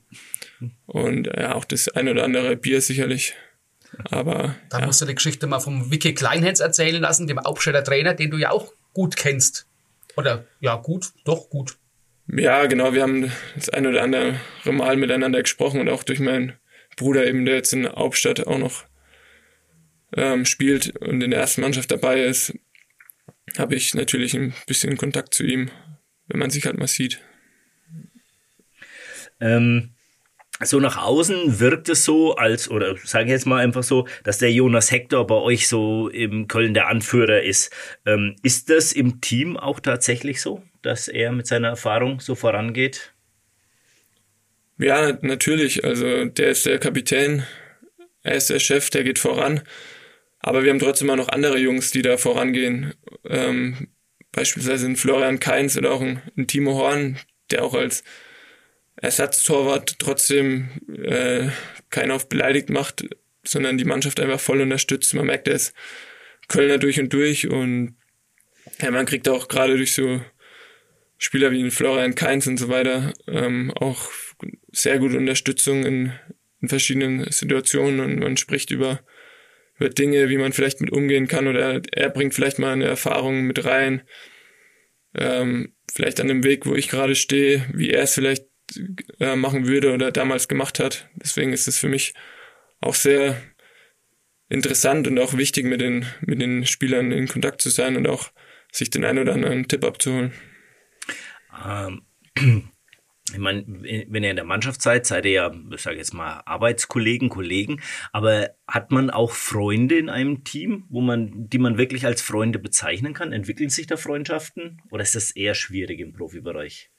und 0.87 1.27
ja, 1.27 1.55
auch 1.55 1.65
das 1.65 1.89
ein 1.89 2.09
oder 2.09 2.25
andere 2.25 2.57
Bier 2.57 2.81
sicherlich. 2.81 3.35
Aber. 4.11 4.57
Da 4.71 4.81
ja. 4.81 4.87
musst 4.87 5.01
du 5.01 5.07
die 5.07 5.15
Geschichte 5.15 5.47
mal 5.47 5.61
vom 5.61 5.91
Vicky 5.93 6.15
Kleinhens 6.15 6.61
erzählen 6.61 7.01
lassen, 7.01 7.27
dem 7.27 7.39
Aufsteller 7.39 7.85
Trainer, 7.85 8.15
den 8.15 8.31
du 8.31 8.39
ja 8.39 8.51
auch 8.51 8.73
gut 8.93 9.17
kennst. 9.17 9.67
Oder 10.17 10.47
ja, 10.61 10.77
gut, 10.77 11.13
doch 11.25 11.49
gut. 11.51 11.77
Ja, 12.27 12.67
genau, 12.67 12.95
wir 12.95 13.03
haben 13.03 13.31
das 13.55 13.69
ein 13.69 13.87
oder 13.87 14.03
andere 14.03 14.41
Mal 14.65 14.97
miteinander 14.97 15.43
gesprochen 15.43 15.81
und 15.81 15.89
auch 15.91 16.03
durch 16.03 16.21
meinen 16.21 16.55
Bruder 16.97 17.27
eben, 17.27 17.45
der 17.45 17.57
jetzt 17.57 17.73
in 17.73 17.87
Hauptstadt 17.89 18.47
auch 18.47 18.59
noch 18.59 18.85
ähm, 20.17 20.47
spielt 20.47 20.97
und 20.97 21.23
in 21.23 21.31
der 21.31 21.41
ersten 21.41 21.61
Mannschaft 21.61 21.91
dabei 21.91 22.23
ist, 22.23 22.55
habe 23.59 23.75
ich 23.75 23.95
natürlich 23.95 24.35
ein 24.35 24.55
bisschen 24.67 24.97
Kontakt 24.97 25.35
zu 25.35 25.45
ihm, 25.45 25.71
wenn 26.29 26.41
man 26.41 26.51
sich 26.51 26.67
halt 26.67 26.79
mal 26.79 26.87
sieht. 26.87 27.21
Ähm, 29.41 29.95
so 30.63 30.79
nach 30.79 30.97
außen 30.97 31.59
wirkt 31.59 31.89
es 31.89 32.05
so, 32.05 32.37
als, 32.37 32.71
oder 32.71 32.97
sage 33.05 33.25
ich 33.25 33.31
jetzt 33.31 33.47
mal 33.47 33.63
einfach 33.63 33.83
so, 33.83 34.07
dass 34.23 34.39
der 34.39 34.53
Jonas 34.53 34.91
Hector 34.91 35.27
bei 35.27 35.35
euch 35.35 35.67
so 35.69 36.09
im 36.09 36.47
Köln 36.47 36.75
der 36.75 36.89
Anführer 36.89 37.43
ist. 37.43 37.73
Ähm, 38.07 38.37
ist 38.43 38.71
das 38.71 38.93
im 38.93 39.21
Team 39.21 39.57
auch 39.57 39.81
tatsächlich 39.81 40.41
so, 40.41 40.63
dass 40.83 41.09
er 41.09 41.33
mit 41.33 41.47
seiner 41.47 41.69
Erfahrung 41.69 42.21
so 42.21 42.35
vorangeht? 42.35 43.15
Ja, 44.79 45.19
natürlich. 45.23 45.85
Also 45.85 46.25
der 46.25 46.49
ist 46.49 46.67
der 46.67 46.79
Kapitän, 46.79 47.45
er 48.23 48.37
ist 48.37 48.51
der 48.51 48.59
Chef, 48.59 48.91
der 48.91 49.05
geht 49.05 49.19
voran. 49.19 49.61
Aber 50.47 50.63
wir 50.63 50.71
haben 50.71 50.79
trotzdem 50.79 51.09
auch 51.09 51.17
noch 51.17 51.31
andere 51.31 51.57
Jungs, 51.57 51.91
die 51.91 52.03
da 52.03 52.19
vorangehen. 52.19 52.93
Ähm, 53.27 53.89
beispielsweise 54.31 54.87
ein 54.87 54.97
Florian 54.97 55.41
Kainz 55.41 55.75
oder 55.75 55.91
auch 55.91 56.03
ein, 56.03 56.21
ein 56.37 56.47
Timo 56.47 56.75
Horn, 56.75 57.19
der 57.51 57.65
auch 57.65 57.73
als 57.73 58.05
Ersatztorwart 58.97 59.99
trotzdem 59.99 60.69
äh, 61.03 61.49
keinen 61.89 62.11
auf 62.11 62.29
beleidigt 62.29 62.69
macht, 62.69 63.07
sondern 63.43 63.79
die 63.79 63.87
Mannschaft 63.87 64.21
einfach 64.21 64.39
voll 64.39 64.61
unterstützt. 64.61 65.15
Man 65.15 65.25
merkt, 65.25 65.49
er 65.49 65.55
ist 65.55 65.73
Kölner 66.49 66.77
durch 66.77 67.01
und 67.01 67.11
durch 67.15 67.49
und 67.49 67.97
ja, 68.83 68.91
man 68.91 69.07
kriegt 69.07 69.31
auch 69.31 69.49
gerade 69.49 69.79
durch 69.79 69.95
so 69.95 70.21
Spieler 71.17 71.53
wie 71.53 71.71
Florian 71.71 72.17
Kainz 72.17 72.47
und 72.47 72.59
so 72.59 72.69
weiter 72.69 73.15
ähm, 73.27 73.73
auch 73.77 74.11
sehr 74.73 74.99
gute 74.99 75.17
Unterstützung 75.17 75.87
in, 75.87 76.13
in 76.61 76.69
verschiedenen 76.69 77.33
Situationen 77.33 78.01
und 78.01 78.19
man 78.19 78.37
spricht 78.37 78.71
über 78.71 79.01
über 79.85 79.93
Dinge, 79.93 80.31
wie 80.31 80.39
man 80.39 80.53
vielleicht 80.53 80.81
mit 80.81 80.91
umgehen 80.91 81.29
kann 81.29 81.47
oder 81.47 81.83
er 81.93 82.11
bringt 82.11 82.35
vielleicht 82.35 82.59
mal 82.59 82.73
eine 82.73 82.87
Erfahrung 82.87 83.43
mit 83.43 83.65
rein, 83.65 84.03
ähm, 85.15 85.75
vielleicht 85.93 86.21
an 86.21 86.29
dem 86.29 86.43
Weg, 86.43 86.65
wo 86.65 86.75
ich 86.75 86.89
gerade 86.89 87.15
stehe, 87.15 87.67
wie 87.73 87.91
er 87.91 88.05
es 88.05 88.15
vielleicht 88.15 88.47
äh, 89.21 89.37
machen 89.37 89.67
würde 89.67 89.93
oder 89.93 90.11
damals 90.11 90.49
gemacht 90.49 90.81
hat. 90.81 91.09
Deswegen 91.17 91.53
ist 91.53 91.69
es 91.69 91.79
für 91.79 91.89
mich 91.89 92.15
auch 92.81 92.95
sehr 92.95 93.41
interessant 94.49 95.07
und 95.07 95.19
auch 95.19 95.37
wichtig, 95.37 95.67
mit 95.67 95.83
den, 95.83 96.07
mit 96.23 96.41
den 96.41 96.65
Spielern 96.65 97.13
in 97.13 97.29
Kontakt 97.29 97.61
zu 97.61 97.69
sein 97.69 97.97
und 97.97 98.07
auch 98.07 98.31
sich 98.73 98.89
den 98.89 99.05
einen 99.05 99.19
oder 99.19 99.35
anderen 99.35 99.69
Tipp 99.69 99.85
abzuholen. 99.85 100.33
Ähm, 101.63 102.03
ich 103.33 103.39
meine, 103.39 103.65
wenn 103.67 104.23
ihr 104.23 104.31
in 104.31 104.37
der 104.37 104.45
Mannschaft 104.45 104.83
seid, 104.83 105.07
seid 105.07 105.25
ihr 105.25 105.31
ja, 105.33 105.53
ich 105.73 105.81
sage 105.81 105.97
jetzt 105.97 106.13
mal, 106.13 106.43
Arbeitskollegen, 106.45 107.31
Kollegen, 107.31 107.81
aber 108.13 108.51
hat 108.69 108.91
man 108.91 109.09
auch 109.09 109.33
Freunde 109.33 109.97
in 109.97 110.11
einem 110.11 110.45
Team, 110.45 110.85
wo 110.91 111.01
man, 111.01 111.49
die 111.49 111.59
man 111.59 111.79
wirklich 111.79 112.05
als 112.05 112.21
Freunde 112.21 112.59
bezeichnen 112.59 113.15
kann? 113.15 113.33
Entwickeln 113.33 113.71
sich 113.71 113.87
da 113.87 113.97
Freundschaften 113.97 114.83
oder 114.91 115.03
ist 115.03 115.15
das 115.15 115.31
eher 115.31 115.55
schwierig 115.55 116.01
im 116.01 116.13
Profibereich? 116.13 116.91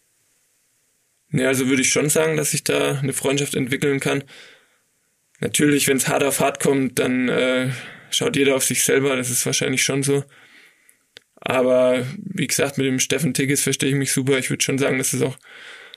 Ja, 1.32 1.48
also 1.48 1.68
würde 1.68 1.84
ich 1.84 1.92
schon 1.92 2.10
sagen, 2.10 2.38
dass 2.38 2.52
sich 2.52 2.64
da 2.64 3.00
eine 3.00 3.14
Freundschaft 3.14 3.54
entwickeln 3.54 4.00
kann. 4.00 4.24
Natürlich, 5.42 5.88
wenn 5.88 5.98
es 5.98 6.08
hart 6.08 6.24
auf 6.24 6.40
hart 6.40 6.60
kommt, 6.60 6.98
dann 6.98 7.30
äh, 7.30 7.70
schaut 8.10 8.36
jeder 8.36 8.56
auf 8.56 8.64
sich 8.64 8.84
selber, 8.84 9.16
das 9.16 9.30
ist 9.30 9.46
wahrscheinlich 9.46 9.84
schon 9.84 10.02
so. 10.02 10.24
Aber 11.36 12.04
wie 12.18 12.48
gesagt, 12.48 12.80
mit 12.80 12.88
dem 12.88 13.00
Steffen 13.00 13.36
Tigges 13.36 13.62
verstehe 13.62 13.90
ich 13.90 13.96
mich 13.96 14.12
super. 14.12 14.40
Ich 14.40 14.50
würde 14.50 14.64
schon 14.64 14.80
sagen, 14.80 14.98
dass 14.98 15.14
es 15.14 15.22
auch 15.22 15.38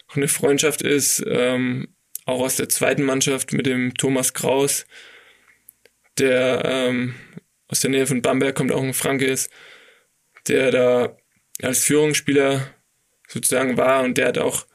auch 0.08 0.16
eine 0.16 0.28
Freundschaft 0.28 0.82
ist, 0.82 1.24
ähm, 1.26 1.88
auch 2.24 2.40
aus 2.40 2.56
der 2.56 2.68
zweiten 2.68 3.02
Mannschaft 3.02 3.52
mit 3.52 3.66
dem 3.66 3.94
Thomas 3.94 4.34
Kraus, 4.34 4.86
der 6.18 6.62
ähm, 6.64 7.14
aus 7.68 7.80
der 7.80 7.90
Nähe 7.90 8.06
von 8.06 8.22
Bamberg 8.22 8.54
kommt, 8.54 8.72
auch 8.72 8.82
ein 8.82 8.94
Franke 8.94 9.26
ist, 9.26 9.50
der 10.46 10.70
da 10.70 11.16
als 11.62 11.84
Führungsspieler 11.84 12.74
sozusagen 13.26 13.76
war 13.76 14.02
und 14.02 14.18
der 14.18 14.28
hat 14.28 14.38
auch 14.38 14.66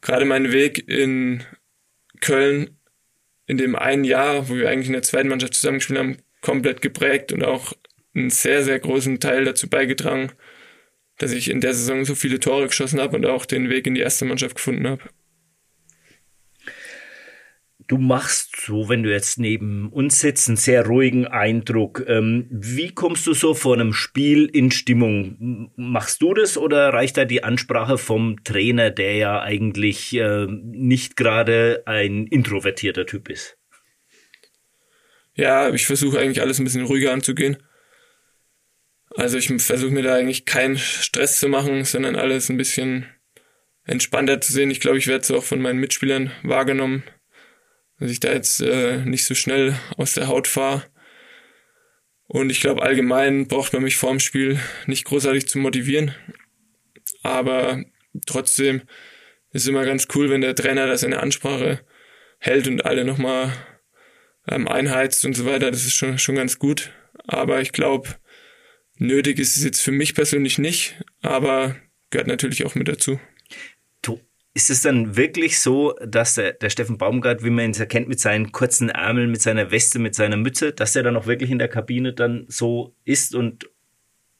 gerade 0.00 0.24
meinen 0.24 0.52
Weg 0.52 0.88
in 0.88 1.44
Köln 2.20 2.76
in 3.46 3.58
dem 3.58 3.76
einen 3.76 4.04
Jahr, 4.04 4.48
wo 4.48 4.56
wir 4.56 4.68
eigentlich 4.68 4.88
in 4.88 4.94
der 4.94 5.02
zweiten 5.02 5.28
Mannschaft 5.28 5.54
zusammengespielt 5.54 5.98
haben, 5.98 6.16
komplett 6.40 6.82
geprägt 6.82 7.32
und 7.32 7.44
auch 7.44 7.72
einen 8.14 8.30
sehr, 8.30 8.64
sehr 8.64 8.78
großen 8.78 9.20
Teil 9.20 9.44
dazu 9.44 9.68
beigetragen, 9.68 10.32
dass 11.18 11.32
ich 11.32 11.50
in 11.50 11.60
der 11.60 11.74
Saison 11.74 12.04
so 12.04 12.14
viele 12.14 12.40
Tore 12.40 12.66
geschossen 12.66 13.00
habe 13.00 13.16
und 13.16 13.26
auch 13.26 13.46
den 13.46 13.70
Weg 13.70 13.86
in 13.86 13.94
die 13.94 14.00
erste 14.00 14.24
Mannschaft 14.24 14.56
gefunden 14.56 14.86
habe. 14.86 15.02
Du 17.88 17.98
machst 17.98 18.56
so, 18.66 18.88
wenn 18.88 19.04
du 19.04 19.12
jetzt 19.12 19.38
neben 19.38 19.90
uns 19.92 20.20
sitzt, 20.20 20.48
einen 20.48 20.56
sehr 20.56 20.84
ruhigen 20.86 21.26
Eindruck. 21.28 22.04
Ähm, 22.08 22.48
wie 22.50 22.92
kommst 22.92 23.28
du 23.28 23.32
so 23.32 23.54
vor 23.54 23.74
einem 23.74 23.92
Spiel 23.92 24.46
in 24.46 24.72
Stimmung? 24.72 25.70
Machst 25.76 26.20
du 26.20 26.34
das 26.34 26.58
oder 26.58 26.92
reicht 26.92 27.16
da 27.16 27.24
die 27.24 27.44
Ansprache 27.44 27.96
vom 27.96 28.42
Trainer, 28.42 28.90
der 28.90 29.14
ja 29.14 29.40
eigentlich 29.40 30.16
äh, 30.16 30.46
nicht 30.48 31.16
gerade 31.16 31.84
ein 31.86 32.26
introvertierter 32.26 33.06
Typ 33.06 33.28
ist? 33.28 33.56
Ja, 35.34 35.72
ich 35.72 35.86
versuche 35.86 36.18
eigentlich 36.18 36.40
alles 36.40 36.58
ein 36.58 36.64
bisschen 36.64 36.86
ruhiger 36.86 37.12
anzugehen. 37.12 37.58
Also 39.16 39.38
ich 39.38 39.48
versuche 39.62 39.92
mir 39.92 40.02
da 40.02 40.14
eigentlich 40.14 40.44
keinen 40.44 40.76
Stress 40.76 41.40
zu 41.40 41.48
machen, 41.48 41.84
sondern 41.84 42.16
alles 42.16 42.50
ein 42.50 42.58
bisschen 42.58 43.06
entspannter 43.84 44.42
zu 44.42 44.52
sehen. 44.52 44.70
Ich 44.70 44.80
glaube, 44.80 44.98
ich 44.98 45.06
werde 45.06 45.22
es 45.22 45.30
auch 45.30 45.42
von 45.42 45.62
meinen 45.62 45.78
Mitspielern 45.80 46.32
wahrgenommen, 46.42 47.02
dass 47.98 48.10
ich 48.10 48.20
da 48.20 48.30
jetzt 48.30 48.60
äh, 48.60 48.98
nicht 48.98 49.24
so 49.24 49.34
schnell 49.34 49.74
aus 49.96 50.12
der 50.12 50.28
Haut 50.28 50.46
fahre. 50.46 50.84
Und 52.26 52.50
ich 52.50 52.60
glaube, 52.60 52.82
allgemein 52.82 53.48
braucht 53.48 53.72
man 53.72 53.84
mich 53.84 53.96
vorm 53.96 54.20
Spiel 54.20 54.60
nicht 54.86 55.06
großartig 55.06 55.48
zu 55.48 55.58
motivieren. 55.58 56.14
Aber 57.22 57.82
trotzdem 58.26 58.82
ist 59.52 59.66
immer 59.66 59.86
ganz 59.86 60.08
cool, 60.14 60.28
wenn 60.28 60.42
der 60.42 60.54
Trainer 60.54 60.86
da 60.86 60.98
seine 60.98 61.20
Ansprache 61.20 61.80
hält 62.38 62.68
und 62.68 62.84
alle 62.84 63.06
nochmal 63.06 63.50
ähm, 64.46 64.68
einheizt 64.68 65.24
und 65.24 65.34
so 65.34 65.46
weiter. 65.46 65.70
Das 65.70 65.86
ist 65.86 65.94
schon, 65.94 66.18
schon 66.18 66.34
ganz 66.34 66.58
gut. 66.58 66.90
Aber 67.26 67.62
ich 67.62 67.72
glaube, 67.72 68.08
Nötig 68.98 69.38
ist 69.38 69.56
es 69.56 69.64
jetzt 69.64 69.80
für 69.80 69.92
mich 69.92 70.14
persönlich 70.14 70.58
nicht, 70.58 70.96
aber 71.20 71.76
gehört 72.10 72.28
natürlich 72.28 72.64
auch 72.64 72.74
mit 72.74 72.88
dazu. 72.88 73.20
Du, 74.00 74.20
ist 74.54 74.70
es 74.70 74.80
dann 74.80 75.16
wirklich 75.16 75.60
so, 75.60 75.94
dass 76.04 76.34
der, 76.34 76.54
der 76.54 76.70
Steffen 76.70 76.96
Baumgart, 76.96 77.44
wie 77.44 77.50
man 77.50 77.66
ihn 77.66 77.74
erkennt, 77.74 78.08
mit 78.08 78.20
seinen 78.20 78.52
kurzen 78.52 78.88
Ärmeln, 78.88 79.30
mit 79.30 79.42
seiner 79.42 79.70
Weste, 79.70 79.98
mit 79.98 80.14
seiner 80.14 80.38
Mütze, 80.38 80.72
dass 80.72 80.96
er 80.96 81.02
dann 81.02 81.16
auch 81.16 81.26
wirklich 81.26 81.50
in 81.50 81.58
der 81.58 81.68
Kabine 81.68 82.14
dann 82.14 82.46
so 82.48 82.94
ist 83.04 83.34
und 83.34 83.68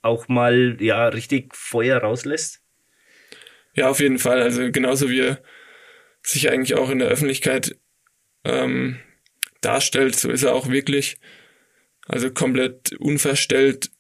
auch 0.00 0.28
mal 0.28 0.78
ja 0.80 1.08
richtig 1.08 1.54
Feuer 1.54 1.98
rauslässt? 1.98 2.62
Ja, 3.74 3.90
auf 3.90 4.00
jeden 4.00 4.18
Fall. 4.18 4.40
Also 4.40 4.70
genauso 4.70 5.10
wie 5.10 5.20
er 5.20 5.42
sich 6.22 6.50
eigentlich 6.50 6.78
auch 6.78 6.88
in 6.88 6.98
der 6.98 7.08
Öffentlichkeit 7.08 7.76
ähm, 8.44 8.98
darstellt, 9.60 10.16
so 10.16 10.30
ist 10.30 10.44
er 10.44 10.54
auch 10.54 10.70
wirklich. 10.70 11.18
Also 12.08 12.30
komplett 12.30 12.92
unverstellt, 12.98 13.90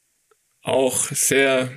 auch 0.66 1.04
sehr 1.06 1.70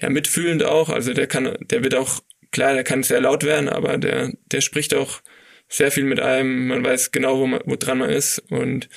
ja, 0.00 0.10
mitfühlend 0.10 0.64
auch. 0.64 0.88
Also 0.88 1.12
der 1.12 1.26
kann, 1.26 1.56
der 1.60 1.84
wird 1.84 1.94
auch, 1.94 2.20
klar, 2.50 2.74
der 2.74 2.84
kann 2.84 3.02
sehr 3.02 3.20
laut 3.20 3.44
werden, 3.44 3.68
aber 3.68 3.98
der, 3.98 4.32
der 4.46 4.60
spricht 4.60 4.94
auch 4.94 5.20
sehr 5.68 5.90
viel 5.90 6.04
mit 6.04 6.20
einem. 6.20 6.68
Man 6.68 6.84
weiß 6.84 7.12
genau, 7.12 7.38
wo 7.38 7.46
man, 7.46 7.60
wo 7.64 7.76
dran 7.76 7.98
man 7.98 8.10
ist. 8.10 8.38
Und 8.50 8.88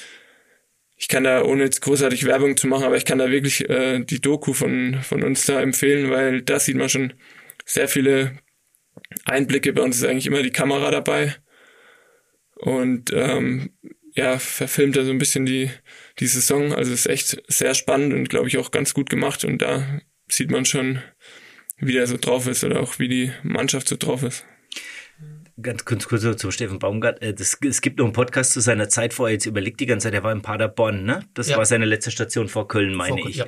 ich 0.97 1.09
kann 1.09 1.25
da, 1.25 1.43
ohne 1.43 1.63
jetzt 1.65 1.81
großartig 1.81 2.25
Werbung 2.25 2.55
zu 2.55 2.67
machen, 2.67 2.85
aber 2.85 2.97
ich 2.97 3.05
kann 3.05 3.17
da 3.17 3.29
wirklich 3.29 3.69
äh, 3.69 3.99
die 3.99 4.21
Doku 4.21 4.53
von, 4.53 5.01
von 5.03 5.23
uns 5.23 5.45
da 5.45 5.61
empfehlen, 5.61 6.09
weil 6.09 6.41
da 6.41 6.59
sieht 6.59 6.77
man 6.77 6.89
schon 6.89 7.13
sehr 7.65 7.89
viele 7.89 8.39
Einblicke. 9.25 9.73
Bei 9.73 9.81
uns 9.81 9.97
ist 9.97 10.05
eigentlich 10.05 10.27
immer 10.27 10.43
die 10.43 10.51
Kamera 10.51 10.91
dabei. 10.91 11.35
Und 12.55 13.11
ähm, 13.13 13.71
ja, 14.13 14.39
verfilmt 14.39 14.95
er 14.95 15.03
so 15.03 15.11
ein 15.11 15.17
bisschen 15.17 15.45
die, 15.45 15.69
die 16.19 16.27
Saison. 16.27 16.73
Also 16.73 16.93
ist 16.93 17.07
echt 17.07 17.41
sehr 17.47 17.73
spannend 17.73 18.13
und 18.13 18.29
glaube 18.29 18.47
ich 18.47 18.57
auch 18.57 18.71
ganz 18.71 18.93
gut 18.93 19.09
gemacht. 19.09 19.45
Und 19.45 19.61
da 19.61 20.01
sieht 20.27 20.51
man 20.51 20.65
schon, 20.65 21.01
wie 21.77 21.93
der 21.93 22.07
so 22.07 22.17
drauf 22.17 22.47
ist 22.47 22.63
oder 22.63 22.79
auch 22.79 22.99
wie 22.99 23.07
die 23.07 23.31
Mannschaft 23.43 23.87
so 23.87 23.95
drauf 23.97 24.23
ist. 24.23 24.45
Ganz 25.61 25.85
kurz, 25.85 26.07
kurz 26.07 26.23
zum 26.37 26.51
Steffen 26.51 26.79
Baumgart. 26.79 27.21
Äh, 27.21 27.33
das, 27.33 27.57
es 27.65 27.81
gibt 27.81 27.99
noch 27.99 28.05
einen 28.05 28.13
Podcast 28.13 28.51
zu 28.51 28.59
seiner 28.59 28.89
Zeit 28.89 29.13
vorher. 29.13 29.33
Jetzt 29.33 29.45
überlegt 29.45 29.79
die 29.79 29.85
ganze 29.85 30.07
Zeit, 30.07 30.13
er 30.13 30.23
war 30.23 30.33
in 30.33 30.41
Paderborn, 30.41 31.05
ne? 31.05 31.25
Das 31.33 31.47
ja. 31.47 31.57
war 31.57 31.65
seine 31.65 31.85
letzte 31.85 32.11
Station 32.11 32.49
vor 32.49 32.67
Köln, 32.67 32.93
meine 32.93 33.21
vor, 33.21 33.29
ich. 33.29 33.37
Ja, 33.37 33.45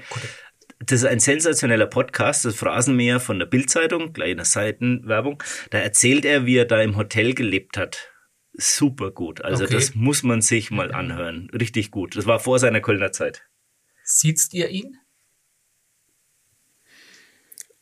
das 0.80 1.02
ist 1.02 1.06
ein 1.06 1.20
sensationeller 1.20 1.88
Podcast, 1.88 2.46
das 2.46 2.56
Phrasenmäher 2.56 3.20
von 3.20 3.40
der 3.40 3.46
Bildzeitung, 3.46 4.14
kleine 4.14 4.46
Seitenwerbung. 4.46 5.44
Da 5.72 5.80
erzählt 5.80 6.24
er, 6.24 6.46
wie 6.46 6.58
er 6.58 6.66
da 6.66 6.82
im 6.82 6.96
Hotel 6.96 7.34
gelebt 7.34 7.78
hat. 7.78 8.14
Super 8.58 9.12
gut. 9.12 9.42
Also 9.42 9.66
okay. 9.66 9.74
das 9.76 9.94
muss 9.94 10.24
man 10.24 10.42
sich 10.42 10.72
mal 10.72 10.92
anhören. 10.92 11.50
Richtig 11.52 11.92
gut. 11.92 12.16
Das 12.16 12.26
war 12.26 12.40
vor 12.40 12.58
seiner 12.58 12.82
Kölner 12.82 13.12
Zeit. 13.12 13.44
Sieht's 14.04 14.52
ihr 14.52 14.70
ihn? 14.70 14.98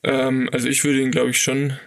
Ähm, 0.03 0.49
also 0.51 0.67
ich 0.67 0.83
würde 0.83 1.01
ihn, 1.01 1.11
glaube 1.11 1.29
ich, 1.29 1.39
schon 1.39 1.79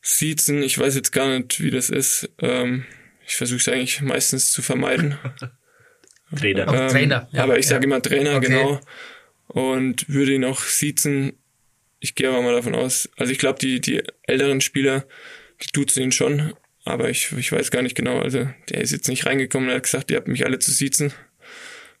siezen. 0.00 0.62
Ich 0.62 0.78
weiß 0.78 0.94
jetzt 0.94 1.10
gar 1.10 1.38
nicht, 1.38 1.60
wie 1.60 1.70
das 1.70 1.90
ist. 1.90 2.30
Ähm, 2.38 2.84
ich 3.26 3.34
versuche 3.34 3.58
es 3.58 3.68
eigentlich 3.68 4.00
meistens 4.00 4.52
zu 4.52 4.62
vermeiden. 4.62 5.18
Trainer. 6.36 6.72
Ähm, 6.72 6.88
Trainer. 6.88 7.28
Ja, 7.32 7.44
aber 7.44 7.58
ich 7.58 7.66
sage 7.66 7.82
ja. 7.82 7.86
immer 7.86 8.02
Trainer, 8.02 8.36
okay. 8.36 8.46
genau. 8.46 8.80
Und 9.48 10.08
würde 10.08 10.34
ihn 10.34 10.44
auch 10.44 10.60
siezen. 10.60 11.32
Ich 12.00 12.14
gehe 12.14 12.28
aber 12.28 12.42
mal 12.42 12.54
davon 12.54 12.74
aus. 12.74 13.08
Also 13.16 13.32
ich 13.32 13.38
glaube, 13.38 13.58
die, 13.58 13.80
die 13.80 14.02
älteren 14.22 14.60
Spieler, 14.60 15.04
die 15.62 15.72
duzen 15.72 16.04
ihn 16.04 16.12
schon. 16.12 16.54
Aber 16.88 17.08
ich, 17.08 17.32
ich 17.32 17.52
weiß 17.52 17.70
gar 17.70 17.82
nicht 17.82 17.96
genau. 17.96 18.20
Also 18.20 18.48
der 18.70 18.80
ist 18.80 18.92
jetzt 18.92 19.08
nicht 19.08 19.26
reingekommen 19.26 19.68
und 19.68 19.74
hat 19.74 19.82
gesagt, 19.84 20.10
ihr 20.10 20.16
habt 20.16 20.28
mich 20.28 20.44
alle 20.44 20.58
zu 20.58 20.70
siezen. 20.70 21.12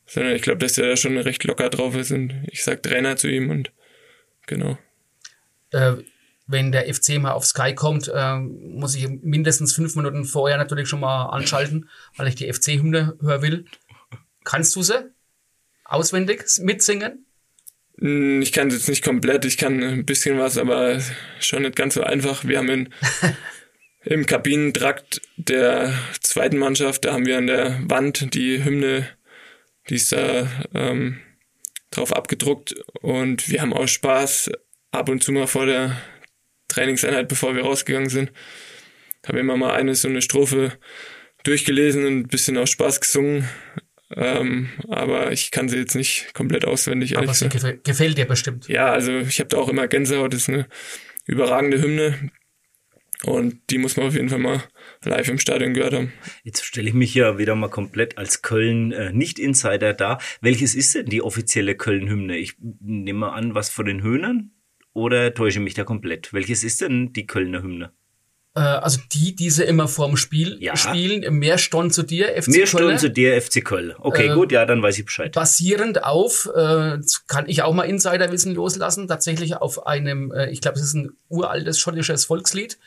Sondern 0.06 0.34
ich 0.34 0.42
glaube, 0.42 0.58
dass 0.58 0.74
der 0.74 0.88
da 0.88 0.96
schon 0.96 1.18
recht 1.18 1.44
locker 1.44 1.68
drauf 1.70 1.94
ist. 1.94 2.10
Und 2.10 2.46
ich 2.50 2.64
sag 2.64 2.82
Trainer 2.82 3.16
zu 3.16 3.28
ihm 3.28 3.50
und 3.50 3.70
genau 4.46 4.78
äh, 5.70 5.96
wenn 6.46 6.72
der 6.72 6.92
FC 6.92 7.18
mal 7.18 7.32
auf 7.32 7.44
Sky 7.44 7.74
kommt, 7.74 8.10
äh, 8.12 8.36
muss 8.36 8.94
ich 8.94 9.08
mindestens 9.08 9.74
fünf 9.74 9.94
Minuten 9.96 10.24
vorher 10.24 10.56
natürlich 10.56 10.88
schon 10.88 11.00
mal 11.00 11.26
anschalten, 11.26 11.88
weil 12.16 12.28
ich 12.28 12.36
die 12.36 12.50
FC-Hymne 12.50 13.18
hören 13.20 13.42
will. 13.42 13.64
Kannst 14.44 14.74
du 14.76 14.82
sie 14.82 15.10
auswendig 15.84 16.44
mitsingen? 16.60 17.26
Hm, 17.98 18.40
ich 18.40 18.52
kann 18.52 18.68
es 18.68 18.74
jetzt 18.74 18.88
nicht 18.88 19.04
komplett, 19.04 19.44
ich 19.44 19.58
kann 19.58 19.82
ein 19.82 20.06
bisschen 20.06 20.38
was, 20.38 20.56
aber 20.56 21.00
schon 21.40 21.62
nicht 21.62 21.76
ganz 21.76 21.94
so 21.94 22.02
einfach. 22.02 22.44
Wir 22.46 22.58
haben 22.58 22.70
in, 22.70 22.88
im 24.04 24.26
Kabinentrakt 24.26 25.20
der 25.36 25.92
zweiten 26.20 26.58
Mannschaft, 26.58 27.04
da 27.04 27.12
haben 27.12 27.26
wir 27.26 27.38
an 27.38 27.46
der 27.46 27.80
Wand 27.84 28.34
die 28.34 28.64
Hymne, 28.64 29.08
die 29.88 29.96
ist 29.96 30.12
da 30.12 30.48
ähm, 30.74 31.20
drauf 31.90 32.12
abgedruckt 32.12 32.74
und 33.00 33.48
wir 33.48 33.60
haben 33.60 33.72
auch 33.72 33.88
Spaß 33.88 34.50
ab 34.90 35.08
und 35.08 35.22
zu 35.22 35.32
mal 35.32 35.46
vor 35.46 35.66
der 35.66 36.00
Trainingseinheit, 36.68 37.28
bevor 37.28 37.54
wir 37.54 37.62
rausgegangen 37.62 38.10
sind, 38.10 38.32
habe 39.26 39.40
immer 39.40 39.56
mal 39.56 39.74
eine 39.74 39.94
so 39.94 40.08
eine 40.08 40.22
Strophe 40.22 40.72
durchgelesen 41.44 42.04
und 42.06 42.18
ein 42.18 42.28
bisschen 42.28 42.58
aus 42.58 42.70
Spaß 42.70 43.00
gesungen. 43.00 43.48
Ähm, 44.14 44.70
aber 44.88 45.32
ich 45.32 45.50
kann 45.50 45.68
sie 45.68 45.76
jetzt 45.76 45.94
nicht 45.94 46.32
komplett 46.32 46.64
auswendig. 46.64 47.18
Aber 47.18 47.32
sie 47.34 47.48
gefällt, 47.48 47.84
gefällt 47.84 48.16
dir 48.16 48.24
bestimmt. 48.24 48.68
Ja, 48.68 48.90
also 48.90 49.18
ich 49.18 49.38
habe 49.38 49.48
da 49.48 49.58
auch 49.58 49.68
immer 49.68 49.86
Gänsehaut. 49.86 50.32
Das 50.32 50.42
ist 50.42 50.48
eine 50.48 50.66
überragende 51.26 51.80
Hymne. 51.80 52.30
Und 53.24 53.60
die 53.70 53.78
muss 53.78 53.96
man 53.96 54.06
auf 54.06 54.14
jeden 54.14 54.28
Fall 54.28 54.38
mal 54.38 54.62
live 55.02 55.28
im 55.28 55.38
Stadion 55.38 55.74
gehört 55.74 55.92
haben. 55.92 56.12
Jetzt 56.44 56.64
stelle 56.64 56.88
ich 56.88 56.94
mich 56.94 57.14
ja 57.14 57.36
wieder 57.36 57.56
mal 57.56 57.68
komplett 57.68 58.16
als 58.16 58.42
Köln-Nicht-Insider 58.42 59.90
äh, 59.90 59.96
dar. 59.96 60.20
Welches 60.40 60.74
ist 60.76 60.94
denn 60.94 61.06
die 61.06 61.22
offizielle 61.22 61.74
Köln-Hymne? 61.74 62.36
Ich 62.36 62.54
nehme 62.80 63.18
mal 63.20 63.30
an, 63.30 63.54
was 63.54 63.70
von 63.70 63.86
den 63.86 64.02
Höhnern? 64.02 64.52
Oder 64.92 65.34
täusche 65.34 65.58
ich 65.58 65.64
mich 65.64 65.74
da 65.74 65.84
komplett? 65.84 66.32
Welches 66.32 66.62
ist 66.62 66.80
denn 66.80 67.12
die 67.12 67.26
Kölner 67.26 67.62
Hymne? 67.62 67.92
Äh, 68.54 68.60
also 68.60 69.00
die, 69.12 69.36
die 69.36 69.50
sie 69.50 69.64
immer 69.64 69.86
vorm 69.86 70.16
Spiel 70.16 70.56
ja. 70.60 70.76
spielen, 70.76 71.38
mehr 71.38 71.58
Stonn 71.58 71.90
zu 71.90 72.02
dir, 72.02 72.28
FC 72.42 72.48
Mehr 72.48 72.66
Stonn 72.66 72.98
zu 72.98 73.10
dir, 73.10 73.40
FC 73.40 73.64
Köln. 73.64 73.94
Okay, 73.98 74.28
äh, 74.28 74.34
gut, 74.34 74.50
ja, 74.50 74.64
dann 74.64 74.82
weiß 74.82 74.98
ich 74.98 75.04
Bescheid. 75.04 75.32
Basierend 75.32 76.02
auf, 76.02 76.50
äh, 76.54 76.98
kann 77.28 77.48
ich 77.48 77.62
auch 77.62 77.74
mal 77.74 77.84
Insiderwissen 77.84 78.54
loslassen, 78.54 79.06
tatsächlich 79.06 79.56
auf 79.56 79.86
einem, 79.86 80.32
äh, 80.32 80.50
ich 80.50 80.60
glaube, 80.60 80.78
es 80.78 80.84
ist 80.84 80.94
ein 80.94 81.10
uraltes 81.28 81.78
schottisches 81.78 82.24
Volkslied, 82.24 82.78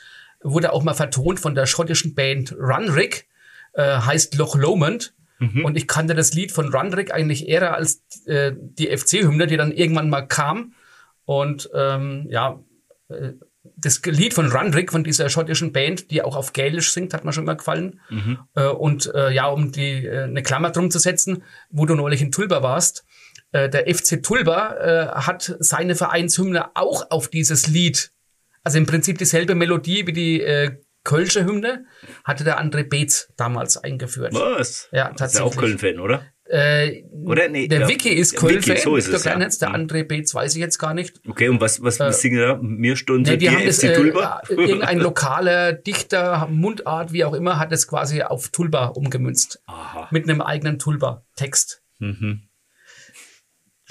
wurde 0.43 0.73
auch 0.73 0.83
mal 0.83 0.93
vertont 0.93 1.39
von 1.39 1.55
der 1.55 1.65
schottischen 1.65 2.15
Band 2.15 2.55
Runrig, 2.57 3.27
äh, 3.73 3.99
heißt 3.99 4.35
Loch 4.35 4.55
Lomond. 4.55 5.13
Mhm. 5.39 5.65
Und 5.65 5.75
ich 5.75 5.87
kannte 5.87 6.13
das 6.13 6.33
Lied 6.33 6.51
von 6.51 6.73
Runrig 6.73 7.13
eigentlich 7.13 7.47
eher 7.47 7.75
als 7.75 8.03
äh, 8.25 8.53
die 8.55 8.95
FC-Hymne, 8.95 9.47
die 9.47 9.57
dann 9.57 9.71
irgendwann 9.71 10.09
mal 10.09 10.27
kam. 10.27 10.73
Und 11.25 11.69
ähm, 11.73 12.27
ja, 12.29 12.59
äh, 13.09 13.33
das 13.77 14.01
Lied 14.05 14.33
von 14.33 14.51
Rundrick, 14.51 14.91
von 14.91 15.03
dieser 15.03 15.29
schottischen 15.29 15.71
Band, 15.71 16.11
die 16.11 16.21
auch 16.21 16.35
auf 16.35 16.53
Gälisch 16.53 16.91
singt, 16.91 17.13
hat 17.13 17.25
mir 17.25 17.33
schon 17.33 17.45
mal 17.45 17.55
gefallen. 17.55 17.99
Mhm. 18.09 18.39
Äh, 18.55 18.67
und 18.67 19.13
äh, 19.13 19.31
ja, 19.31 19.47
um 19.47 19.71
die 19.71 20.05
äh, 20.05 20.23
eine 20.23 20.43
Klammer 20.43 20.71
drum 20.71 20.89
zu 20.91 20.99
setzen, 20.99 21.43
wo 21.69 21.85
du 21.85 21.95
neulich 21.95 22.21
in 22.21 22.31
Tulba 22.31 22.63
warst, 22.63 23.05
äh, 23.51 23.69
der 23.69 23.93
FC 23.93 24.23
Tulba 24.23 24.75
äh, 24.75 25.07
hat 25.09 25.55
seine 25.59 25.95
Vereinshymne 25.95 26.75
auch 26.75 27.11
auf 27.11 27.27
dieses 27.27 27.67
Lied, 27.67 28.11
also 28.63 28.77
im 28.77 28.85
Prinzip 28.85 29.17
dieselbe 29.17 29.55
Melodie 29.55 30.07
wie 30.07 30.13
die 30.13 30.41
äh, 30.41 30.77
Kölsche 31.03 31.45
Hymne, 31.45 31.85
hatte 32.23 32.43
der 32.43 32.61
André 32.61 32.87
Beetz 32.87 33.33
damals 33.35 33.77
eingeführt. 33.77 34.33
Was? 34.33 34.87
Ja, 34.91 35.09
tatsächlich. 35.09 35.33
Ist 35.33 35.39
ja 35.39 35.43
auch 35.45 35.55
Köln-Fan, 35.55 35.99
oder? 35.99 36.25
Äh, 36.45 37.05
Oder 37.25 37.47
nee, 37.47 37.69
der 37.69 37.81
ja, 37.81 37.87
Wiki 37.87 38.09
ist 38.09 38.35
Köln-Fan, 38.35 38.75
so 38.75 38.97
ist 38.97 39.07
es, 39.07 39.23
der, 39.23 39.39
ja. 39.39 39.47
der 39.47 39.69
André 39.69 40.03
Beetz 40.03 40.35
weiß 40.35 40.53
ich 40.53 40.59
jetzt 40.59 40.79
gar 40.79 40.93
nicht. 40.93 41.21
Okay, 41.25 41.47
und 41.47 41.61
was, 41.61 41.81
was 41.81 41.97
äh, 42.01 42.11
singen 42.11 42.39
da? 42.39 42.59
Mir 42.61 42.97
Stunden 42.97 43.29
nee, 43.29 43.37
die 43.37 43.49
haben 43.49 43.65
das, 43.65 43.81
äh, 43.81 43.93
Irgendein 43.93 44.99
lokaler 44.99 45.71
Dichter, 45.71 46.47
Mundart, 46.51 47.13
wie 47.13 47.23
auch 47.23 47.33
immer, 47.33 47.57
hat 47.57 47.71
es 47.71 47.87
quasi 47.87 48.21
auf 48.21 48.49
Tulba 48.49 48.87
umgemünzt. 48.87 49.63
Aha. 49.65 50.09
Mit 50.11 50.29
einem 50.29 50.41
eigenen 50.41 50.77
Tulba-Text. 50.77 51.83
Mhm. 51.99 52.49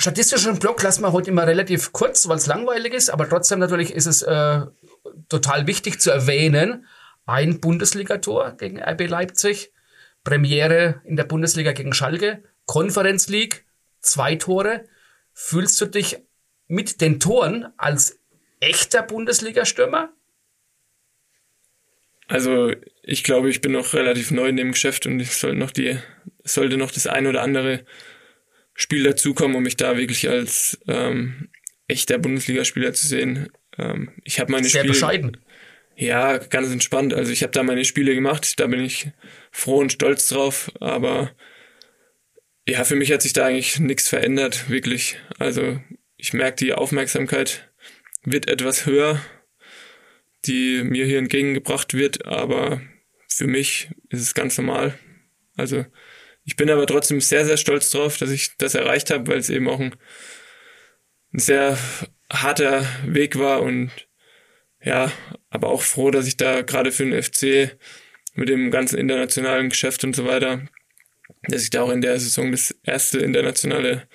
Statistischen 0.00 0.58
Block 0.58 0.82
lassen 0.82 1.02
wir 1.02 1.12
heute 1.12 1.28
immer 1.28 1.46
relativ 1.46 1.92
kurz, 1.92 2.26
weil 2.26 2.38
es 2.38 2.46
langweilig 2.46 2.94
ist, 2.94 3.10
aber 3.10 3.28
trotzdem 3.28 3.58
natürlich 3.58 3.92
ist 3.92 4.06
es 4.06 4.22
äh, 4.22 4.62
total 5.28 5.66
wichtig 5.66 6.00
zu 6.00 6.10
erwähnen. 6.10 6.86
Ein 7.26 7.60
Bundesligator 7.60 8.52
gegen 8.52 8.82
RB 8.82 9.06
Leipzig, 9.10 9.72
Premiere 10.24 11.02
in 11.04 11.16
der 11.16 11.24
Bundesliga 11.24 11.72
gegen 11.72 11.92
Schalke, 11.92 12.42
Conference 12.64 13.28
League, 13.28 13.66
zwei 14.00 14.36
Tore. 14.36 14.86
Fühlst 15.34 15.78
du 15.82 15.84
dich 15.84 16.16
mit 16.66 17.02
den 17.02 17.20
Toren 17.20 17.66
als 17.76 18.18
echter 18.58 19.02
Bundesliga-Stürmer? 19.02 20.08
Also 22.26 22.72
ich 23.02 23.22
glaube, 23.22 23.50
ich 23.50 23.60
bin 23.60 23.72
noch 23.72 23.92
relativ 23.92 24.30
neu 24.30 24.48
in 24.48 24.56
dem 24.56 24.72
Geschäft 24.72 25.04
und 25.04 25.20
ich 25.20 25.36
sollte 25.36 25.58
noch 25.58 25.72
die, 25.72 25.98
sollte 26.42 26.78
noch 26.78 26.90
das 26.90 27.06
ein 27.06 27.26
oder 27.26 27.42
andere 27.42 27.84
Spiel 28.80 29.02
dazukommen, 29.02 29.56
um 29.56 29.62
mich 29.62 29.76
da 29.76 29.98
wirklich 29.98 30.28
als 30.28 30.78
ähm, 30.88 31.48
echter 31.86 32.18
Bundesligaspieler 32.18 32.94
zu 32.94 33.06
sehen. 33.06 33.50
Ähm, 33.76 34.10
ich 34.24 34.40
habe 34.40 34.50
meine 34.52 34.66
Sehr 34.68 34.80
Spiele, 34.80 34.94
bescheiden. 34.94 35.36
Ja, 35.96 36.38
ganz 36.38 36.72
entspannt. 36.72 37.12
Also 37.12 37.30
ich 37.30 37.42
habe 37.42 37.52
da 37.52 37.62
meine 37.62 37.84
Spiele 37.84 38.14
gemacht, 38.14 38.58
da 38.58 38.66
bin 38.66 38.80
ich 38.80 39.08
froh 39.50 39.78
und 39.80 39.92
stolz 39.92 40.28
drauf, 40.28 40.72
aber 40.80 41.30
ja, 42.66 42.84
für 42.84 42.96
mich 42.96 43.12
hat 43.12 43.20
sich 43.20 43.34
da 43.34 43.46
eigentlich 43.46 43.78
nichts 43.80 44.08
verändert, 44.08 44.70
wirklich. 44.70 45.18
Also 45.38 45.78
ich 46.16 46.32
merke, 46.32 46.56
die 46.56 46.72
Aufmerksamkeit 46.72 47.70
wird 48.22 48.48
etwas 48.48 48.86
höher, 48.86 49.20
die 50.46 50.82
mir 50.84 51.04
hier 51.04 51.18
entgegengebracht 51.18 51.92
wird, 51.92 52.24
aber 52.24 52.80
für 53.28 53.46
mich 53.46 53.90
ist 54.08 54.22
es 54.22 54.34
ganz 54.34 54.56
normal. 54.56 54.98
Also 55.56 55.84
ich 56.50 56.56
bin 56.56 56.68
aber 56.68 56.84
trotzdem 56.84 57.20
sehr, 57.20 57.46
sehr 57.46 57.56
stolz 57.56 57.90
drauf, 57.90 58.18
dass 58.18 58.30
ich 58.30 58.56
das 58.58 58.74
erreicht 58.74 59.10
habe, 59.10 59.28
weil 59.28 59.38
es 59.38 59.50
eben 59.50 59.68
auch 59.68 59.78
ein, 59.78 59.94
ein 61.32 61.38
sehr 61.38 61.78
harter 62.28 62.84
Weg 63.06 63.38
war 63.38 63.62
und 63.62 63.92
ja, 64.82 65.12
aber 65.48 65.68
auch 65.68 65.82
froh, 65.82 66.10
dass 66.10 66.26
ich 66.26 66.36
da 66.36 66.62
gerade 66.62 66.90
für 66.90 67.04
den 67.04 67.22
FC 67.22 67.78
mit 68.34 68.48
dem 68.48 68.72
ganzen 68.72 68.98
internationalen 68.98 69.68
Geschäft 69.68 70.02
und 70.02 70.16
so 70.16 70.26
weiter 70.26 70.62
dass 71.42 71.62
ich 71.62 71.70
da 71.70 71.82
auch 71.82 71.90
in 71.90 72.00
der 72.00 72.18
Saison 72.18 72.50
das 72.50 72.74
erste 72.82 73.18
internationale 73.18 74.08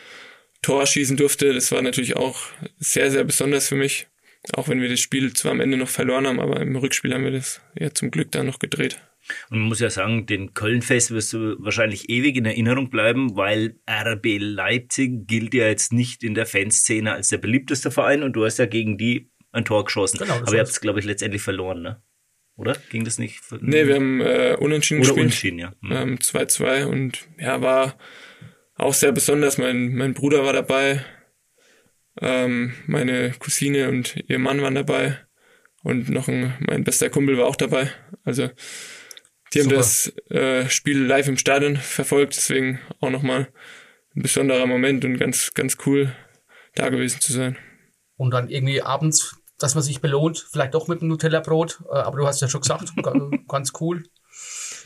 Tor 0.61 0.85
schießen 0.85 1.17
durfte. 1.17 1.53
Das 1.53 1.71
war 1.71 1.81
natürlich 1.81 2.15
auch 2.15 2.41
sehr, 2.77 3.11
sehr 3.11 3.23
besonders 3.23 3.69
für 3.69 3.75
mich. 3.75 4.07
Auch 4.53 4.67
wenn 4.67 4.81
wir 4.81 4.89
das 4.89 4.99
Spiel 4.99 5.33
zwar 5.33 5.51
am 5.51 5.59
Ende 5.59 5.77
noch 5.77 5.89
verloren 5.89 6.27
haben, 6.27 6.39
aber 6.39 6.59
im 6.59 6.75
Rückspiel 6.75 7.13
haben 7.13 7.23
wir 7.23 7.31
das 7.31 7.61
ja 7.77 7.91
zum 7.93 8.11
Glück 8.11 8.31
dann 8.31 8.45
noch 8.45 8.59
gedreht. 8.59 9.01
Und 9.49 9.59
man 9.59 9.67
muss 9.67 9.79
ja 9.79 9.89
sagen, 9.89 10.25
den 10.25 10.53
Köln-Fest 10.53 11.11
wirst 11.11 11.33
du 11.33 11.55
wahrscheinlich 11.59 12.09
ewig 12.09 12.35
in 12.35 12.45
Erinnerung 12.45 12.89
bleiben, 12.89 13.35
weil 13.35 13.79
RB 13.89 14.37
Leipzig 14.39 15.27
gilt 15.27 15.53
ja 15.53 15.67
jetzt 15.67 15.93
nicht 15.93 16.23
in 16.23 16.33
der 16.33 16.45
Fanszene 16.45 17.13
als 17.13 17.29
der 17.29 17.37
beliebteste 17.37 17.91
Verein 17.91 18.23
und 18.23 18.33
du 18.33 18.45
hast 18.45 18.59
ja 18.59 18.65
gegen 18.65 18.97
die 18.97 19.29
ein 19.51 19.65
Tor 19.65 19.85
geschossen. 19.85 20.19
Genau, 20.19 20.35
Aber 20.35 20.53
ihr 20.53 20.59
habt 20.59 20.69
es, 20.69 20.81
glaube 20.81 20.99
ich, 20.99 21.05
letztendlich 21.05 21.41
verloren, 21.41 21.81
ne? 21.81 22.01
Oder? 22.57 22.75
Ging 22.89 23.03
das 23.03 23.17
nicht? 23.17 23.41
Nee, 23.59 23.85
wir 23.87 23.95
haben 23.95 24.21
äh, 24.21 24.55
unentschieden 24.59 25.01
Oder 25.01 25.09
gespielt. 25.09 25.25
unentschieden, 25.25 25.59
ja. 25.59 25.73
Mhm. 25.81 25.91
Ähm, 25.91 26.15
2-2 26.17 26.85
und 26.85 27.27
ja, 27.37 27.61
war 27.61 27.97
auch 28.75 28.93
sehr 28.93 29.11
besonders. 29.11 29.57
Mein, 29.57 29.93
mein 29.95 30.13
Bruder 30.13 30.43
war 30.45 30.53
dabei, 30.53 31.03
ähm, 32.21 32.73
meine 32.87 33.33
Cousine 33.39 33.89
und 33.89 34.23
ihr 34.27 34.39
Mann 34.39 34.61
waren 34.61 34.75
dabei 34.75 35.19
und 35.83 36.09
noch 36.09 36.27
ein, 36.27 36.53
mein 36.59 36.83
bester 36.83 37.09
Kumpel 37.09 37.37
war 37.37 37.45
auch 37.45 37.57
dabei. 37.57 37.91
Also 38.23 38.49
die 39.53 39.61
haben 39.61 39.69
das 39.69 40.13
äh, 40.29 40.69
Spiel 40.69 40.99
live 40.99 41.27
im 41.27 41.37
Stadion 41.37 41.77
verfolgt, 41.77 42.35
deswegen 42.35 42.79
auch 42.99 43.09
nochmal 43.09 43.47
ein 44.15 44.21
besonderer 44.21 44.65
Moment 44.65 45.05
und 45.05 45.17
ganz, 45.17 45.53
ganz 45.53 45.77
cool 45.85 46.13
da 46.75 46.89
gewesen 46.89 47.21
zu 47.21 47.31
sein. 47.31 47.57
Und 48.17 48.31
dann 48.31 48.49
irgendwie 48.49 48.81
abends 48.81 49.37
dass 49.59 49.75
man 49.75 49.83
sich 49.83 50.01
belohnt, 50.01 50.45
vielleicht 50.51 50.73
doch 50.73 50.87
mit 50.87 51.01
einem 51.01 51.09
Nutella-Brot. 51.09 51.83
Äh, 51.89 51.95
aber 51.95 52.17
du 52.17 52.27
hast 52.27 52.41
ja 52.41 52.47
schon 52.47 52.61
gesagt, 52.61 52.93
ganz 53.47 53.73
cool. 53.79 54.03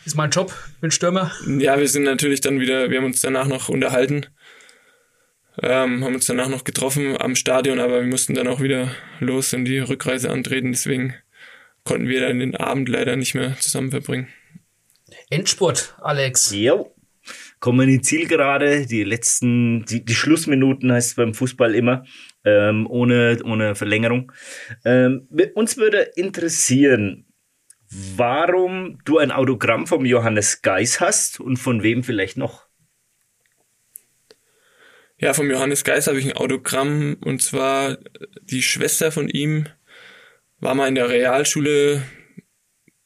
Ist 0.06 0.16
mein 0.16 0.30
Job, 0.30 0.54
bin 0.80 0.92
Stürmer. 0.92 1.32
Ja, 1.46 1.78
wir 1.78 1.88
sind 1.88 2.04
natürlich 2.04 2.42
dann 2.42 2.60
wieder, 2.60 2.90
wir 2.90 2.98
haben 2.98 3.06
uns 3.06 3.22
danach 3.22 3.48
noch 3.48 3.70
unterhalten, 3.70 4.28
ähm, 5.62 6.04
haben 6.04 6.16
uns 6.16 6.26
danach 6.26 6.48
noch 6.48 6.64
getroffen 6.64 7.20
am 7.20 7.36
Stadion, 7.36 7.80
aber 7.80 8.02
wir 8.02 8.08
mussten 8.08 8.34
dann 8.34 8.48
auch 8.48 8.62
wieder 8.62 8.96
los 9.20 9.54
und 9.54 9.66
die 9.66 9.80
Rückreise 9.80 10.30
antreten. 10.30 10.72
Deswegen 10.72 11.16
konnten 11.84 12.08
wir 12.08 12.22
dann 12.22 12.40
den 12.40 12.56
Abend 12.56 12.88
leider 12.88 13.16
nicht 13.16 13.36
mehr 13.36 13.58
zusammen 13.60 13.92
verbringen. 13.92 14.30
Endspurt, 15.30 15.96
Alex. 16.02 16.52
Jo. 16.52 16.96
Kommen 17.60 17.88
in 17.88 17.96
die 17.98 18.02
Zielgerade, 18.02 18.88
die 18.88 19.04
letzten, 19.04 19.86
die, 19.86 20.04
die 20.04 20.16
Schlussminuten 20.16 20.92
heißt 20.92 21.10
es 21.10 21.16
beim 21.16 21.34
Fußball 21.34 21.76
immer 21.76 22.06
ähm, 22.46 22.88
ohne, 22.90 23.38
ohne 23.44 23.76
Verlängerung. 23.76 24.32
Ähm, 24.86 25.28
uns 25.54 25.78
würde 25.78 26.00
interessieren, 26.16 27.26
warum 27.90 29.00
du 29.06 29.20
ein 29.20 29.32
Autogramm 29.32 29.88
vom 29.88 30.06
Johannes 30.06 30.62
Geis 30.62 31.00
hast 31.00 31.40
und 31.40 31.58
von 31.58 31.84
wem 31.84 32.04
vielleicht 32.04 32.38
noch? 32.38 32.68
Ja, 35.18 35.34
vom 35.34 35.52
Johannes 35.52 35.84
Geis 35.84 36.08
habe 36.08 36.18
ich 36.18 36.26
ein 36.26 36.38
Autogramm 36.38 37.18
und 37.24 37.42
zwar 37.42 37.98
die 38.42 38.62
Schwester 38.62 39.12
von 39.12 39.28
ihm 39.28 39.68
war 40.60 40.76
mal 40.76 40.88
in 40.88 40.96
der 40.96 41.10
Realschule 41.10 42.04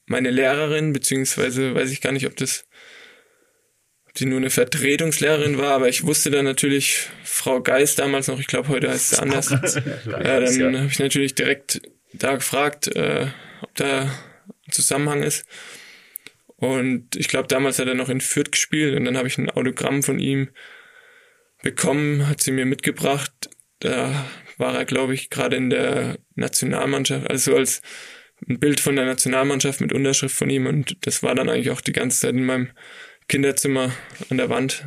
meine 0.06 0.30
Lehrerin, 0.30 0.94
beziehungsweise 0.94 1.76
weiß 1.76 1.92
ich 1.92 2.02
gar 2.02 2.12
nicht, 2.12 2.28
ob 2.28 2.36
das 2.36 2.66
die 4.18 4.26
nur 4.26 4.38
eine 4.38 4.52
Vertretungslehrerin 4.52 5.58
war, 5.58 5.72
aber 5.72 5.90
ich 5.90 6.06
wusste 6.06 6.30
dann 6.30 6.46
natürlich 6.46 7.10
Frau 7.24 7.62
Geist 7.62 7.98
damals 7.98 8.28
noch, 8.28 8.40
ich 8.40 8.48
glaube 8.48 8.70
heute 8.70 8.90
heißt 8.90 9.12
sie 9.12 9.20
anders. 9.20 9.50
ja, 10.06 10.40
dann 10.40 10.60
ja. 10.60 10.80
habe 10.80 10.88
ich 10.88 11.00
natürlich 11.00 11.34
direkt 11.34 11.82
da 12.14 12.36
gefragt, 12.36 12.96
äh, 12.96 13.28
ob 13.62 13.74
da 13.76 14.02
ein 14.04 14.72
Zusammenhang 14.72 15.24
ist. 15.24 15.46
Und 16.58 17.16
ich 17.16 17.28
glaube, 17.28 17.48
damals 17.48 17.80
hat 17.80 17.88
er 17.88 17.96
noch 17.96 18.10
in 18.10 18.22
Fürth 18.22 18.52
gespielt 18.52 18.96
und 18.96 19.06
dann 19.06 19.18
habe 19.18 19.28
ich 19.28 19.38
ein 19.38 19.50
Autogramm 19.50 20.04
von 20.04 20.20
ihm 20.20 20.50
bekommen, 21.64 22.28
hat 22.28 22.42
sie 22.42 22.52
mir 22.52 22.66
mitgebracht. 22.66 23.34
Da 23.80 24.30
war 24.58 24.76
er, 24.76 24.86
glaube 24.86 25.16
ich, 25.16 25.30
gerade 25.30 25.56
in 25.56 25.72
der 25.72 26.20
Nationalmannschaft, 26.36 27.30
also 27.30 27.56
als 27.56 27.82
ein 28.48 28.60
Bild 28.60 28.80
von 28.80 28.96
der 28.96 29.06
Nationalmannschaft 29.06 29.82
mit 29.82 29.94
Unterschrift 29.94 30.36
von 30.36 30.50
ihm 30.50 30.66
und 30.66 31.06
das 31.06 31.24
war 31.24 31.36
dann 31.36 31.50
eigentlich 31.50 31.72
auch 31.72 31.82
die 31.82 31.94
ganze 31.94 32.20
Zeit 32.20 32.34
in 32.34 32.46
meinem 32.46 32.72
Kinderzimmer 33.28 33.92
an 34.30 34.38
der 34.38 34.50
Wand. 34.50 34.86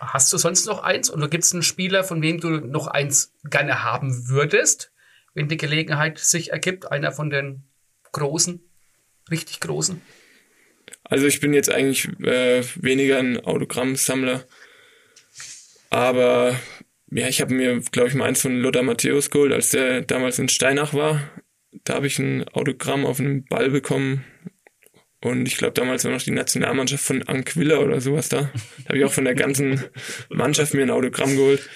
Hast 0.00 0.32
du 0.32 0.38
sonst 0.38 0.66
noch 0.66 0.82
eins 0.82 1.10
oder 1.10 1.28
gibt 1.28 1.44
es 1.44 1.52
einen 1.52 1.62
Spieler, 1.62 2.04
von 2.04 2.22
wem 2.22 2.40
du 2.40 2.50
noch 2.50 2.86
eins 2.86 3.32
gerne 3.44 3.82
haben 3.82 4.28
würdest, 4.28 4.92
wenn 5.32 5.48
die 5.48 5.56
Gelegenheit 5.56 6.18
sich 6.18 6.52
ergibt? 6.52 6.90
Einer 6.90 7.12
von 7.12 7.30
den 7.30 7.64
großen, 8.12 8.60
richtig 9.30 9.60
großen? 9.60 10.00
Also 11.04 11.26
ich 11.26 11.40
bin 11.40 11.54
jetzt 11.54 11.70
eigentlich 11.70 12.08
äh, 12.20 12.62
weniger 12.76 13.18
ein 13.18 13.40
Autogrammsammler, 13.40 14.44
aber 15.90 16.58
ja, 17.14 17.28
ich 17.28 17.40
habe 17.40 17.54
mir, 17.54 17.80
glaube 17.92 18.08
ich, 18.08 18.14
mal 18.14 18.26
eins 18.26 18.42
von 18.42 18.60
Lothar 18.60 18.82
Matthäus 18.82 19.30
geholt, 19.30 19.52
als 19.52 19.70
der 19.70 20.02
damals 20.02 20.38
in 20.38 20.48
Steinach 20.48 20.94
war. 20.94 21.30
Da 21.84 21.94
habe 21.94 22.06
ich 22.06 22.18
ein 22.18 22.46
Autogramm 22.48 23.06
auf 23.06 23.20
einem 23.20 23.44
Ball 23.44 23.70
bekommen 23.70 24.24
und 25.24 25.46
ich 25.46 25.56
glaube, 25.56 25.72
damals 25.72 26.04
war 26.04 26.12
noch 26.12 26.20
die 26.20 26.32
Nationalmannschaft 26.32 27.02
von 27.02 27.22
Anquilla 27.22 27.78
oder 27.78 28.02
sowas 28.02 28.28
da. 28.28 28.50
Da 28.82 28.88
habe 28.88 28.98
ich 28.98 29.04
auch 29.06 29.12
von 29.12 29.24
der 29.24 29.34
ganzen 29.34 29.82
Mannschaft 30.28 30.74
mir 30.74 30.82
ein 30.82 30.90
Autogramm 30.90 31.34
geholt. 31.34 31.66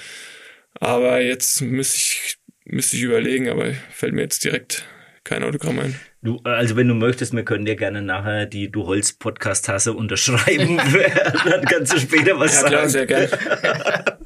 Aber 0.74 1.22
jetzt 1.22 1.62
müsste 1.62 1.96
ich, 1.96 2.36
müsste 2.66 2.98
ich 2.98 3.04
überlegen, 3.04 3.48
aber 3.48 3.72
fällt 3.90 4.12
mir 4.12 4.20
jetzt 4.20 4.44
direkt 4.44 4.84
kein 5.24 5.42
Autogramm 5.42 5.78
ein. 5.78 5.98
Du, 6.20 6.36
also 6.44 6.76
wenn 6.76 6.88
du 6.88 6.94
möchtest, 6.94 7.32
wir 7.32 7.42
können 7.42 7.64
dir 7.64 7.76
gerne 7.76 8.02
nachher 8.02 8.44
die 8.44 8.70
Du 8.70 8.84
Holz 8.84 9.14
Podcast 9.14 9.64
Tasse 9.64 9.94
unterschreiben. 9.94 10.76
Dann 11.44 11.64
kannst 11.64 11.94
du 11.94 12.00
später 12.00 12.38
was 12.38 12.52
ja, 12.54 12.60
sagen. 12.60 12.74
Klar, 12.74 12.88
sehr 12.90 13.06
gerne. 13.06 13.30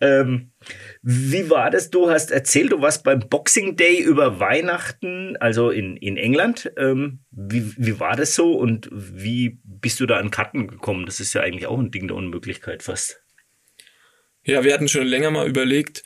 ähm, 0.00 0.52
wie 1.02 1.50
war 1.50 1.70
das? 1.70 1.90
Du 1.90 2.10
hast 2.10 2.30
erzählt, 2.30 2.72
du 2.72 2.80
warst 2.80 3.04
beim 3.04 3.20
Boxing 3.20 3.76
Day 3.76 4.00
über 4.00 4.40
Weihnachten, 4.40 5.36
also 5.38 5.70
in, 5.70 5.96
in 5.96 6.16
England. 6.16 6.72
Ähm, 6.76 7.20
wie, 7.30 7.74
wie 7.76 7.98
war 7.98 8.16
das 8.16 8.34
so 8.34 8.52
und 8.52 8.88
wie 8.92 9.58
bist 9.64 10.00
du 10.00 10.06
da 10.06 10.18
an 10.18 10.30
Karten 10.30 10.68
gekommen? 10.68 11.06
Das 11.06 11.20
ist 11.20 11.34
ja 11.34 11.42
eigentlich 11.42 11.66
auch 11.66 11.78
ein 11.78 11.90
Ding 11.90 12.08
der 12.08 12.16
Unmöglichkeit 12.16 12.82
fast. 12.82 13.22
Ja, 14.44 14.64
wir 14.64 14.74
hatten 14.74 14.88
schon 14.88 15.06
länger 15.06 15.30
mal 15.30 15.48
überlegt. 15.48 16.02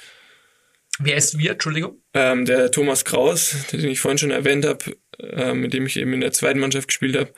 Wer 0.98 1.16
ist 1.16 1.38
wir? 1.38 1.52
Entschuldigung. 1.52 2.02
Ähm, 2.14 2.44
der 2.46 2.70
Thomas 2.70 3.04
Kraus, 3.04 3.66
den 3.72 3.84
ich 3.88 4.00
vorhin 4.00 4.18
schon 4.18 4.30
erwähnt 4.30 4.64
habe, 4.64 4.96
äh, 5.18 5.52
mit 5.52 5.72
dem 5.72 5.86
ich 5.86 5.96
eben 5.98 6.12
in 6.14 6.20
der 6.20 6.32
zweiten 6.32 6.58
Mannschaft 6.58 6.88
gespielt 6.88 7.16
habe. 7.16 7.32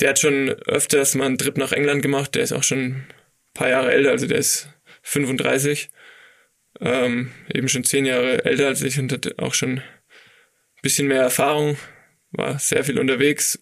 Der 0.00 0.10
hat 0.10 0.18
schon 0.18 0.50
öfters 0.50 1.14
mal 1.14 1.26
einen 1.26 1.38
Trip 1.38 1.56
nach 1.56 1.72
England 1.72 2.02
gemacht. 2.02 2.34
Der 2.34 2.42
ist 2.42 2.52
auch 2.52 2.62
schon 2.62 2.78
ein 2.78 3.06
paar 3.54 3.68
Jahre 3.68 3.92
älter, 3.92 4.10
also 4.10 4.26
der 4.26 4.38
ist 4.38 4.68
35 5.02 5.90
ähm, 6.80 7.30
eben 7.52 7.68
schon 7.68 7.84
zehn 7.84 8.06
Jahre 8.06 8.44
älter 8.44 8.68
als 8.68 8.82
ich 8.82 8.98
und 8.98 9.12
hatte 9.12 9.34
auch 9.38 9.54
schon 9.54 9.78
ein 9.78 10.82
bisschen 10.82 11.08
mehr 11.08 11.22
Erfahrung, 11.22 11.76
war 12.30 12.58
sehr 12.58 12.84
viel 12.84 12.98
unterwegs 12.98 13.58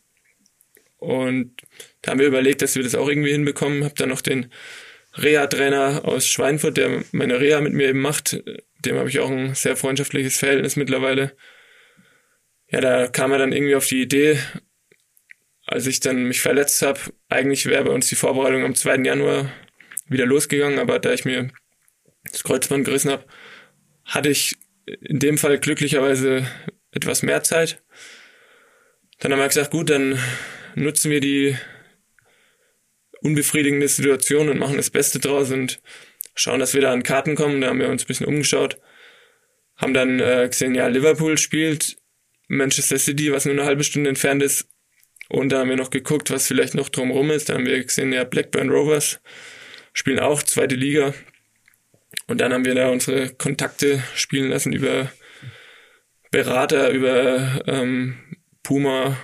und 0.98 1.56
da 2.02 2.10
haben 2.10 2.20
wir 2.20 2.26
überlegt, 2.26 2.62
dass 2.62 2.74
wir 2.74 2.82
das 2.82 2.94
auch 2.94 3.08
irgendwie 3.08 3.32
hinbekommen. 3.32 3.84
Hab 3.84 3.94
dann 3.96 4.08
noch 4.08 4.20
den 4.20 4.52
Reha-Trainer 5.16 6.02
aus 6.04 6.28
Schweinfurt, 6.28 6.76
der 6.76 7.04
meine 7.12 7.40
Reha 7.40 7.60
mit 7.60 7.72
mir 7.72 7.88
eben 7.88 8.00
macht. 8.00 8.42
Dem 8.84 8.96
habe 8.96 9.08
ich 9.08 9.20
auch 9.20 9.30
ein 9.30 9.54
sehr 9.54 9.76
freundschaftliches 9.76 10.38
Verhältnis 10.38 10.76
mittlerweile. 10.76 11.36
Ja, 12.70 12.80
da 12.80 13.06
kam 13.06 13.32
er 13.32 13.38
dann 13.38 13.52
irgendwie 13.52 13.76
auf 13.76 13.86
die 13.86 14.02
Idee, 14.02 14.38
als 15.66 15.86
ich 15.86 16.00
dann 16.00 16.24
mich 16.24 16.40
verletzt 16.40 16.82
habe, 16.82 17.00
eigentlich 17.28 17.66
wäre 17.66 17.84
bei 17.84 17.90
uns 17.90 18.08
die 18.08 18.14
Vorbereitung 18.14 18.64
am 18.64 18.74
2. 18.74 18.96
Januar 19.04 19.50
wieder 20.08 20.26
losgegangen, 20.26 20.78
aber 20.78 20.98
da 20.98 21.12
ich 21.12 21.24
mir 21.24 21.50
das 22.30 22.44
Kreuzband 22.44 22.84
gerissen 22.84 23.10
habe, 23.10 23.24
hatte 24.04 24.28
ich 24.30 24.56
in 24.86 25.18
dem 25.18 25.38
Fall 25.38 25.58
glücklicherweise 25.58 26.46
etwas 26.92 27.22
mehr 27.22 27.42
Zeit. 27.42 27.82
Dann 29.18 29.32
haben 29.32 29.40
wir 29.40 29.48
gesagt, 29.48 29.70
gut, 29.70 29.90
dann 29.90 30.18
nutzen 30.74 31.10
wir 31.10 31.20
die 31.20 31.56
unbefriedigende 33.20 33.88
Situation 33.88 34.48
und 34.48 34.58
machen 34.58 34.76
das 34.76 34.90
Beste 34.90 35.18
draus 35.18 35.50
und 35.50 35.80
schauen, 36.34 36.60
dass 36.60 36.74
wir 36.74 36.80
da 36.80 36.92
an 36.92 37.02
Karten 37.02 37.34
kommen. 37.34 37.60
Da 37.60 37.68
haben 37.68 37.80
wir 37.80 37.88
uns 37.88 38.04
ein 38.04 38.06
bisschen 38.06 38.26
umgeschaut, 38.26 38.78
haben 39.76 39.92
dann 39.92 40.20
äh, 40.20 40.46
gesehen, 40.48 40.74
ja, 40.74 40.86
Liverpool 40.86 41.36
spielt, 41.36 41.96
Manchester 42.46 42.98
City, 42.98 43.32
was 43.32 43.44
nur 43.44 43.54
eine 43.54 43.64
halbe 43.64 43.84
Stunde 43.84 44.08
entfernt 44.08 44.42
ist. 44.42 44.68
Und 45.28 45.50
da 45.50 45.58
haben 45.58 45.68
wir 45.68 45.76
noch 45.76 45.90
geguckt, 45.90 46.30
was 46.30 46.46
vielleicht 46.46 46.74
noch 46.74 46.88
drumherum 46.88 47.30
ist. 47.30 47.48
Da 47.48 47.54
haben 47.54 47.66
wir 47.66 47.82
gesehen, 47.84 48.12
ja, 48.12 48.24
Blackburn 48.24 48.70
Rovers 48.70 49.20
spielen 49.98 50.20
auch 50.20 50.44
zweite 50.44 50.76
Liga. 50.76 51.12
Und 52.28 52.40
dann 52.40 52.52
haben 52.52 52.64
wir 52.64 52.74
da 52.74 52.88
unsere 52.88 53.30
Kontakte 53.30 54.02
spielen 54.14 54.48
lassen 54.48 54.72
über 54.72 55.10
Berater, 56.30 56.90
über 56.90 57.62
ähm, 57.66 58.36
Puma 58.62 59.16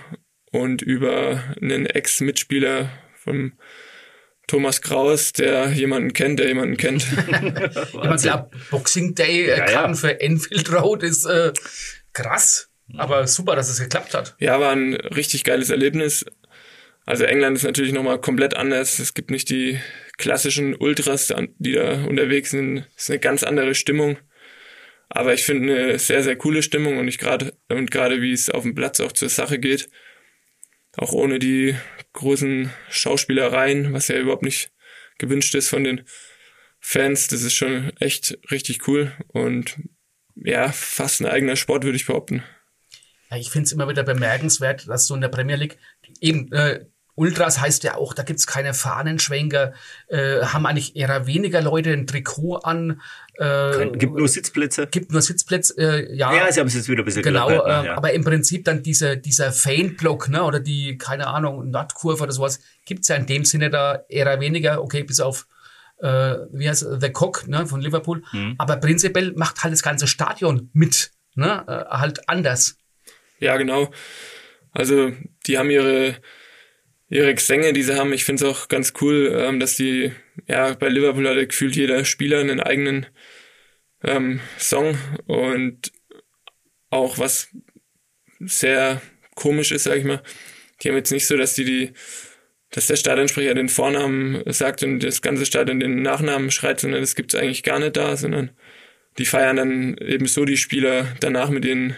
und 0.51 0.81
über 0.81 1.43
einen 1.61 1.85
Ex-Mitspieler 1.85 2.89
von 3.15 3.53
Thomas 4.47 4.81
Kraus, 4.81 5.33
der 5.33 5.71
jemanden 5.71 6.13
kennt, 6.13 6.39
der 6.39 6.47
jemanden 6.47 6.77
kennt. 6.77 7.03
ich 7.27 8.21
glaube, 8.21 8.51
Boxing 8.69 9.15
Day 9.15 9.45
äh, 9.45 9.57
ja, 9.57 9.65
Karten 9.65 9.93
ja. 9.93 9.99
für 9.99 10.19
Enfield 10.19 10.71
Road 10.73 11.03
ist 11.03 11.25
äh, 11.25 11.53
krass, 12.13 12.69
aber 12.97 13.27
super, 13.27 13.55
dass 13.55 13.69
es 13.69 13.79
geklappt 13.79 14.13
hat. 14.13 14.35
Ja, 14.39 14.59
war 14.59 14.73
ein 14.73 14.93
richtig 14.93 15.45
geiles 15.45 15.69
Erlebnis. 15.69 16.25
Also 17.05 17.23
England 17.23 17.57
ist 17.57 17.63
natürlich 17.63 17.93
nochmal 17.93 18.19
komplett 18.19 18.55
anders. 18.55 18.99
Es 18.99 19.13
gibt 19.13 19.31
nicht 19.31 19.49
die 19.49 19.79
klassischen 20.17 20.75
Ultras, 20.75 21.33
die 21.57 21.73
da 21.73 22.03
unterwegs 22.05 22.51
sind. 22.51 22.85
Ist 22.95 23.09
eine 23.09 23.19
ganz 23.19 23.43
andere 23.43 23.75
Stimmung. 23.75 24.17
Aber 25.09 25.33
ich 25.33 25.43
finde 25.43 25.73
eine 25.73 25.99
sehr, 25.99 26.23
sehr 26.23 26.35
coole 26.35 26.63
Stimmung 26.63 26.97
und 26.97 27.07
ich 27.07 27.17
gerade, 27.17 27.53
und 27.69 27.91
gerade 27.91 28.21
wie 28.21 28.31
es 28.31 28.49
auf 28.49 28.63
dem 28.63 28.75
Platz 28.75 28.99
auch 28.99 29.11
zur 29.11 29.29
Sache 29.29 29.59
geht. 29.59 29.89
Auch 30.97 31.11
ohne 31.11 31.39
die 31.39 31.75
großen 32.13 32.71
Schauspielereien, 32.89 33.93
was 33.93 34.07
ja 34.07 34.17
überhaupt 34.17 34.43
nicht 34.43 34.71
gewünscht 35.17 35.53
ist 35.55 35.69
von 35.69 35.83
den 35.83 36.05
Fans. 36.79 37.27
Das 37.27 37.43
ist 37.43 37.53
schon 37.53 37.91
echt 37.99 38.37
richtig 38.51 38.87
cool 38.87 39.11
und 39.27 39.75
ja, 40.35 40.71
fast 40.71 41.21
ein 41.21 41.27
eigener 41.27 41.55
Sport, 41.55 41.83
würde 41.83 41.97
ich 41.97 42.05
behaupten. 42.05 42.43
Ja, 43.31 43.37
ich 43.37 43.49
finde 43.49 43.65
es 43.65 43.71
immer 43.71 43.89
wieder 43.89 44.03
bemerkenswert, 44.03 44.87
dass 44.87 45.07
so 45.07 45.15
in 45.15 45.21
der 45.21 45.29
Premier 45.29 45.55
League 45.55 45.77
eben 46.19 46.51
äh, 46.51 46.85
Ultras 47.15 47.59
heißt 47.59 47.83
ja 47.83 47.95
auch, 47.95 48.13
da 48.13 48.23
gibt's 48.23 48.45
keine 48.45 48.73
Fahnenschwenker, 48.73 49.73
äh, 50.07 50.41
haben 50.41 50.65
eigentlich 50.65 50.95
eher 50.95 51.27
weniger 51.27 51.61
Leute 51.61 51.91
ein 51.91 52.07
Trikot 52.07 52.57
an. 52.57 53.01
Äh, 53.35 53.87
gibt 53.97 54.15
nur 54.15 54.27
Sitzplätze. 54.27 54.87
Gibt 54.87 55.11
nur 55.11 55.21
Sitzplätze, 55.21 55.77
äh, 55.77 56.15
ja. 56.15 56.33
Ja, 56.33 56.51
sie 56.51 56.59
haben 56.59 56.67
es 56.67 56.73
jetzt 56.73 56.89
wieder 56.89 57.03
ein 57.03 57.05
bisschen 57.05 57.23
Genau, 57.23 57.49
äh, 57.49 57.85
ja. 57.85 57.97
aber 57.97 58.13
im 58.13 58.23
Prinzip 58.23 58.65
dann 58.65 58.83
diese, 58.83 59.17
dieser 59.17 59.51
Fanblock, 59.51 60.29
ne, 60.29 60.43
oder 60.43 60.59
die, 60.59 60.97
keine 60.97 61.27
Ahnung, 61.27 61.69
Nordkurve 61.69 62.23
oder 62.23 62.33
sowas, 62.33 62.59
gibt's 62.85 63.07
ja 63.07 63.15
in 63.15 63.25
dem 63.25 63.45
Sinne 63.45 63.69
da 63.69 64.03
eher 64.09 64.39
weniger, 64.39 64.81
okay, 64.83 65.03
bis 65.03 65.19
auf 65.19 65.47
äh, 65.99 66.35
wie 66.51 66.67
heißt 66.67 66.85
The 66.99 67.09
Cock 67.11 67.47
ne, 67.47 67.65
von 67.65 67.81
Liverpool. 67.81 68.23
Mhm. 68.33 68.55
Aber 68.57 68.75
prinzipiell 68.77 69.33
macht 69.35 69.63
halt 69.63 69.73
das 69.73 69.83
ganze 69.83 70.07
Stadion 70.07 70.69
mit, 70.73 71.11
ne, 71.35 71.63
äh, 71.67 71.95
halt 71.97 72.27
anders. 72.27 72.77
Ja, 73.39 73.57
genau. 73.57 73.89
Also 74.71 75.13
die 75.45 75.57
haben 75.57 75.69
ihre 75.69 76.15
ihre 77.09 77.33
Gesänge, 77.33 77.73
die 77.73 77.83
sie 77.83 77.95
haben. 77.95 78.13
Ich 78.13 78.25
finde 78.25 78.45
es 78.45 78.49
auch 78.49 78.67
ganz 78.67 78.93
cool, 79.01 79.33
ähm, 79.37 79.59
dass 79.59 79.75
die, 79.75 80.11
ja, 80.47 80.73
bei 80.73 80.89
Liverpool 80.89 81.27
hat 81.27 81.49
gefühlt 81.49 81.75
jeder 81.75 82.05
Spieler 82.05 82.39
einen 82.39 82.59
eigenen 82.59 83.05
ähm, 84.03 84.39
Song 84.57 84.97
und 85.25 85.91
auch 86.89 87.17
was 87.19 87.49
sehr 88.39 89.01
komisch 89.35 89.71
ist, 89.71 89.83
sag 89.83 89.97
ich 89.97 90.03
mal. 90.03 90.21
Die 90.81 90.89
haben 90.89 90.95
jetzt 90.95 91.11
nicht 91.11 91.27
so, 91.27 91.37
dass 91.37 91.53
die 91.53 91.65
die, 91.65 91.91
dass 92.71 92.87
der 92.87 92.95
Stadionsprecher 92.95 93.53
den 93.53 93.69
Vornamen 93.69 94.41
sagt 94.51 94.83
und 94.83 94.99
das 94.99 95.21
ganze 95.21 95.45
Stadion 95.45 95.79
den 95.79 96.01
Nachnamen 96.01 96.51
schreit, 96.51 96.79
sondern 96.79 97.01
das 97.01 97.15
gibt's 97.15 97.35
eigentlich 97.35 97.63
gar 97.63 97.79
nicht 97.79 97.95
da, 97.97 98.17
sondern 98.17 98.51
die 99.17 99.25
feiern 99.25 99.55
dann 99.55 99.97
eben 99.97 100.27
so 100.27 100.45
die 100.45 100.57
Spieler 100.57 101.07
danach 101.21 101.49
mit 101.49 101.63
ihren, 101.63 101.95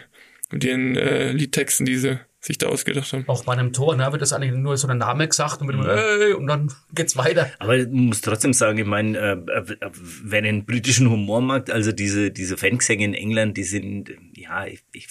mit 0.51 0.63
ihren 0.63 0.95
äh, 0.95 1.31
Liedtexten, 1.31 1.85
die 1.85 1.97
sie 1.97 2.19
sich 2.47 2.57
da 2.57 2.67
ausgedacht 2.67 3.13
haben. 3.13 3.25
Auch 3.27 3.43
bei 3.43 3.53
einem 3.53 3.73
Tor, 3.73 3.95
ne, 3.95 4.11
wird 4.11 4.21
das 4.21 4.33
eigentlich 4.33 4.53
nur 4.53 4.77
so 4.77 4.87
ein 4.87 4.97
Name 4.97 5.27
gesagt 5.27 5.61
und, 5.61 5.69
ja. 5.69 5.95
hey, 5.95 6.33
und 6.33 6.47
dann 6.47 6.71
geht's 6.93 7.15
weiter. 7.17 7.51
Aber 7.59 7.77
ich 7.77 7.87
muss 7.89 8.21
trotzdem 8.21 8.53
sagen, 8.53 8.79
ich 8.79 8.85
meine, 8.85 9.17
äh, 9.17 9.33
äh, 9.33 9.91
wer 10.23 10.41
den 10.41 10.65
britischen 10.65 11.09
Humor 11.09 11.41
mag, 11.41 11.69
also 11.69 11.91
diese, 11.91 12.31
diese 12.31 12.57
Fangesänge 12.57 13.05
in 13.05 13.13
England, 13.13 13.57
die 13.57 13.63
sind, 13.63 14.11
ja, 14.37 14.65
ich, 14.65 14.83
ich, 14.91 15.07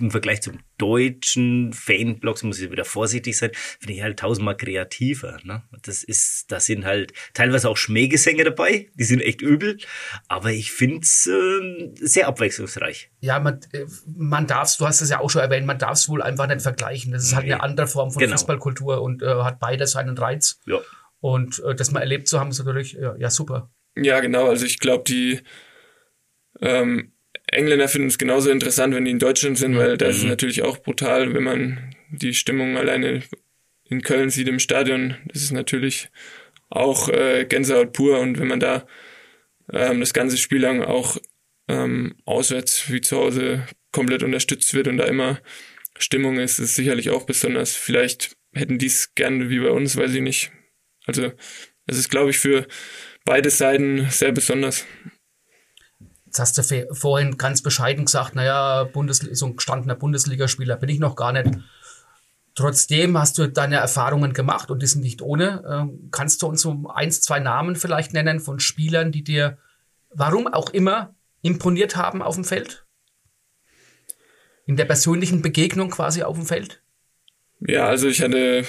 im 0.00 0.10
Vergleich 0.10 0.40
zum 0.40 0.60
deutschen 0.78 1.72
Fanblocks 1.72 2.44
muss 2.44 2.60
ich 2.60 2.70
wieder 2.70 2.84
vorsichtig 2.84 3.36
sein, 3.36 3.50
finde 3.80 3.94
ich 3.94 4.02
halt 4.02 4.20
tausendmal 4.20 4.56
kreativer. 4.56 5.38
Ne? 5.42 5.62
Das 5.82 6.04
ist, 6.04 6.50
da 6.52 6.60
sind 6.60 6.84
halt 6.84 7.12
teilweise 7.34 7.68
auch 7.68 7.76
Schmähgesänge 7.76 8.44
dabei, 8.44 8.88
die 8.94 9.04
sind 9.04 9.20
echt 9.20 9.42
übel, 9.42 9.78
aber 10.28 10.50
ich 10.50 10.70
finde 10.70 11.00
es 11.00 11.26
äh, 11.26 11.90
sehr 11.96 12.28
abwechslungsreich. 12.28 13.10
Ja, 13.20 13.40
man, 13.40 13.60
äh, 13.72 13.86
man 14.06 14.46
darf 14.46 14.68
du 14.76 14.86
hast 14.86 15.00
es 15.00 15.10
ja 15.10 15.20
auch 15.20 15.30
schon 15.30 15.42
erwähnt, 15.42 15.66
man 15.66 15.78
darf 15.78 15.94
es 15.94 16.08
wohl 16.08 16.22
einfach 16.22 16.46
nicht 16.46 16.62
vergleichen. 16.62 17.12
Das 17.12 17.24
ist 17.24 17.34
halt 17.34 17.44
eine 17.44 17.62
andere 17.62 17.86
Form 17.86 18.10
von 18.10 18.20
genau. 18.20 18.32
Fußballkultur 18.32 19.00
und 19.00 19.22
äh, 19.22 19.26
hat 19.26 19.58
beide 19.58 19.86
seinen 19.86 20.16
Reiz. 20.16 20.60
Ja. 20.66 20.78
Und 21.20 21.62
äh, 21.64 21.74
das 21.74 21.90
mal 21.90 22.00
erlebt 22.00 22.28
zu 22.28 22.38
haben, 22.38 22.50
ist 22.50 22.58
natürlich 22.58 22.92
ja, 22.92 23.16
ja 23.16 23.30
super. 23.30 23.70
Ja, 23.96 24.20
genau. 24.20 24.48
Also 24.48 24.66
ich 24.66 24.78
glaube, 24.78 25.04
die 25.04 25.40
ähm, 26.60 27.12
Engländer 27.50 27.88
finden 27.88 28.08
es 28.08 28.18
genauso 28.18 28.50
interessant, 28.50 28.94
wenn 28.94 29.04
die 29.04 29.10
in 29.10 29.18
Deutschland 29.18 29.58
sind, 29.58 29.76
weil 29.76 29.96
da 29.96 30.06
ist 30.06 30.18
es 30.18 30.22
mhm. 30.24 30.30
natürlich 30.30 30.62
auch 30.62 30.78
brutal, 30.78 31.34
wenn 31.34 31.44
man 31.44 31.94
die 32.10 32.34
Stimmung 32.34 32.76
alleine 32.76 33.22
in 33.84 34.02
Köln 34.02 34.30
sieht 34.30 34.48
im 34.48 34.58
Stadion. 34.58 35.16
Das 35.26 35.42
ist 35.42 35.52
natürlich 35.52 36.10
auch 36.68 37.08
äh, 37.08 37.46
Gänsehaut 37.46 37.92
pur 37.92 38.20
und 38.20 38.38
wenn 38.38 38.48
man 38.48 38.60
da 38.60 38.86
ähm, 39.72 40.00
das 40.00 40.12
ganze 40.12 40.36
Spiel 40.36 40.60
lang 40.60 40.82
auch 40.82 41.16
ähm, 41.68 42.16
auswärts 42.24 42.90
wie 42.90 43.00
zu 43.00 43.16
Hause 43.16 43.66
komplett 43.92 44.22
unterstützt 44.22 44.74
wird 44.74 44.88
und 44.88 44.98
da 44.98 45.04
immer 45.04 45.40
Stimmung 45.98 46.38
ist, 46.38 46.58
ist 46.58 46.74
sicherlich 46.74 47.10
auch 47.10 47.24
besonders. 47.24 47.74
Vielleicht 47.74 48.36
hätten 48.52 48.78
die 48.78 48.86
es 48.86 49.14
gerne 49.14 49.50
wie 49.50 49.60
bei 49.60 49.70
uns, 49.70 49.96
weiß 49.96 50.14
ich 50.14 50.22
nicht. 50.22 50.52
Also 51.06 51.32
es 51.86 51.98
ist, 51.98 52.10
glaube 52.10 52.30
ich, 52.30 52.38
für 52.38 52.66
beide 53.24 53.50
Seiten 53.50 54.06
sehr 54.10 54.32
besonders. 54.32 54.86
Jetzt 56.28 56.38
hast 56.38 56.58
du 56.58 56.94
vorhin 56.94 57.36
ganz 57.36 57.62
bescheiden 57.62 58.04
gesagt, 58.04 58.34
naja, 58.34 58.84
Bundes 58.84 59.18
so 59.18 59.46
ein 59.46 59.56
gestandener 59.56 59.96
Bundesligaspieler 59.96 60.76
bin 60.76 60.88
ich 60.88 60.98
noch 60.98 61.16
gar 61.16 61.32
nicht. 61.32 61.48
Trotzdem 62.54 63.16
hast 63.16 63.38
du 63.38 63.48
deine 63.48 63.76
Erfahrungen 63.76 64.32
gemacht 64.32 64.70
und 64.70 64.82
die 64.82 64.86
sind 64.86 65.02
nicht 65.02 65.22
ohne. 65.22 65.62
Ähm, 65.68 66.08
kannst 66.10 66.42
du 66.42 66.46
uns 66.46 66.62
so 66.62 66.88
eins, 66.92 67.20
zwei 67.22 67.40
Namen 67.40 67.76
vielleicht 67.76 68.12
nennen 68.12 68.40
von 68.40 68.58
Spielern, 68.58 69.12
die 69.12 69.22
dir, 69.22 69.58
warum 70.10 70.46
auch 70.48 70.70
immer, 70.70 71.14
imponiert 71.42 71.96
haben 71.96 72.20
auf 72.20 72.34
dem 72.34 72.44
Feld? 72.44 72.84
in 74.68 74.76
der 74.76 74.84
persönlichen 74.84 75.42
Begegnung 75.42 75.90
quasi 75.90 76.22
auf 76.22 76.36
dem 76.36 76.46
Feld? 76.46 76.82
Ja, 77.66 77.86
also 77.86 78.06
ich 78.06 78.20
hatte 78.20 78.64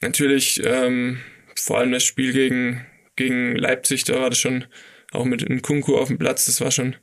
natürlich 0.00 0.60
ähm, 0.64 1.20
vor 1.56 1.78
allem 1.78 1.92
das 1.92 2.02
Spiel 2.02 2.32
gegen, 2.32 2.84
gegen 3.14 3.54
Leipzig, 3.54 4.04
da 4.04 4.20
war 4.20 4.28
das 4.28 4.40
schon 4.40 4.66
auch 5.12 5.24
mit 5.24 5.48
Nkunku 5.48 5.96
auf 5.96 6.08
dem 6.08 6.18
Platz, 6.18 6.46
das 6.46 6.60
war 6.60 6.70
schon 6.70 6.96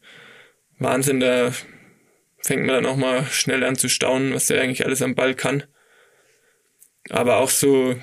Wahnsinn, 0.79 1.19
da 1.19 1.53
fängt 2.41 2.65
man 2.65 2.75
dann 2.75 2.85
auch 2.85 2.97
mal 2.97 3.25
schnell 3.25 3.63
an 3.63 3.75
zu 3.75 3.89
staunen, 3.89 4.33
was 4.33 4.47
der 4.47 4.61
eigentlich 4.61 4.85
alles 4.85 5.01
am 5.01 5.15
Ball 5.15 5.35
kann. 5.35 5.63
Aber 7.09 7.37
auch 7.37 7.49
so 7.49 7.95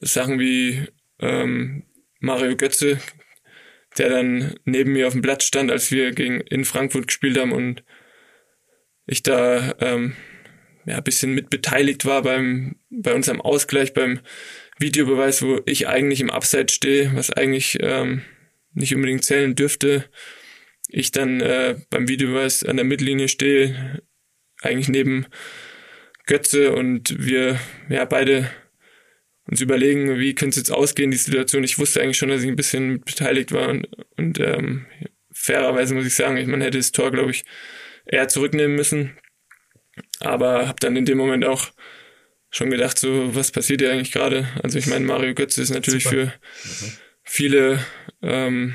Sachen 0.00 0.38
wie 0.38 0.86
ähm, 1.20 1.84
Mario 2.20 2.56
Götze, 2.56 3.00
der 3.96 4.10
dann 4.10 4.54
neben 4.64 4.92
mir 4.92 5.06
auf 5.06 5.12
dem 5.14 5.22
Platz 5.22 5.44
stand, 5.44 5.70
als 5.70 5.90
wir 5.90 6.12
gegen 6.12 6.40
in 6.40 6.64
Frankfurt 6.64 7.08
gespielt 7.08 7.38
haben 7.38 7.52
und 7.52 7.84
ich 9.06 9.22
da 9.22 9.74
ähm, 9.80 10.14
ja, 10.86 10.98
ein 10.98 11.04
bisschen 11.04 11.34
mit 11.34 11.50
beteiligt 11.50 12.04
war 12.04 12.22
beim, 12.22 12.76
bei 12.90 13.14
unserem 13.14 13.40
Ausgleich, 13.40 13.94
beim 13.94 14.20
Videobeweis, 14.78 15.42
wo 15.42 15.60
ich 15.66 15.88
eigentlich 15.88 16.20
im 16.20 16.30
Upside 16.30 16.72
stehe, 16.72 17.10
was 17.14 17.30
eigentlich 17.30 17.78
ähm, 17.80 18.22
nicht 18.72 18.94
unbedingt 18.94 19.24
zählen 19.24 19.54
dürfte. 19.54 20.04
Ich 20.88 21.12
dann 21.12 21.40
äh, 21.40 21.76
beim 21.90 22.08
Videobeweis 22.08 22.64
an 22.64 22.76
der 22.76 22.84
Mittellinie 22.84 23.28
stehe, 23.28 24.02
eigentlich 24.62 24.88
neben 24.88 25.26
Götze 26.26 26.72
und 26.72 27.24
wir 27.24 27.58
ja 27.88 28.04
beide 28.04 28.50
uns 29.44 29.60
überlegen, 29.60 30.18
wie 30.18 30.34
könnte 30.34 30.60
es 30.60 30.68
jetzt 30.68 30.70
ausgehen, 30.70 31.10
die 31.10 31.16
Situation. 31.16 31.64
Ich 31.64 31.78
wusste 31.78 32.02
eigentlich 32.02 32.18
schon, 32.18 32.28
dass 32.28 32.42
ich 32.42 32.48
ein 32.48 32.56
bisschen 32.56 33.00
beteiligt 33.00 33.52
war 33.52 33.68
und, 33.68 33.88
und 34.16 34.38
ähm, 34.40 34.86
fairerweise 35.32 35.94
muss 35.94 36.06
ich 36.06 36.14
sagen, 36.14 36.50
man 36.50 36.60
hätte 36.60 36.78
das 36.78 36.92
Tor, 36.92 37.10
glaube 37.10 37.30
ich, 37.30 37.44
eher 38.04 38.28
zurücknehmen 38.28 38.76
müssen. 38.76 39.16
Aber 40.20 40.68
habe 40.68 40.80
dann 40.80 40.96
in 40.96 41.06
dem 41.06 41.18
Moment 41.18 41.44
auch 41.44 41.70
schon 42.50 42.70
gedacht, 42.70 42.98
so 42.98 43.34
was 43.34 43.50
passiert 43.50 43.80
hier 43.80 43.92
eigentlich 43.92 44.12
gerade? 44.12 44.48
Also 44.62 44.78
ich 44.78 44.86
meine, 44.86 45.04
Mario 45.04 45.34
Götze 45.34 45.62
ist 45.62 45.70
natürlich 45.70 46.04
Super. 46.04 46.32
für 46.64 46.84
mhm. 46.84 46.92
Viele 47.28 47.84
ähm, 48.22 48.74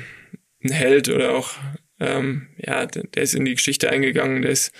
ein 0.62 0.72
Held 0.72 1.08
oder 1.08 1.34
auch 1.34 1.52
ähm, 2.00 2.48
ja, 2.58 2.86
der 2.86 3.22
ist 3.22 3.34
in 3.34 3.44
die 3.44 3.54
Geschichte 3.54 3.90
eingegangen, 3.90 4.42
der 4.42 4.52
ist 4.52 4.72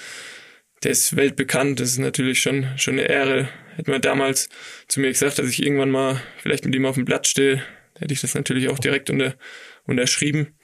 der 0.82 0.90
ist 0.92 1.16
weltbekannt, 1.16 1.80
das 1.80 1.90
ist 1.90 1.98
natürlich 1.98 2.40
schon 2.40 2.66
schon 2.76 2.94
eine 2.94 3.08
Ehre. 3.08 3.48
Hätte 3.76 3.90
man 3.90 4.00
damals 4.00 4.48
zu 4.86 5.00
mir 5.00 5.08
gesagt, 5.08 5.38
dass 5.38 5.48
ich 5.48 5.62
irgendwann 5.62 5.90
mal 5.90 6.22
vielleicht 6.38 6.64
mit 6.64 6.74
ihm 6.74 6.86
auf 6.86 6.94
dem 6.94 7.04
Blatt 7.04 7.26
stehe, 7.26 7.62
hätte 7.98 8.14
ich 8.14 8.20
das 8.20 8.34
natürlich 8.34 8.68
auch 8.68 8.78
direkt 8.78 9.10
unter, 9.10 9.34
unterschrieben. 9.84 10.58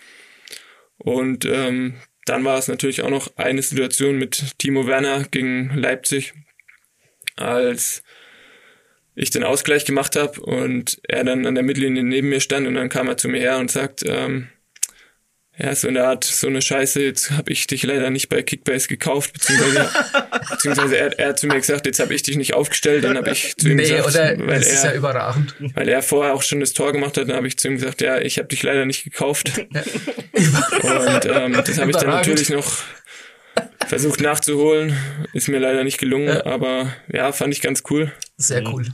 Und 0.99 1.45
ähm, 1.47 1.95
dann 2.27 2.45
war 2.45 2.59
es 2.59 2.69
natürlich 2.69 3.03
auch 3.03 3.11
noch 3.11 3.37
eine 3.37 3.63
Situation 3.63 4.17
mit 4.17 4.59
Timo 4.59 4.87
Werner 4.87 5.25
gegen 5.31 5.75
Leipzig, 5.75 6.35
als 7.37 8.03
ich 9.21 9.31
den 9.31 9.45
Ausgleich 9.45 9.85
gemacht 9.85 10.17
habe 10.17 10.41
und 10.41 11.01
er 11.07 11.25
dann 11.25 11.47
an 11.47 11.55
der 11.55 11.65
Mittellinie 11.65 12.03
neben 12.03 12.31
mir 12.31 12.41
stand 12.41 12.67
und 12.67 12.75
dann 12.75 12.89
kam 12.89 13.07
er 13.07 13.19
zu 13.19 13.29
mir 13.29 13.41
her 13.41 13.59
und 13.59 13.71
sagt, 13.71 14.03
ähm, 14.07 14.49
ja, 15.59 15.75
so 15.75 15.89
in 15.89 15.95
der 15.95 16.09
Art, 16.09 16.25
so 16.25 16.47
eine 16.47 16.63
Scheiße, 16.63 17.03
jetzt 17.03 17.33
habe 17.33 17.53
ich 17.53 17.67
dich 17.67 17.83
leider 17.83 18.09
nicht 18.09 18.31
bei 18.31 18.43
Kickbase 18.43 18.89
gekauft, 18.89 19.35
beziehungsweise, 19.35 19.91
beziehungsweise 20.51 20.97
er, 20.97 21.19
er 21.19 21.29
hat 21.29 21.39
zu 21.39 21.49
mir 21.49 21.57
gesagt, 21.57 21.85
jetzt 21.85 22.01
habe 22.01 22.15
ich 22.15 22.23
dich 22.23 22.39
nicht 22.39 22.55
aufgestellt, 22.55 23.05
dann 23.05 23.19
habe 23.19 23.31
ich 23.31 23.57
zu 23.59 23.69
ihm 23.69 23.77
nee, 23.77 23.83
gesagt, 23.83 24.07
oder, 24.07 24.39
weil 24.47 24.59
das 24.59 24.69
er, 24.69 24.73
ist 24.73 24.85
ja 24.85 24.95
überragend. 24.95 25.55
Weil 25.75 25.89
er 25.91 26.03
vorher 26.03 26.33
auch 26.33 26.43
schon 26.43 26.61
das 26.61 26.73
Tor 26.73 26.93
gemacht 26.93 27.19
hat, 27.19 27.29
dann 27.29 27.37
habe 27.37 27.47
ich 27.47 27.59
zu 27.59 27.69
ihm 27.69 27.75
gesagt, 27.75 28.01
ja, 28.01 28.19
ich 28.19 28.39
habe 28.39 28.49
dich 28.49 28.63
leider 28.63 28.87
nicht 28.87 29.05
gekauft. 29.05 29.53
Und 29.59 31.27
ähm, 31.27 31.53
das 31.53 31.79
habe 31.79 31.91
ich 31.91 31.97
dann 31.97 32.09
natürlich 32.09 32.49
noch 32.49 32.79
versucht 33.87 34.21
nachzuholen, 34.21 34.97
ist 35.35 35.49
mir 35.49 35.59
leider 35.59 35.85
nicht 35.85 35.99
gelungen, 35.99 36.29
ja. 36.29 36.47
aber 36.47 36.95
ja, 37.13 37.33
fand 37.33 37.53
ich 37.53 37.61
ganz 37.61 37.83
cool. 37.91 38.13
Sehr 38.39 38.67
cool. 38.69 38.87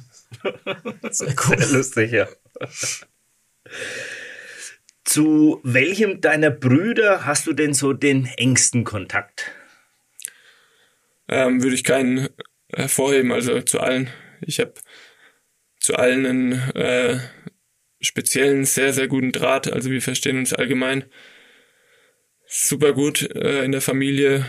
Sehr, 1.10 1.34
cool. 1.48 1.58
Sehr 1.58 1.76
lustig, 1.76 2.12
ja. 2.12 2.28
Zu 5.04 5.60
welchem 5.62 6.20
deiner 6.20 6.50
Brüder 6.50 7.26
hast 7.26 7.46
du 7.46 7.52
denn 7.52 7.74
so 7.74 7.92
den 7.92 8.26
engsten 8.36 8.84
Kontakt? 8.84 9.52
Ähm, 11.28 11.62
würde 11.62 11.74
ich 11.74 11.84
keinen 11.84 12.28
hervorheben, 12.72 13.32
also 13.32 13.60
zu 13.62 13.80
allen. 13.80 14.10
Ich 14.40 14.60
habe 14.60 14.74
zu 15.80 15.96
allen 15.96 16.26
einen 16.26 16.52
äh, 16.74 17.18
speziellen, 18.00 18.64
sehr, 18.64 18.92
sehr 18.92 19.08
guten 19.08 19.32
Draht. 19.32 19.72
Also 19.72 19.90
wir 19.90 20.02
verstehen 20.02 20.38
uns 20.38 20.52
allgemein 20.52 21.04
super 22.46 22.92
gut 22.92 23.22
äh, 23.34 23.64
in 23.64 23.72
der 23.72 23.80
Familie, 23.80 24.46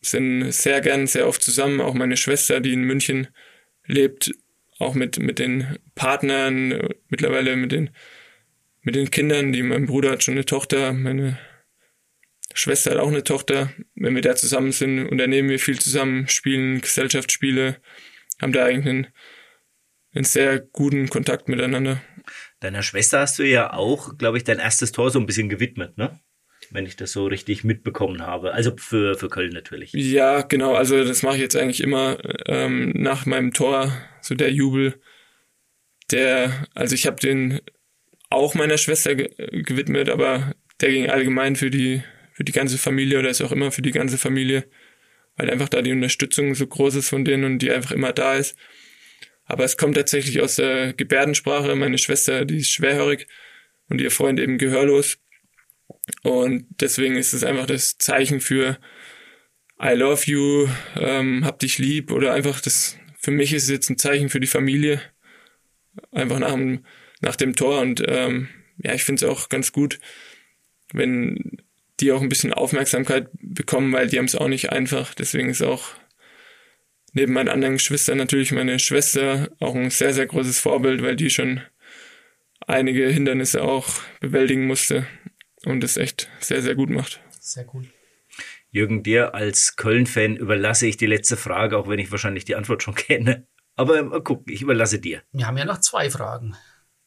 sind 0.00 0.50
sehr 0.52 0.80
gern, 0.80 1.06
sehr 1.06 1.26
oft 1.26 1.42
zusammen. 1.42 1.80
Auch 1.80 1.94
meine 1.94 2.16
Schwester, 2.16 2.60
die 2.60 2.72
in 2.72 2.82
München 2.82 3.28
lebt, 3.86 4.32
auch 4.78 4.94
mit, 4.94 5.18
mit 5.18 5.38
den 5.38 5.78
Partnern, 5.94 6.88
mittlerweile 7.08 7.56
mit 7.56 7.72
den, 7.72 7.90
mit 8.82 8.94
den 8.94 9.10
Kindern, 9.10 9.52
die 9.52 9.62
mein 9.62 9.86
Bruder 9.86 10.10
hat 10.10 10.22
schon 10.22 10.34
eine 10.34 10.44
Tochter, 10.44 10.92
meine 10.92 11.38
Schwester 12.54 12.92
hat 12.92 12.98
auch 12.98 13.08
eine 13.08 13.24
Tochter. 13.24 13.72
Wenn 13.94 14.14
wir 14.14 14.22
da 14.22 14.34
zusammen 14.34 14.72
sind, 14.72 15.06
unternehmen 15.06 15.48
wir 15.48 15.58
viel 15.58 15.78
zusammen, 15.78 16.28
spielen 16.28 16.80
Gesellschaftsspiele, 16.80 17.80
haben 18.40 18.52
da 18.52 18.64
eigentlich 18.64 18.86
einen, 18.86 19.06
einen 20.14 20.24
sehr 20.24 20.60
guten 20.60 21.08
Kontakt 21.08 21.48
miteinander. 21.48 22.00
Deiner 22.60 22.82
Schwester 22.82 23.20
hast 23.20 23.38
du 23.38 23.44
ja 23.44 23.72
auch, 23.72 24.16
glaube 24.16 24.38
ich, 24.38 24.44
dein 24.44 24.58
erstes 24.58 24.92
Tor 24.92 25.10
so 25.10 25.18
ein 25.18 25.26
bisschen 25.26 25.48
gewidmet, 25.48 25.98
ne? 25.98 26.18
Wenn 26.70 26.86
ich 26.86 26.96
das 26.96 27.12
so 27.12 27.26
richtig 27.26 27.64
mitbekommen 27.64 28.22
habe. 28.22 28.52
Also 28.52 28.72
für, 28.76 29.16
für 29.16 29.28
Köln 29.28 29.52
natürlich. 29.52 29.92
Ja, 29.92 30.42
genau. 30.42 30.74
Also 30.74 31.04
das 31.04 31.22
mache 31.22 31.36
ich 31.36 31.42
jetzt 31.42 31.56
eigentlich 31.56 31.82
immer 31.82 32.18
ähm, 32.46 32.92
nach 32.94 33.26
meinem 33.26 33.52
Tor, 33.52 33.96
so 34.20 34.34
der 34.34 34.52
Jubel. 34.52 35.00
Der, 36.10 36.66
also 36.74 36.94
ich 36.94 37.06
habe 37.06 37.20
den 37.20 37.60
auch 38.30 38.54
meiner 38.54 38.78
Schwester 38.78 39.14
ge 39.14 39.30
gewidmet, 39.62 40.08
aber 40.08 40.54
der 40.80 40.90
ging 40.90 41.08
allgemein 41.08 41.56
für 41.56 41.70
die, 41.70 42.02
für 42.32 42.44
die 42.44 42.52
ganze 42.52 42.78
Familie 42.78 43.18
oder 43.18 43.30
ist 43.30 43.42
auch 43.42 43.52
immer 43.52 43.72
für 43.72 43.82
die 43.82 43.92
ganze 43.92 44.18
Familie, 44.18 44.64
weil 45.36 45.50
einfach 45.50 45.68
da 45.68 45.82
die 45.82 45.92
Unterstützung 45.92 46.54
so 46.54 46.66
groß 46.66 46.96
ist 46.96 47.08
von 47.08 47.24
denen 47.24 47.44
und 47.44 47.58
die 47.60 47.70
einfach 47.70 47.92
immer 47.92 48.12
da 48.12 48.36
ist. 48.36 48.56
Aber 49.46 49.64
es 49.64 49.76
kommt 49.76 49.96
tatsächlich 49.96 50.40
aus 50.40 50.56
der 50.56 50.92
Gebärdensprache. 50.92 51.74
Meine 51.76 51.98
Schwester, 51.98 52.44
die 52.44 52.58
ist 52.58 52.72
schwerhörig 52.72 53.26
und 53.88 54.00
ihr 54.00 54.10
Freund 54.10 54.40
eben 54.40 54.58
gehörlos. 54.58 55.18
Und 56.22 56.66
deswegen 56.80 57.16
ist 57.16 57.32
es 57.32 57.44
einfach 57.44 57.66
das 57.66 57.98
Zeichen 57.98 58.40
für 58.40 58.78
I 59.82 59.94
love 59.94 60.22
you, 60.26 60.68
ähm, 60.96 61.44
hab 61.44 61.58
dich 61.58 61.78
lieb 61.78 62.10
oder 62.10 62.32
einfach 62.32 62.60
das, 62.60 62.96
für 63.18 63.30
mich 63.30 63.52
ist 63.52 63.64
es 63.64 63.70
jetzt 63.70 63.90
ein 63.90 63.98
Zeichen 63.98 64.28
für 64.28 64.40
die 64.40 64.46
Familie. 64.46 65.00
Einfach 66.12 66.38
nach 66.38 66.52
dem, 66.52 66.84
nach 67.20 67.36
dem 67.36 67.56
Tor 67.56 67.80
und 67.80 68.02
ähm, 68.06 68.48
ja, 68.78 68.94
ich 68.94 69.04
finde 69.04 69.24
es 69.24 69.30
auch 69.30 69.48
ganz 69.48 69.72
gut, 69.72 69.98
wenn 70.92 71.58
die 72.00 72.12
auch 72.12 72.20
ein 72.20 72.28
bisschen 72.28 72.52
Aufmerksamkeit 72.52 73.28
bekommen, 73.40 73.92
weil 73.92 74.08
die 74.08 74.18
haben 74.18 74.26
es 74.26 74.34
auch 74.34 74.48
nicht 74.48 74.70
einfach. 74.70 75.14
Deswegen 75.14 75.48
ist 75.48 75.62
auch 75.62 75.94
neben 77.12 77.32
meinen 77.32 77.48
anderen 77.48 77.74
Geschwistern 77.74 78.18
natürlich 78.18 78.52
meine 78.52 78.78
Schwester 78.78 79.50
auch 79.58 79.74
ein 79.74 79.90
sehr, 79.90 80.12
sehr 80.12 80.26
großes 80.26 80.60
Vorbild, 80.60 81.02
weil 81.02 81.16
die 81.16 81.30
schon 81.30 81.62
einige 82.66 83.08
Hindernisse 83.08 83.62
auch 83.62 83.88
bewältigen 84.20 84.66
musste 84.66 85.06
und 85.66 85.84
es 85.84 85.96
echt 85.96 86.28
sehr, 86.40 86.62
sehr 86.62 86.74
gut 86.74 86.90
macht. 86.90 87.20
Sehr 87.40 87.66
cool. 87.74 87.84
Jürgen, 88.70 89.02
dir 89.02 89.34
als 89.34 89.76
Köln-Fan 89.76 90.36
überlasse 90.36 90.86
ich 90.86 90.96
die 90.96 91.06
letzte 91.06 91.36
Frage, 91.36 91.76
auch 91.76 91.88
wenn 91.88 91.98
ich 91.98 92.10
wahrscheinlich 92.10 92.44
die 92.44 92.54
Antwort 92.54 92.82
schon 92.82 92.94
kenne. 92.94 93.46
Aber 93.74 94.02
mal 94.02 94.22
gucken, 94.22 94.52
ich 94.52 94.62
überlasse 94.62 94.98
dir. 94.98 95.22
Wir 95.32 95.46
haben 95.46 95.58
ja 95.58 95.64
noch 95.64 95.80
zwei 95.80 96.08
Fragen. 96.08 96.56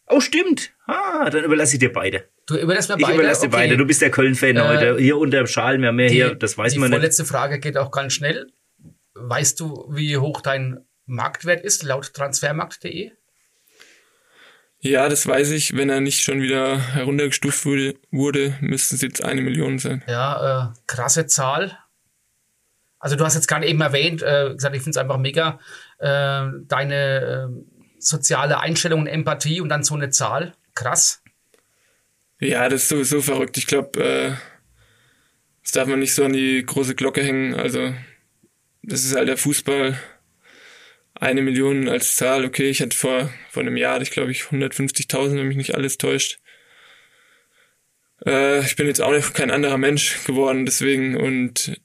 Oh, 0.08 0.20
stimmt. 0.20 0.74
Ah, 0.88 1.30
dann 1.30 1.44
überlasse 1.44 1.76
ich 1.76 1.80
dir 1.80 1.92
beide. 1.92 2.30
Du 2.48 2.58
überlässt 2.58 2.90
mir 2.90 2.98
beide? 2.98 3.12
Ich 3.12 3.20
überlasse 3.20 3.42
dir 3.42 3.48
okay. 3.48 3.56
beide. 3.58 3.78
Du 3.78 3.86
bist 3.86 4.02
der 4.02 4.12
Köln-Fan 4.12 4.58
äh, 4.58 4.62
heute. 4.62 4.98
Hier 4.98 5.18
unter 5.18 5.38
dem 5.38 5.48
Schal, 5.48 5.80
wir 5.80 5.88
haben 5.88 5.96
mehr 5.96 6.10
hier, 6.10 6.36
das 6.36 6.58
weiß 6.58 6.76
man 6.76 6.90
nicht. 6.90 6.98
Die 6.98 7.00
vorletzte 7.00 7.26
Frage 7.26 7.60
geht 7.60 7.78
auch 7.78 7.92
ganz 7.92 8.14
schnell. 8.14 8.52
Weißt 9.14 9.60
du, 9.60 9.88
wie 9.92 10.18
hoch 10.18 10.42
dein 10.42 10.80
Marktwert 11.06 11.64
ist, 11.64 11.84
laut 11.84 12.14
transfermarkt.de? 12.14 13.12
Ja, 14.82 15.10
das 15.10 15.28
weiß 15.28 15.52
ich. 15.52 15.76
Wenn 15.76 15.90
er 15.90 16.00
nicht 16.00 16.22
schon 16.24 16.42
wieder 16.42 16.80
heruntergestuft 16.94 17.66
wurde, 17.66 17.96
wurde 18.12 18.56
müssten 18.62 18.96
es 18.96 19.02
jetzt 19.02 19.24
eine 19.24 19.42
Million 19.42 19.78
sein. 19.78 20.04
Ja, 20.08 20.70
äh, 20.70 20.74
krasse 20.88 21.28
Zahl. 21.28 21.78
Also 23.00 23.16
du 23.16 23.26
hast 23.26 23.36
jetzt 23.36 23.48
gerade 23.48 23.66
eben 23.66 23.82
erwähnt, 23.82 24.22
äh, 24.22 24.54
gesagt, 24.54 24.76
ich 24.76 24.82
finde 24.82 24.92
es 24.92 24.98
einfach 24.98 25.18
mega, 25.18 25.60
äh, 26.00 26.48
deine 26.68 27.50
äh, 27.50 27.80
soziale 28.00 28.60
Einstellung 28.60 29.02
und 29.02 29.08
Empathie 29.08 29.62
und 29.62 29.70
dann 29.70 29.84
so 29.84 29.96
eine 29.96 30.10
Zahl. 30.10 30.54
Krass. 30.76 31.22
Ja, 32.40 32.70
das 32.70 32.84
ist 32.84 32.90
sowieso 32.90 33.22
verrückt. 33.22 33.58
Ich 33.58 33.68
glaube, 33.68 34.02
äh, 34.02 34.32
das 35.64 35.72
darf 35.74 35.88
man 35.88 36.00
nicht 36.00 36.14
so 36.14 36.24
an 36.24 36.34
die 36.34 36.66
große 36.66 36.96
Glocke 36.96 37.22
hängen. 37.22 37.54
Also 37.54 37.94
das 38.82 39.04
ist 39.04 39.16
halt 39.16 39.28
der 39.28 39.38
Fußball 39.38 39.98
eine 41.20 41.42
Million 41.42 41.90
als 41.90 42.16
Zahl, 42.16 42.46
okay, 42.46 42.70
ich 42.70 42.82
hatte 42.82 42.96
vor, 42.96 43.30
vor 43.50 43.62
einem 43.62 43.78
Jahr, 43.78 44.02
ich 44.02 44.12
glaube 44.12 44.32
ich 44.32 44.44
150.000, 44.44 45.36
wenn 45.36 45.48
mich 45.48 45.58
nicht 45.58 45.76
alles 45.76 45.98
täuscht. 45.98 46.40
Äh, 48.26 48.62
ich 48.62 48.76
bin 48.76 48.88
jetzt 48.88 49.02
auch 49.02 49.12
noch 49.12 49.34
kein 49.34 49.52
anderer 49.52 49.78
Mensch 49.78 50.24
geworden, 50.24 50.66
deswegen 50.66 51.18
und 51.18 51.80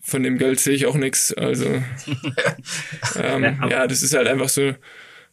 von 0.00 0.22
dem 0.22 0.38
Geld 0.38 0.60
sehe 0.60 0.74
ich 0.74 0.86
auch 0.86 0.96
nichts. 0.96 1.32
Also 1.32 1.66
ähm, 3.16 3.58
ja, 3.70 3.86
das 3.86 4.02
ist 4.02 4.14
halt 4.14 4.28
einfach 4.28 4.48
so, 4.48 4.74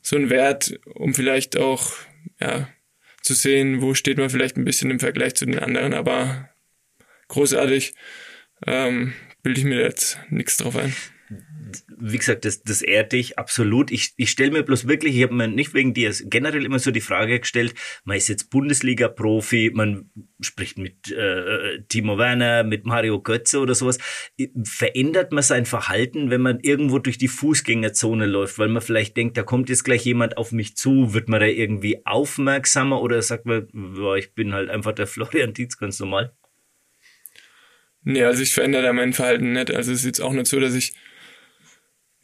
so 0.01 0.15
ein 0.15 0.29
Wert, 0.29 0.79
um 0.85 1.13
vielleicht 1.13 1.57
auch 1.57 1.91
ja, 2.39 2.69
zu 3.21 3.33
sehen, 3.33 3.81
wo 3.81 3.93
steht 3.93 4.17
man 4.17 4.29
vielleicht 4.29 4.57
ein 4.57 4.65
bisschen 4.65 4.91
im 4.91 4.99
Vergleich 4.99 5.35
zu 5.35 5.45
den 5.45 5.59
anderen, 5.59 5.93
aber 5.93 6.49
großartig 7.27 7.93
ähm, 8.65 9.13
bilde 9.43 9.59
ich 9.59 9.65
mir 9.65 9.81
jetzt 9.81 10.19
nichts 10.29 10.57
drauf 10.57 10.75
ein 10.77 10.95
wie 11.97 12.17
gesagt, 12.17 12.45
das, 12.45 12.63
das 12.63 12.81
ehrt 12.81 13.13
dich 13.13 13.39
absolut. 13.39 13.91
Ich, 13.91 14.13
ich 14.17 14.29
stelle 14.29 14.51
mir 14.51 14.63
bloß 14.63 14.87
wirklich, 14.87 15.15
ich 15.15 15.23
habe 15.23 15.33
mir 15.33 15.47
nicht 15.47 15.73
wegen 15.73 15.93
dir 15.93 16.13
generell 16.25 16.65
immer 16.65 16.79
so 16.79 16.91
die 16.91 17.01
Frage 17.01 17.39
gestellt, 17.39 17.73
man 18.03 18.17
ist 18.17 18.27
jetzt 18.27 18.49
Bundesliga-Profi, 18.49 19.71
man 19.73 20.09
spricht 20.41 20.77
mit 20.77 21.11
äh, 21.11 21.81
Timo 21.87 22.17
Werner, 22.17 22.63
mit 22.63 22.85
Mario 22.85 23.21
Götze 23.21 23.59
oder 23.59 23.75
sowas. 23.75 23.97
Verändert 24.63 25.31
man 25.31 25.43
sein 25.43 25.65
Verhalten, 25.65 26.29
wenn 26.29 26.41
man 26.41 26.59
irgendwo 26.59 26.99
durch 26.99 27.17
die 27.17 27.27
Fußgängerzone 27.27 28.25
läuft, 28.25 28.59
weil 28.59 28.69
man 28.69 28.81
vielleicht 28.81 29.17
denkt, 29.17 29.37
da 29.37 29.43
kommt 29.43 29.69
jetzt 29.69 29.83
gleich 29.83 30.05
jemand 30.05 30.37
auf 30.37 30.51
mich 30.51 30.75
zu, 30.75 31.13
wird 31.13 31.29
man 31.29 31.39
da 31.39 31.47
irgendwie 31.47 32.05
aufmerksamer 32.05 33.01
oder 33.01 33.21
sagt 33.21 33.45
man, 33.45 33.67
boah, 33.73 34.17
ich 34.17 34.33
bin 34.33 34.53
halt 34.53 34.69
einfach 34.69 34.93
der 34.93 35.07
Florian 35.07 35.53
Dietz 35.53 35.77
ganz 35.77 35.99
normal? 35.99 36.33
Nee, 38.03 38.23
also 38.23 38.43
ich 38.43 38.53
verändere 38.53 38.83
da 38.83 38.93
mein 38.93 39.13
Verhalten 39.13 39.53
nicht. 39.53 39.71
Also 39.71 39.91
es 39.91 39.99
ist 39.99 40.05
jetzt 40.05 40.21
auch 40.21 40.31
nicht 40.31 40.45
so, 40.45 40.59
dass 40.59 40.75
ich 40.75 40.93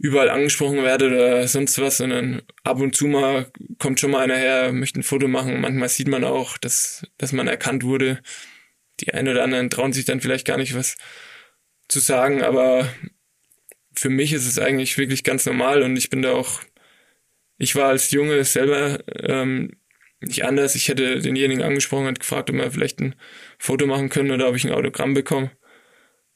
überall 0.02 0.32
angesprochen 0.32 0.84
werde 0.84 1.08
oder 1.08 1.48
sonst 1.48 1.80
was, 1.80 1.98
sondern 1.98 2.42
ab 2.64 2.80
und 2.80 2.96
zu 2.96 3.06
mal 3.06 3.52
kommt 3.78 4.00
schon 4.00 4.10
mal 4.10 4.24
einer 4.24 4.36
her, 4.36 4.74
möchte 4.74 5.00
ein 5.00 5.04
Foto 5.04 5.28
machen. 5.28 5.62
Manchmal 5.62 5.90
sieht 5.90 6.08
man 6.08 6.24
auch, 6.24 6.58
dass, 6.58 7.06
dass 7.20 7.34
man 7.34 7.48
erkannt 7.48 7.84
wurde. 7.84 8.20
Die 9.00 9.14
einen 9.14 9.28
oder 9.28 9.44
anderen 9.44 9.70
trauen 9.70 9.94
sich 9.94 10.06
dann 10.06 10.20
vielleicht 10.20 10.48
gar 10.48 10.58
nicht 10.58 10.76
was 10.76 10.98
zu 11.88 12.00
sagen, 12.00 12.42
aber 12.42 12.92
für 13.94 14.10
mich 14.10 14.34
ist 14.34 14.48
es 14.48 14.58
eigentlich 14.58 14.98
wirklich 14.98 15.24
ganz 15.24 15.46
normal 15.46 15.84
und 15.84 15.96
ich 15.96 16.10
bin 16.10 16.24
da 16.24 16.32
auch, 16.32 16.62
ich 17.60 17.76
war 17.76 17.90
als 17.90 18.10
Junge 18.10 18.44
selber 18.44 19.04
ähm, 19.08 19.78
nicht 20.20 20.46
anders. 20.46 20.74
Ich 20.74 20.88
hätte 20.88 21.20
denjenigen 21.20 21.64
angesprochen 21.64 22.08
und 22.08 22.20
gefragt, 22.20 22.50
ob 22.50 22.56
wir 22.56 22.72
vielleicht 22.72 23.00
ein 23.00 23.14
Foto 23.60 23.86
machen 23.86 24.10
können 24.10 24.32
oder 24.32 24.50
ob 24.50 24.56
ich 24.56 24.66
ein 24.66 24.74
Autogramm 24.74 25.14
bekomme. 25.14 25.52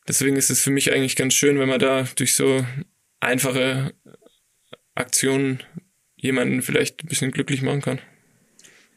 Deswegen 0.07 0.35
ist 0.35 0.51
es 0.51 0.61
für 0.61 0.69
mich 0.69 0.93
eigentlich 0.93 1.15
ganz 1.15 1.33
schön, 1.33 1.57
wenn 1.57 1.69
man 1.69 1.79
da 1.79 2.07
durch 2.15 2.35
so 2.35 2.63
einfache 3.25 3.93
Aktionen 4.93 5.61
jemanden 6.15 6.61
vielleicht 6.61 7.03
ein 7.03 7.07
bisschen 7.07 7.31
glücklich 7.31 7.61
machen 7.61 7.81
kann. 7.81 7.99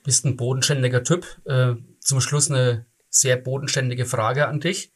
Bist 0.04 0.24
ein 0.24 0.36
bodenständiger 0.36 1.02
Typ. 1.02 1.26
Äh, 1.44 1.74
zum 2.00 2.20
Schluss 2.20 2.50
eine 2.50 2.86
sehr 3.10 3.36
bodenständige 3.36 4.06
Frage 4.06 4.48
an 4.48 4.60
dich. 4.60 4.92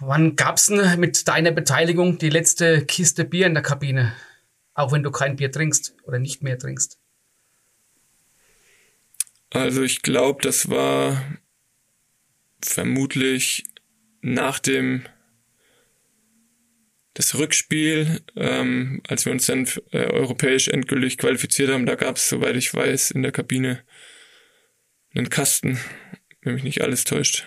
Wann 0.00 0.36
gab's 0.36 0.66
denn 0.66 1.00
mit 1.00 1.26
deiner 1.26 1.50
Beteiligung 1.50 2.18
die 2.18 2.30
letzte 2.30 2.84
Kiste 2.84 3.24
Bier 3.24 3.46
in 3.46 3.54
der 3.54 3.62
Kabine? 3.62 4.12
Auch 4.74 4.92
wenn 4.92 5.02
du 5.02 5.10
kein 5.10 5.36
Bier 5.36 5.50
trinkst 5.50 5.96
oder 6.04 6.20
nicht 6.20 6.42
mehr 6.42 6.58
trinkst. 6.58 7.00
Also 9.50 9.82
ich 9.82 10.02
glaube, 10.02 10.42
das 10.42 10.70
war 10.70 11.20
vermutlich 12.62 13.64
nach 14.20 14.58
dem 14.58 15.04
das 17.18 17.36
Rückspiel, 17.36 18.20
ähm, 18.36 19.02
als 19.08 19.24
wir 19.24 19.32
uns 19.32 19.46
dann 19.46 19.66
äh, 19.90 20.06
europäisch 20.06 20.68
endgültig 20.68 21.18
qualifiziert 21.18 21.68
haben, 21.68 21.84
da 21.84 21.96
gab 21.96 22.16
es, 22.16 22.28
soweit 22.28 22.54
ich 22.54 22.72
weiß, 22.72 23.10
in 23.10 23.22
der 23.22 23.32
Kabine 23.32 23.80
einen 25.16 25.28
Kasten, 25.28 25.80
wenn 26.42 26.54
mich 26.54 26.62
nicht 26.62 26.80
alles 26.80 27.02
täuscht. 27.02 27.44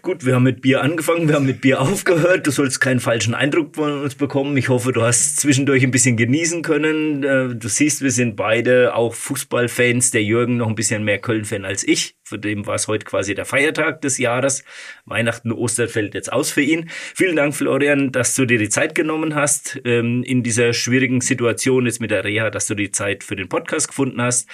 Gut, 0.00 0.24
wir 0.24 0.34
haben 0.34 0.42
mit 0.42 0.62
Bier 0.62 0.82
angefangen, 0.82 1.28
wir 1.28 1.34
haben 1.34 1.44
mit 1.44 1.60
Bier 1.60 1.80
aufgehört. 1.82 2.46
Du 2.46 2.50
sollst 2.50 2.80
keinen 2.80 3.00
falschen 3.00 3.34
Eindruck 3.34 3.76
von 3.76 4.00
uns 4.02 4.14
bekommen. 4.14 4.56
Ich 4.56 4.70
hoffe, 4.70 4.92
du 4.92 5.02
hast 5.02 5.38
zwischendurch 5.38 5.82
ein 5.82 5.90
bisschen 5.90 6.16
genießen 6.16 6.62
können. 6.62 7.24
Äh, 7.24 7.56
du 7.56 7.68
siehst, 7.68 8.00
wir 8.00 8.10
sind 8.10 8.36
beide 8.36 8.94
auch 8.94 9.14
Fußballfans. 9.14 10.12
Der 10.12 10.22
Jürgen 10.22 10.56
noch 10.56 10.68
ein 10.68 10.74
bisschen 10.74 11.04
mehr 11.04 11.18
Köln-Fan 11.18 11.66
als 11.66 11.86
ich. 11.86 12.17
Für 12.28 12.38
dem 12.38 12.66
war 12.66 12.74
es 12.74 12.88
heute 12.88 13.06
quasi 13.06 13.34
der 13.34 13.46
Feiertag 13.46 14.02
des 14.02 14.18
Jahres. 14.18 14.64
Weihnachten, 15.06 15.50
Ostern 15.50 15.88
fällt 15.88 16.14
jetzt 16.14 16.30
aus 16.30 16.50
für 16.50 16.60
ihn. 16.60 16.90
Vielen 16.90 17.36
Dank, 17.36 17.54
Florian, 17.54 18.12
dass 18.12 18.34
du 18.34 18.44
dir 18.44 18.58
die 18.58 18.68
Zeit 18.68 18.94
genommen 18.94 19.34
hast 19.34 19.80
ähm, 19.84 20.22
in 20.22 20.42
dieser 20.42 20.74
schwierigen 20.74 21.22
Situation 21.22 21.86
jetzt 21.86 22.00
mit 22.00 22.10
der 22.10 22.24
Reha, 22.24 22.50
dass 22.50 22.66
du 22.66 22.74
die 22.74 22.90
Zeit 22.90 23.24
für 23.24 23.34
den 23.34 23.48
Podcast 23.48 23.88
gefunden 23.88 24.20
hast. 24.20 24.48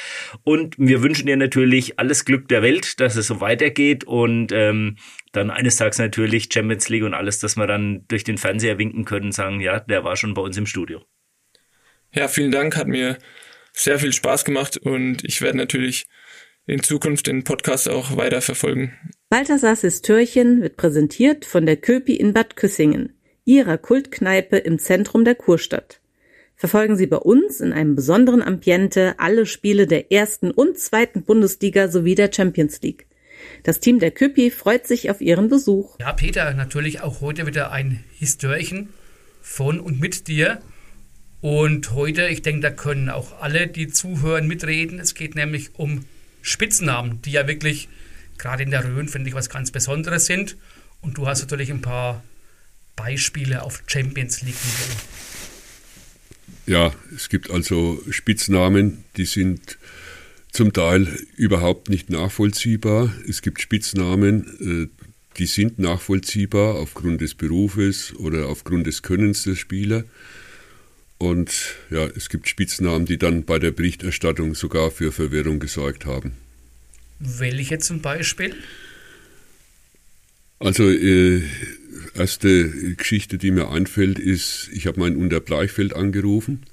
Und 0.44 0.76
wir 0.78 1.02
wünschen 1.02 1.26
dir 1.26 1.36
natürlich 1.36 1.98
alles 1.98 2.24
Glück 2.24 2.46
der 2.46 2.62
Welt, 2.62 3.00
dass 3.00 3.16
es 3.16 3.26
so 3.26 3.40
weitergeht 3.40 4.04
und 4.04 4.52
ähm, 4.52 4.96
dann 5.32 5.50
eines 5.50 5.76
Tages 5.76 5.98
natürlich 5.98 6.48
Champions 6.52 6.88
League 6.88 7.02
und 7.02 7.14
alles, 7.14 7.40
dass 7.40 7.56
wir 7.56 7.66
dann 7.66 8.04
durch 8.06 8.22
den 8.22 8.38
Fernseher 8.38 8.78
winken 8.78 9.04
können 9.04 9.26
und 9.26 9.32
sagen, 9.32 9.60
ja, 9.60 9.80
der 9.80 10.04
war 10.04 10.16
schon 10.16 10.34
bei 10.34 10.42
uns 10.42 10.56
im 10.56 10.66
Studio. 10.66 11.04
Ja, 12.12 12.28
vielen 12.28 12.52
Dank, 12.52 12.76
hat 12.76 12.86
mir 12.86 13.18
sehr 13.72 13.98
viel 13.98 14.12
Spaß 14.12 14.44
gemacht 14.44 14.76
und 14.76 15.24
ich 15.24 15.42
werde 15.42 15.58
natürlich 15.58 16.06
in 16.66 16.82
Zukunft 16.82 17.26
den 17.26 17.44
Podcast 17.44 17.88
auch 17.88 18.16
weiter 18.16 18.40
verfolgen. 18.40 18.92
Balthasars 19.28 19.82
Histörchen 19.82 20.62
wird 20.62 20.76
präsentiert 20.76 21.44
von 21.44 21.66
der 21.66 21.76
Köpi 21.76 22.14
in 22.14 22.32
Bad 22.32 22.56
Küssingen, 22.56 23.12
ihrer 23.44 23.78
Kultkneipe 23.78 24.56
im 24.56 24.78
Zentrum 24.78 25.24
der 25.24 25.34
Kurstadt. 25.34 26.00
Verfolgen 26.56 26.96
Sie 26.96 27.06
bei 27.06 27.16
uns 27.16 27.60
in 27.60 27.72
einem 27.72 27.96
besonderen 27.96 28.40
Ambiente 28.40 29.14
alle 29.18 29.44
Spiele 29.44 29.86
der 29.86 30.12
ersten 30.12 30.50
und 30.50 30.78
zweiten 30.78 31.24
Bundesliga 31.24 31.88
sowie 31.88 32.14
der 32.14 32.32
Champions 32.32 32.80
League. 32.80 33.06
Das 33.64 33.80
Team 33.80 33.98
der 33.98 34.12
Küppi 34.12 34.50
freut 34.50 34.86
sich 34.86 35.10
auf 35.10 35.20
Ihren 35.20 35.48
Besuch. 35.48 35.98
Ja, 36.00 36.12
Peter, 36.12 36.54
natürlich 36.54 37.02
auch 37.02 37.20
heute 37.20 37.46
wieder 37.46 37.72
ein 37.72 38.04
Histörchen 38.12 38.90
von 39.42 39.80
und 39.80 40.00
mit 40.00 40.28
dir. 40.28 40.60
Und 41.40 41.92
heute, 41.92 42.28
ich 42.28 42.40
denke, 42.40 42.62
da 42.62 42.70
können 42.70 43.10
auch 43.10 43.40
alle, 43.40 43.66
die 43.66 43.88
zuhören, 43.88 44.46
mitreden. 44.46 44.98
Es 44.98 45.14
geht 45.14 45.34
nämlich 45.34 45.74
um 45.74 46.04
Spitznamen, 46.44 47.22
die 47.22 47.32
ja 47.32 47.48
wirklich 47.48 47.88
gerade 48.36 48.62
in 48.62 48.70
der 48.70 48.84
Rhön, 48.84 49.08
finde 49.08 49.30
ich, 49.30 49.34
was 49.34 49.48
ganz 49.48 49.70
Besonderes 49.70 50.26
sind. 50.26 50.56
Und 51.00 51.16
du 51.16 51.26
hast 51.26 51.40
natürlich 51.40 51.70
ein 51.70 51.80
paar 51.80 52.22
Beispiele 52.96 53.62
auf 53.62 53.82
Champions 53.86 54.42
League-Niveau. 54.42 55.00
Ja, 56.66 56.92
es 57.16 57.30
gibt 57.30 57.50
also 57.50 58.00
Spitznamen, 58.10 59.04
die 59.16 59.24
sind 59.24 59.78
zum 60.52 60.72
Teil 60.72 61.08
überhaupt 61.36 61.88
nicht 61.88 62.10
nachvollziehbar. 62.10 63.12
Es 63.26 63.40
gibt 63.40 63.60
Spitznamen, 63.60 64.90
äh, 64.92 65.04
die 65.38 65.46
sind 65.46 65.78
nachvollziehbar 65.78 66.74
aufgrund 66.74 67.22
des 67.22 67.34
Berufes 67.34 68.14
oder 68.16 68.48
aufgrund 68.48 68.86
des 68.86 69.02
Könnens 69.02 69.44
der 69.44 69.56
Spieler. 69.56 70.04
Und 71.24 71.76
ja, 71.90 72.04
es 72.04 72.28
gibt 72.28 72.50
Spitznamen, 72.50 73.06
die 73.06 73.16
dann 73.16 73.44
bei 73.44 73.58
der 73.58 73.70
Berichterstattung 73.70 74.54
sogar 74.54 74.90
für 74.90 75.10
Verwirrung 75.10 75.58
gesorgt 75.58 76.04
haben. 76.04 76.32
Welche 77.18 77.78
zum 77.78 78.02
Beispiel? 78.02 78.54
Also, 80.58 80.90
äh, 80.90 81.40
erste 82.14 82.68
Geschichte, 82.96 83.38
die 83.38 83.52
mir 83.52 83.70
einfällt, 83.70 84.18
ist, 84.18 84.68
ich 84.74 84.86
habe 84.86 85.00
meinen 85.00 85.16
Unter 85.16 85.40
Bleichfeld 85.40 85.96
angerufen 85.96 86.66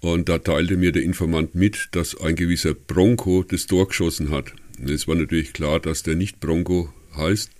und 0.00 0.28
da 0.28 0.38
teilte 0.38 0.76
mir 0.76 0.90
der 0.90 1.04
Informant 1.04 1.54
mit, 1.54 1.90
dass 1.92 2.20
ein 2.20 2.34
gewisser 2.34 2.74
Bronco 2.74 3.44
das 3.44 3.66
Tor 3.66 3.86
geschossen 3.86 4.32
hat. 4.32 4.54
Und 4.80 4.90
es 4.90 5.06
war 5.06 5.14
natürlich 5.14 5.52
klar, 5.52 5.78
dass 5.78 6.02
der 6.02 6.16
nicht 6.16 6.40
Bronco 6.40 6.92
heißt, 7.16 7.52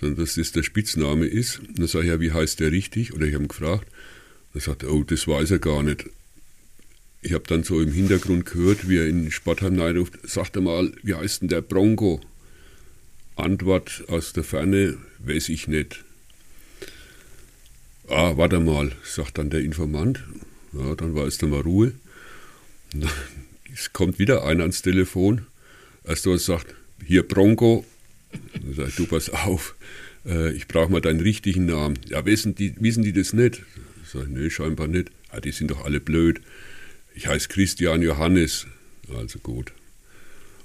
sondern 0.00 0.24
dass 0.24 0.36
das 0.36 0.52
der 0.52 0.62
Spitzname 0.62 1.26
ist. 1.26 1.58
Und 1.58 1.80
dann 1.80 1.88
sage 1.88 2.04
ich, 2.04 2.10
ja, 2.10 2.20
wie 2.20 2.30
heißt 2.30 2.60
der 2.60 2.70
richtig? 2.70 3.14
Oder 3.14 3.26
ich 3.26 3.34
habe 3.34 3.44
ihn 3.44 3.48
gefragt. 3.48 3.88
Er 4.54 4.60
sagte, 4.60 4.92
oh, 4.92 5.02
das 5.04 5.26
weiß 5.26 5.52
er 5.52 5.58
gar 5.58 5.82
nicht. 5.82 6.06
Ich 7.22 7.32
habe 7.32 7.44
dann 7.46 7.62
so 7.62 7.80
im 7.80 7.92
Hintergrund 7.92 8.46
gehört, 8.46 8.88
wie 8.88 8.98
er 8.98 9.06
in 9.06 9.30
Sportheim 9.30 9.78
ruft, 9.78 10.18
sagt 10.28 10.56
er 10.56 10.62
mal, 10.62 10.92
wie 11.02 11.14
heißt 11.14 11.42
denn 11.42 11.48
der 11.48 11.60
Bronco? 11.60 12.20
Antwort 13.36 14.04
aus 14.08 14.32
der 14.32 14.44
Ferne, 14.44 14.96
weiß 15.18 15.50
ich 15.50 15.68
nicht. 15.68 16.04
Ah, 18.08 18.36
warte 18.36 18.58
mal, 18.58 18.92
sagt 19.04 19.38
dann 19.38 19.50
der 19.50 19.60
Informant 19.60 20.24
ja, 20.72 20.94
dann 20.94 21.14
war 21.14 21.26
es 21.26 21.40
mal 21.42 21.60
Ruhe. 21.60 21.92
Es 23.72 23.92
kommt 23.92 24.18
wieder 24.18 24.44
einer 24.44 24.62
ans 24.62 24.82
Telefon. 24.82 25.46
Erst 26.02 26.26
was 26.26 26.44
sagt, 26.44 26.74
hier 27.06 27.22
Bronco. 27.22 27.84
Dann 28.52 28.88
ich, 28.88 28.96
du 28.96 29.06
pass 29.06 29.30
auf, 29.30 29.76
äh, 30.26 30.50
ich 30.52 30.66
brauche 30.66 30.90
mal 30.90 31.00
deinen 31.00 31.20
richtigen 31.20 31.66
Namen. 31.66 31.96
Ja, 32.08 32.26
wissen 32.26 32.56
die, 32.56 32.74
wissen 32.80 33.04
die 33.04 33.12
das 33.12 33.32
nicht? 33.32 33.62
Ich 34.12 34.18
sage, 34.18 34.28
nee, 34.28 34.50
scheinbar 34.50 34.88
nicht. 34.88 35.12
Ja, 35.32 35.38
die 35.38 35.52
sind 35.52 35.70
doch 35.70 35.84
alle 35.84 36.00
blöd. 36.00 36.40
Ich 37.14 37.28
heiße 37.28 37.48
Christian 37.48 38.02
Johannes. 38.02 38.66
Also 39.14 39.38
gut. 39.38 39.72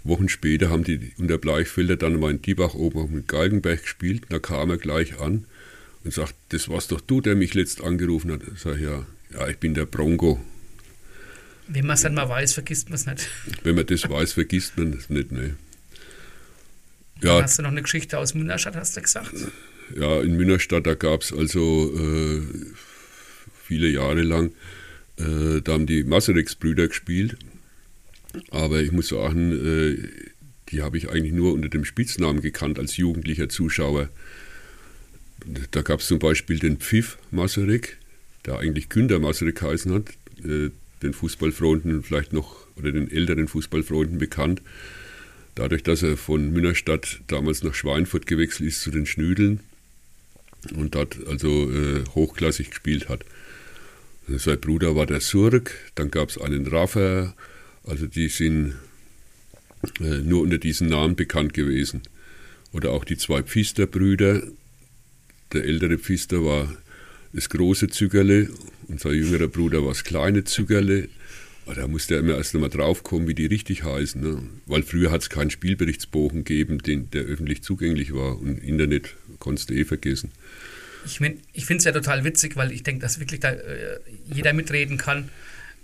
Wochen 0.04 0.30
später 0.30 0.70
haben 0.70 0.84
die 0.84 1.14
unter 1.20 1.38
Bleichfelder 1.38 1.96
dann 1.96 2.20
mal 2.20 2.32
in 2.32 2.42
Diebach 2.42 2.74
oben 2.74 3.00
auch 3.00 3.08
mit 3.08 3.28
Galgenberg 3.28 3.84
gespielt. 3.84 4.24
Da 4.30 4.40
kam 4.40 4.72
er 4.72 4.78
gleich 4.78 5.20
an 5.20 5.46
und 6.04 6.12
sagt, 6.12 6.34
das 6.50 6.70
warst 6.70 6.92
doch 6.92 7.02
du, 7.02 7.22
der 7.22 7.36
mich 7.36 7.54
letzt 7.54 7.84
angerufen 7.84 8.32
hat. 8.32 8.42
Ich 8.52 8.62
sage, 8.62 8.84
ja, 8.84 9.06
ja, 9.32 9.48
ich 9.48 9.58
bin 9.58 9.76
der 9.76 9.86
Bronco. 9.86 10.44
Wenn 11.68 11.86
man 11.86 11.94
es 11.94 12.02
dann 12.02 12.16
mal 12.16 12.28
weiß, 12.28 12.54
vergisst 12.54 12.90
man 12.90 12.96
es 12.96 13.06
nicht. 13.06 13.30
Wenn 13.64 13.76
man 13.76 13.86
das 13.86 14.10
weiß, 14.10 14.34
vergisst 14.34 14.76
man 14.76 14.94
es 14.94 15.12
nicht, 15.12 15.32
ne. 15.32 15.56
Ja. 17.22 17.36
Dann 17.36 17.44
hast 17.44 17.60
du 17.60 17.62
noch 17.62 17.70
eine 17.70 17.84
Geschichte 17.84 18.18
aus 18.18 18.34
Münnerstadt, 18.34 18.76
hast 18.76 18.98
du 18.98 19.02
gesagt? 19.02 19.34
Ja, 19.96 20.22
in 20.22 20.36
Münnerstadt, 20.36 20.88
da 20.88 20.96
gab 20.96 21.22
es 21.22 21.32
also 21.32 21.94
äh, 21.96 22.42
viele 23.66 23.90
Jahre 23.90 24.22
lang, 24.22 24.52
äh, 25.18 25.62
da 25.62 25.74
haben 25.74 25.88
die 25.88 26.04
Masaryks-Brüder 26.04 26.88
gespielt. 26.88 27.38
Aber 28.52 28.82
ich 28.82 28.92
muss 28.92 29.10
sagen, 29.10 29.52
äh, 29.52 29.98
die 30.70 30.82
habe 30.82 30.98
ich 30.98 31.10
eigentlich 31.10 31.34
nur 31.34 31.54
unter 31.54 31.70
dem 31.70 31.86
Spitznamen 31.86 32.42
gekannt 32.42 32.80
als 32.80 32.98
jugendlicher 32.98 33.50
Zuschauer. 33.50 34.10
Da 35.72 35.82
gab 35.82 36.00
es 36.00 36.08
zum 36.08 36.20
Beispiel 36.20 36.60
den 36.60 36.78
Pfiff 36.78 37.18
Masaryk, 37.32 37.98
der 38.46 38.60
eigentlich 38.60 38.90
Günter 38.90 39.20
Masaryk 39.20 39.60
geheißen 39.60 39.94
hat, 39.94 40.10
äh, 40.44 40.72
den 41.04 41.14
Fußballfreunden 41.14 42.04
vielleicht 42.04 42.34
noch 42.34 42.66
oder 42.76 42.92
den 42.92 43.12
älteren 43.12 43.48
Fußballfreunden 43.48 44.18
bekannt. 44.18 44.62
Dadurch, 45.54 45.84
dass 45.84 46.04
er 46.04 46.18
von 46.18 46.52
Münnerstadt 46.52 47.22
damals 47.28 47.64
nach 47.64 47.74
Schweinfurt 47.74 48.28
gewechselt 48.28 48.68
ist 48.68 48.82
zu 48.82 48.92
den 48.92 49.06
Schnüdeln 49.06 49.62
und 50.76 50.96
dort 50.96 51.18
also 51.28 51.72
äh, 51.72 52.04
hochklassig 52.14 52.72
gespielt 52.72 53.08
hat. 53.08 53.24
Sein 54.28 54.60
Bruder 54.60 54.96
war 54.96 55.06
der 55.06 55.22
Surk, 55.22 55.72
dann 55.94 56.10
gab 56.10 56.30
es 56.30 56.40
einen 56.40 56.66
Raffer, 56.66 57.36
also 57.84 58.08
die 58.08 58.28
sind 58.28 58.74
äh, 60.00 60.18
nur 60.20 60.42
unter 60.42 60.58
diesen 60.58 60.88
Namen 60.88 61.16
bekannt 61.16 61.54
gewesen. 61.54 62.02
Oder 62.72 62.92
auch 62.92 63.06
die 63.06 63.18
zwei 63.18 63.44
Pfister-Brüder. 63.44 64.44
Der 65.54 65.64
ältere 65.64 65.98
Pfister 65.98 66.44
war 66.44 66.76
das 67.34 67.50
große 67.50 67.90
Zügerle 67.90 68.50
und 68.88 69.00
sein 69.00 69.14
jüngerer 69.14 69.48
Bruder 69.48 69.82
war 69.82 69.90
das 69.90 70.04
kleine 70.04 70.44
Zügerle. 70.44 71.08
Da 71.74 71.88
musste 71.88 72.16
er 72.16 72.20
immer 72.20 72.36
erst 72.36 72.54
einmal 72.54 72.70
draufkommen, 72.70 73.28
wie 73.28 73.34
die 73.34 73.46
richtig 73.46 73.84
heißen. 73.84 74.22
Ne? 74.22 74.44
Weil 74.66 74.84
früher 74.84 75.12
hat 75.12 75.22
es 75.22 75.30
keinen 75.30 75.50
Spielberichtsbogen 75.50 76.44
gegeben, 76.44 76.80
den, 76.80 77.10
der 77.12 77.24
öffentlich 77.24 77.64
zugänglich 77.64 78.14
war. 78.14 78.40
Und 78.40 78.64
Internet 78.64 79.16
konntest 79.40 79.70
du 79.70 79.74
eh 79.74 79.86
vergessen. 79.86 80.32
Ich, 81.06 81.20
ich 81.54 81.66
finde 81.66 81.80
es 81.80 81.86
ja 81.86 81.92
total 81.92 82.24
witzig, 82.24 82.56
weil 82.56 82.72
ich 82.72 82.84
denke, 82.84 83.02
dass 83.02 83.20
wirklich 83.20 83.40
da 83.40 83.52
äh, 83.52 84.00
jeder 84.26 84.54
mitreden 84.54 84.98
kann. 84.98 85.30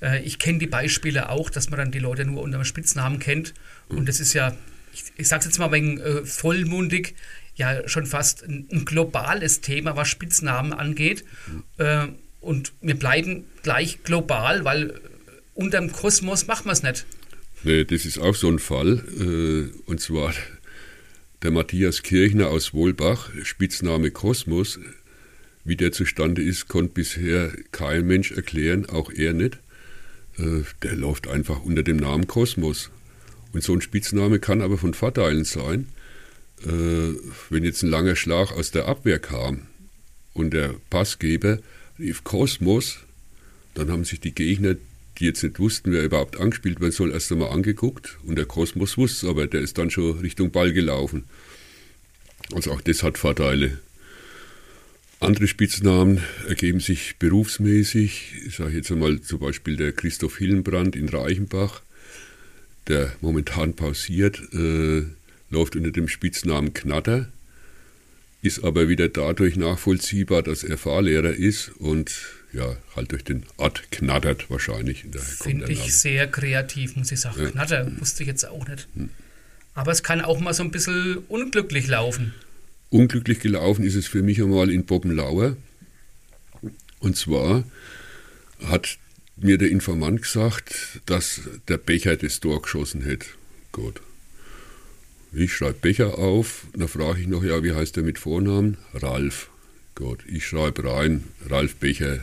Äh, 0.02 0.24
ich 0.24 0.40
kenne 0.40 0.60
die 0.60 0.68
Beispiele 0.68 1.30
auch, 1.30 1.50
dass 1.50 1.70
man 1.70 1.80
dann 1.80 1.92
die 1.92 2.00
Leute 2.00 2.26
nur 2.26 2.42
unter 2.42 2.58
dem 2.58 2.66
Spitznamen 2.66 3.20
kennt. 3.20 3.54
Und 3.90 4.08
das 4.08 4.20
ist 4.20 4.34
ja, 4.34 4.56
ich, 4.94 5.04
ich 5.18 5.28
sage 5.28 5.42
es 5.42 5.46
jetzt 5.46 5.60
mal 5.60 5.72
wegen 5.72 6.00
äh, 6.00 6.26
vollmundig, 6.26 7.16
ja 7.56 7.88
schon 7.88 8.06
fast 8.06 8.44
ein, 8.44 8.68
ein 8.72 8.86
globales 8.86 9.62
Thema, 9.62 9.96
was 9.96 10.08
Spitznamen 10.08 10.74
angeht. 10.74 11.24
Äh, 11.78 12.08
und 12.40 12.74
wir 12.82 12.96
bleiben 12.96 13.46
gleich 13.62 14.04
global, 14.04 14.66
weil 14.66 15.00
unterm 15.54 15.92
Kosmos 15.92 16.48
macht 16.48 16.66
man 16.66 16.74
es 16.74 16.84
nicht. 16.84 17.06
Nee, 17.64 17.86
das 17.86 18.06
ist 18.06 18.18
auch 18.18 18.36
so 18.36 18.50
ein 18.50 18.60
Fall. 18.60 19.04
Äh, 19.20 19.90
und 19.90 20.02
zwar 20.02 20.34
der 21.44 21.52
Matthias 21.52 22.02
Kirchner 22.02 22.48
aus 22.48 22.74
Wohlbach, 22.74 23.30
Spitzname 23.44 24.12
Kosmos. 24.12 24.80
Wie 25.64 25.76
der 25.76 25.92
zustande 25.92 26.42
ist, 26.42 26.68
konnte 26.68 26.94
bisher 26.94 27.52
kein 27.72 28.08
Mensch 28.08 28.32
erklären, 28.32 28.88
auch 28.88 29.12
er 29.12 29.34
nicht. 29.34 29.60
Äh, 30.38 30.64
der 30.84 30.96
läuft 30.96 31.28
einfach 31.28 31.62
unter 31.62 31.84
dem 31.84 31.98
Namen 31.98 32.28
Kosmos. 32.28 32.90
Und 33.54 33.64
so 33.64 33.74
ein 33.74 33.82
Spitzname 33.82 34.40
kann 34.40 34.62
aber 34.62 34.78
von 34.78 34.94
Vorteilen 34.94 35.44
sein 35.44 35.88
äh, 36.66 37.16
wenn 37.50 37.64
jetzt 37.64 37.84
ein 37.84 37.90
langer 37.90 38.16
Schlag 38.16 38.52
aus 38.52 38.72
der 38.72 38.88
Abwehr 38.88 39.20
kam 39.20 39.68
und 40.34 40.54
der 40.54 40.76
Passgeber 40.90 41.60
rief 42.00 42.24
Kosmos, 42.24 43.00
dann 43.74 43.92
haben 43.92 44.06
sich 44.06 44.20
die 44.20 44.34
Gegner, 44.34 44.76
die 45.18 45.26
jetzt 45.26 45.44
nicht 45.44 45.60
wussten, 45.60 45.92
wer 45.92 46.04
überhaupt 46.04 46.40
angespielt 46.40 46.80
werden 46.80 46.92
soll, 46.92 47.12
erst 47.12 47.32
einmal 47.32 47.50
angeguckt 47.50 48.18
und 48.24 48.38
der 48.38 48.46
Kosmos 48.46 48.98
wusste 48.98 49.28
aber, 49.28 49.48
der 49.48 49.62
ist 49.62 49.78
dann 49.78 49.90
schon 49.90 50.20
Richtung 50.20 50.52
Ball 50.52 50.74
gelaufen. 50.74 51.26
Also 52.54 52.72
auch 52.72 52.82
das 52.82 53.04
hat 53.04 53.18
Vorteile. 53.18 53.80
Andere 55.22 55.48
Spitznamen 55.48 56.20
ergeben 56.48 56.80
sich 56.80 57.18
berufsmäßig. 57.18 58.34
Ich 58.48 58.56
sage 58.56 58.76
jetzt 58.76 58.92
einmal 58.92 59.22
zum 59.22 59.40
Beispiel 59.40 59.78
der 59.78 59.92
Christoph 59.92 60.40
Hillenbrand 60.40 60.96
in 60.96 61.10
Reichenbach, 61.10 61.84
der 62.88 63.14
momentan 63.22 63.76
pausiert, 63.76 64.42
äh, 64.52 65.04
läuft 65.52 65.76
unter 65.76 65.92
dem 65.92 66.08
Spitznamen 66.08 66.74
Knatter, 66.74 67.28
ist 68.42 68.64
aber 68.64 68.90
wieder 68.90 69.10
dadurch 69.10 69.58
nachvollziehbar, 69.58 70.42
dass 70.42 70.64
er 70.64 70.80
Fahrlehrer 70.80 71.34
ist 71.34 71.70
und 71.78 72.12
ja, 72.52 72.76
halt 72.96 73.12
durch 73.12 73.24
den 73.24 73.46
Ort 73.58 73.92
knattert 73.92 74.50
wahrscheinlich. 74.50 75.06
Finde 75.40 75.72
ich 75.72 75.94
sehr 75.94 76.26
kreativ, 76.32 76.96
muss 76.96 77.12
ich 77.12 77.20
sagen. 77.20 77.44
Ja. 77.44 77.52
Knatter 77.52 77.92
wusste 78.00 78.24
ich 78.24 78.28
jetzt 78.28 78.46
auch 78.48 78.68
nicht. 78.68 78.88
Hm. 78.96 79.10
Aber 79.76 79.92
es 79.92 80.02
kann 80.02 80.22
auch 80.22 80.40
mal 80.40 80.56
so 80.56 80.64
ein 80.64 80.72
bisschen 80.72 81.20
unglücklich 81.28 81.88
laufen. 81.88 82.34
Unglücklich 82.92 83.40
gelaufen 83.40 83.86
ist 83.86 83.96
es 83.96 84.06
für 84.06 84.22
mich 84.22 84.42
einmal 84.42 84.70
in 84.70 84.84
Bobbenlauer. 84.84 85.56
Und 87.00 87.16
zwar 87.16 87.64
hat 88.66 88.98
mir 89.38 89.58
der 89.58 89.72
Informant 89.72 90.22
gesagt, 90.22 91.00
dass 91.06 91.40
der 91.70 91.78
Becher 91.78 92.18
das 92.18 92.42
Tor 92.42 92.62
geschossen 92.62 93.02
hätte. 93.02 93.28
Gut. 93.72 94.02
Ich 95.32 95.54
schreibe 95.54 95.80
Becher 95.80 96.18
auf, 96.18 96.66
dann 96.74 96.90
frage 96.90 97.22
ich 97.22 97.28
noch, 97.28 97.46
ja, 97.46 97.64
wie 97.64 97.72
heißt 97.72 97.96
der 97.96 98.04
mit 98.04 98.20
Vornamen? 98.20 98.78
Ralf. 98.94 99.50
Gut, 99.96 100.26
ich 100.28 100.46
schreibe 100.46 100.84
rein, 100.84 101.24
Ralf 101.50 101.76
Becher, 101.76 102.20